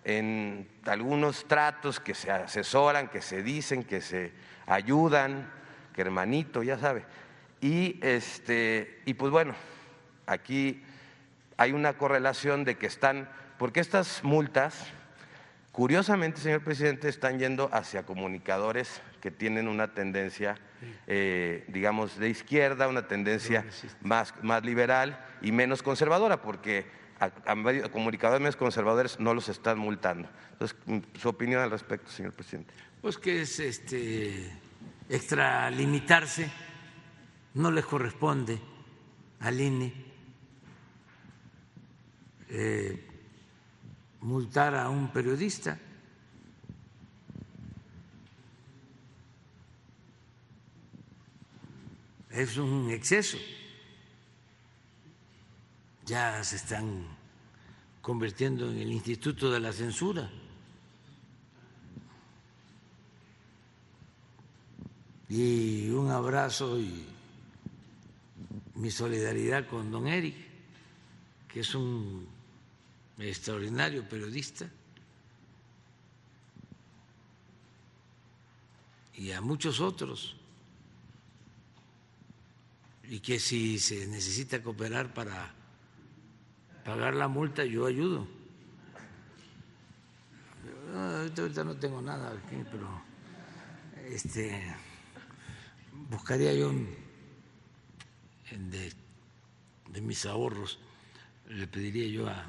en 0.03 0.67
algunos 0.87 1.47
tratos 1.47 2.01
que 2.01 2.15
se 2.15 2.31
asesoran, 2.31 3.09
que 3.09 3.21
se 3.21 3.43
dicen, 3.43 3.85
que 3.85 4.01
se 4.01 4.33
ayudan, 4.65 5.53
que 5.95 6.01
hermanito, 6.01 6.63
ya 6.63 6.79
sabe. 6.79 7.05
Y, 7.61 8.01
este, 8.01 9.03
y 9.05 9.13
pues 9.13 9.31
bueno, 9.31 9.55
aquí 10.25 10.83
hay 11.59 11.73
una 11.73 11.99
correlación 11.99 12.65
de 12.65 12.79
que 12.79 12.87
están, 12.87 13.29
porque 13.59 13.81
estas 13.81 14.25
multas, 14.25 14.87
curiosamente, 15.73 16.41
señor 16.41 16.65
presidente, 16.65 17.11
están 17.11 17.39
yendo 17.39 17.69
hacia 17.75 18.07
comunicadores 18.07 19.03
que 19.21 19.31
tienen 19.31 19.69
una 19.69 19.95
tendencia, 19.95 20.57
eh, 21.07 21.65
digamos, 21.69 22.19
de 22.19 22.29
izquierda, 22.29 22.89
una 22.89 23.09
tendencia 23.09 23.67
más, 24.03 24.35
más 24.43 24.65
liberal 24.65 25.25
y 25.43 25.53
menos 25.53 25.83
conservadora, 25.83 26.43
porque 26.43 26.87
a, 27.21 27.31
comunicadores 27.91 28.41
menos 28.41 28.57
conservadores 28.57 29.19
no 29.19 29.35
los 29.35 29.49
están 29.49 29.79
multando. 29.79 30.29
Entonces, 30.53 30.77
su 31.21 31.29
opinión 31.29 31.63
al 31.63 31.71
respecto, 31.71 32.11
señor 32.11 32.33
presidente. 32.33 32.73
Pues 33.01 33.19
que 33.19 33.43
es 33.43 33.61
este 33.61 34.51
extralimitarse 35.09 36.51
no 37.55 37.71
les 37.71 37.85
corresponde 37.87 38.61
al 39.41 39.61
INE 39.61 39.93
eh, 42.51 43.05
multar 44.21 44.75
a 44.75 44.89
un 44.89 45.13
periodista. 45.13 45.79
Es 52.39 52.57
un 52.57 52.89
exceso. 52.91 53.37
Ya 56.07 56.45
se 56.45 56.55
están 56.55 57.05
convirtiendo 58.01 58.71
en 58.71 58.79
el 58.79 58.93
Instituto 58.93 59.51
de 59.51 59.59
la 59.59 59.73
Censura. 59.73 60.31
Y 65.29 65.91
un 65.91 66.13
abrazo 66.13 66.79
y 66.79 67.07
mi 68.77 68.93
solidaridad 68.93 69.67
con 69.67 69.91
don 69.91 70.07
Eric, 70.07 70.37
que 71.49 71.59
es 71.59 71.75
un 71.75 72.25
extraordinario 73.19 74.09
periodista, 74.09 74.71
y 79.15 79.33
a 79.33 79.41
muchos 79.41 79.81
otros, 79.81 80.37
y 83.09 83.21
que 83.21 83.41
si 83.41 83.79
se 83.79 84.07
necesita 84.07 84.63
cooperar 84.63 85.13
para 85.13 85.53
pagar 86.85 87.15
la 87.15 87.29
multa, 87.29 87.65
yo 87.65 87.87
ayudo. 87.87 88.27
Ahorita 90.95 91.65
no 91.65 91.77
tengo 91.77 92.01
nada 92.01 92.41
pero 92.71 93.03
este, 94.07 94.75
buscaría 96.11 96.55
yo 96.55 96.73
de 98.71 98.93
de 99.93 100.01
mis 100.01 100.27
ahorros, 100.27 100.79
le 101.49 101.67
pediría 101.67 102.07
yo 102.09 102.29
a, 102.29 102.47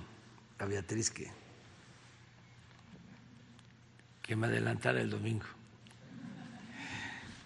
a 0.60 0.65
Beatriz 0.65 1.10
que, 1.10 1.31
que 4.22 4.36
me 4.36 4.48
adelantara 4.48 5.02
el 5.02 5.10
domingo. 5.10 5.45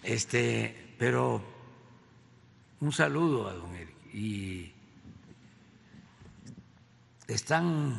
Este, 0.02 0.94
pero 0.98 1.42
un 2.80 2.92
saludo 2.92 3.48
a 3.48 3.52
don 3.54 3.74
Eric. 3.74 4.14
Y 4.14 4.72
están 7.26 7.96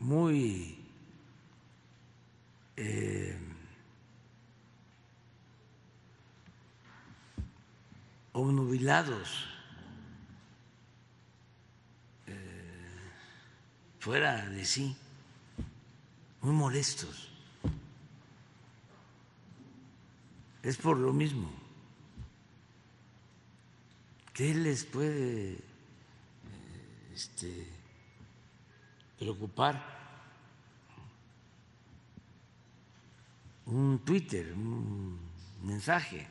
muy 0.00 0.84
eh, 2.76 3.38
obnubilados, 8.32 9.46
eh, 12.26 12.88
fuera 14.00 14.46
de 14.48 14.64
sí, 14.64 14.96
muy 16.42 16.52
molestos. 16.52 17.33
Es 20.64 20.78
por 20.78 20.96
lo 20.96 21.12
mismo. 21.12 21.50
¿Qué 24.32 24.54
les 24.54 24.82
puede 24.86 25.52
eh, 25.52 25.60
este, 27.14 27.68
preocupar? 29.18 29.92
Un 33.66 33.98
Twitter, 34.06 34.54
un 34.54 35.18
mensaje. 35.62 36.26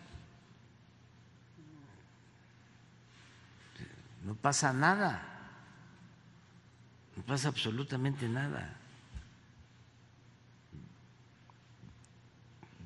No 4.24 4.34
pasa 4.34 4.74
nada. 4.74 5.30
No 7.16 7.24
pasa 7.24 7.50
absolutamente 7.50 8.28
nada. 8.28 8.80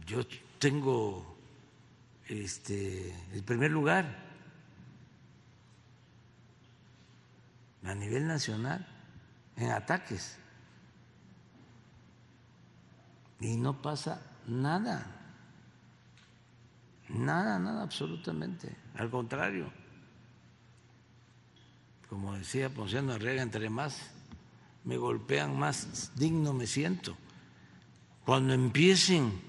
Yo 0.05 0.27
tengo 0.59 1.36
este, 2.27 3.13
el 3.33 3.43
primer 3.43 3.71
lugar 3.71 4.27
a 7.83 7.95
nivel 7.95 8.27
nacional 8.27 8.85
en 9.55 9.71
ataques. 9.71 10.37
Y 13.39 13.55
no 13.55 13.81
pasa 13.81 14.21
nada. 14.47 15.13
Nada, 17.09 17.59
nada, 17.59 17.83
absolutamente. 17.83 18.75
Al 18.95 19.09
contrario. 19.09 19.71
Como 22.09 22.33
decía 22.35 22.69
Ponciano 22.69 23.13
Arriaga, 23.13 23.41
entre 23.41 23.69
más 23.69 24.11
me 24.83 24.97
golpean, 24.97 25.57
más 25.57 26.11
digno 26.15 26.53
me 26.53 26.67
siento. 26.67 27.17
Cuando 28.25 28.53
empiecen 28.53 29.41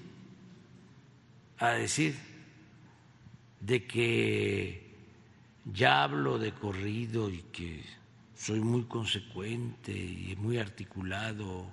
a 1.57 1.69
decir 1.69 2.28
de 3.59 3.85
que 3.85 4.95
ya 5.65 6.03
hablo 6.03 6.39
de 6.39 6.53
corrido 6.53 7.29
y 7.29 7.41
que 7.51 7.83
soy 8.35 8.61
muy 8.61 8.83
consecuente 8.85 9.91
y 9.91 10.35
muy 10.37 10.57
articulado, 10.57 11.69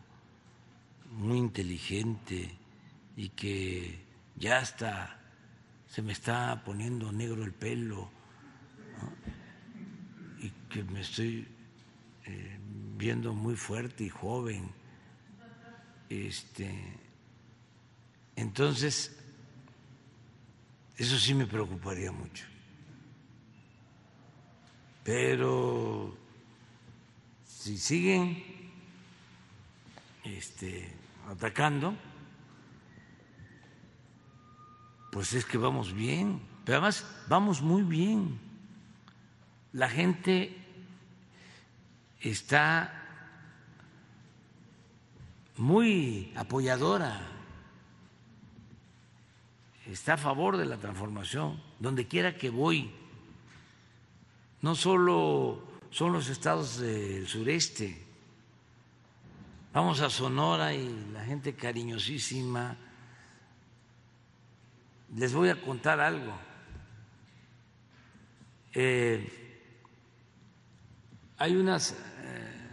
muy 1.12 1.38
inteligente 1.38 2.50
y 3.16 3.28
que 3.30 3.98
ya 4.36 4.58
hasta 4.58 5.20
se 5.88 6.02
me 6.02 6.12
está 6.12 6.62
poniendo 6.64 7.12
negro 7.12 7.44
el 7.44 7.52
pelo 7.52 8.10
y 10.40 10.50
que 10.68 10.82
me 10.84 11.00
estoy 11.00 11.46
eh, 12.26 12.58
viendo 12.96 13.32
muy 13.32 13.54
fuerte 13.54 14.04
y 14.04 14.08
joven. 14.08 14.68
Este, 16.08 16.70
entonces, 18.34 19.16
eso 20.96 21.18
sí 21.18 21.34
me 21.34 21.46
preocuparía 21.46 22.10
mucho. 22.10 22.44
Pero 25.04 26.16
si 27.44 27.78
siguen 27.78 28.42
este, 30.24 30.92
atacando, 31.28 31.94
pues 35.12 35.32
es 35.34 35.44
que 35.44 35.58
vamos 35.58 35.92
bien. 35.92 36.40
Pero 36.64 36.78
además 36.78 37.06
vamos 37.28 37.62
muy 37.62 37.82
bien. 37.82 38.40
La 39.72 39.88
gente 39.88 40.56
está 42.20 42.92
muy 45.56 46.32
apoyadora 46.36 47.35
está 49.92 50.14
a 50.14 50.18
favor 50.18 50.56
de 50.56 50.66
la 50.66 50.76
transformación, 50.76 51.60
donde 51.78 52.06
quiera 52.06 52.36
que 52.36 52.50
voy. 52.50 52.90
No 54.62 54.74
solo 54.74 55.62
son 55.90 56.12
los 56.12 56.28
estados 56.28 56.78
del 56.78 57.26
sureste, 57.26 58.04
vamos 59.72 60.00
a 60.00 60.10
Sonora 60.10 60.74
y 60.74 61.10
la 61.12 61.24
gente 61.24 61.54
cariñosísima. 61.54 62.76
Les 65.14 65.32
voy 65.32 65.50
a 65.50 65.60
contar 65.60 66.00
algo. 66.00 66.32
Eh, 68.74 69.62
hay 71.38 71.54
unas 71.54 71.92
eh, 71.92 72.68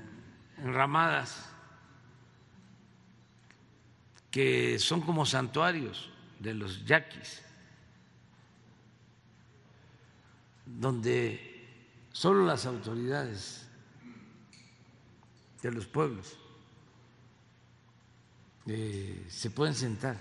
enramadas 0.58 1.50
que 4.32 4.80
son 4.80 5.02
como 5.02 5.26
santuarios 5.26 6.13
de 6.44 6.54
los 6.54 6.86
yaquis, 6.86 7.42
donde 10.66 11.40
solo 12.12 12.46
las 12.46 12.66
autoridades 12.66 13.66
de 15.62 15.72
los 15.72 15.88
pueblos 15.88 16.38
eh, 18.66 19.26
se 19.30 19.50
pueden 19.52 19.74
sentar 19.74 20.20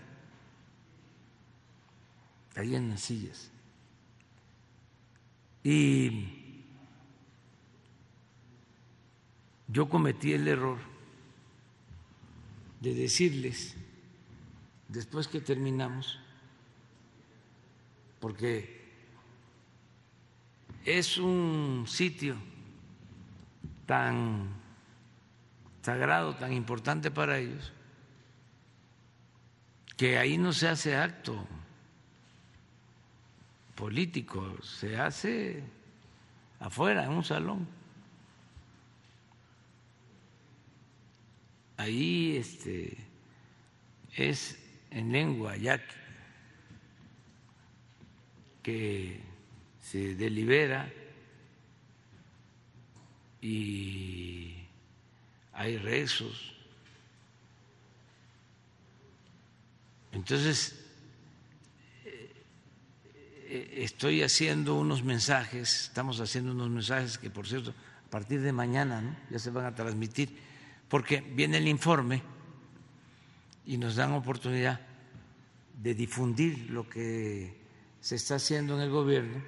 ahí 2.54 2.76
en 2.76 2.90
las 2.90 3.00
sillas. 3.00 3.50
Y 5.64 6.64
yo 9.66 9.88
cometí 9.88 10.34
el 10.34 10.46
error 10.46 10.78
de 12.80 12.94
decirles 12.94 13.74
después 14.92 15.26
que 15.26 15.40
terminamos, 15.40 16.20
porque 18.20 18.82
es 20.84 21.16
un 21.16 21.86
sitio 21.88 22.36
tan 23.86 24.50
sagrado, 25.80 26.36
tan 26.36 26.52
importante 26.52 27.10
para 27.10 27.38
ellos, 27.38 27.72
que 29.96 30.18
ahí 30.18 30.36
no 30.36 30.52
se 30.52 30.68
hace 30.68 30.94
acto 30.94 31.42
político, 33.74 34.62
se 34.62 34.98
hace 34.98 35.64
afuera, 36.60 37.04
en 37.04 37.12
un 37.12 37.24
salón. 37.24 37.66
Ahí 41.78 42.36
este, 42.36 42.96
es 44.14 44.61
en 44.92 45.12
lengua 45.12 45.56
yaqui 45.56 46.02
que 48.62 49.20
se 49.80 50.14
delibera 50.14 50.88
y 53.40 54.54
hay 55.52 55.76
rezos. 55.78 56.54
Entonces, 60.12 60.78
eh, 62.04 63.74
estoy 63.78 64.22
haciendo 64.22 64.76
unos 64.76 65.02
mensajes, 65.02 65.86
estamos 65.86 66.20
haciendo 66.20 66.52
unos 66.52 66.70
mensajes 66.70 67.18
que, 67.18 67.30
por 67.30 67.48
cierto, 67.48 67.74
a 68.06 68.10
partir 68.10 68.40
de 68.42 68.52
mañana 68.52 69.18
ya 69.30 69.38
se 69.38 69.50
van 69.50 69.64
a 69.64 69.74
transmitir, 69.74 70.38
porque 70.88 71.20
viene 71.20 71.56
el 71.56 71.66
informe 71.66 72.22
y 73.66 73.76
nos 73.76 73.96
dan 73.96 74.12
oportunidad 74.12 74.80
de 75.82 75.94
difundir 75.94 76.70
lo 76.70 76.88
que 76.88 77.56
se 78.00 78.16
está 78.16 78.36
haciendo 78.36 78.74
en 78.74 78.80
el 78.82 78.90
gobierno. 78.90 79.42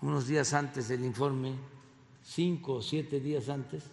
Unos 0.00 0.26
días 0.26 0.52
antes 0.52 0.88
del 0.88 1.04
informe, 1.04 1.54
cinco 2.24 2.74
o 2.74 2.82
siete 2.82 3.20
días 3.20 3.48
antes, 3.48 3.84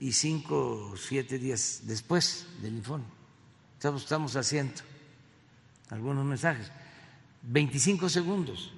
y 0.00 0.12
cinco 0.12 0.90
o 0.92 0.96
siete 0.96 1.38
días 1.38 1.82
después 1.84 2.46
del 2.62 2.74
informe. 2.74 3.06
Estamos, 3.76 4.36
haciendo 4.36 4.80
algunos 5.90 6.24
mensajes. 6.24 6.70
25 7.42 8.08
segundos, 8.08 8.72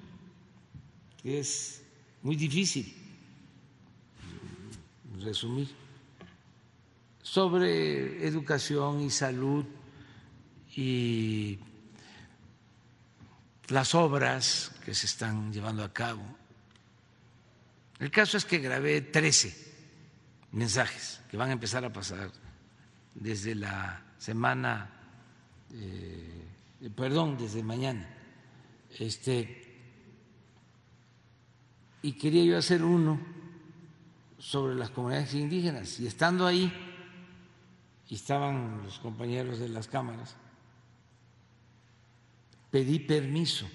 que 1.22 1.38
es 1.38 1.82
muy 2.22 2.34
difícil 2.34 2.92
resumir, 5.20 5.68
sobre 7.26 8.24
educación 8.24 9.00
y 9.00 9.10
salud 9.10 9.64
y 10.76 11.58
las 13.66 13.96
obras 13.96 14.70
que 14.84 14.94
se 14.94 15.06
están 15.06 15.52
llevando 15.52 15.82
a 15.82 15.92
cabo. 15.92 16.22
El 17.98 18.12
caso 18.12 18.36
es 18.36 18.44
que 18.44 18.58
grabé 18.58 19.00
13 19.00 19.74
mensajes 20.52 21.20
que 21.28 21.36
van 21.36 21.50
a 21.50 21.54
empezar 21.54 21.84
a 21.84 21.92
pasar 21.92 22.30
desde 23.12 23.56
la 23.56 24.04
semana, 24.18 24.88
eh, 25.74 26.88
perdón, 26.94 27.36
desde 27.38 27.60
mañana. 27.64 28.08
Este, 29.00 29.64
y 32.02 32.12
quería 32.12 32.44
yo 32.44 32.56
hacer 32.56 32.84
uno 32.84 33.18
sobre 34.38 34.76
las 34.76 34.90
comunidades 34.90 35.34
indígenas. 35.34 35.98
Y 35.98 36.06
estando 36.06 36.46
ahí, 36.46 36.72
y 38.08 38.14
estaban 38.14 38.82
los 38.84 38.98
compañeros 38.98 39.58
de 39.58 39.68
las 39.68 39.88
cámaras, 39.88 40.36
pedí 42.70 42.98
permiso 43.00 43.66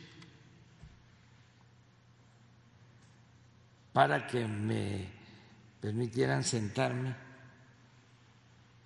para 3.94 4.26
que 4.28 4.48
me 4.48 5.10
permitieran 5.82 6.44
sentarme 6.44 7.16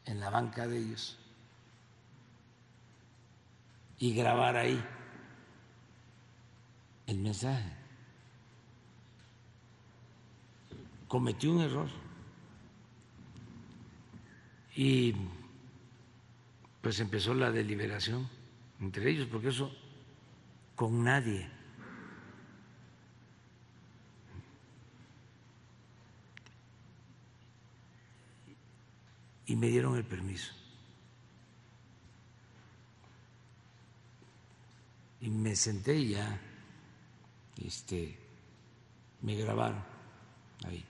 en 0.06 0.20
la 0.20 0.30
banca 0.30 0.68
de 0.68 0.78
ellos 0.78 1.18
y 4.00 4.14
grabar 4.14 4.56
ahí 4.58 4.84
el 7.08 7.18
mensaje. 7.20 7.72
Cometí 11.08 11.48
un 11.48 11.62
error 11.62 12.05
y 14.76 15.16
pues 16.82 17.00
empezó 17.00 17.34
la 17.34 17.52
deliberación 17.52 18.30
entre 18.82 19.10
ellos, 19.10 19.28
porque 19.32 19.50
eso 19.50 19.72
con 20.76 21.04
nadie. 21.04 21.50
Y 29.48 29.56
me 29.56 29.68
dieron 29.68 29.96
el 29.96 30.04
permiso. 30.04 30.54
Y 35.22 35.30
me 35.30 35.56
senté 35.56 35.96
y 35.96 36.10
ya 36.10 36.40
este, 37.64 38.18
me 39.22 39.36
grabaron 39.36 39.84
ahí. 40.66 40.84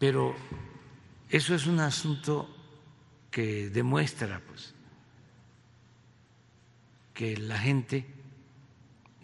Pero 0.00 0.34
eso 1.28 1.54
es 1.54 1.66
un 1.66 1.78
asunto 1.78 2.48
que 3.30 3.68
demuestra, 3.68 4.40
pues, 4.40 4.74
que 7.12 7.36
la 7.36 7.58
gente 7.58 8.06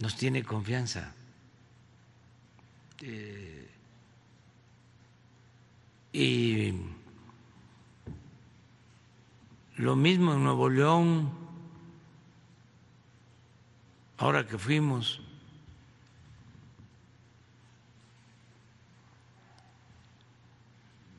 nos 0.01 0.17
tiene 0.17 0.45
confianza. 0.45 1.15
Eh, 3.01 3.71
y 6.13 6.75
lo 9.77 9.97
mismo 9.97 10.35
en 10.35 10.45
Nuevo 10.45 10.69
León, 10.69 11.33
ahora 14.19 14.47
que 14.47 14.59
fuimos, 14.59 15.23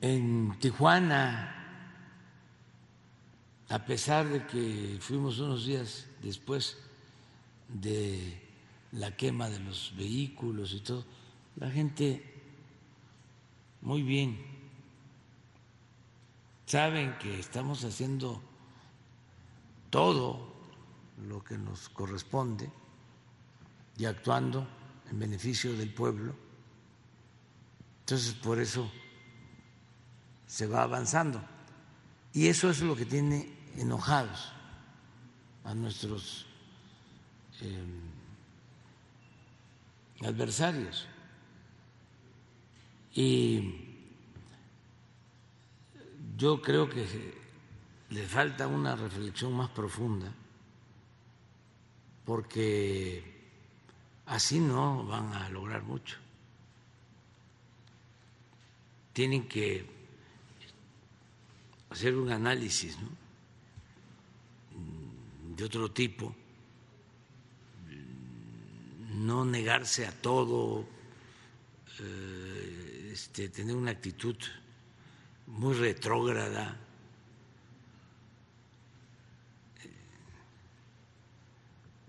en 0.02 0.58
Tijuana, 0.60 1.54
a 3.70 3.86
pesar 3.86 4.28
de 4.28 4.46
que 4.46 4.98
fuimos 5.02 5.40
unos 5.40 5.66
días 5.66 6.08
después 6.22 6.78
de 7.68 8.42
la 8.94 9.16
quema 9.16 9.50
de 9.50 9.60
los 9.60 9.94
vehículos 9.98 10.74
y 10.74 10.80
todo, 10.82 11.06
la 11.58 11.70
gente 11.70 12.24
muy 13.82 14.04
bien, 14.04 14.38
saben 16.66 17.18
que 17.18 17.40
estamos 17.40 17.84
haciendo 17.84 18.42
todo 19.90 20.54
lo 21.28 21.44
que 21.44 21.58
nos 21.58 21.90
corresponde 21.90 22.70
y 23.98 24.06
actuando 24.06 24.68
en 25.10 25.20
beneficio 25.20 25.76
del 25.76 25.94
pueblo. 25.94 26.36
Entonces, 28.02 28.34
por 28.34 28.60
eso 28.60 28.90
se 30.48 30.66
va 30.66 30.84
avanzando. 30.84 31.42
Y 32.34 32.48
eso 32.48 32.70
es 32.70 32.82
lo 32.82 32.96
que 32.96 33.06
tiene 33.06 33.54
enojados 33.76 34.52
a 35.66 35.74
nuestros 35.76 36.46
em, 37.62 38.02
adversarios. 40.22 41.08
Y 43.14 43.86
yo 46.38 46.62
creo 46.62 46.90
que 46.90 47.06
le 48.10 48.24
falta 48.24 48.68
una 48.68 48.96
reflexión 48.96 49.54
más 49.54 49.70
profunda, 49.72 50.32
porque 52.24 53.36
así 54.28 54.60
no 54.60 55.06
van 55.06 55.34
a 55.34 55.50
lograr 55.50 55.84
mucho. 55.84 56.18
Tienen 59.14 59.48
que 59.48 59.97
hacer 61.90 62.16
un 62.16 62.32
análisis 62.32 62.98
de 65.56 65.64
otro 65.64 65.92
tipo, 65.92 66.36
no 69.16 69.46
negarse 69.46 70.06
a 70.06 70.12
todo, 70.12 70.86
eh, 72.00 73.10
este, 73.14 73.50
tener 73.50 73.76
una 73.76 73.92
actitud 73.92 74.36
muy 75.48 75.74
retrógrada. 75.74 76.84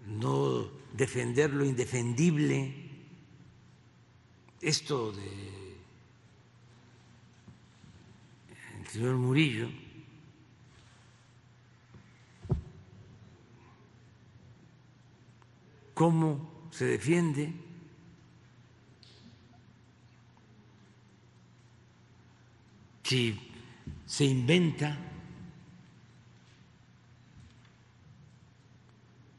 no 0.08 0.70
defender 0.94 1.52
lo 1.52 1.64
indefendible, 1.64 2.74
esto 4.60 5.12
de 5.12 5.57
señor 8.88 9.16
Murillo, 9.16 9.68
cómo 15.94 16.68
se 16.70 16.86
defiende 16.86 17.52
si 23.02 23.38
se 24.06 24.24
inventa 24.24 24.96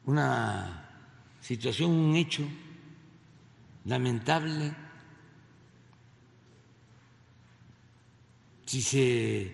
una 0.06 0.88
situación, 1.40 1.90
un 1.90 2.16
hecho 2.16 2.46
lamentable 3.84 4.89
si 8.70 8.82
se 8.82 9.52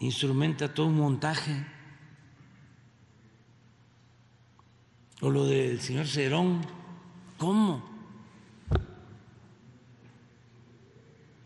instrumenta 0.00 0.74
todo 0.74 0.86
un 0.86 0.96
montaje, 0.96 1.64
o 5.20 5.30
lo 5.30 5.44
del 5.44 5.80
señor 5.80 6.08
Cerón, 6.08 6.66
¿cómo? 7.36 7.88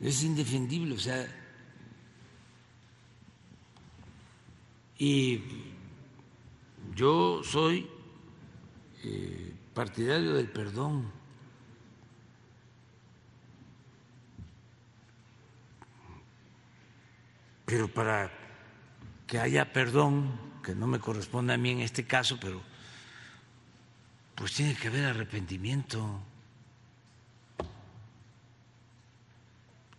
Es 0.01 0.23
indefendible, 0.23 0.95
o 0.95 0.99
sea, 0.99 1.29
y 4.99 5.39
yo 6.95 7.43
soy 7.45 7.91
eh, 9.05 9.55
partidario 9.75 10.33
del 10.33 10.49
perdón. 10.49 11.13
Pero 17.73 17.89
para 17.89 18.31
que 19.27 19.39
haya 19.39 19.73
perdón, 19.73 20.39
que 20.63 20.75
no 20.75 20.87
me 20.87 20.99
corresponde 20.99 21.55
a 21.55 21.57
mí 21.57 21.71
en 21.71 21.81
este 21.81 22.05
caso, 22.05 22.37
pero 22.39 22.61
pues 24.35 24.53
tiene 24.53 24.75
que 24.75 24.89
haber 24.89 25.07
arrepentimiento. 25.07 26.21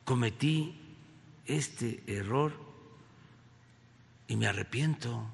Cometí 0.05 0.79
este 1.47 2.03
error 2.05 2.53
y 4.27 4.35
me 4.35 4.45
arrepiento. 4.45 5.25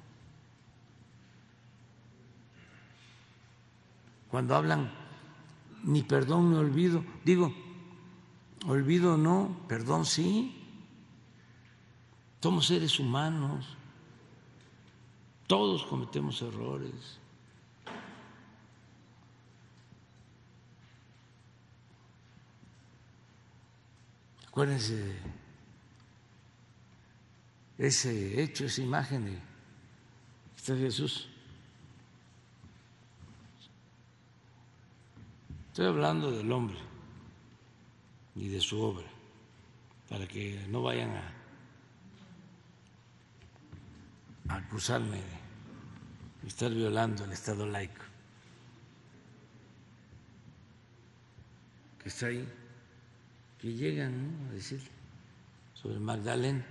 cuando 4.30 4.56
hablan 4.56 4.90
ni 5.84 6.02
perdón 6.02 6.52
ni 6.52 6.56
olvido. 6.56 7.04
Digo, 7.22 7.52
olvido 8.66 9.18
no, 9.18 9.60
perdón 9.68 10.06
sí. 10.06 10.59
Somos 12.42 12.66
seres 12.66 12.98
humanos, 12.98 13.66
todos 15.46 15.84
cometemos 15.84 16.40
errores. 16.40 17.20
Acuérdense 24.48 25.16
ese 27.76 28.42
hecho, 28.42 28.64
esa 28.64 28.82
imagen 28.82 29.24
de 29.26 29.38
está 30.56 30.76
Jesús. 30.76 31.28
Estoy 35.68 35.86
hablando 35.86 36.30
del 36.30 36.50
hombre 36.50 36.78
y 38.34 38.48
de 38.48 38.60
su 38.60 38.80
obra, 38.82 39.06
para 40.08 40.26
que 40.26 40.66
no 40.68 40.82
vayan 40.82 41.10
a, 41.10 41.39
acusarme 44.56 45.22
de 46.42 46.48
estar 46.48 46.70
violando 46.70 47.24
el 47.24 47.32
Estado 47.32 47.66
laico, 47.66 48.04
que 52.02 52.08
está 52.08 52.26
ahí, 52.26 52.46
que 53.58 53.72
llegan 53.72 54.48
a 54.48 54.52
decir 54.52 54.80
sobre 55.74 55.98
Magdalena. 55.98 56.64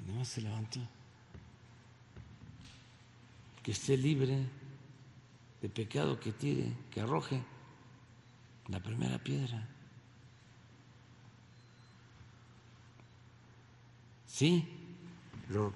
Y 0.00 0.06
nada 0.06 0.18
más 0.18 0.28
se 0.28 0.40
levantó. 0.40 0.80
Que 3.62 3.72
esté 3.72 3.96
libre 3.96 4.46
de 5.62 5.68
pecado 5.68 6.20
que 6.20 6.32
tire, 6.32 6.72
que 6.90 7.00
arroje 7.00 7.42
la 8.68 8.80
primera 8.80 9.18
piedra. 9.18 9.66
Sí, 14.34 14.66
pero 15.46 15.72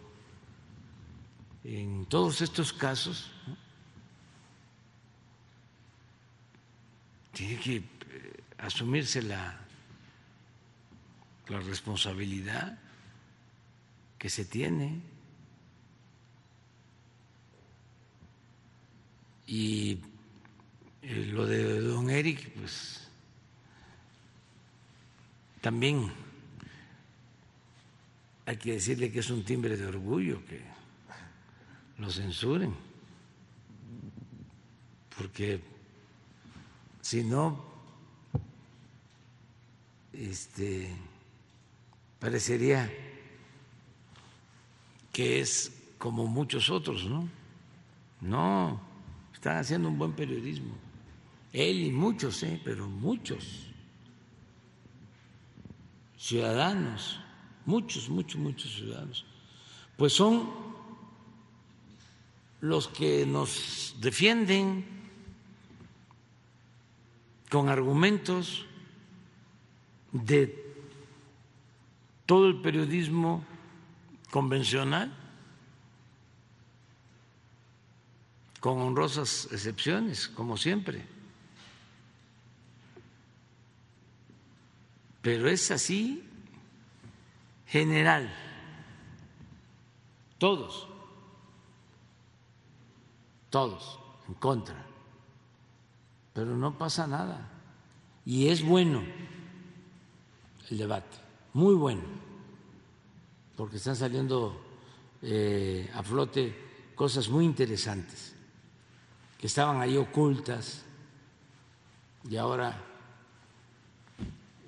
en 1.62 2.06
todos 2.06 2.40
estos 2.40 2.72
casos 2.72 3.30
tiene 7.32 7.60
que 7.60 7.76
eh, 7.76 7.85
asumirse 8.59 9.22
la, 9.22 9.60
la 11.47 11.60
responsabilidad 11.60 12.76
que 14.18 14.28
se 14.28 14.44
tiene. 14.44 15.02
Y 19.47 20.01
eh, 21.02 21.26
lo 21.30 21.47
de 21.47 21.78
don 21.78 22.10
Eric, 22.10 22.51
pues 22.55 23.09
también 25.60 26.12
hay 28.48 28.56
que 28.56 28.72
decirle 28.72 29.12
que 29.12 29.18
es 29.18 29.28
un 29.28 29.44
timbre 29.44 29.76
de 29.76 29.84
orgullo 29.84 30.42
que 30.46 30.62
lo 31.98 32.10
censuren, 32.10 32.74
porque 35.14 35.60
si 37.02 37.24
no, 37.24 37.62
este, 40.14 40.88
parecería 42.18 42.90
que 45.12 45.40
es 45.40 45.70
como 45.98 46.26
muchos 46.26 46.70
otros, 46.70 47.04
¿no? 47.04 47.28
No, 48.22 48.80
están 49.34 49.58
haciendo 49.58 49.90
un 49.90 49.98
buen 49.98 50.14
periodismo. 50.14 50.72
Él 51.52 51.82
y 51.82 51.92
muchos, 51.92 52.42
¿eh? 52.44 52.58
pero 52.64 52.88
muchos 52.88 53.66
ciudadanos, 56.16 57.20
muchos, 57.69 58.09
muchos, 58.09 58.40
muchos 58.40 58.74
ciudadanos, 58.74 59.27
pues 59.99 60.15
son 60.15 60.49
los 62.62 62.89
que 62.89 63.27
nos 63.27 63.95
defienden 64.01 64.86
con 67.51 67.69
argumentos 67.69 68.65
de 70.12 70.65
todo 72.24 72.47
el 72.47 72.62
periodismo 72.62 73.45
convencional 74.31 75.15
con 78.61 78.78
honrosas 78.78 79.49
excepciones, 79.53 80.28
como 80.28 80.57
siempre. 80.57 81.05
Pero 85.20 85.49
es 85.49 85.70
así 85.70 86.27
general, 87.69 88.28
todos, 90.39 90.89
todos 93.51 94.01
en 94.27 94.35
contra, 94.35 94.86
pero 96.32 96.57
no 96.57 96.77
pasa 96.77 97.07
nada. 97.07 97.51
Y 98.24 98.49
es 98.49 98.65
bueno 98.65 99.03
el 100.70 100.78
debate, 100.78 101.16
muy 101.53 101.74
bueno, 101.74 102.03
porque 103.57 103.77
están 103.77 103.97
saliendo 103.97 104.61
eh, 105.23 105.90
a 105.95 106.03
flote 106.03 106.93
cosas 106.95 107.28
muy 107.28 107.45
interesantes 107.45 108.35
que 109.39 109.47
estaban 109.47 109.81
ahí 109.81 109.97
ocultas 109.97 110.85
y 112.28 112.36
ahora 112.36 112.77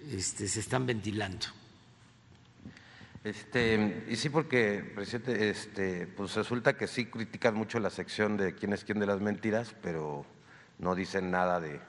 este, 0.09 0.47
se 0.47 0.61
están 0.61 0.87
ventilando. 0.87 1.60
Este, 3.23 4.05
y 4.09 4.17
sí, 4.17 4.31
porque, 4.31 4.83
presidente, 4.95 5.51
este, 5.51 6.07
pues 6.07 6.35
resulta 6.37 6.79
que 6.79 6.87
sí 6.87 7.05
critican 7.05 7.55
mucho 7.55 7.79
la 7.79 7.91
sección 7.91 8.39
de 8.39 8.55
quién 8.55 8.73
es 8.73 8.83
quién 8.83 8.99
de 8.99 9.07
las 9.07 9.21
mentiras, 9.21 9.75
pero 9.83 10.25
no 10.79 10.95
dicen 10.95 11.31
nada 11.31 11.61
de, 11.61 11.81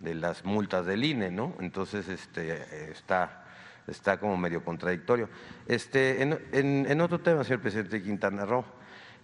de 0.00 0.14
las 0.14 0.46
multas 0.46 0.86
del 0.86 1.04
INE, 1.04 1.30
¿no? 1.30 1.54
Entonces, 1.60 2.08
este, 2.08 2.90
está, 2.90 3.44
está 3.86 4.18
como 4.18 4.38
medio 4.38 4.64
contradictorio. 4.64 5.28
Este, 5.66 6.22
en, 6.22 6.38
en, 6.52 6.86
en 6.88 7.00
otro 7.02 7.20
tema, 7.20 7.44
señor 7.44 7.60
presidente 7.60 8.02
Quintana 8.02 8.46
Roo, 8.46 8.64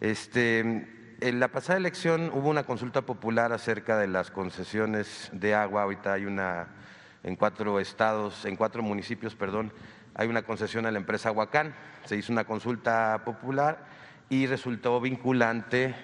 este, 0.00 0.60
en 1.20 1.40
la 1.40 1.48
pasada 1.48 1.78
elección 1.78 2.30
hubo 2.34 2.50
una 2.50 2.64
consulta 2.64 3.02
popular 3.02 3.54
acerca 3.54 3.96
de 3.96 4.06
las 4.06 4.30
concesiones 4.30 5.30
de 5.32 5.54
agua. 5.54 5.84
Ahorita 5.84 6.12
hay 6.12 6.26
una 6.26 6.68
en 7.24 7.36
cuatro 7.36 7.80
estados, 7.80 8.44
en 8.44 8.54
cuatro 8.54 8.82
municipios, 8.82 9.34
perdón, 9.34 9.72
hay 10.18 10.26
una 10.28 10.42
concesión 10.42 10.84
a 10.84 10.90
la 10.90 10.98
empresa 10.98 11.30
Huacán. 11.30 11.74
Se 12.04 12.16
hizo 12.16 12.32
una 12.32 12.42
consulta 12.42 13.22
popular 13.24 13.86
y 14.28 14.46
resultó 14.46 15.00
vinculante 15.00 15.94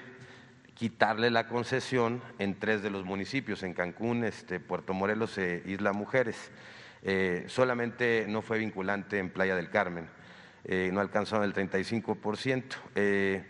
quitarle 0.74 1.32
la 1.32 1.48
concesión 1.48 2.22
en 2.38 2.58
tres 2.58 2.80
de 2.80 2.90
los 2.90 3.04
municipios, 3.04 3.64
en 3.64 3.74
Cancún, 3.74 4.22
este, 4.22 4.60
Puerto 4.60 4.94
Morelos 4.94 5.36
e 5.38 5.64
Isla 5.66 5.92
Mujeres. 5.92 6.52
Eh, 7.02 7.44
solamente 7.48 8.26
no 8.28 8.40
fue 8.40 8.58
vinculante 8.58 9.18
en 9.18 9.30
Playa 9.30 9.56
del 9.56 9.68
Carmen, 9.68 10.08
eh, 10.64 10.90
no 10.92 11.00
alcanzó 11.00 11.42
el 11.42 11.52
35%. 11.52 12.76
Eh, 12.94 13.44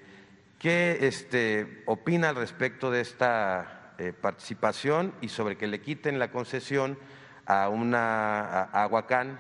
¿Qué 0.59 0.99
este, 1.03 1.83
opina 1.85 2.31
al 2.31 2.37
respecto 2.37 2.91
de 2.91 3.03
esta 3.03 3.93
eh, 3.99 4.15
participación 4.19 5.13
y 5.21 5.29
sobre 5.29 5.59
que 5.59 5.67
le 5.67 5.83
quiten 5.83 6.19
la 6.19 6.31
concesión 6.31 6.99
a 7.45 7.69
una 7.69 8.63
a, 8.63 8.87
Huacán 8.87 9.39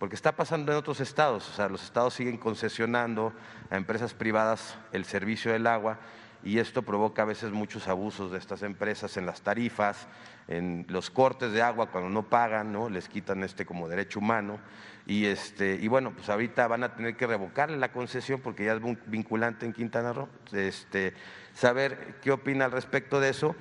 porque 0.00 0.16
está 0.16 0.32
pasando 0.32 0.72
en 0.72 0.78
otros 0.78 0.98
estados, 1.00 1.46
o 1.50 1.52
sea, 1.52 1.68
los 1.68 1.84
estados 1.84 2.14
siguen 2.14 2.38
concesionando 2.38 3.34
a 3.68 3.76
empresas 3.76 4.14
privadas 4.14 4.78
el 4.92 5.04
servicio 5.04 5.52
del 5.52 5.66
agua 5.66 5.98
y 6.42 6.58
esto 6.58 6.80
provoca 6.80 7.20
a 7.20 7.26
veces 7.26 7.52
muchos 7.52 7.86
abusos 7.86 8.32
de 8.32 8.38
estas 8.38 8.62
empresas 8.62 9.18
en 9.18 9.26
las 9.26 9.42
tarifas, 9.42 10.08
en 10.48 10.86
los 10.88 11.10
cortes 11.10 11.52
de 11.52 11.60
agua 11.60 11.90
cuando 11.90 12.08
no 12.08 12.30
pagan, 12.30 12.72
¿no? 12.72 12.88
Les 12.88 13.10
quitan 13.10 13.44
este 13.44 13.66
como 13.66 13.90
derecho 13.90 14.20
humano 14.20 14.58
y 15.06 15.26
este 15.26 15.74
y 15.74 15.86
bueno, 15.88 16.12
pues 16.12 16.30
ahorita 16.30 16.66
van 16.66 16.82
a 16.82 16.94
tener 16.94 17.14
que 17.14 17.26
revocarle 17.26 17.76
la 17.76 17.92
concesión 17.92 18.40
porque 18.40 18.64
ya 18.64 18.72
es 18.72 18.80
vinculante 19.04 19.66
en 19.66 19.74
Quintana 19.74 20.14
Roo. 20.14 20.30
Este, 20.52 21.12
saber 21.52 22.16
qué 22.22 22.32
opina 22.32 22.64
al 22.64 22.72
respecto 22.72 23.20
de 23.20 23.28
eso 23.28 23.54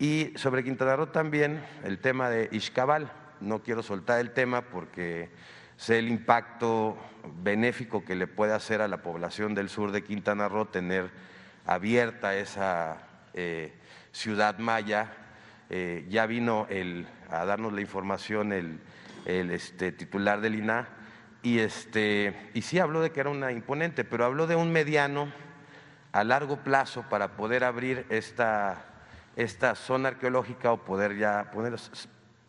y 0.00 0.32
sobre 0.34 0.64
Quintana 0.64 0.96
Roo 0.96 1.06
también 1.06 1.64
el 1.84 2.00
tema 2.00 2.30
de 2.30 2.48
Ixcabal. 2.50 3.12
No 3.40 3.62
quiero 3.62 3.84
soltar 3.84 4.18
el 4.18 4.32
tema 4.32 4.62
porque 4.62 5.30
sé 5.76 5.98
el 5.98 6.08
impacto 6.08 6.96
benéfico 7.42 8.04
que 8.04 8.14
le 8.14 8.26
puede 8.26 8.52
hacer 8.52 8.80
a 8.80 8.88
la 8.88 9.02
población 9.02 9.54
del 9.54 9.68
sur 9.68 9.92
de 9.92 10.04
Quintana 10.04 10.48
Roo 10.48 10.66
tener 10.66 11.10
abierta 11.66 12.36
esa 12.36 12.98
eh, 13.32 13.72
ciudad 14.12 14.58
maya. 14.58 15.12
Eh, 15.70 16.06
ya 16.08 16.26
vino 16.26 16.66
el, 16.68 17.06
a 17.30 17.44
darnos 17.44 17.72
la 17.72 17.80
información 17.80 18.52
el, 18.52 18.80
el 19.24 19.50
este, 19.50 19.92
titular 19.92 20.40
del 20.40 20.56
INA 20.56 20.88
y, 21.42 21.58
este, 21.58 22.50
y 22.54 22.62
sí 22.62 22.78
habló 22.78 23.00
de 23.00 23.10
que 23.10 23.20
era 23.20 23.30
una 23.30 23.52
imponente, 23.52 24.04
pero 24.04 24.24
habló 24.24 24.46
de 24.46 24.56
un 24.56 24.72
mediano 24.72 25.32
a 26.12 26.24
largo 26.24 26.58
plazo 26.58 27.04
para 27.10 27.36
poder 27.36 27.64
abrir 27.64 28.06
esta, 28.08 28.84
esta 29.36 29.74
zona 29.74 30.08
arqueológica 30.08 30.72
o 30.72 30.84
poder 30.84 31.16
ya 31.16 31.50
poner, 31.50 31.74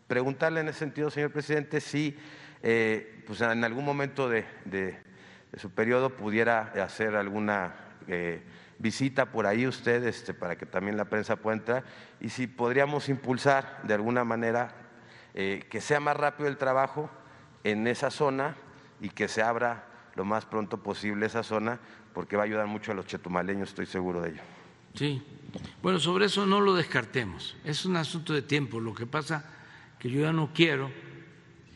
preguntarle 0.06 0.60
en 0.60 0.68
ese 0.68 0.78
sentido, 0.78 1.10
señor 1.10 1.30
presidente, 1.30 1.80
si 1.80 2.16
eh, 2.62 3.22
pues 3.26 3.40
en 3.40 3.64
algún 3.64 3.84
momento 3.84 4.28
de, 4.28 4.44
su 5.56 5.70
periodo 5.70 6.10
pudiera 6.10 6.72
hacer 6.82 7.16
alguna 7.16 7.74
eh, 8.08 8.42
visita 8.78 9.26
por 9.26 9.46
ahí 9.46 9.66
usted 9.66 10.04
este, 10.04 10.34
para 10.34 10.56
que 10.56 10.66
también 10.66 10.96
la 10.96 11.06
prensa 11.06 11.36
pueda 11.36 11.56
entrar. 11.56 11.84
Y 12.20 12.28
si 12.28 12.46
podríamos 12.46 13.08
impulsar 13.08 13.80
de 13.84 13.94
alguna 13.94 14.24
manera 14.24 14.74
eh, 15.34 15.64
que 15.70 15.80
sea 15.80 16.00
más 16.00 16.16
rápido 16.16 16.48
el 16.48 16.56
trabajo 16.56 17.10
en 17.64 17.86
esa 17.86 18.10
zona 18.10 18.56
y 19.00 19.10
que 19.10 19.28
se 19.28 19.42
abra 19.42 19.84
lo 20.14 20.24
más 20.24 20.46
pronto 20.46 20.82
posible 20.82 21.26
esa 21.26 21.42
zona 21.42 21.78
porque 22.14 22.36
va 22.36 22.42
a 22.42 22.46
ayudar 22.46 22.66
mucho 22.66 22.92
a 22.92 22.94
los 22.94 23.06
chetumaleños, 23.06 23.68
estoy 23.68 23.86
seguro 23.86 24.22
de 24.22 24.30
ello. 24.30 24.42
Sí, 24.94 25.22
bueno, 25.82 26.00
sobre 26.00 26.26
eso 26.26 26.46
no 26.46 26.60
lo 26.62 26.74
descartemos, 26.74 27.54
es 27.64 27.84
un 27.84 27.96
asunto 27.96 28.32
de 28.32 28.40
tiempo, 28.40 28.80
lo 28.80 28.94
que 28.94 29.06
pasa 29.06 29.44
que 29.98 30.08
yo 30.08 30.22
ya 30.22 30.32
no 30.32 30.50
quiero 30.54 30.90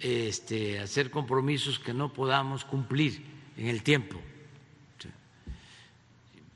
este, 0.00 0.78
hacer 0.80 1.10
compromisos 1.10 1.78
que 1.78 1.92
no 1.92 2.12
podamos 2.12 2.64
cumplir 2.64 3.22
en 3.56 3.66
el 3.68 3.82
tiempo. 3.82 4.20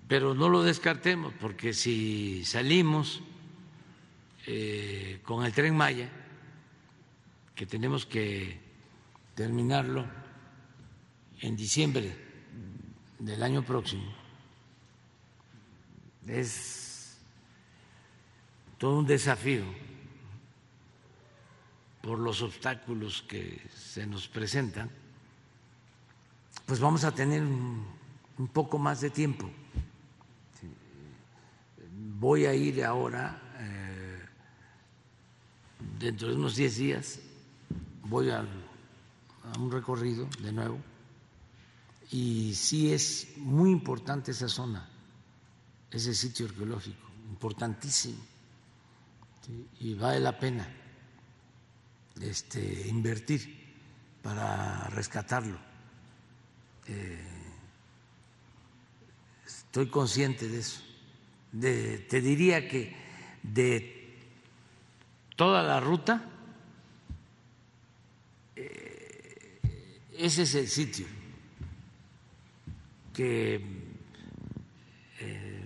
Pero 0.09 0.35
no 0.35 0.49
lo 0.49 0.63
descartemos, 0.63 1.33
porque 1.41 1.73
si 1.73 2.45
salimos 2.45 3.23
eh, 4.47 5.21
con 5.25 5.45
el 5.45 5.53
tren 5.53 5.77
Maya, 5.77 6.11
que 7.55 7.67
tenemos 7.67 8.05
que 8.05 8.61
terminarlo 9.35 10.07
en 11.41 11.57
diciembre 11.57 12.15
del 13.19 13.43
año 13.43 13.65
próximo, 13.65 14.15
es 16.27 17.19
todo 18.79 18.99
un 18.99 19.07
desafío 19.07 19.65
por 22.05 22.19
los 22.19 22.43
obstáculos 22.43 23.25
que 23.27 23.63
se 23.75 24.07
nos 24.07 24.29
presentan, 24.29 24.91
pues 26.67 26.79
vamos 26.79 27.03
a 27.05 27.13
tener 27.13 27.43
un, 27.43 27.87
poco 28.53 28.79
más 28.79 29.01
de 29.01 29.09
tiempo. 29.09 29.51
Voy 32.21 32.45
a 32.45 32.53
ir 32.53 32.85
ahora, 32.85 33.41
eh, 33.59 34.21
dentro 35.99 36.29
de 36.29 36.35
unos 36.35 36.57
10 36.57 36.77
días, 36.77 37.21
voy 38.03 38.29
a 38.29 38.47
un 39.59 39.71
recorrido 39.73 40.29
de 40.43 40.53
nuevo 40.53 40.79
y 42.11 42.55
sí 42.55 42.93
es 42.93 43.29
muy 43.39 43.71
importante 43.71 44.33
esa 44.33 44.49
zona, 44.49 44.87
ese 45.91 46.15
sitio 46.15 46.47
arqueológico, 46.47 47.09
importantísimo, 47.31 48.19
y 49.81 49.95
vale 49.95 50.21
la 50.21 50.39
pena 50.39 50.84
este, 52.21 52.89
invertir 52.89 53.65
para 54.23 54.89
rescatarlo. 54.91 55.59
Eh, 56.87 57.25
estoy 59.47 59.89
consciente 59.89 60.49
de 60.49 60.59
eso. 60.59 60.81
te 61.61 62.21
diría 62.21 62.69
que 62.69 62.95
de 63.43 64.19
toda 65.37 65.63
la 65.63 65.81
ruta, 65.81 66.31
eh, 68.57 69.61
ese 70.17 70.43
es 70.43 70.55
el 70.55 70.69
sitio 70.69 71.07
que 73.13 73.55
eh, 75.21 75.65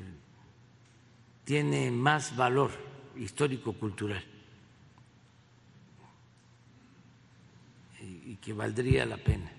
tiene 1.44 1.90
más 1.90 2.36
valor 2.36 2.70
histórico-cultural. 3.16 4.22
Que 8.40 8.52
valdría 8.52 9.04
la 9.06 9.16
pena 9.16 9.50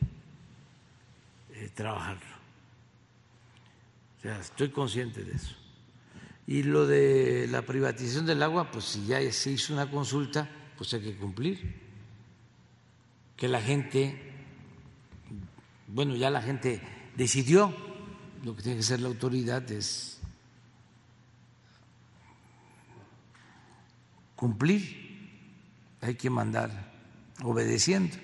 eh, 1.54 1.70
trabajarlo. 1.74 2.40
O 4.18 4.22
sea, 4.22 4.40
estoy 4.40 4.70
consciente 4.70 5.24
de 5.24 5.34
eso. 5.34 5.56
Y 6.48 6.64
lo 6.64 6.88
de 6.88 7.48
la 7.50 7.62
privatización 7.62 8.26
del 8.26 8.42
agua, 8.42 8.72
pues 8.72 8.86
si 8.86 9.06
ya 9.06 9.20
se 9.32 9.52
hizo 9.52 9.74
una 9.74 9.90
consulta, 9.90 10.50
pues 10.78 10.94
hay 10.94 11.02
que 11.02 11.16
cumplir. 11.16 11.76
Que 13.38 13.48
la 13.48 13.62
gente, 13.62 14.34
bueno, 15.88 16.16
ya 16.16 16.30
la 16.30 16.42
gente 16.42 16.82
decidió, 17.16 17.74
lo 18.44 18.56
que 18.56 18.64
tiene 18.64 18.78
que 18.78 18.84
ser 18.84 19.00
la 19.02 19.10
autoridad 19.10 19.70
es 19.72 20.20
cumplir, 24.36 25.30
hay 26.02 26.16
que 26.16 26.30
mandar 26.30 26.94
obedeciendo 27.44 28.16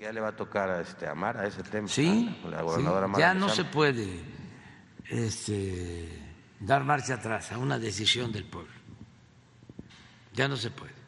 ya 0.00 0.12
le 0.12 0.20
va 0.20 0.28
a 0.28 0.36
tocar 0.36 0.70
a, 0.70 0.80
este, 0.80 1.06
Amar 1.06 1.36
a 1.36 1.46
ese 1.46 1.62
tema. 1.62 1.86
Sí, 1.86 2.34
ya 3.18 3.34
no 3.34 3.50
se 3.50 3.64
puede 3.64 4.08
este, 5.10 6.08
dar 6.58 6.84
marcha 6.84 7.14
atrás 7.14 7.52
a 7.52 7.58
una 7.58 7.78
decisión 7.78 8.32
del 8.32 8.44
pueblo. 8.44 8.72
Ya 10.32 10.48
no 10.48 10.56
se 10.56 10.70
puede. 10.70 10.98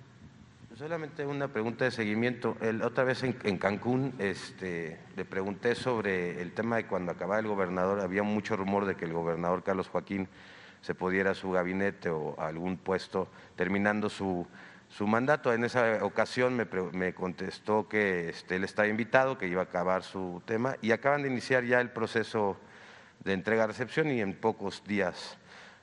Solamente 0.77 1.25
una 1.25 1.49
pregunta 1.49 1.87
de 1.87 1.91
seguimiento. 1.91 2.57
El, 2.61 2.83
otra 2.83 3.05
vez 3.05 3.23
en, 3.23 3.39
en, 3.45 3.57
Cancún 3.57 4.15
este, 4.19 5.01
le 5.17 5.25
pregunté 5.25 5.75
sobre 5.75 6.43
el 6.43 6.53
tema 6.53 6.77
de 6.77 6.87
cuando 6.87 7.13
acababa 7.13 7.41
el 7.41 7.47
gobernador. 7.47 8.01
Había 8.01 8.23
mucho 8.23 8.57
rumor 8.57 8.85
de 8.85 8.97
que 8.97 9.07
el 9.07 9.13
gobernador 9.15 9.63
Carlos 9.63 9.89
Joaquín 9.89 10.29
se 10.83 10.95
pudiera 10.95 11.31
a 11.31 11.35
su 11.35 11.51
gabinete 11.53 12.11
o 12.11 12.39
a 12.39 12.49
algún 12.49 12.77
puesto 12.77 13.29
terminando 13.57 14.11
su 14.11 14.47
su 14.93 15.07
mandato. 15.07 15.53
En 15.53 15.65
esa 15.65 16.05
ocasión 16.05 16.55
me, 16.55 17.15
contestó 17.15 17.89
que 17.89 18.29
este, 18.29 18.57
él 18.57 18.65
estaba 18.65 18.89
invitado, 18.89 19.39
que 19.39 19.49
iba 19.49 19.63
a 19.63 19.65
acabar 19.65 20.03
su 20.03 20.43
tema 20.45 20.77
y 20.83 20.93
acaban 20.93 21.23
de 21.23 21.29
iniciar 21.29 21.65
ya 21.65 21.81
el 21.81 21.91
proceso 21.91 22.59
de 23.25 23.33
entrega-recepción 23.33 24.11
y 24.11 24.21
en 24.21 24.35
pocos 24.35 24.83
días 24.85 25.39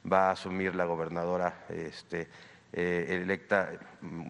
va 0.10 0.30
a 0.30 0.32
asumir 0.32 0.76
la 0.76 0.86
gobernadora 0.86 1.66
este, 1.70 2.28
eh, 2.72 3.22
electa 3.22 3.72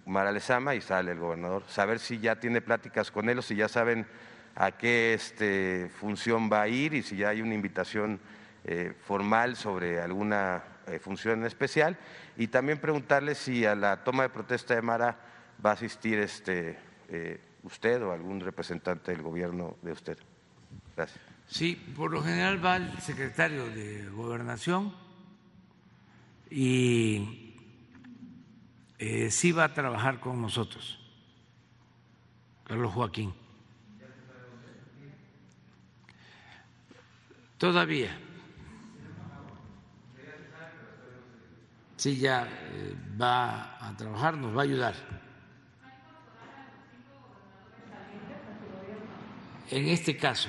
Mara 0.06 0.32
Lezama 0.32 0.76
y 0.76 0.82
sale 0.82 1.12
el 1.12 1.20
gobernador. 1.20 1.64
Saber 1.68 2.00
si 2.00 2.20
ya 2.20 2.40
tiene 2.40 2.62
pláticas 2.62 3.12
con 3.12 3.30
él 3.30 3.40
o 3.40 3.42
si 3.42 3.56
ya 3.56 3.68
saben 3.68 4.08
a 4.56 4.72
qué 4.72 5.14
este, 5.14 5.90
función 6.00 6.50
va 6.52 6.62
a 6.62 6.68
ir 6.68 6.94
y 6.94 7.04
si 7.04 7.18
ya 7.18 7.30
hay 7.30 7.42
una 7.42 7.54
invitación 7.54 8.20
eh, 8.64 8.94
formal 9.06 9.56
sobre 9.56 10.02
alguna 10.02 10.64
función 10.98 11.46
especial 11.46 12.00
y 12.38 12.48
también 12.48 12.80
preguntarle 12.80 13.36
si 13.36 13.66
a 13.66 13.76
la 13.76 14.04
toma 14.04 14.24
de 14.24 14.30
protesta 14.30 14.74
de 14.74 14.82
Mara 14.82 15.20
va 15.64 15.72
a 15.72 15.74
asistir 15.74 16.18
este, 16.18 16.80
eh, 17.10 17.40
usted 17.64 18.02
o 18.04 18.12
algún 18.12 18.40
representante 18.40 19.12
del 19.12 19.22
gobierno 19.22 19.78
de 19.82 19.92
usted. 19.92 20.18
Gracias. 20.96 21.20
Sí, 21.48 21.76
por 21.96 22.12
lo 22.12 22.24
general 22.24 22.64
va 22.64 22.78
el 22.78 22.98
secretario 23.00 23.68
de 23.70 24.08
Gobernación 24.10 24.94
y 26.50 27.56
eh, 28.98 29.30
sí 29.32 29.52
va 29.52 29.66
a 29.66 29.74
trabajar 29.74 30.20
con 30.20 30.42
nosotros, 30.42 31.00
Carlos 32.66 32.94
Joaquín. 32.94 33.34
Todavía. 37.58 38.29
Sí 42.00 42.16
ya 42.16 42.48
eh, 42.48 42.96
va 43.20 43.86
a 43.86 43.96
trabajar, 43.98 44.38
nos 44.38 44.56
va 44.56 44.62
a 44.62 44.64
ayudar. 44.64 44.96
En 49.70 49.88
este 49.90 50.16
caso, 50.16 50.48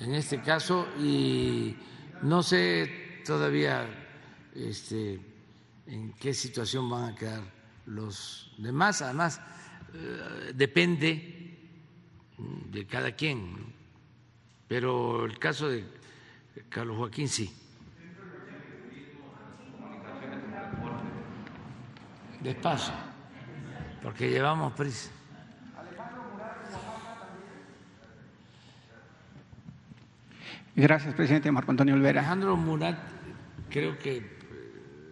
en 0.00 0.14
este 0.14 0.42
caso, 0.42 0.88
y 0.98 1.76
no 2.22 2.42
sé 2.42 3.22
todavía 3.24 3.86
este, 4.52 5.20
en 5.86 6.12
qué 6.14 6.34
situación 6.34 6.90
van 6.90 7.12
a 7.12 7.14
quedar 7.14 7.42
los 7.86 8.52
demás, 8.58 9.02
además 9.02 9.40
eh, 9.94 10.52
depende 10.56 11.56
de 12.36 12.86
cada 12.86 13.12
quien, 13.12 13.72
pero 14.66 15.24
el 15.24 15.38
caso 15.38 15.68
de 15.68 15.84
Carlos 16.68 16.96
Joaquín 16.96 17.28
sí. 17.28 17.69
Despacio, 22.40 22.94
porque 24.02 24.30
llevamos 24.30 24.72
prisa. 24.72 25.10
Gracias, 30.76 31.14
presidente 31.14 31.50
Marco 31.50 31.72
Antonio 31.72 31.94
Olvera. 31.94 32.20
Alejandro 32.20 32.56
Murat 32.56 32.96
creo 33.68 33.98
que 33.98 34.16
eh, 34.18 34.24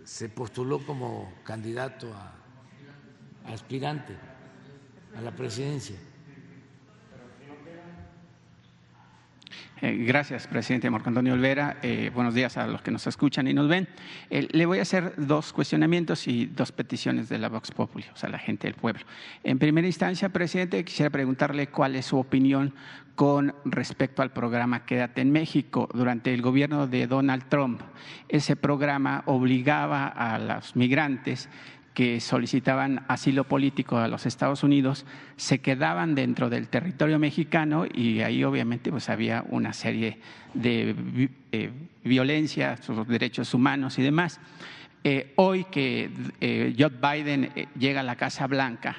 se 0.05 0.29
postuló 0.29 0.79
como 0.79 1.33
candidato 1.45 2.13
a, 2.15 3.53
aspirante 3.53 4.17
a 5.17 5.21
la 5.21 5.33
presidencia. 5.33 5.97
Eh, 9.81 10.05
gracias, 10.07 10.49
presidente 10.49 10.91
Marco 10.91 11.09
Antonio 11.09 11.35
Olvera. 11.35 11.77
Eh, 11.83 12.11
buenos 12.13 12.35
días 12.35 12.57
a 12.57 12.67
los 12.67 12.83
que 12.83 12.91
nos 12.91 13.07
escuchan 13.07 13.47
y 13.47 13.55
nos 13.55 13.69
ven. 13.69 13.87
Eh, 14.29 14.49
le 14.51 14.67
voy 14.67 14.81
a 14.81 14.83
hacer 14.83 15.13
dos 15.17 15.53
cuestionamientos 15.53 16.27
y 16.27 16.47
dos 16.47 16.73
peticiones 16.73 17.29
de 17.29 17.39
la 17.39 17.49
Vox 17.49 17.71
Populi, 17.71 18.05
o 18.13 18.17
sea, 18.17 18.29
la 18.29 18.41
gente 18.41 18.67
del 18.67 18.75
pueblo. 18.75 19.05
En 19.45 19.61
primera 19.61 19.87
instancia, 19.87 20.31
presidente, 20.31 20.85
quisiera 20.85 21.11
preguntarle 21.11 21.69
cuál 21.69 21.95
es 21.95 22.07
su 22.07 22.19
opinión 22.19 22.75
con 23.15 23.55
respecto 23.65 24.23
al 24.23 24.33
programa 24.33 24.85
Quédate 24.85 25.21
en 25.21 25.31
México. 25.31 25.89
Durante 25.95 26.35
el 26.35 26.43
gobierno 26.43 26.89
de 26.89 27.07
Donald 27.07 27.45
Trump, 27.49 27.81
ese 28.29 28.57
programa 28.57 29.23
obligaba 29.27 30.09
a 30.09 30.39
los 30.39 30.75
migrantes 30.75 31.49
que 31.99 32.21
solicitaban 32.21 33.05
asilo 33.09 33.43
político 33.43 33.99
a 33.99 34.07
los 34.07 34.25
Estados 34.25 34.63
Unidos 34.63 35.05
se 35.37 35.59
quedaban 35.59 36.15
dentro 36.15 36.49
del 36.49 36.69
territorio 36.69 37.19
mexicano 37.19 37.87
y 37.93 38.21
ahí 38.21 38.45
obviamente 38.45 38.93
pues 38.93 39.09
había 39.09 39.45
una 39.49 39.73
serie 39.73 40.21
de 40.55 40.95
eh, 41.51 41.71
violencia, 42.05 42.77
sus 42.77 43.05
derechos 43.09 43.53
humanos 43.53 43.99
y 43.99 44.03
demás. 44.03 44.39
Eh, 45.03 45.33
hoy 45.35 45.65
que 45.65 46.09
eh, 46.41 46.73
Joe 46.79 46.91
Biden 46.91 47.51
llega 47.77 47.99
a 47.99 48.05
la 48.05 48.15
Casa 48.15 48.47
Blanca, 48.47 48.97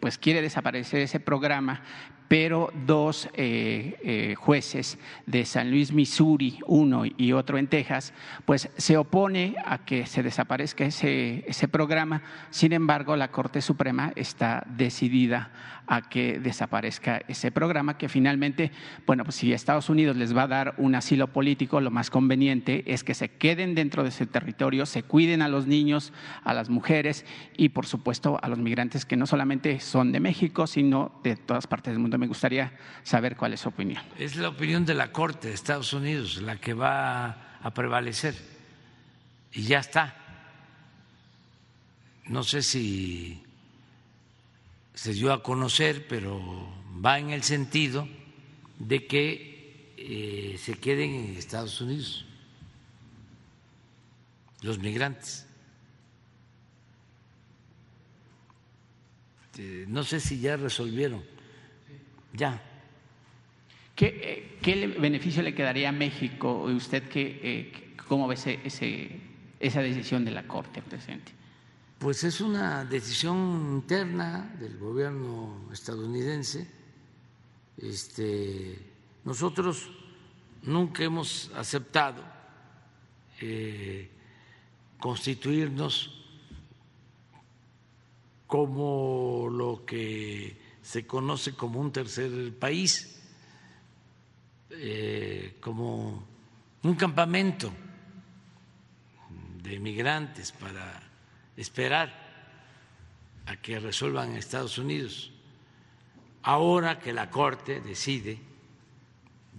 pues 0.00 0.16
quiere 0.16 0.40
desaparecer 0.40 1.02
ese 1.02 1.20
programa, 1.20 1.82
pero 2.30 2.72
dos 2.86 3.28
eh, 3.34 3.98
eh, 4.04 4.36
jueces 4.36 4.98
de 5.26 5.44
San 5.44 5.68
Luis, 5.68 5.92
Missouri, 5.92 6.60
uno 6.68 7.02
y 7.04 7.32
otro 7.32 7.58
en 7.58 7.66
Texas, 7.66 8.14
pues 8.44 8.70
se 8.76 8.96
opone 8.96 9.56
a 9.66 9.84
que 9.84 10.06
se 10.06 10.22
desaparezca 10.22 10.84
ese, 10.84 11.42
ese 11.48 11.66
programa. 11.66 12.22
Sin 12.50 12.72
embargo, 12.72 13.16
la 13.16 13.32
Corte 13.32 13.60
Suprema 13.60 14.12
está 14.14 14.64
decidida 14.76 15.50
a 15.88 16.02
que 16.02 16.38
desaparezca 16.38 17.20
ese 17.26 17.50
programa, 17.50 17.98
que 17.98 18.08
finalmente, 18.08 18.70
bueno, 19.08 19.24
pues 19.24 19.34
si 19.34 19.52
Estados 19.52 19.90
Unidos 19.90 20.16
les 20.16 20.36
va 20.36 20.44
a 20.44 20.46
dar 20.46 20.74
un 20.78 20.94
asilo 20.94 21.26
político, 21.26 21.80
lo 21.80 21.90
más 21.90 22.10
conveniente 22.10 22.84
es 22.86 23.02
que 23.02 23.12
se 23.12 23.28
queden 23.28 23.74
dentro 23.74 24.04
de 24.04 24.10
ese 24.10 24.24
territorio, 24.24 24.86
se 24.86 25.02
cuiden 25.02 25.42
a 25.42 25.48
los 25.48 25.66
niños, 25.66 26.12
a 26.44 26.54
las 26.54 26.70
mujeres 26.70 27.26
y, 27.56 27.70
por 27.70 27.86
supuesto, 27.86 28.38
a 28.40 28.48
los 28.48 28.60
migrantes 28.60 29.04
que 29.04 29.16
no 29.16 29.26
solamente 29.26 29.80
son 29.80 30.12
de 30.12 30.20
México, 30.20 30.68
sino 30.68 31.10
de 31.24 31.34
todas 31.34 31.66
partes 31.66 31.92
del 31.92 31.98
mundo. 31.98 32.19
Me 32.20 32.26
gustaría 32.26 32.70
saber 33.02 33.34
cuál 33.34 33.54
es 33.54 33.60
su 33.60 33.70
opinión. 33.70 34.02
Es 34.18 34.36
la 34.36 34.50
opinión 34.50 34.84
de 34.84 34.92
la 34.92 35.10
Corte 35.10 35.48
de 35.48 35.54
Estados 35.54 35.94
Unidos 35.94 36.42
la 36.42 36.60
que 36.60 36.74
va 36.74 37.56
a 37.62 37.72
prevalecer 37.72 38.34
y 39.54 39.62
ya 39.62 39.78
está. 39.78 40.14
No 42.26 42.42
sé 42.42 42.60
si 42.60 43.42
se 44.92 45.14
dio 45.14 45.32
a 45.32 45.42
conocer, 45.42 46.06
pero 46.08 46.70
va 47.02 47.18
en 47.18 47.30
el 47.30 47.42
sentido 47.42 48.06
de 48.78 49.06
que 49.06 49.94
eh, 49.96 50.58
se 50.58 50.74
queden 50.74 51.14
en 51.14 51.36
Estados 51.38 51.80
Unidos 51.80 52.26
los 54.60 54.78
migrantes. 54.78 55.46
Eh, 59.56 59.86
no 59.88 60.04
sé 60.04 60.20
si 60.20 60.38
ya 60.38 60.58
resolvieron. 60.58 61.29
Ya. 62.32 62.62
¿Qué, 63.94 64.58
eh, 64.62 64.96
beneficio 64.98 65.42
le 65.42 65.54
quedaría 65.54 65.88
a 65.88 65.92
México? 65.92 66.62
¿Usted 66.62 67.08
qué, 67.08 67.94
cómo 68.08 68.26
ve 68.28 68.34
ese, 68.34 69.20
esa 69.60 69.80
decisión 69.80 70.24
de 70.24 70.30
la 70.30 70.46
Corte, 70.46 70.82
presidente? 70.82 71.32
Pues 71.98 72.24
es 72.24 72.40
una 72.40 72.84
decisión 72.84 73.36
interna 73.74 74.56
del 74.58 74.78
gobierno 74.78 75.68
estadounidense. 75.70 76.66
Este, 77.76 78.78
nosotros 79.24 79.90
nunca 80.62 81.04
hemos 81.04 81.50
aceptado 81.54 82.24
eh, 83.40 84.08
constituirnos 84.98 86.24
como 88.46 89.48
lo 89.50 89.84
que 89.84 90.69
se 90.82 91.06
conoce 91.06 91.54
como 91.54 91.80
un 91.80 91.92
tercer 91.92 92.56
país, 92.58 93.20
eh, 94.70 95.56
como 95.60 96.26
un 96.82 96.94
campamento 96.94 97.72
de 99.62 99.78
migrantes 99.78 100.52
para 100.52 101.02
esperar 101.56 102.30
a 103.46 103.56
que 103.56 103.78
resuelvan 103.78 104.30
en 104.30 104.36
Estados 104.36 104.78
Unidos. 104.78 105.32
Ahora 106.42 106.98
que 106.98 107.12
la 107.12 107.30
Corte 107.30 107.80
decide 107.80 108.38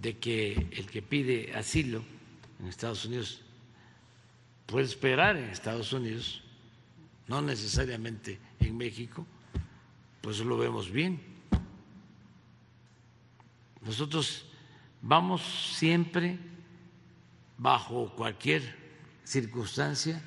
de 0.00 0.18
que 0.18 0.52
el 0.72 0.86
que 0.86 1.02
pide 1.02 1.54
asilo 1.54 2.02
en 2.58 2.66
Estados 2.66 3.04
Unidos 3.04 3.42
puede 4.66 4.86
esperar 4.86 5.36
en 5.36 5.44
Estados 5.44 5.92
Unidos, 5.92 6.42
no 7.28 7.42
necesariamente 7.42 8.40
en 8.58 8.76
México, 8.76 9.26
pues 10.22 10.38
lo 10.38 10.56
vemos 10.56 10.90
bien. 10.90 11.20
Nosotros 13.82 14.46
vamos 15.02 15.42
siempre, 15.76 16.38
bajo 17.58 18.10
cualquier 18.14 18.62
circunstancia, 19.24 20.22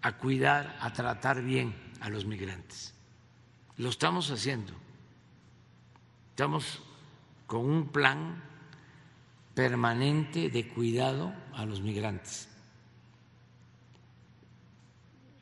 a 0.00 0.16
cuidar, 0.16 0.76
a 0.80 0.92
tratar 0.92 1.42
bien 1.42 1.74
a 2.00 2.08
los 2.08 2.24
migrantes. 2.24 2.94
Lo 3.76 3.90
estamos 3.90 4.30
haciendo. 4.30 4.72
Estamos 6.30 6.82
con 7.46 7.70
un 7.70 7.88
plan 7.88 8.42
permanente 9.54 10.48
de 10.48 10.66
cuidado 10.68 11.34
a 11.52 11.66
los 11.66 11.82
migrantes, 11.82 12.48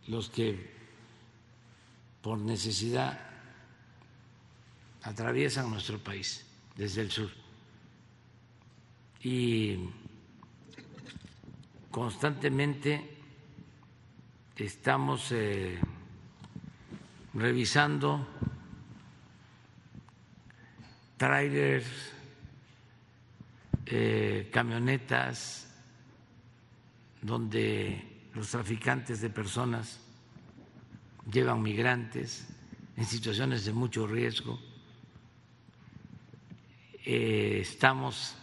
los 0.08 0.28
que 0.28 0.68
por 2.20 2.38
necesidad 2.40 3.29
atraviesan 5.02 5.70
nuestro 5.70 5.98
país 5.98 6.46
desde 6.76 7.02
el 7.02 7.10
sur. 7.10 7.30
Y 9.22 9.78
constantemente 11.90 13.18
estamos 14.56 15.32
eh, 15.32 15.78
revisando 17.34 18.26
trailers, 21.16 21.86
eh, 23.86 24.48
camionetas, 24.52 25.66
donde 27.20 28.28
los 28.34 28.50
traficantes 28.50 29.20
de 29.20 29.28
personas 29.28 30.00
llevan 31.30 31.60
migrantes 31.60 32.46
en 32.96 33.04
situaciones 33.04 33.64
de 33.64 33.72
mucho 33.72 34.06
riesgo. 34.06 34.58
Eh, 37.04 37.60
estamos 37.62 38.36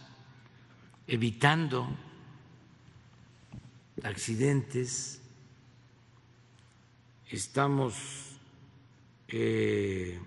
evitando 1.06 1.88
accidentes 4.02 5.20
estamos 7.30 8.38
eh, 9.28 10.18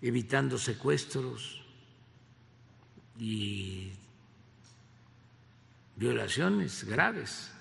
evitando 0.00 0.58
secuestros 0.58 1.62
y 3.18 3.92
violaciones 5.96 6.84
graves 6.84 7.52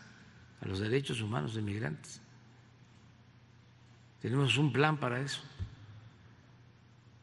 a 0.61 0.67
los 0.67 0.79
derechos 0.79 1.21
humanos 1.21 1.53
de 1.53 1.61
migrantes. 1.61 2.19
Tenemos 4.21 4.57
un 4.57 4.71
plan 4.71 4.99
para 4.99 5.19
eso, 5.19 5.41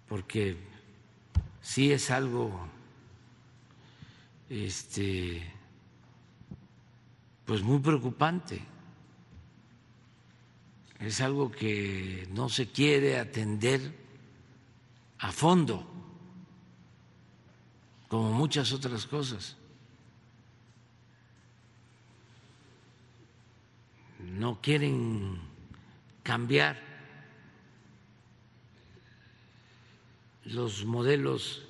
porque 0.08 0.56
sí 1.68 1.92
es 1.92 2.10
algo 2.10 2.66
este 4.48 5.42
pues 7.44 7.62
muy 7.62 7.78
preocupante 7.80 8.62
es 10.98 11.20
algo 11.20 11.50
que 11.50 12.26
no 12.32 12.48
se 12.48 12.68
quiere 12.68 13.18
atender 13.18 13.94
a 15.18 15.30
fondo, 15.30 15.86
como 18.08 18.32
muchas 18.32 18.72
otras 18.72 19.06
cosas. 19.06 19.56
No 24.18 24.60
quieren 24.60 25.38
cambiar 26.22 26.87
los 30.52 30.84
modelos 30.84 31.62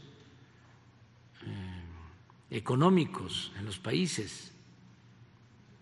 eh, 1.42 1.82
económicos 2.50 3.52
en 3.59 3.66
los 3.66 3.78
países. 3.78 4.52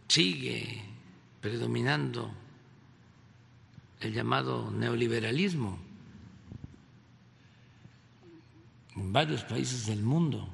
Sigue 0.09 0.83
predominando 1.41 2.31
el 4.01 4.13
llamado 4.13 4.71
neoliberalismo 4.71 5.79
en 8.95 9.13
varios 9.13 9.45
países 9.45 9.87
del 9.87 10.03
mundo. 10.03 10.49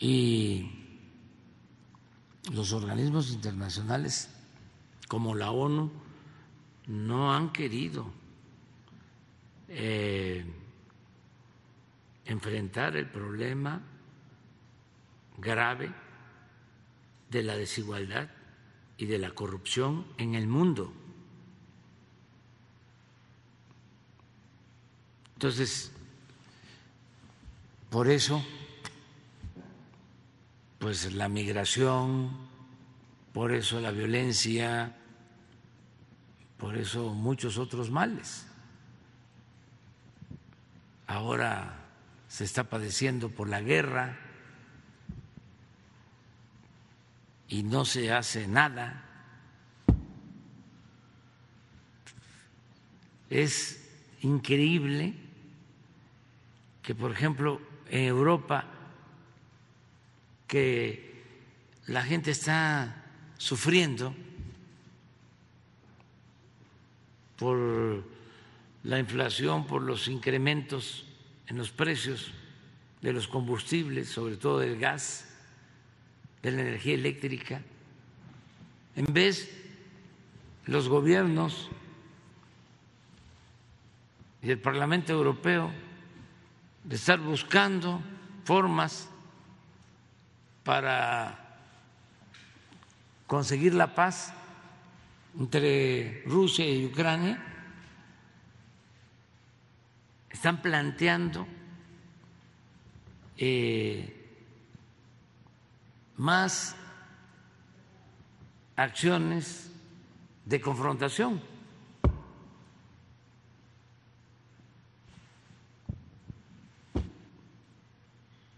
y 0.00 0.66
los 2.52 2.72
organismos 2.72 3.30
internacionales 3.30 4.30
como 5.08 5.34
la 5.34 5.50
ONU 5.50 5.90
no 6.86 7.34
han 7.34 7.52
querido 7.52 8.10
eh, 9.72 10.44
enfrentar 12.24 12.96
el 12.96 13.08
problema 13.08 13.80
grave 15.38 15.92
de 17.30 17.42
la 17.44 17.56
desigualdad 17.56 18.28
y 18.96 19.06
de 19.06 19.18
la 19.18 19.30
corrupción 19.30 20.06
en 20.18 20.34
el 20.34 20.48
mundo. 20.48 20.92
Entonces, 25.34 25.92
por 27.90 28.08
eso, 28.08 28.44
pues 30.80 31.14
la 31.14 31.28
migración, 31.28 32.36
por 33.32 33.52
eso 33.52 33.80
la 33.80 33.92
violencia, 33.92 34.96
por 36.58 36.76
eso 36.76 37.14
muchos 37.14 37.56
otros 37.56 37.90
males. 37.90 38.49
Ahora 41.10 41.74
se 42.28 42.44
está 42.44 42.70
padeciendo 42.70 43.30
por 43.30 43.48
la 43.48 43.60
guerra 43.60 44.16
y 47.48 47.64
no 47.64 47.84
se 47.84 48.12
hace 48.12 48.46
nada. 48.46 49.02
Es 53.28 53.90
increíble 54.20 55.14
que, 56.80 56.94
por 56.94 57.10
ejemplo, 57.10 57.60
en 57.88 58.04
Europa, 58.04 58.66
que 60.46 61.24
la 61.88 62.04
gente 62.04 62.30
está 62.30 63.04
sufriendo 63.36 64.14
por 67.36 68.04
la 68.82 68.98
inflación, 68.98 69.66
por 69.66 69.82
los 69.82 70.08
incrementos 70.08 71.06
en 71.46 71.58
los 71.58 71.70
precios 71.70 72.32
de 73.02 73.12
los 73.12 73.28
combustibles, 73.28 74.08
sobre 74.08 74.36
todo 74.36 74.58
del 74.58 74.78
gas, 74.78 75.28
de 76.42 76.50
la 76.52 76.62
energía 76.62 76.94
eléctrica, 76.94 77.62
en 78.96 79.12
vez 79.12 79.50
los 80.66 80.88
gobiernos 80.88 81.68
y 84.42 84.50
el 84.50 84.58
Parlamento 84.58 85.12
Europeo 85.12 85.70
de 86.84 86.96
estar 86.96 87.18
buscando 87.18 88.00
formas 88.44 89.08
para 90.64 91.58
conseguir 93.26 93.74
la 93.74 93.94
paz 93.94 94.32
entre 95.38 96.22
Rusia 96.26 96.68
y 96.68 96.86
Ucrania, 96.86 97.49
están 100.30 100.62
planteando 100.62 101.46
eh, 103.36 104.16
más 106.16 106.76
acciones 108.76 109.70
de 110.44 110.60
confrontación. 110.60 111.40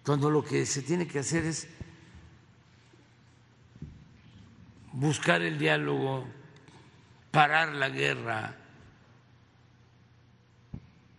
Cuando 0.04 0.30
lo 0.30 0.44
que 0.44 0.66
se 0.66 0.82
tiene 0.82 1.06
que 1.06 1.20
hacer 1.20 1.44
es 1.44 1.68
buscar 4.92 5.42
el 5.42 5.58
diálogo, 5.58 6.26
parar 7.30 7.72
la 7.74 7.88
guerra. 7.88 8.56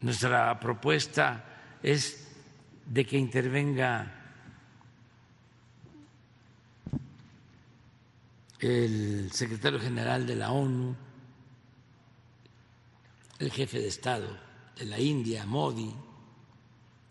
Nuestra 0.04 0.60
propuesta 0.60 1.46
es 1.82 2.28
de 2.86 3.06
que 3.06 3.18
intervenga 3.18 4.14
el 8.60 9.32
secretario 9.32 9.80
general 9.80 10.28
de 10.28 10.36
la 10.36 10.52
ONU, 10.52 10.94
el 13.40 13.50
jefe 13.50 13.80
de 13.80 13.88
Estado 13.88 14.28
de 14.76 14.84
la 14.84 15.00
India, 15.00 15.46
Modi, 15.46 15.96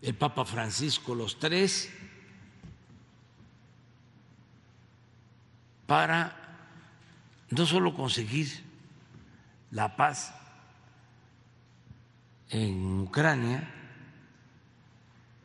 el 0.03 0.13
Papa 0.13 0.45
Francisco, 0.45 1.15
los 1.15 1.39
tres, 1.39 1.91
para 5.87 6.67
no 7.49 7.65
solo 7.65 7.95
conseguir 7.95 8.49
la 9.71 9.95
paz 9.95 10.42
en 12.53 12.99
Ucrania, 12.99 13.67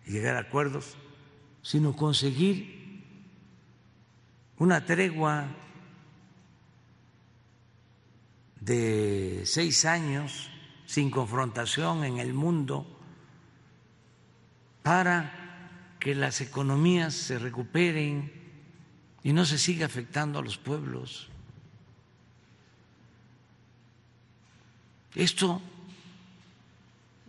llegar 0.07 0.37
a 0.37 0.41
acuerdos, 0.41 0.97
sino 1.63 1.97
conseguir 1.97 3.03
una 4.59 4.85
tregua 4.85 5.47
de 8.61 9.43
seis 9.45 9.85
años 9.85 10.51
sin 10.85 11.11
confrontación 11.11 12.05
en 12.05 12.19
el 12.19 12.35
mundo 12.35 12.87
para 14.83 15.97
que 15.99 16.15
las 16.15 16.41
economías 16.41 17.15
se 17.15 17.39
recuperen 17.39 18.33
y 19.23 19.33
no 19.33 19.45
se 19.47 19.59
siga 19.59 19.87
afectando 19.87 20.39
a 20.39 20.43
los 20.43 20.59
pueblos. 20.59 21.29
Esto 25.15 25.61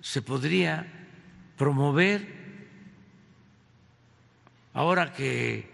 se 0.02 0.22
podría 0.22 0.86
promover 1.58 2.28
ahora 4.74 5.14
que 5.14 5.70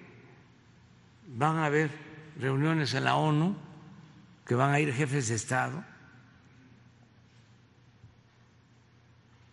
van 1.27 1.57
a 1.57 1.65
haber 1.65 1.91
reuniones 2.39 2.93
en 2.93 3.03
la 3.03 3.15
ONU, 3.15 3.55
que 4.45 4.55
van 4.55 4.73
a 4.73 4.79
ir 4.79 4.93
jefes 4.93 5.27
de 5.29 5.35
Estado, 5.35 5.83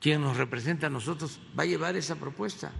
quien 0.00 0.20
nos 0.20 0.36
representa 0.36 0.88
a 0.88 0.90
nosotros 0.90 1.40
va 1.58 1.62
a 1.62 1.66
llevar 1.66 1.96
esa 1.96 2.16
propuesta. 2.16 2.72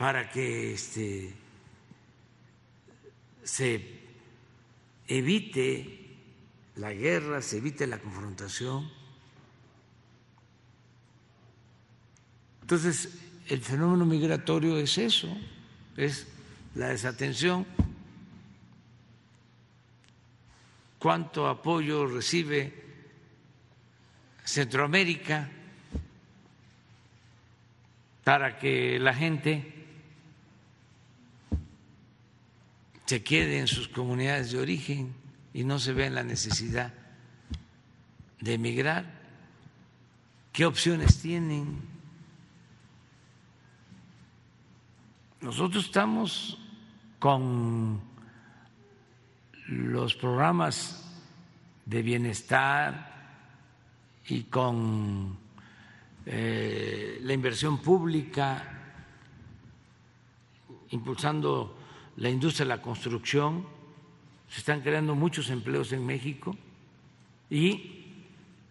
para 0.00 0.30
que 0.30 0.72
este, 0.72 1.34
se 3.44 4.00
evite 5.06 5.99
la 6.76 6.92
guerra, 6.92 7.42
se 7.42 7.58
evite 7.58 7.86
la 7.86 7.98
confrontación. 7.98 8.90
Entonces, 12.62 13.18
el 13.48 13.60
fenómeno 13.60 14.06
migratorio 14.06 14.78
es 14.78 14.96
eso, 14.98 15.28
es 15.96 16.26
la 16.74 16.88
desatención. 16.88 17.66
¿Cuánto 20.98 21.48
apoyo 21.48 22.06
recibe 22.06 22.80
Centroamérica 24.44 25.50
para 28.24 28.58
que 28.58 28.98
la 28.98 29.14
gente 29.14 29.74
se 33.06 33.24
quede 33.24 33.58
en 33.58 33.66
sus 33.66 33.88
comunidades 33.88 34.52
de 34.52 34.58
origen 34.60 35.19
y 35.52 35.64
no 35.64 35.78
se 35.78 35.92
ve 35.92 36.06
en 36.06 36.14
la 36.14 36.22
necesidad 36.22 36.92
de 38.40 38.54
emigrar? 38.54 39.20
¿Qué 40.52 40.66
opciones 40.66 41.20
tienen? 41.20 41.80
Nosotros 45.40 45.86
estamos 45.86 46.58
con 47.18 48.00
los 49.68 50.14
programas 50.14 51.04
de 51.86 52.02
bienestar 52.02 53.10
y 54.26 54.42
con 54.44 55.36
eh, 56.26 57.18
la 57.22 57.32
inversión 57.32 57.78
pública, 57.78 58.94
impulsando 60.90 61.76
la 62.16 62.28
industria 62.28 62.64
de 62.64 62.76
la 62.76 62.82
construcción, 62.82 63.66
se 64.50 64.58
están 64.58 64.80
creando 64.80 65.14
muchos 65.14 65.48
empleos 65.48 65.92
en 65.92 66.04
México 66.04 66.56
y 67.48 68.04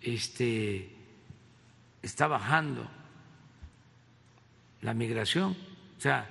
este, 0.02 0.90
está 2.02 2.28
bajando 2.28 2.86
la 4.82 4.94
migración. 4.94 5.56
O 5.98 6.02
sea, 6.02 6.30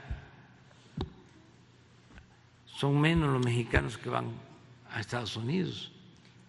son 2.67 3.01
menos 3.01 3.31
los 3.31 3.45
mexicanos 3.45 3.97
que 3.97 4.11
van 4.11 4.27
a 4.93 5.01
Estados 5.01 5.35
Unidos. 5.37 5.93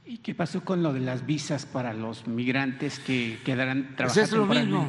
¿Y 0.06 0.18
qué 0.18 0.36
pasó 0.36 0.66
con 0.66 0.84
lo 0.84 0.92
de 0.92 1.00
las 1.00 1.26
visas 1.26 1.66
para 1.66 1.94
los 1.94 2.28
migrantes 2.28 3.00
que 3.00 3.40
quedarán 3.46 3.96
Pues 3.96 4.14
trabajando? 4.14 4.22
es 4.24 4.32
lo 4.34 4.46
mismo, 4.46 4.88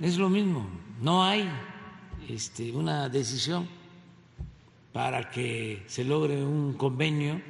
es 0.00 0.18
lo 0.18 0.28
mismo, 0.28 0.68
no 1.00 1.24
hay 1.24 1.48
este, 2.28 2.70
una 2.70 3.08
decisión 3.08 3.66
para 4.98 5.30
que 5.30 5.84
se 5.86 6.02
logre 6.02 6.42
un 6.42 6.72
convenio 6.74 7.40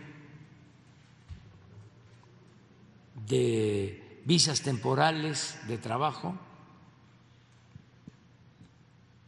de 3.27 4.21
visas 4.27 4.61
temporales 4.61 5.59
de 5.67 5.79
trabajo. 5.79 6.37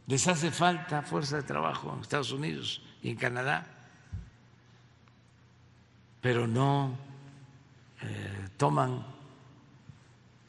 Les 0.05 0.27
hace 0.27 0.51
falta 0.51 1.01
fuerza 1.01 1.37
de 1.37 1.49
trabajo 1.49 1.91
en 1.95 2.01
Estados 2.01 2.31
Unidos 2.31 2.83
y 3.01 3.09
en 3.09 3.15
Canadá, 3.17 3.65
pero 6.21 6.45
no 6.45 6.93
eh, 8.03 8.49
toman 8.55 9.03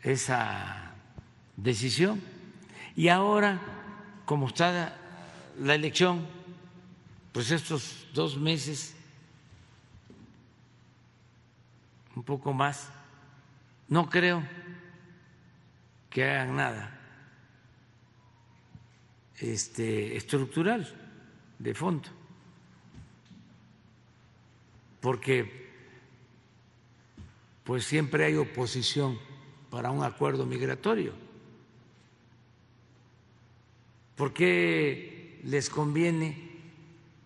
esa 0.02 0.92
decisión. 1.56 2.20
Y 2.96 3.08
ahora, 3.08 3.58
como 4.26 4.48
está 4.48 4.94
la 5.58 5.74
elección, 5.74 6.41
pues 7.32 7.50
estos 7.50 8.06
dos 8.12 8.36
meses, 8.36 8.94
un 12.14 12.22
poco 12.22 12.52
más, 12.52 12.90
no 13.88 14.08
creo 14.10 14.46
que 16.10 16.24
hagan 16.24 16.56
nada 16.56 17.00
este, 19.38 20.14
estructural 20.14 20.86
de 21.58 21.74
fondo, 21.74 22.08
porque 25.00 25.62
pues 27.64 27.84
siempre 27.84 28.26
hay 28.26 28.36
oposición 28.36 29.18
para 29.70 29.90
un 29.90 30.04
acuerdo 30.04 30.44
migratorio. 30.44 31.14
¿Por 34.16 34.34
qué 34.34 35.40
les 35.44 35.70
conviene 35.70 36.51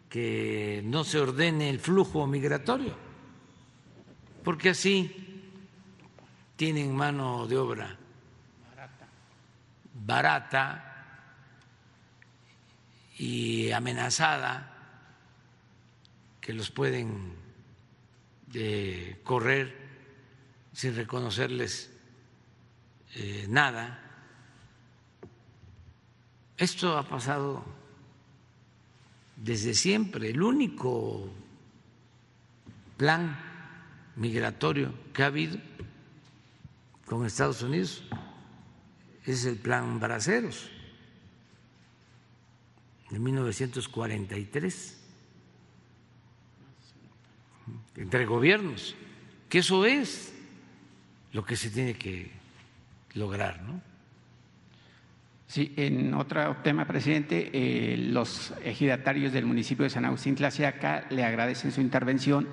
que 0.08 0.82
no 0.84 1.04
se 1.04 1.18
ordene 1.18 1.70
el 1.70 1.80
flujo 1.80 2.26
migratorio? 2.26 2.94
Porque 4.44 4.70
así 4.70 5.42
tienen 6.56 6.94
mano 6.94 7.46
de 7.46 7.58
obra 7.58 7.98
barata, 10.06 10.86
y 13.18 13.72
amenazada 13.72 14.72
que 16.40 16.52
los 16.52 16.70
pueden 16.70 17.34
eh, 18.54 19.20
correr 19.24 19.74
sin 20.72 20.94
reconocerles 20.94 21.90
eh, 23.14 23.46
nada. 23.48 24.02
Esto 26.58 26.96
ha 26.96 27.08
pasado 27.08 27.64
desde 29.36 29.74
siempre. 29.74 30.30
El 30.30 30.42
único 30.42 31.30
plan 32.96 33.38
migratorio 34.16 34.92
que 35.12 35.22
ha 35.22 35.26
habido 35.26 35.58
con 37.04 37.24
Estados 37.24 37.62
Unidos 37.62 38.02
es 39.24 39.44
el 39.44 39.56
plan 39.56 40.00
Braceros 40.00 40.70
de 43.10 43.18
1943 43.18 44.96
entre 47.96 48.26
gobiernos, 48.26 48.94
que 49.48 49.58
eso 49.58 49.84
es 49.86 50.34
lo 51.32 51.44
que 51.44 51.56
se 51.56 51.70
tiene 51.70 51.94
que 51.94 52.30
lograr, 53.14 53.62
¿no? 53.62 53.80
Sí, 55.46 55.72
en 55.76 56.12
otro 56.14 56.56
tema, 56.64 56.86
presidente, 56.86 57.50
eh, 57.52 57.96
los 57.96 58.52
ejidatarios 58.64 59.32
del 59.32 59.46
municipio 59.46 59.84
de 59.84 59.90
San 59.90 60.04
Agustín 60.04 60.34
Tlaxiaca 60.34 61.06
le 61.10 61.24
agradecen 61.24 61.70
su 61.70 61.80
intervención 61.80 62.48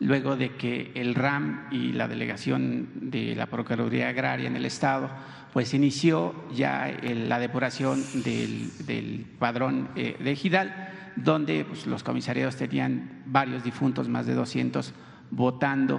luego 0.00 0.36
de 0.36 0.54
que 0.54 0.92
el 0.94 1.16
RAM 1.16 1.66
y 1.72 1.92
la 1.92 2.06
delegación 2.06 2.88
de 2.94 3.34
la 3.34 3.46
Procuraduría 3.46 4.10
Agraria 4.10 4.46
en 4.46 4.54
el 4.54 4.64
Estado 4.64 5.10
pues 5.52 5.74
inició 5.74 6.34
ya 6.54 6.96
la 7.02 7.40
depuración 7.40 8.04
del, 8.22 9.26
padrón 9.38 9.88
eh, 9.96 10.16
de 10.20 10.30
Ejidal, 10.30 10.90
donde 11.16 11.64
pues, 11.64 11.86
los 11.86 12.04
comisariados 12.04 12.54
tenían 12.54 13.22
varios 13.26 13.64
difuntos, 13.64 14.08
más 14.08 14.26
de 14.26 14.34
200, 14.34 14.94
votando 15.30 15.98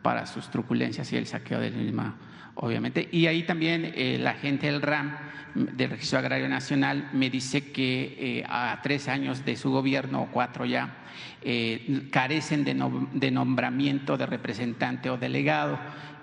para 0.00 0.24
sus 0.26 0.48
truculencias 0.50 1.12
y 1.12 1.16
el 1.16 1.26
saqueo 1.26 1.60
del 1.60 1.74
mismo 1.74 2.14
obviamente. 2.56 3.08
Y 3.10 3.26
ahí 3.26 3.44
también 3.44 3.92
eh, 3.94 4.18
la 4.20 4.34
gente 4.34 4.66
del 4.66 4.82
RAM, 4.82 5.16
del 5.54 5.90
Registro 5.90 6.18
Agrario 6.18 6.48
Nacional, 6.48 7.10
me 7.12 7.30
dice 7.30 7.72
que 7.72 8.16
eh, 8.18 8.44
a 8.48 8.80
tres 8.82 9.08
años 9.08 9.44
de 9.44 9.56
su 9.56 9.70
gobierno, 9.70 10.22
o 10.22 10.28
cuatro 10.30 10.64
ya, 10.64 10.96
eh, 11.42 12.08
carecen 12.10 12.64
de, 12.64 13.30
nombramiento 13.30 14.16
de 14.16 14.26
representante 14.26 15.10
o 15.10 15.16
delegado 15.16 15.78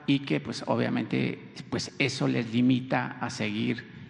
y 0.07 0.19
que 0.19 0.39
pues 0.39 0.63
obviamente 0.67 1.53
pues 1.69 1.93
eso 1.99 2.27
les 2.27 2.51
limita 2.51 3.17
a 3.21 3.29
seguir 3.29 4.01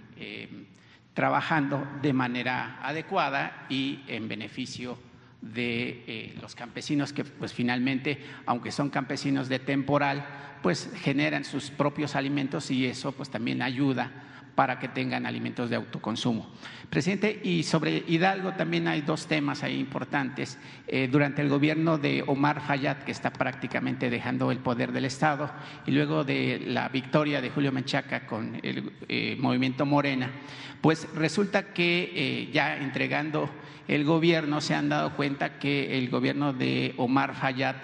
trabajando 1.14 1.85
de 2.02 2.14
manera 2.14 2.80
adecuada 2.81 3.65
y 3.69 3.99
en 4.07 4.27
beneficio 4.30 4.98
de 5.41 6.34
los 6.41 6.56
campesinos 6.56 7.11
que 7.11 7.26
pues 7.26 7.53
finalmente, 7.53 8.23
aunque 8.45 8.72
son 8.72 8.89
campesinos 8.89 9.49
de 9.49 9.60
temporal, 9.60 10.26
pues 10.62 10.92
generan 11.02 11.44
sus 11.44 11.72
propios 11.72 12.16
alimentos 12.16 12.72
y 12.72 12.86
eso 12.86 13.12
pues 13.12 13.30
también 13.30 13.62
ayuda 13.62 14.12
para 14.56 14.80
que 14.80 14.88
tengan 14.88 15.26
alimentos 15.26 15.70
de 15.70 15.76
autoconsumo. 15.76 16.48
Presidente, 16.90 17.40
y 17.44 17.64
sobre 17.64 18.04
Hidalgo 18.08 18.54
también 18.54 18.88
hay 18.88 19.02
dos 19.02 19.28
temas 19.28 19.64
ahí 19.64 19.80
importantes. 19.80 20.58
Eh, 20.88 21.08
durante 21.10 21.42
el 21.42 21.50
gobierno 21.50 21.98
de 21.98 22.24
Omar 22.28 22.62
Fayad, 22.62 22.98
que 22.98 23.12
está 23.12 23.32
prácticamente 23.32 24.10
dejando 24.10 24.52
el 24.52 24.60
poder 24.60 24.92
del 24.92 25.06
Estado, 25.06 25.50
y 25.86 25.92
luego 25.92 26.24
de 26.24 26.62
la 26.68 26.90
victoria 26.90 27.42
de 27.42 27.50
Julio 27.50 27.72
Menchaca 27.72 28.28
con 28.28 28.60
el 28.62 28.92
eh, 29.08 29.38
movimiento 29.40 29.86
Morena, 29.86 30.30
pues 30.82 31.08
resulta 31.16 31.74
que 31.74 32.12
eh, 32.14 32.50
ya 32.52 32.78
entregando 32.78 33.50
el 33.88 34.04
gobierno 34.04 34.62
se 34.62 34.76
han 34.76 34.90
dado 34.90 35.16
cuenta 35.16 35.60
que 35.60 35.98
el 35.98 36.10
gobierno 36.10 36.54
de 36.54 36.94
Omar 36.98 37.36
Fayad 37.36 37.78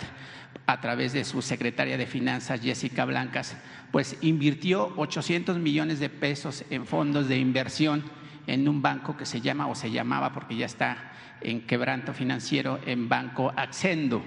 a 0.68 0.82
través 0.82 1.14
de 1.14 1.24
su 1.24 1.42
secretaria 1.42 1.98
de 1.98 2.06
Finanzas, 2.06 2.62
Jessica 2.62 3.06
Blancas, 3.06 3.56
pues 3.92 4.18
invirtió 4.22 4.94
800 4.98 5.58
millones 5.58 6.00
de 6.00 6.10
pesos 6.10 6.66
en 6.70 6.86
fondos 6.86 7.30
de 7.30 7.38
inversión 7.38 8.04
en 8.48 8.68
un 8.68 8.82
banco 8.82 9.16
que 9.16 9.26
se 9.26 9.42
llama 9.42 9.68
o 9.68 9.76
se 9.76 9.92
llamaba 9.92 10.34
porque 10.34 10.56
ya 10.56 10.66
está 10.66 11.14
en 11.42 11.62
quebranto 11.62 12.14
financiero 12.14 12.80
en 12.86 13.08
Banco 13.08 13.54
Accendo. 13.56 14.22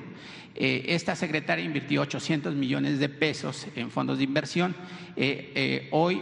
Eh, 0.55 0.87
esta 0.95 1.15
secretaria 1.15 1.65
invirtió 1.65 2.03
800 2.03 2.55
millones 2.55 2.99
de 2.99 3.09
pesos 3.09 3.67
en 3.77 3.91
fondos 3.91 4.19
de 4.19 4.25
inversión. 4.25 4.75
Eh, 5.17 5.53
eh, 5.55 5.89
hoy, 5.93 6.21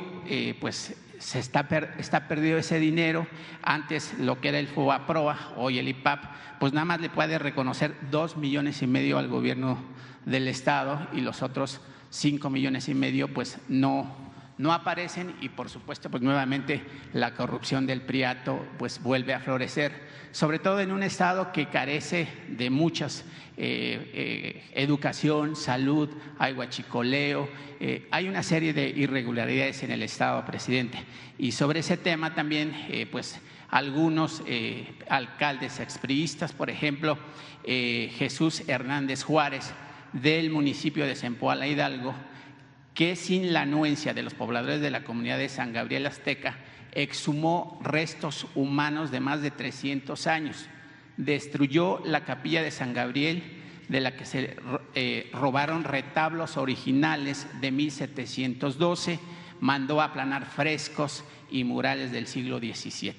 pues 0.60 0.94
se 1.18 1.38
está, 1.38 1.68
está 1.98 2.28
perdido 2.28 2.58
ese 2.58 2.78
dinero. 2.78 3.26
Antes 3.62 4.14
lo 4.18 4.40
que 4.40 4.48
era 4.48 4.58
el 4.58 4.68
FOAPROA, 4.68 5.54
hoy 5.56 5.78
el 5.78 5.88
IPAP, 5.88 6.24
pues 6.58 6.72
nada 6.72 6.84
más 6.84 7.00
le 7.00 7.10
puede 7.10 7.38
reconocer 7.38 7.94
dos 8.10 8.36
millones 8.36 8.82
y 8.82 8.86
medio 8.86 9.18
al 9.18 9.28
gobierno 9.28 9.78
del 10.24 10.48
Estado 10.48 11.06
y 11.12 11.20
los 11.20 11.42
otros 11.42 11.80
cinco 12.10 12.50
millones 12.50 12.88
y 12.88 12.94
medio 12.94 13.32
pues 13.32 13.58
no, 13.68 14.27
no 14.58 14.72
aparecen 14.72 15.34
y 15.40 15.48
por 15.48 15.70
supuesto 15.70 16.10
pues 16.10 16.22
nuevamente 16.22 16.82
la 17.12 17.34
corrupción 17.34 17.86
del 17.86 18.02
Priato 18.02 18.66
pues 18.78 19.02
vuelve 19.02 19.32
a 19.32 19.40
florecer, 19.40 19.92
sobre 20.32 20.58
todo 20.58 20.80
en 20.80 20.90
un 20.90 21.02
Estado 21.02 21.52
que 21.52 21.66
carece 21.66 22.28
de 22.48 22.68
muchas 22.68 23.24
eh, 23.60 24.10
eh, 24.14 24.62
educación, 24.74 25.56
salud, 25.56 26.08
hay 26.38 26.52
guachicoleo, 26.52 27.48
eh, 27.80 28.06
hay 28.12 28.28
una 28.28 28.44
serie 28.44 28.72
de 28.72 28.88
irregularidades 28.88 29.82
en 29.82 29.90
el 29.90 30.04
Estado, 30.04 30.44
presidente. 30.44 30.98
Y 31.38 31.50
sobre 31.50 31.80
ese 31.80 31.96
tema 31.96 32.36
también 32.36 32.72
pues 33.10 33.40
algunos 33.68 34.42
alcaldes 35.08 35.78
expriistas, 35.78 36.52
por 36.52 36.68
ejemplo, 36.68 37.18
Jesús 37.64 38.62
Hernández 38.66 39.22
Juárez, 39.22 39.72
del 40.12 40.50
municipio 40.50 41.06
de 41.06 41.14
Zempoala 41.14 41.66
Hidalgo, 41.66 42.14
que 42.98 43.14
sin 43.14 43.52
la 43.52 43.60
anuencia 43.60 44.12
de 44.12 44.24
los 44.24 44.34
pobladores 44.34 44.80
de 44.80 44.90
la 44.90 45.04
comunidad 45.04 45.38
de 45.38 45.48
San 45.48 45.72
Gabriel 45.72 46.04
Azteca, 46.06 46.56
exhumó 46.90 47.78
restos 47.80 48.48
humanos 48.56 49.12
de 49.12 49.20
más 49.20 49.40
de 49.40 49.52
300 49.52 50.26
años, 50.26 50.66
destruyó 51.16 52.02
la 52.04 52.24
capilla 52.24 52.60
de 52.60 52.72
San 52.72 52.94
Gabriel, 52.94 53.44
de 53.86 54.00
la 54.00 54.16
que 54.16 54.24
se 54.24 54.56
eh, 54.96 55.30
robaron 55.32 55.84
retablos 55.84 56.56
originales 56.56 57.46
de 57.60 57.70
1712, 57.70 59.20
mandó 59.60 60.02
aplanar 60.02 60.44
frescos 60.44 61.22
y 61.52 61.62
murales 61.62 62.10
del 62.10 62.26
siglo 62.26 62.58
XVII. 62.58 63.14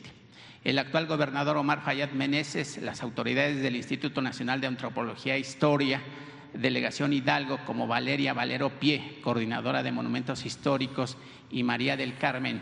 El 0.66 0.78
actual 0.78 1.08
gobernador 1.08 1.56
Omar 1.56 1.84
Fayad 1.84 2.12
Meneses, 2.12 2.80
las 2.82 3.02
autoridades 3.02 3.62
del 3.62 3.78
Instituto 3.78 4.22
Nacional 4.22 4.60
de 4.60 4.68
Antropología 4.68 5.38
e 5.38 5.40
Historia, 5.40 6.02
Delegación 6.54 7.14
Hidalgo, 7.14 7.60
como 7.66 7.88
Valeria 7.88 8.34
Valero 8.34 8.80
Pie, 8.80 9.20
coordinadora 9.24 9.84
de 9.84 9.92
monumentos 9.92 10.46
históricos, 10.46 11.18
y 11.52 11.64
María 11.64 11.98
del 11.98 12.18
Carmen 12.18 12.62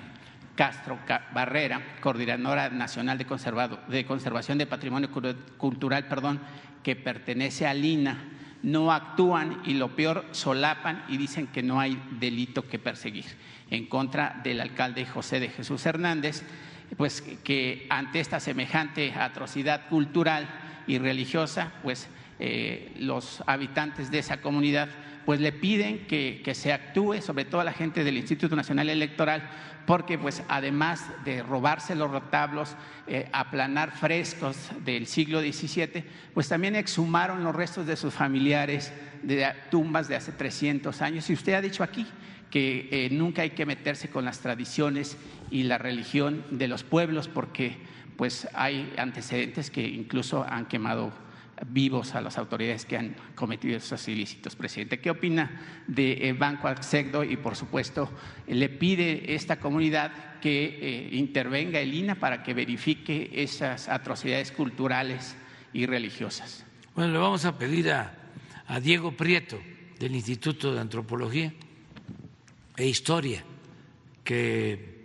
Castro 0.56 0.98
Barrera, 1.34 1.98
coordinadora 2.02 2.70
nacional 2.70 3.18
de, 3.18 3.26
de 3.90 4.06
conservación 4.06 4.58
de 4.58 4.66
patrimonio 4.66 5.10
cultural, 5.58 6.08
perdón, 6.08 6.42
que 6.84 6.96
pertenece 6.96 7.68
a 7.68 7.74
Lina, 7.74 8.18
no 8.64 8.92
actúan 8.92 9.62
y 9.66 9.76
lo 9.76 9.96
peor 9.96 10.26
solapan 10.32 11.06
y 11.08 11.18
dicen 11.18 11.48
que 11.48 11.62
no 11.62 11.80
hay 11.80 12.02
delito 12.20 12.68
que 12.68 12.80
perseguir 12.80 13.26
en 13.70 13.86
contra 13.86 14.42
del 14.44 14.60
alcalde 14.62 15.06
José 15.06 15.40
de 15.40 15.50
Jesús 15.50 15.86
Hernández, 15.86 16.44
pues 16.96 17.22
que 17.22 17.86
ante 17.90 18.20
esta 18.20 18.40
semejante 18.40 19.14
atrocidad 19.14 19.88
cultural 19.90 20.50
y 20.88 20.98
religiosa, 20.98 21.74
pues 21.84 22.08
eh, 22.40 22.94
los 23.00 23.44
habitantes 23.48 24.12
de 24.12 24.20
esa 24.20 24.42
comunidad 24.42 24.90
pues 25.28 25.42
le 25.42 25.52
piden 25.52 26.08
que, 26.08 26.52
se 26.56 26.72
actúe, 26.72 27.22
sobre 27.22 27.44
todo 27.44 27.62
la 27.62 27.74
gente 27.74 28.06
del 28.06 28.16
Instituto 28.16 28.56
Nacional 28.56 28.90
Electoral, 28.90 29.50
porque 29.86 30.18
pues 30.18 30.42
además 30.48 31.04
de 31.26 31.44
robarse 31.44 31.96
los 31.96 32.12
retablos, 32.12 32.78
eh, 33.08 33.28
aplanar 33.34 33.92
frescos 33.92 34.56
del 34.86 35.06
siglo 35.06 35.42
XVII, 35.42 36.06
pues 36.34 36.48
también 36.48 36.78
exhumaron 36.78 37.44
los 37.44 37.54
restos 37.54 37.86
de 37.86 37.98
sus 37.98 38.14
familiares 38.14 38.94
de 39.22 39.54
tumbas 39.70 40.08
de 40.08 40.16
hace 40.16 40.32
300 40.32 41.02
años. 41.02 41.30
Y 41.30 41.34
usted 41.34 41.56
ha 41.56 41.62
dicho 41.62 41.84
aquí 41.84 42.08
que 42.50 42.88
eh, 42.90 43.10
nunca 43.12 43.42
hay 43.42 43.50
que 43.50 43.66
meterse 43.66 44.10
con 44.10 44.24
las 44.24 44.40
tradiciones 44.40 45.18
y 45.52 45.64
la 45.64 45.78
religión 45.78 46.46
de 46.52 46.70
los 46.70 46.86
pueblos, 46.86 47.28
porque 47.28 47.76
pues 48.16 48.48
hay 48.54 48.94
antecedentes 48.98 49.72
que 49.72 49.86
incluso 49.86 50.46
han 50.50 50.68
quemado 50.68 51.12
vivos 51.66 52.16
a 52.16 52.22
las 52.22 52.38
autoridades 52.38 52.86
que 52.86 52.98
han 52.98 53.16
cometido 53.36 53.78
esos 53.78 54.08
ilícitos, 54.08 54.56
presidente. 54.56 55.00
¿Qué 55.00 55.10
opina 55.10 55.84
de 55.88 56.36
Banco 56.38 56.68
Axegdo 56.68 57.24
y, 57.24 57.38
por 57.38 57.56
supuesto, 57.56 58.10
le 58.48 58.70
pide 58.70 59.34
esta 59.34 59.60
comunidad 59.60 60.40
que 60.40 60.66
eh, 60.66 61.10
intervenga 61.14 61.80
el 61.80 61.94
INA 61.94 62.16
para 62.16 62.44
que 62.44 62.54
verifique 62.54 63.32
esas 63.34 63.90
atrocidades 63.90 64.52
culturales 64.52 65.36
y 65.74 65.86
religiosas? 65.86 66.66
Bueno, 66.96 67.14
le 67.14 67.20
vamos 67.20 67.46
a 67.46 67.58
pedir 67.58 67.92
a, 67.92 68.14
Diego 68.82 69.14
Prieto 69.14 69.60
del 69.98 70.16
Instituto 70.16 70.74
de 70.74 70.82
Antropología 70.82 71.54
e 72.76 72.86
Historia 72.86 73.44
que 74.24 74.98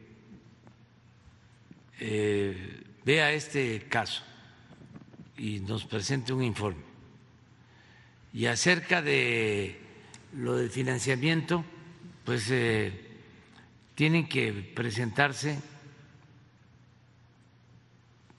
eh, 2.01 2.83
vea 3.05 3.33
este 3.33 3.87
caso 3.89 4.25
y 5.37 5.61
nos 5.61 5.85
presente 5.85 6.33
un 6.33 6.43
informe. 6.43 6.83
Y 8.33 8.47
acerca 8.47 9.03
de 9.03 9.81
lo 10.35 10.57
del 10.57 10.71
financiamiento, 10.71 11.65
pues 12.25 12.51
eh, 12.51 13.11
tienen 13.95 14.29
que 14.29 14.53
presentarse 14.53 15.59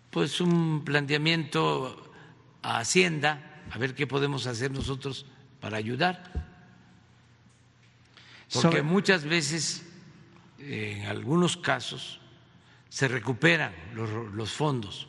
pues 0.10 0.42
un 0.42 0.84
planteamiento 0.86 2.12
a 2.62 2.80
Hacienda, 2.80 3.64
a 3.72 3.78
ver 3.78 3.96
qué 3.96 4.06
podemos 4.06 4.46
hacer 4.46 4.72
nosotros 4.72 5.26
para 5.60 5.78
ayudar. 5.78 6.32
Porque 8.54 8.84
muchas 8.84 9.24
veces, 9.26 9.84
en 10.60 11.06
algunos 11.06 11.58
casos, 11.58 12.20
se 12.90 13.08
recuperan 13.08 13.74
los, 13.96 14.34
los 14.34 14.52
fondos 14.52 15.08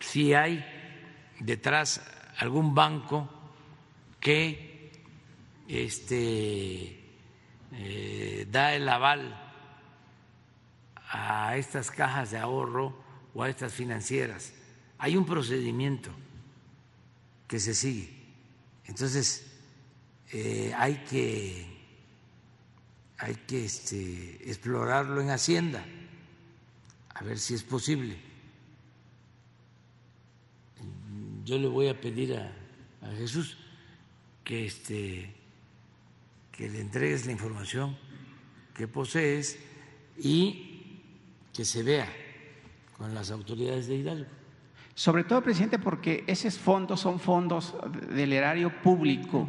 si 0.00 0.34
hay 0.34 0.64
detrás 1.38 2.02
algún 2.38 2.74
banco 2.74 3.28
que 4.18 4.92
este, 5.68 7.00
eh, 7.72 8.46
da 8.50 8.74
el 8.74 8.88
aval 8.88 9.38
a 11.10 11.56
estas 11.56 11.90
cajas 11.90 12.30
de 12.30 12.38
ahorro 12.38 13.02
o 13.34 13.42
a 13.42 13.48
estas 13.48 13.72
financieras. 13.72 14.52
Hay 14.98 15.16
un 15.16 15.24
procedimiento 15.24 16.10
que 17.46 17.60
se 17.60 17.74
sigue. 17.74 18.20
Entonces, 18.84 19.46
eh, 20.32 20.72
hay 20.76 21.04
que, 21.04 21.66
hay 23.18 23.34
que 23.34 23.64
este, 23.64 24.50
explorarlo 24.50 25.20
en 25.20 25.30
Hacienda, 25.30 25.84
a 27.14 27.24
ver 27.24 27.38
si 27.38 27.54
es 27.54 27.62
posible. 27.62 28.29
Yo 31.50 31.58
le 31.58 31.66
voy 31.66 31.88
a 31.88 32.00
pedir 32.00 32.36
a, 32.36 32.52
Jesús 33.16 33.56
que, 34.44 34.66
este, 34.66 35.34
que 36.52 36.68
le 36.68 36.80
entregues 36.80 37.26
la 37.26 37.32
información 37.32 37.96
que 38.72 38.86
posees 38.86 39.58
y 40.16 41.00
que 41.52 41.64
se 41.64 41.82
vea 41.82 42.06
con 42.96 43.16
las 43.16 43.32
autoridades 43.32 43.88
de 43.88 43.96
Hidalgo. 43.96 44.30
Sobre 44.94 45.24
todo, 45.24 45.42
presidente, 45.42 45.80
porque 45.80 46.22
esos 46.28 46.56
fondos 46.56 47.00
son 47.00 47.18
fondos 47.18 47.74
del 48.14 48.32
erario 48.32 48.80
público 48.80 49.48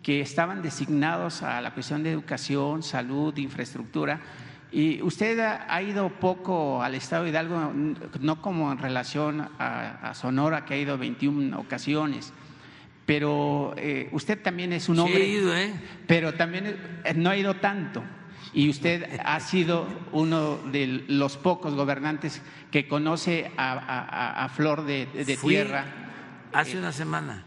que 0.00 0.20
estaban 0.20 0.62
designados 0.62 1.42
a 1.42 1.60
la 1.60 1.74
cuestión 1.74 2.04
de 2.04 2.12
educación, 2.12 2.84
salud, 2.84 3.36
infraestructura 3.36 4.20
y 4.72 5.02
usted 5.02 5.38
ha, 5.38 5.82
ido 5.82 6.08
poco 6.08 6.82
al 6.82 6.94
Estado 6.94 7.24
de 7.24 7.30
Hidalgo, 7.30 7.72
no 8.20 8.40
como 8.40 8.72
en 8.72 8.78
relación 8.78 9.48
a, 9.58 10.12
Sonora, 10.14 10.64
que 10.64 10.72
ha 10.74 10.78
ido 10.78 10.96
21 10.96 11.60
ocasiones, 11.60 12.32
pero 13.04 13.74
eh, 13.76 14.08
usted 14.12 14.40
también 14.40 14.72
es 14.72 14.88
un 14.88 15.00
hombre. 15.00 15.16
Sí, 15.16 15.22
he 15.22 15.28
ido, 15.28 15.54
¿eh? 15.54 15.74
Pero 16.06 16.32
también 16.34 16.78
eh, 17.04 17.12
no 17.14 17.28
ha 17.28 17.36
ido 17.36 17.54
tanto. 17.56 18.02
Y 18.54 18.70
usted 18.70 19.20
ha 19.24 19.40
sido 19.40 19.86
uno 20.12 20.56
de 20.56 21.04
los 21.06 21.36
pocos 21.36 21.74
gobernantes 21.74 22.40
que 22.70 22.88
conoce 22.88 23.50
a, 23.58 24.48
Flor 24.54 24.84
de, 24.84 25.06
Tierra. 25.42 25.84
Hace 26.52 26.78
una 26.78 26.92
semana. 26.92 27.44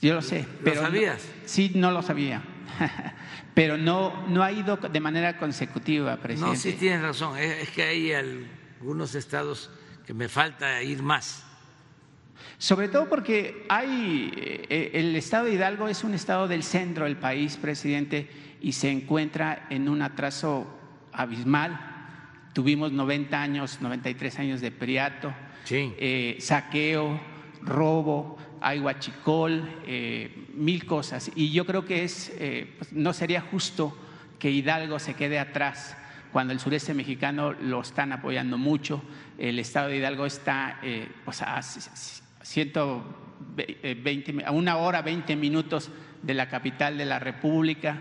Yo 0.00 0.14
lo 0.14 0.22
sé. 0.22 0.46
¿Lo 0.64 0.74
sabías? 0.74 1.26
sí, 1.44 1.72
no 1.74 1.90
lo 1.90 2.00
sabía. 2.02 2.42
pero 3.54 3.76
no, 3.76 4.26
no 4.28 4.42
ha 4.42 4.52
ido 4.52 4.76
de 4.76 5.00
manera 5.00 5.38
consecutiva, 5.38 6.16
presidente. 6.16 6.56
No, 6.56 6.60
sí 6.60 6.72
tienes 6.72 7.02
razón. 7.02 7.38
Es 7.38 7.70
que 7.70 7.82
hay 7.82 8.12
algunos 8.12 9.14
estados 9.14 9.70
que 10.06 10.14
me 10.14 10.28
falta 10.28 10.82
ir 10.82 11.02
más. 11.02 11.44
Sobre 12.58 12.88
todo 12.88 13.08
porque 13.08 13.64
hay 13.68 14.30
eh, 14.34 14.90
el 14.94 15.16
estado 15.16 15.46
de 15.46 15.52
Hidalgo 15.52 15.88
es 15.88 16.04
un 16.04 16.14
estado 16.14 16.48
del 16.48 16.62
centro 16.62 17.04
del 17.04 17.16
país, 17.16 17.56
presidente, 17.56 18.28
y 18.60 18.72
se 18.72 18.90
encuentra 18.90 19.66
en 19.70 19.88
un 19.88 20.02
atraso 20.02 20.66
abismal. 21.12 21.78
Tuvimos 22.52 22.92
90 22.92 23.40
años, 23.40 23.78
93 23.80 24.38
años 24.40 24.60
de 24.60 24.70
priato, 24.70 25.32
eh, 25.70 26.36
saqueo, 26.40 27.20
robo, 27.62 28.36
hay 28.60 28.78
huachicol, 28.78 29.62
eh, 29.86 30.46
mil 30.54 30.84
cosas. 30.84 31.30
Y 31.34 31.50
yo 31.50 31.64
creo 31.64 31.84
que 31.84 32.04
es, 32.04 32.32
eh, 32.38 32.74
pues, 32.78 32.92
no 32.92 33.12
sería 33.12 33.40
justo 33.40 33.96
que 34.38 34.50
Hidalgo 34.50 34.98
se 34.98 35.14
quede 35.14 35.38
atrás 35.38 35.96
cuando 36.32 36.52
el 36.52 36.60
sureste 36.60 36.94
mexicano 36.94 37.52
lo 37.52 37.80
están 37.80 38.12
apoyando 38.12 38.58
mucho. 38.58 39.02
El 39.38 39.58
estado 39.58 39.88
de 39.88 39.96
Hidalgo 39.96 40.26
está 40.26 40.78
eh, 40.82 41.08
pues, 41.24 41.42
a, 41.42 41.60
120, 41.62 44.44
a 44.44 44.50
una 44.52 44.76
hora, 44.76 45.02
20 45.02 45.34
minutos 45.36 45.90
de 46.22 46.34
la 46.34 46.48
capital 46.48 46.98
de 46.98 47.06
la 47.06 47.18
República. 47.18 47.98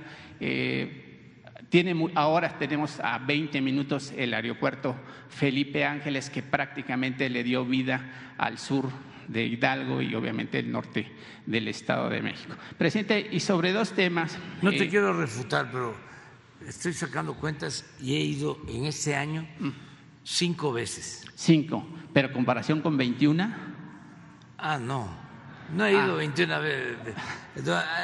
ahora 2.16 2.58
tenemos 2.60 3.00
a 3.00 3.18
20 3.20 3.62
minutos 3.62 4.14
el 4.18 4.34
aeropuerto 4.34 4.96
Felipe 5.30 5.86
Ángeles, 5.86 6.30
que 6.30 6.44
prácticamente 6.44 7.30
le 7.30 7.44
dio 7.44 7.66
vida 7.66 8.34
al 8.38 8.58
sur 8.58 8.90
de 9.30 9.46
Hidalgo 9.46 10.02
y 10.02 10.14
obviamente 10.16 10.60
el 10.60 10.72
norte 10.72 11.08
del 11.46 11.68
Estado 11.68 12.10
de 12.10 12.22
México. 12.22 12.56
Presidente, 12.78 13.30
y 13.32 13.40
sobre 13.40 13.72
dos 13.72 13.92
temas. 13.94 14.38
No 14.62 14.72
te 14.72 14.84
eh, 14.84 14.90
quiero 14.90 15.14
refutar, 15.14 15.70
pero 15.72 15.96
estoy 16.68 16.94
sacando 16.94 17.36
cuentas 17.36 17.86
y 18.02 18.16
he 18.16 18.20
ido 18.20 18.60
en 18.68 18.86
este 18.86 19.16
año 19.16 19.48
cinco 20.24 20.74
veces. 20.74 21.26
Cinco, 21.36 21.88
pero 22.12 22.34
comparación 22.34 22.82
con 22.82 22.98
21. 22.98 23.56
Ah, 24.58 24.78
no, 24.78 25.08
no 25.76 25.86
he 25.86 25.94
ido 25.94 26.16
21 26.16 26.54
ah. 26.54 26.60
veces. 26.60 26.98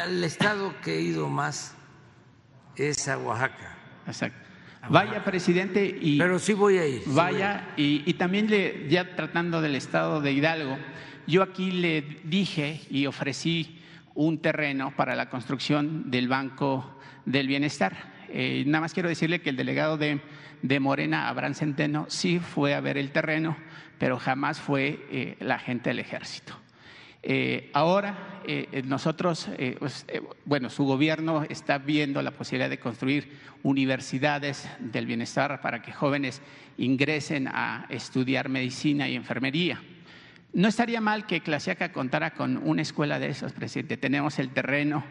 El 0.08 0.24
estado 0.24 0.74
que 0.82 0.96
he 0.96 1.02
ido 1.02 1.28
más 1.28 1.76
es 2.76 3.08
a 3.08 3.18
Oaxaca. 3.18 3.76
Exacto. 4.06 4.46
Vaya, 4.88 5.24
presidente, 5.24 5.98
y. 6.00 6.20
Pero 6.20 6.38
sí 6.38 6.54
voy 6.54 6.78
a 6.78 6.86
ir. 6.86 7.02
Vaya, 7.08 7.74
Y, 7.76 8.04
y, 8.06 8.14
también 8.14 8.48
le, 8.48 8.88
ya 8.88 9.16
tratando 9.16 9.60
del 9.60 9.76
estado 9.76 10.22
de 10.22 10.32
Hidalgo, 10.32 10.78
yo 11.28 11.42
aquí 11.42 11.72
le 11.72 12.02
dije 12.24 12.82
y 12.90 13.06
ofrecí 13.08 13.80
un 14.14 14.40
terreno 14.40 14.94
para 14.96 15.16
la 15.16 15.30
construcción 15.30 16.10
del 16.10 16.28
Banco 16.28 16.98
del 17.26 17.48
Bienestar. 17.48 18.14
Eh, 18.30 18.64
nada 18.68 18.82
más 18.82 18.94
quiero 18.94 19.10
decirle 19.10 19.42
que 19.42 19.50
el 19.50 19.56
delegado 19.56 19.98
de, 19.98 20.20
Morena, 20.80 21.28
Abraham 21.28 21.54
Centeno, 21.54 22.06
sí 22.10 22.40
fue 22.40 22.74
a 22.74 22.82
ver 22.82 22.98
el 22.98 23.12
terreno, 23.12 23.58
pero 24.00 24.18
jamás 24.18 24.60
fue 24.60 25.06
eh, 25.12 25.36
la 25.40 25.60
gente 25.60 25.90
del 25.90 26.00
ejército. 26.00 26.54
Eh, 27.28 27.72
ahora 27.74 28.44
nosotros, 28.84 29.50
pues, 29.80 30.06
bueno, 30.46 30.70
su 30.70 30.86
gobierno 30.86 31.44
está 31.50 31.80
viendo 31.80 32.22
la 32.22 32.30
posibilidad 32.30 32.70
de 32.70 32.78
construir 32.78 33.32
universidades 33.64 34.70
del 34.80 35.08
bienestar 35.08 35.60
para 35.62 35.82
que 35.82 35.92
jóvenes 35.92 36.44
ingresen 36.78 37.48
a 37.48 37.88
estudiar 37.90 38.48
medicina 38.48 39.10
y 39.10 39.16
enfermería. 39.16 39.82
No 40.56 40.70
estaría 40.70 41.02
mal 41.02 41.28
que 41.28 41.42
Clasiaca 41.42 41.92
contara 41.92 42.34
con 42.34 42.56
una 42.56 42.82
escuela 42.82 43.20
de 43.20 43.28
esos, 43.28 43.52
presidente. 43.52 43.98
Tenemos 43.98 44.40
el 44.40 44.52
terreno, 44.52 45.04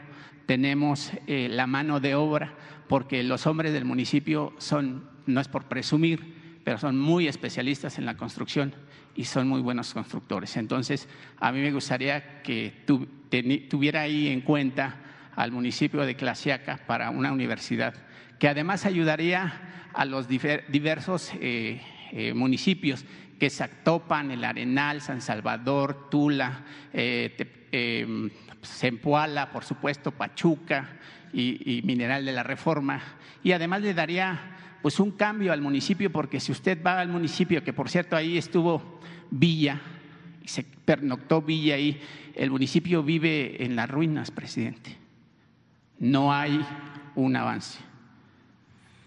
tenemos 0.46 1.12
la 1.26 1.66
mano 1.66 2.00
de 2.00 2.14
obra, 2.14 2.54
porque 2.88 3.22
los 3.22 3.46
hombres 3.46 3.74
del 3.74 3.84
municipio 3.84 4.54
son, 4.56 5.06
no 5.26 5.42
es 5.42 5.48
por 5.48 5.64
presumir, 5.64 6.60
pero 6.64 6.78
son 6.78 6.98
muy 6.98 7.28
especialistas 7.28 7.98
en 7.98 8.06
la 8.06 8.16
construcción 8.16 8.74
y 9.14 9.24
son 9.24 9.46
muy 9.46 9.60
buenos 9.60 9.92
constructores. 9.92 10.56
Entonces, 10.56 11.10
a 11.36 11.52
mí 11.52 11.60
me 11.60 11.72
gustaría 11.72 12.40
que 12.40 12.72
tuviera 13.68 14.00
ahí 14.00 14.28
en 14.28 14.40
cuenta 14.40 14.96
al 15.36 15.52
municipio 15.52 16.06
de 16.06 16.16
Clasiaca 16.16 16.78
para 16.86 17.10
una 17.10 17.32
universidad, 17.32 17.92
que 18.38 18.48
además 18.48 18.86
ayudaría 18.86 19.90
a 19.92 20.06
los 20.06 20.26
diversos 20.26 21.32
eh, 21.38 21.82
eh, 22.12 22.32
municipios 22.32 23.04
que 23.38 23.46
es 23.46 23.60
Actopan, 23.60 24.30
El 24.30 24.44
Arenal, 24.44 25.00
San 25.00 25.20
Salvador, 25.20 26.08
Tula, 26.10 26.64
eh, 26.92 28.30
Zempoala, 28.64 29.50
por 29.50 29.64
supuesto, 29.64 30.12
Pachuca 30.12 30.98
y, 31.32 31.82
Mineral 31.84 32.24
de 32.24 32.32
la 32.32 32.42
Reforma. 32.42 33.00
Y 33.42 33.52
además 33.52 33.82
le 33.82 33.94
daría 33.94 34.50
pues 34.82 35.00
un 35.00 35.12
cambio 35.12 35.52
al 35.52 35.60
municipio, 35.60 36.12
porque 36.12 36.40
si 36.40 36.52
usted 36.52 36.82
va 36.84 37.00
al 37.00 37.08
municipio, 37.08 37.64
que 37.64 37.72
por 37.72 37.88
cierto 37.88 38.16
ahí 38.16 38.36
estuvo 38.36 39.00
Villa, 39.30 39.80
se 40.44 40.62
pernoctó 40.62 41.40
Villa 41.40 41.76
ahí, 41.76 42.00
el 42.34 42.50
municipio 42.50 43.02
vive 43.02 43.64
en 43.64 43.76
las 43.76 43.90
ruinas, 43.90 44.30
presidente. 44.30 44.96
No 45.98 46.32
hay 46.32 46.64
un 47.14 47.36
avance. 47.36 47.78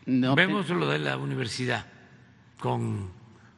Vemos 0.06 0.70
lo 0.70 0.88
de 0.88 1.00
la 1.00 1.18
universidad 1.18 1.86
con, 2.60 3.12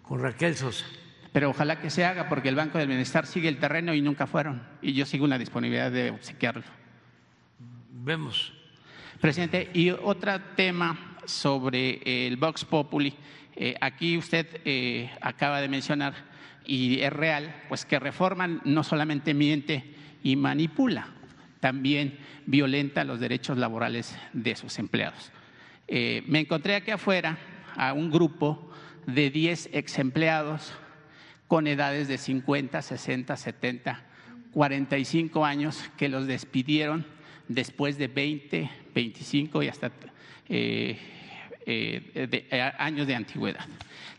con 0.10 0.20
Raquel 0.24 0.56
Sosa. 0.56 0.86
Pero 1.32 1.52
ojalá 1.52 1.80
que 1.80 1.92
se 1.92 2.04
haga, 2.04 2.28
porque 2.28 2.50
el 2.50 2.56
Banco 2.56 2.80
del 2.80 2.88
Bienestar 2.88 3.28
sigue 3.28 3.48
el 3.48 3.60
terreno 3.60 3.94
y 3.94 4.02
nunca 4.02 4.26
fueron. 4.26 4.64
Y 4.82 4.94
yo 4.94 5.06
sigo 5.06 5.26
en 5.26 5.30
la 5.30 5.38
disponibilidad 5.38 5.92
de 5.92 6.10
obsequiarlo. 6.10 6.64
Vemos. 7.92 8.52
Presidente, 9.22 9.70
y 9.72 9.92
otro 9.92 10.42
tema 10.56 11.18
sobre 11.26 12.26
el 12.26 12.38
Vox 12.38 12.66
Populi. 12.66 13.14
Eh, 13.56 13.76
aquí 13.80 14.18
usted 14.18 14.48
eh, 14.66 15.12
acaba 15.22 15.62
de 15.62 15.70
mencionar, 15.70 16.16
y 16.66 17.02
es 17.02 17.14
real, 17.14 17.64
pues 17.70 17.86
que 17.86 18.00
reforman 18.00 18.62
no 18.66 18.84
solamente 18.84 19.36
miente 19.36 19.94
y 20.24 20.36
manipula, 20.36 21.10
también 21.60 22.18
violenta 22.48 23.04
los 23.04 23.20
derechos 23.20 23.60
laborales 23.60 24.18
de 24.34 24.56
sus 24.56 24.80
empleados. 24.80 25.32
Eh, 25.88 26.24
me 26.26 26.40
encontré 26.40 26.74
aquí 26.74 26.90
afuera 26.90 27.38
a 27.76 27.94
un 27.94 28.10
grupo 28.10 28.69
de 29.06 29.30
10 29.30 29.70
ex 29.74 30.00
empleados 30.00 30.74
con 31.48 31.68
edades 31.68 32.08
de 32.08 32.18
50, 32.18 32.82
60, 32.82 33.36
70, 33.36 34.04
45 34.54 35.46
años 35.46 35.84
que 35.98 36.10
los 36.10 36.28
despidieron 36.28 37.06
después 37.48 37.98
de 37.98 38.08
20, 38.08 38.70
25 38.94 39.64
y 39.64 39.68
hasta 39.68 39.92
eh, 40.48 40.98
de, 41.66 42.48
eh, 42.50 42.72
años 42.78 43.08
de 43.08 43.16
antigüedad. 43.16 43.66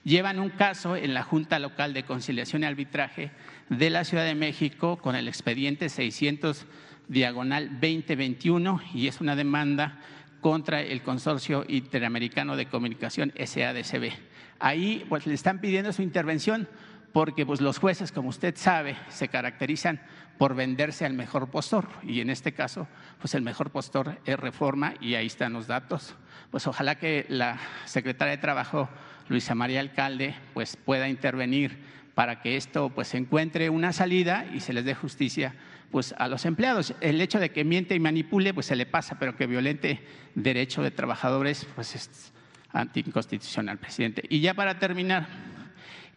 Llevan 0.04 0.38
un 0.38 0.50
caso 0.50 0.96
en 0.96 1.14
la 1.14 1.22
Junta 1.22 1.58
Local 1.58 1.94
de 1.94 2.04
Conciliación 2.04 2.62
y 2.62 2.66
Arbitraje 2.66 3.30
de 3.68 3.90
la 3.90 4.04
Ciudad 4.04 4.24
de 4.24 4.34
México 4.34 4.96
con 4.96 5.14
el 5.14 5.28
expediente 5.28 5.88
600 5.88 6.66
diagonal 7.08 7.80
2021 7.80 8.80
y 8.94 9.08
es 9.08 9.20
una 9.20 9.36
demanda 9.36 9.98
contra 10.40 10.80
el 10.80 11.02
Consorcio 11.02 11.64
Interamericano 11.68 12.56
de 12.56 12.66
Comunicación 12.66 13.32
SADCB. 13.36 14.12
Ahí 14.60 15.04
pues 15.08 15.26
le 15.26 15.34
están 15.34 15.60
pidiendo 15.60 15.92
su 15.92 16.02
intervención 16.02 16.68
porque 17.12 17.44
pues 17.44 17.60
los 17.60 17.78
jueces, 17.78 18.12
como 18.12 18.28
usted 18.28 18.54
sabe, 18.56 18.96
se 19.08 19.28
caracterizan 19.28 20.00
por 20.38 20.54
venderse 20.54 21.04
al 21.04 21.14
mejor 21.14 21.50
postor 21.50 21.88
y 22.04 22.20
en 22.20 22.30
este 22.30 22.52
caso 22.52 22.86
pues 23.20 23.34
el 23.34 23.42
mejor 23.42 23.70
postor 23.70 24.20
es 24.24 24.38
Reforma 24.38 24.94
y 25.00 25.14
ahí 25.16 25.26
están 25.26 25.52
los 25.52 25.66
datos 25.66 26.14
pues 26.50 26.66
ojalá 26.66 26.96
que 26.96 27.26
la 27.28 27.58
secretaria 27.84 28.32
de 28.32 28.38
Trabajo, 28.38 28.88
Luisa 29.28 29.54
María 29.54 29.80
Alcalde, 29.80 30.34
pues 30.52 30.76
pueda 30.76 31.08
intervenir 31.08 31.78
para 32.14 32.42
que 32.42 32.56
esto 32.56 32.90
pues 32.90 33.14
encuentre 33.14 33.70
una 33.70 33.92
salida 33.92 34.46
y 34.52 34.60
se 34.60 34.72
les 34.72 34.84
dé 34.84 34.94
justicia 34.94 35.54
pues 35.90 36.14
a 36.18 36.28
los 36.28 36.44
empleados. 36.44 36.94
El 37.00 37.20
hecho 37.20 37.38
de 37.38 37.50
que 37.50 37.64
miente 37.64 37.94
y 37.94 38.00
manipule 38.00 38.52
pues 38.52 38.66
se 38.66 38.76
le 38.76 38.86
pasa, 38.86 39.18
pero 39.18 39.36
que 39.36 39.46
violente 39.46 40.04
derecho 40.34 40.82
de 40.82 40.90
trabajadores 40.90 41.66
pues 41.74 41.94
es 41.94 42.32
anticonstitucional, 42.72 43.78
presidente. 43.78 44.22
Y 44.28 44.40
ya 44.40 44.54
para 44.54 44.78
terminar, 44.78 45.26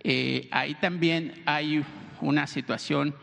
eh, 0.03 0.47
ahí 0.51 0.75
también 0.75 1.41
hay 1.45 1.83
una 2.21 2.47
situación 2.47 3.15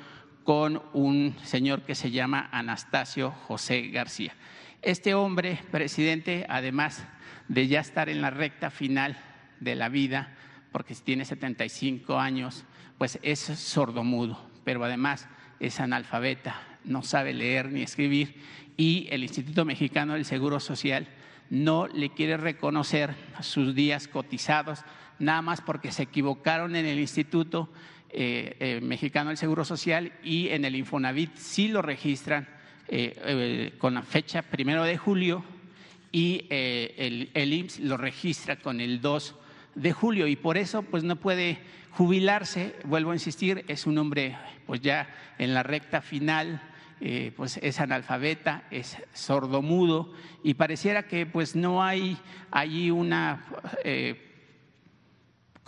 con 0.45 0.83
un 0.93 1.37
señor 1.45 1.83
que 1.83 1.95
se 1.95 2.11
llama 2.11 2.49
Anastasio 2.53 3.31
José 3.31 3.89
García. 3.89 4.35
Este 4.83 5.15
hombre, 5.15 5.59
presidente, 5.71 6.47
además 6.49 7.05
de 7.49 7.69
ya 7.69 7.81
estar 7.81 8.09
en 8.09 8.23
la 8.23 8.31
recta 8.31 8.71
final 8.71 9.17
de 9.61 9.75
la 9.75 9.89
vida, 9.89 10.35
porque 10.73 10.95
tiene 10.95 11.25
75 11.25 12.19
años, 12.19 12.65
pues 12.97 13.19
es 13.23 13.41
sordomudo, 13.41 14.41
pero 14.65 14.85
además 14.85 15.29
es 15.59 15.81
analfabeta, 15.81 16.61
no 16.85 17.03
sabe 17.03 17.35
leer 17.35 17.71
ni 17.71 17.83
escribir 17.83 18.37
y 18.77 19.09
el 19.11 19.23
Instituto 19.23 19.65
Mexicano 19.65 20.15
del 20.15 20.25
Seguro 20.25 20.61
Social 20.61 21.07
no 21.51 21.89
le 21.89 22.11
quiere 22.11 22.37
reconocer 22.37 23.15
sus 23.43 23.75
días 23.75 24.09
cotizados, 24.09 24.81
nada 25.19 25.43
más 25.43 25.61
porque 25.61 25.93
se 25.93 26.05
equivocaron 26.05 26.77
en 26.77 26.87
el 26.87 26.99
Instituto 26.99 27.69
eh, 28.13 28.57
eh, 28.59 28.81
Mexicano 28.83 29.29
del 29.29 29.37
Seguro 29.37 29.65
Social 29.65 30.13
y 30.23 30.49
en 30.49 30.65
el 30.65 30.77
Infonavit 30.77 31.37
sí 31.37 31.69
lo 31.69 31.83
registran 31.83 32.49
eh, 32.89 33.75
con 33.79 33.95
la 33.95 34.03
fecha 34.03 34.43
primero 34.43 34.83
de 34.85 34.97
julio 34.97 35.45
y 36.11 36.47
el, 36.51 37.31
el, 37.35 37.53
IMSS 37.53 37.81
lo 37.81 37.97
registra 37.97 38.57
con 38.57 38.81
el 38.81 39.01
2 39.01 39.37
de 39.77 39.93
julio 39.93 40.27
y 40.27 40.35
por 40.35 40.59
eso 40.59 40.83
pues 40.83 41.05
no 41.05 41.15
puede 41.17 41.59
jubilarse, 41.91 42.75
vuelvo 42.85 43.13
a 43.13 43.15
insistir, 43.15 43.65
es 43.69 43.87
un 43.87 43.97
hombre 43.99 44.37
pues 44.67 44.81
ya 44.81 45.09
en 45.39 45.55
la 45.55 45.63
recta 45.63 46.01
final, 46.01 46.61
pues 47.37 47.59
es 47.63 47.81
analfabeta, 47.81 48.65
es 48.71 48.97
sordomudo 49.15 50.13
y 50.43 50.55
pareciera 50.55 51.09
que 51.09 51.25
pues 51.25 51.57
no 51.57 51.83
hay 51.83 52.19
allí 52.51 52.91
una 52.91 53.45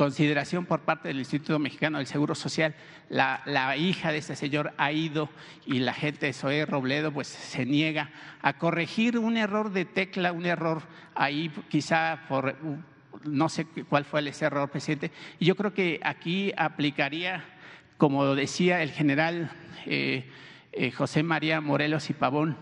consideración 0.02 0.66
por 0.66 0.80
parte 0.80 1.06
del 1.06 1.18
Instituto 1.18 1.60
Mexicano 1.60 1.98
del 1.98 2.08
Seguro 2.08 2.34
Social. 2.34 2.74
La, 3.08 3.76
hija 3.76 4.10
de 4.10 4.18
este 4.18 4.34
señor 4.34 4.72
ha 4.76 4.90
ido 4.90 5.28
y 5.66 5.78
la 5.78 5.94
gente 5.94 6.26
de 6.26 6.32
Zoé 6.32 6.66
Robledo 6.66 7.12
pues 7.12 7.28
se 7.28 7.66
niega 7.66 8.10
a 8.40 8.58
corregir 8.58 9.16
un 9.16 9.36
error 9.36 9.70
de 9.70 9.84
tecla, 9.84 10.32
un 10.32 10.46
error 10.46 10.82
ahí 11.14 11.52
quizá 11.68 12.24
por 12.28 12.56
no 13.24 13.48
sé 13.48 13.66
cuál 13.88 14.04
fue 14.04 14.28
ese 14.28 14.46
error, 14.46 14.70
presidente. 14.70 15.12
Y 15.38 15.44
yo 15.44 15.54
creo 15.54 15.72
que 15.72 16.00
aquí 16.02 16.52
aplicaría, 16.56 17.44
como 17.96 18.34
decía 18.34 18.82
el 18.82 18.90
general 18.90 19.52
eh, 19.86 20.28
eh, 20.72 20.90
José 20.90 21.22
María 21.22 21.60
Morelos 21.60 22.10
y 22.10 22.14
Pavón, 22.14 22.56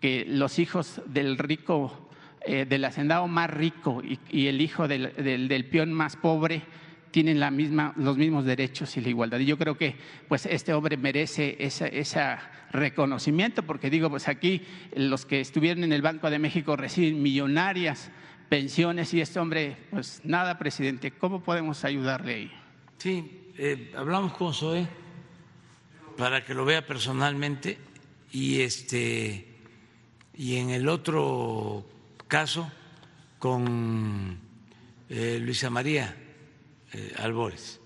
que 0.00 0.24
los 0.26 0.58
hijos 0.58 1.00
del 1.06 1.38
rico 1.38 2.08
eh, 2.46 2.64
del 2.64 2.84
hacendado 2.84 3.26
más 3.26 3.50
rico 3.50 4.00
y, 4.02 4.46
el 4.46 4.60
hijo 4.60 4.88
del, 4.88 5.12
del, 5.16 5.64
peón 5.66 5.92
más 5.92 6.16
pobre 6.16 6.62
tienen 7.10 7.40
la 7.40 7.50
misma, 7.50 7.92
los 7.96 8.16
mismos 8.16 8.44
derechos 8.44 8.96
y 8.96 9.00
la 9.00 9.08
igualdad. 9.08 9.38
Y 9.38 9.44
yo 9.44 9.58
creo 9.58 9.76
que 9.76 9.96
pues, 10.28 10.46
este 10.46 10.72
hombre 10.72 10.96
merece 10.96 11.56
ese 11.58 12.36
reconocimiento, 12.70 13.64
porque 13.64 13.90
digo, 13.90 14.08
pues 14.08 14.28
aquí 14.28 14.62
los 14.94 15.26
que 15.26 15.40
estuvieron 15.40 15.84
en 15.84 15.92
el 15.92 16.02
Banco 16.02 16.30
de 16.30 16.38
México 16.38 16.76
reciben 16.76 17.22
millonarias 17.22 18.10
pensiones 18.48 19.12
y 19.14 19.20
este 19.20 19.40
hombre, 19.40 19.76
pues 19.90 20.22
nada, 20.24 20.58
presidente, 20.58 21.10
¿cómo 21.10 21.42
podemos 21.42 21.84
ayudarle 21.84 22.34
ahí? 22.34 22.52
Sí, 22.98 23.52
eh, 23.58 23.92
hablamos 23.96 24.32
con 24.32 24.54
Zoe 24.54 24.88
para 26.18 26.44
que 26.44 26.52
lo 26.52 26.64
vea 26.64 26.84
personalmente 26.84 27.78
y 28.32 28.60
este 28.62 29.46
y 30.34 30.56
en 30.56 30.70
el 30.70 30.88
otro 30.88 31.88
caso 32.26 32.70
con 33.38 34.40
eh, 35.08 35.38
Luisa 35.40 35.70
María 35.70 36.16
eh, 36.92 37.14
Albores, 37.18 37.80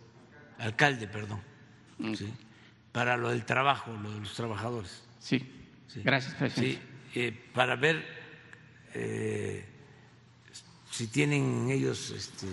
alcalde, 0.58 1.08
perdón, 1.08 1.42
para 2.90 3.18
lo 3.18 3.28
del 3.28 3.44
trabajo, 3.44 3.92
lo 4.02 4.12
de 4.12 4.20
los 4.20 4.32
trabajadores. 4.32 5.02
Sí, 5.18 5.46
gracias, 5.96 6.34
presidente. 6.34 6.82
Sí, 7.12 7.20
eh, 7.20 7.50
para 7.52 7.76
ver 7.76 8.22
si 10.90 11.06
tienen 11.08 11.70
ellos 11.70 12.10
este, 12.10 12.46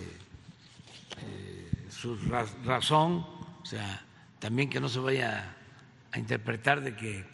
su 1.90 2.18
razón, 2.66 3.26
o 3.62 3.66
sea, 3.66 4.06
también 4.40 4.70
que 4.70 4.82
no 4.82 4.90
se 4.90 5.00
vaya 5.00 5.56
a 6.12 6.20
interpretar 6.20 6.82
de 6.82 6.96
que 6.96 7.26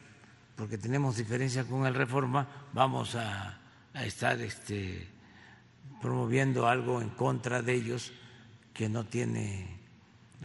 porque 0.55 0.77
tenemos 0.77 1.17
diferencia 1.17 1.65
con 1.65 1.85
el 1.85 1.93
Reforma 1.93 2.47
vamos 2.73 3.15
a, 3.15 3.59
a 3.93 4.05
estar 4.05 4.39
este, 4.39 5.07
promoviendo 6.01 6.67
algo 6.67 7.01
en 7.01 7.09
contra 7.09 7.61
de 7.61 7.73
ellos 7.73 8.13
que 8.73 8.89
no 8.89 9.05
tiene 9.05 9.79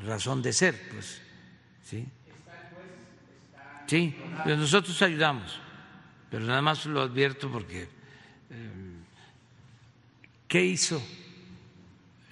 razón 0.05 0.43
de 0.43 0.52
ser, 0.52 0.89
pues, 0.90 1.20
sí. 1.85 2.07
Sí, 3.86 4.16
pero 4.44 4.57
nosotros 4.57 5.02
ayudamos, 5.02 5.59
pero 6.31 6.44
nada 6.44 6.62
más 6.62 6.86
lo 6.86 7.02
advierto 7.02 7.51
porque 7.51 7.82
eh, 7.82 7.89
¿qué 10.47 10.65
hizo 10.65 11.02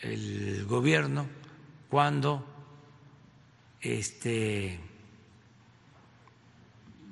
el 0.01 0.65
gobierno 0.67 1.27
cuando 1.89 2.47
este 3.81 4.79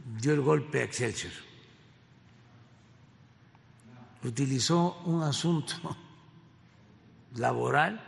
dio 0.06 0.32
el 0.32 0.40
golpe 0.40 0.80
a 0.80 0.84
Excelsior? 0.84 1.32
Utilizó 4.22 5.02
un 5.04 5.22
asunto 5.22 5.74
laboral 7.36 8.00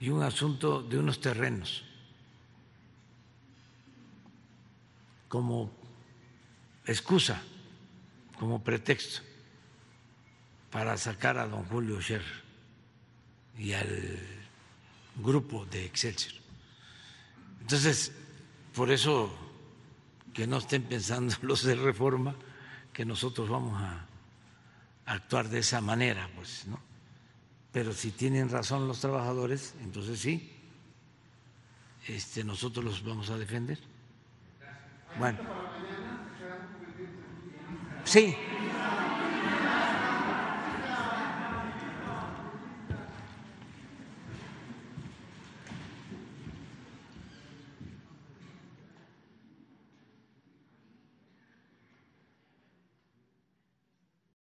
y 0.00 0.10
un 0.10 0.22
asunto 0.22 0.82
de 0.82 0.98
unos 0.98 1.20
terrenos 1.20 1.84
como 5.28 5.72
excusa, 6.86 7.42
como 8.38 8.62
pretexto 8.62 9.22
para 10.70 10.96
sacar 10.96 11.38
a 11.38 11.46
don 11.46 11.64
Julio 11.64 12.00
Scherer 12.00 12.44
y 13.58 13.72
al 13.72 14.18
grupo 15.16 15.64
de 15.66 15.84
Excelsior. 15.84 16.34
Entonces, 17.60 18.12
por 18.74 18.90
eso 18.90 19.43
que 20.34 20.46
no 20.46 20.58
estén 20.58 20.82
pensando 20.82 21.32
los 21.42 21.62
de 21.62 21.76
reforma 21.76 22.34
que 22.92 23.04
nosotros 23.04 23.48
vamos 23.48 23.80
a 23.80 24.06
actuar 25.06 25.48
de 25.48 25.60
esa 25.60 25.80
manera, 25.80 26.28
pues, 26.34 26.66
¿no? 26.66 26.78
Pero 27.72 27.92
si 27.92 28.10
tienen 28.10 28.50
razón 28.50 28.86
los 28.86 29.00
trabajadores, 29.00 29.74
entonces 29.80 30.20
sí, 30.20 30.52
este, 32.06 32.44
nosotros 32.44 32.84
los 32.84 33.04
vamos 33.04 33.30
a 33.30 33.38
defender. 33.38 33.78
Bueno. 35.18 35.38
Sí, 38.04 38.36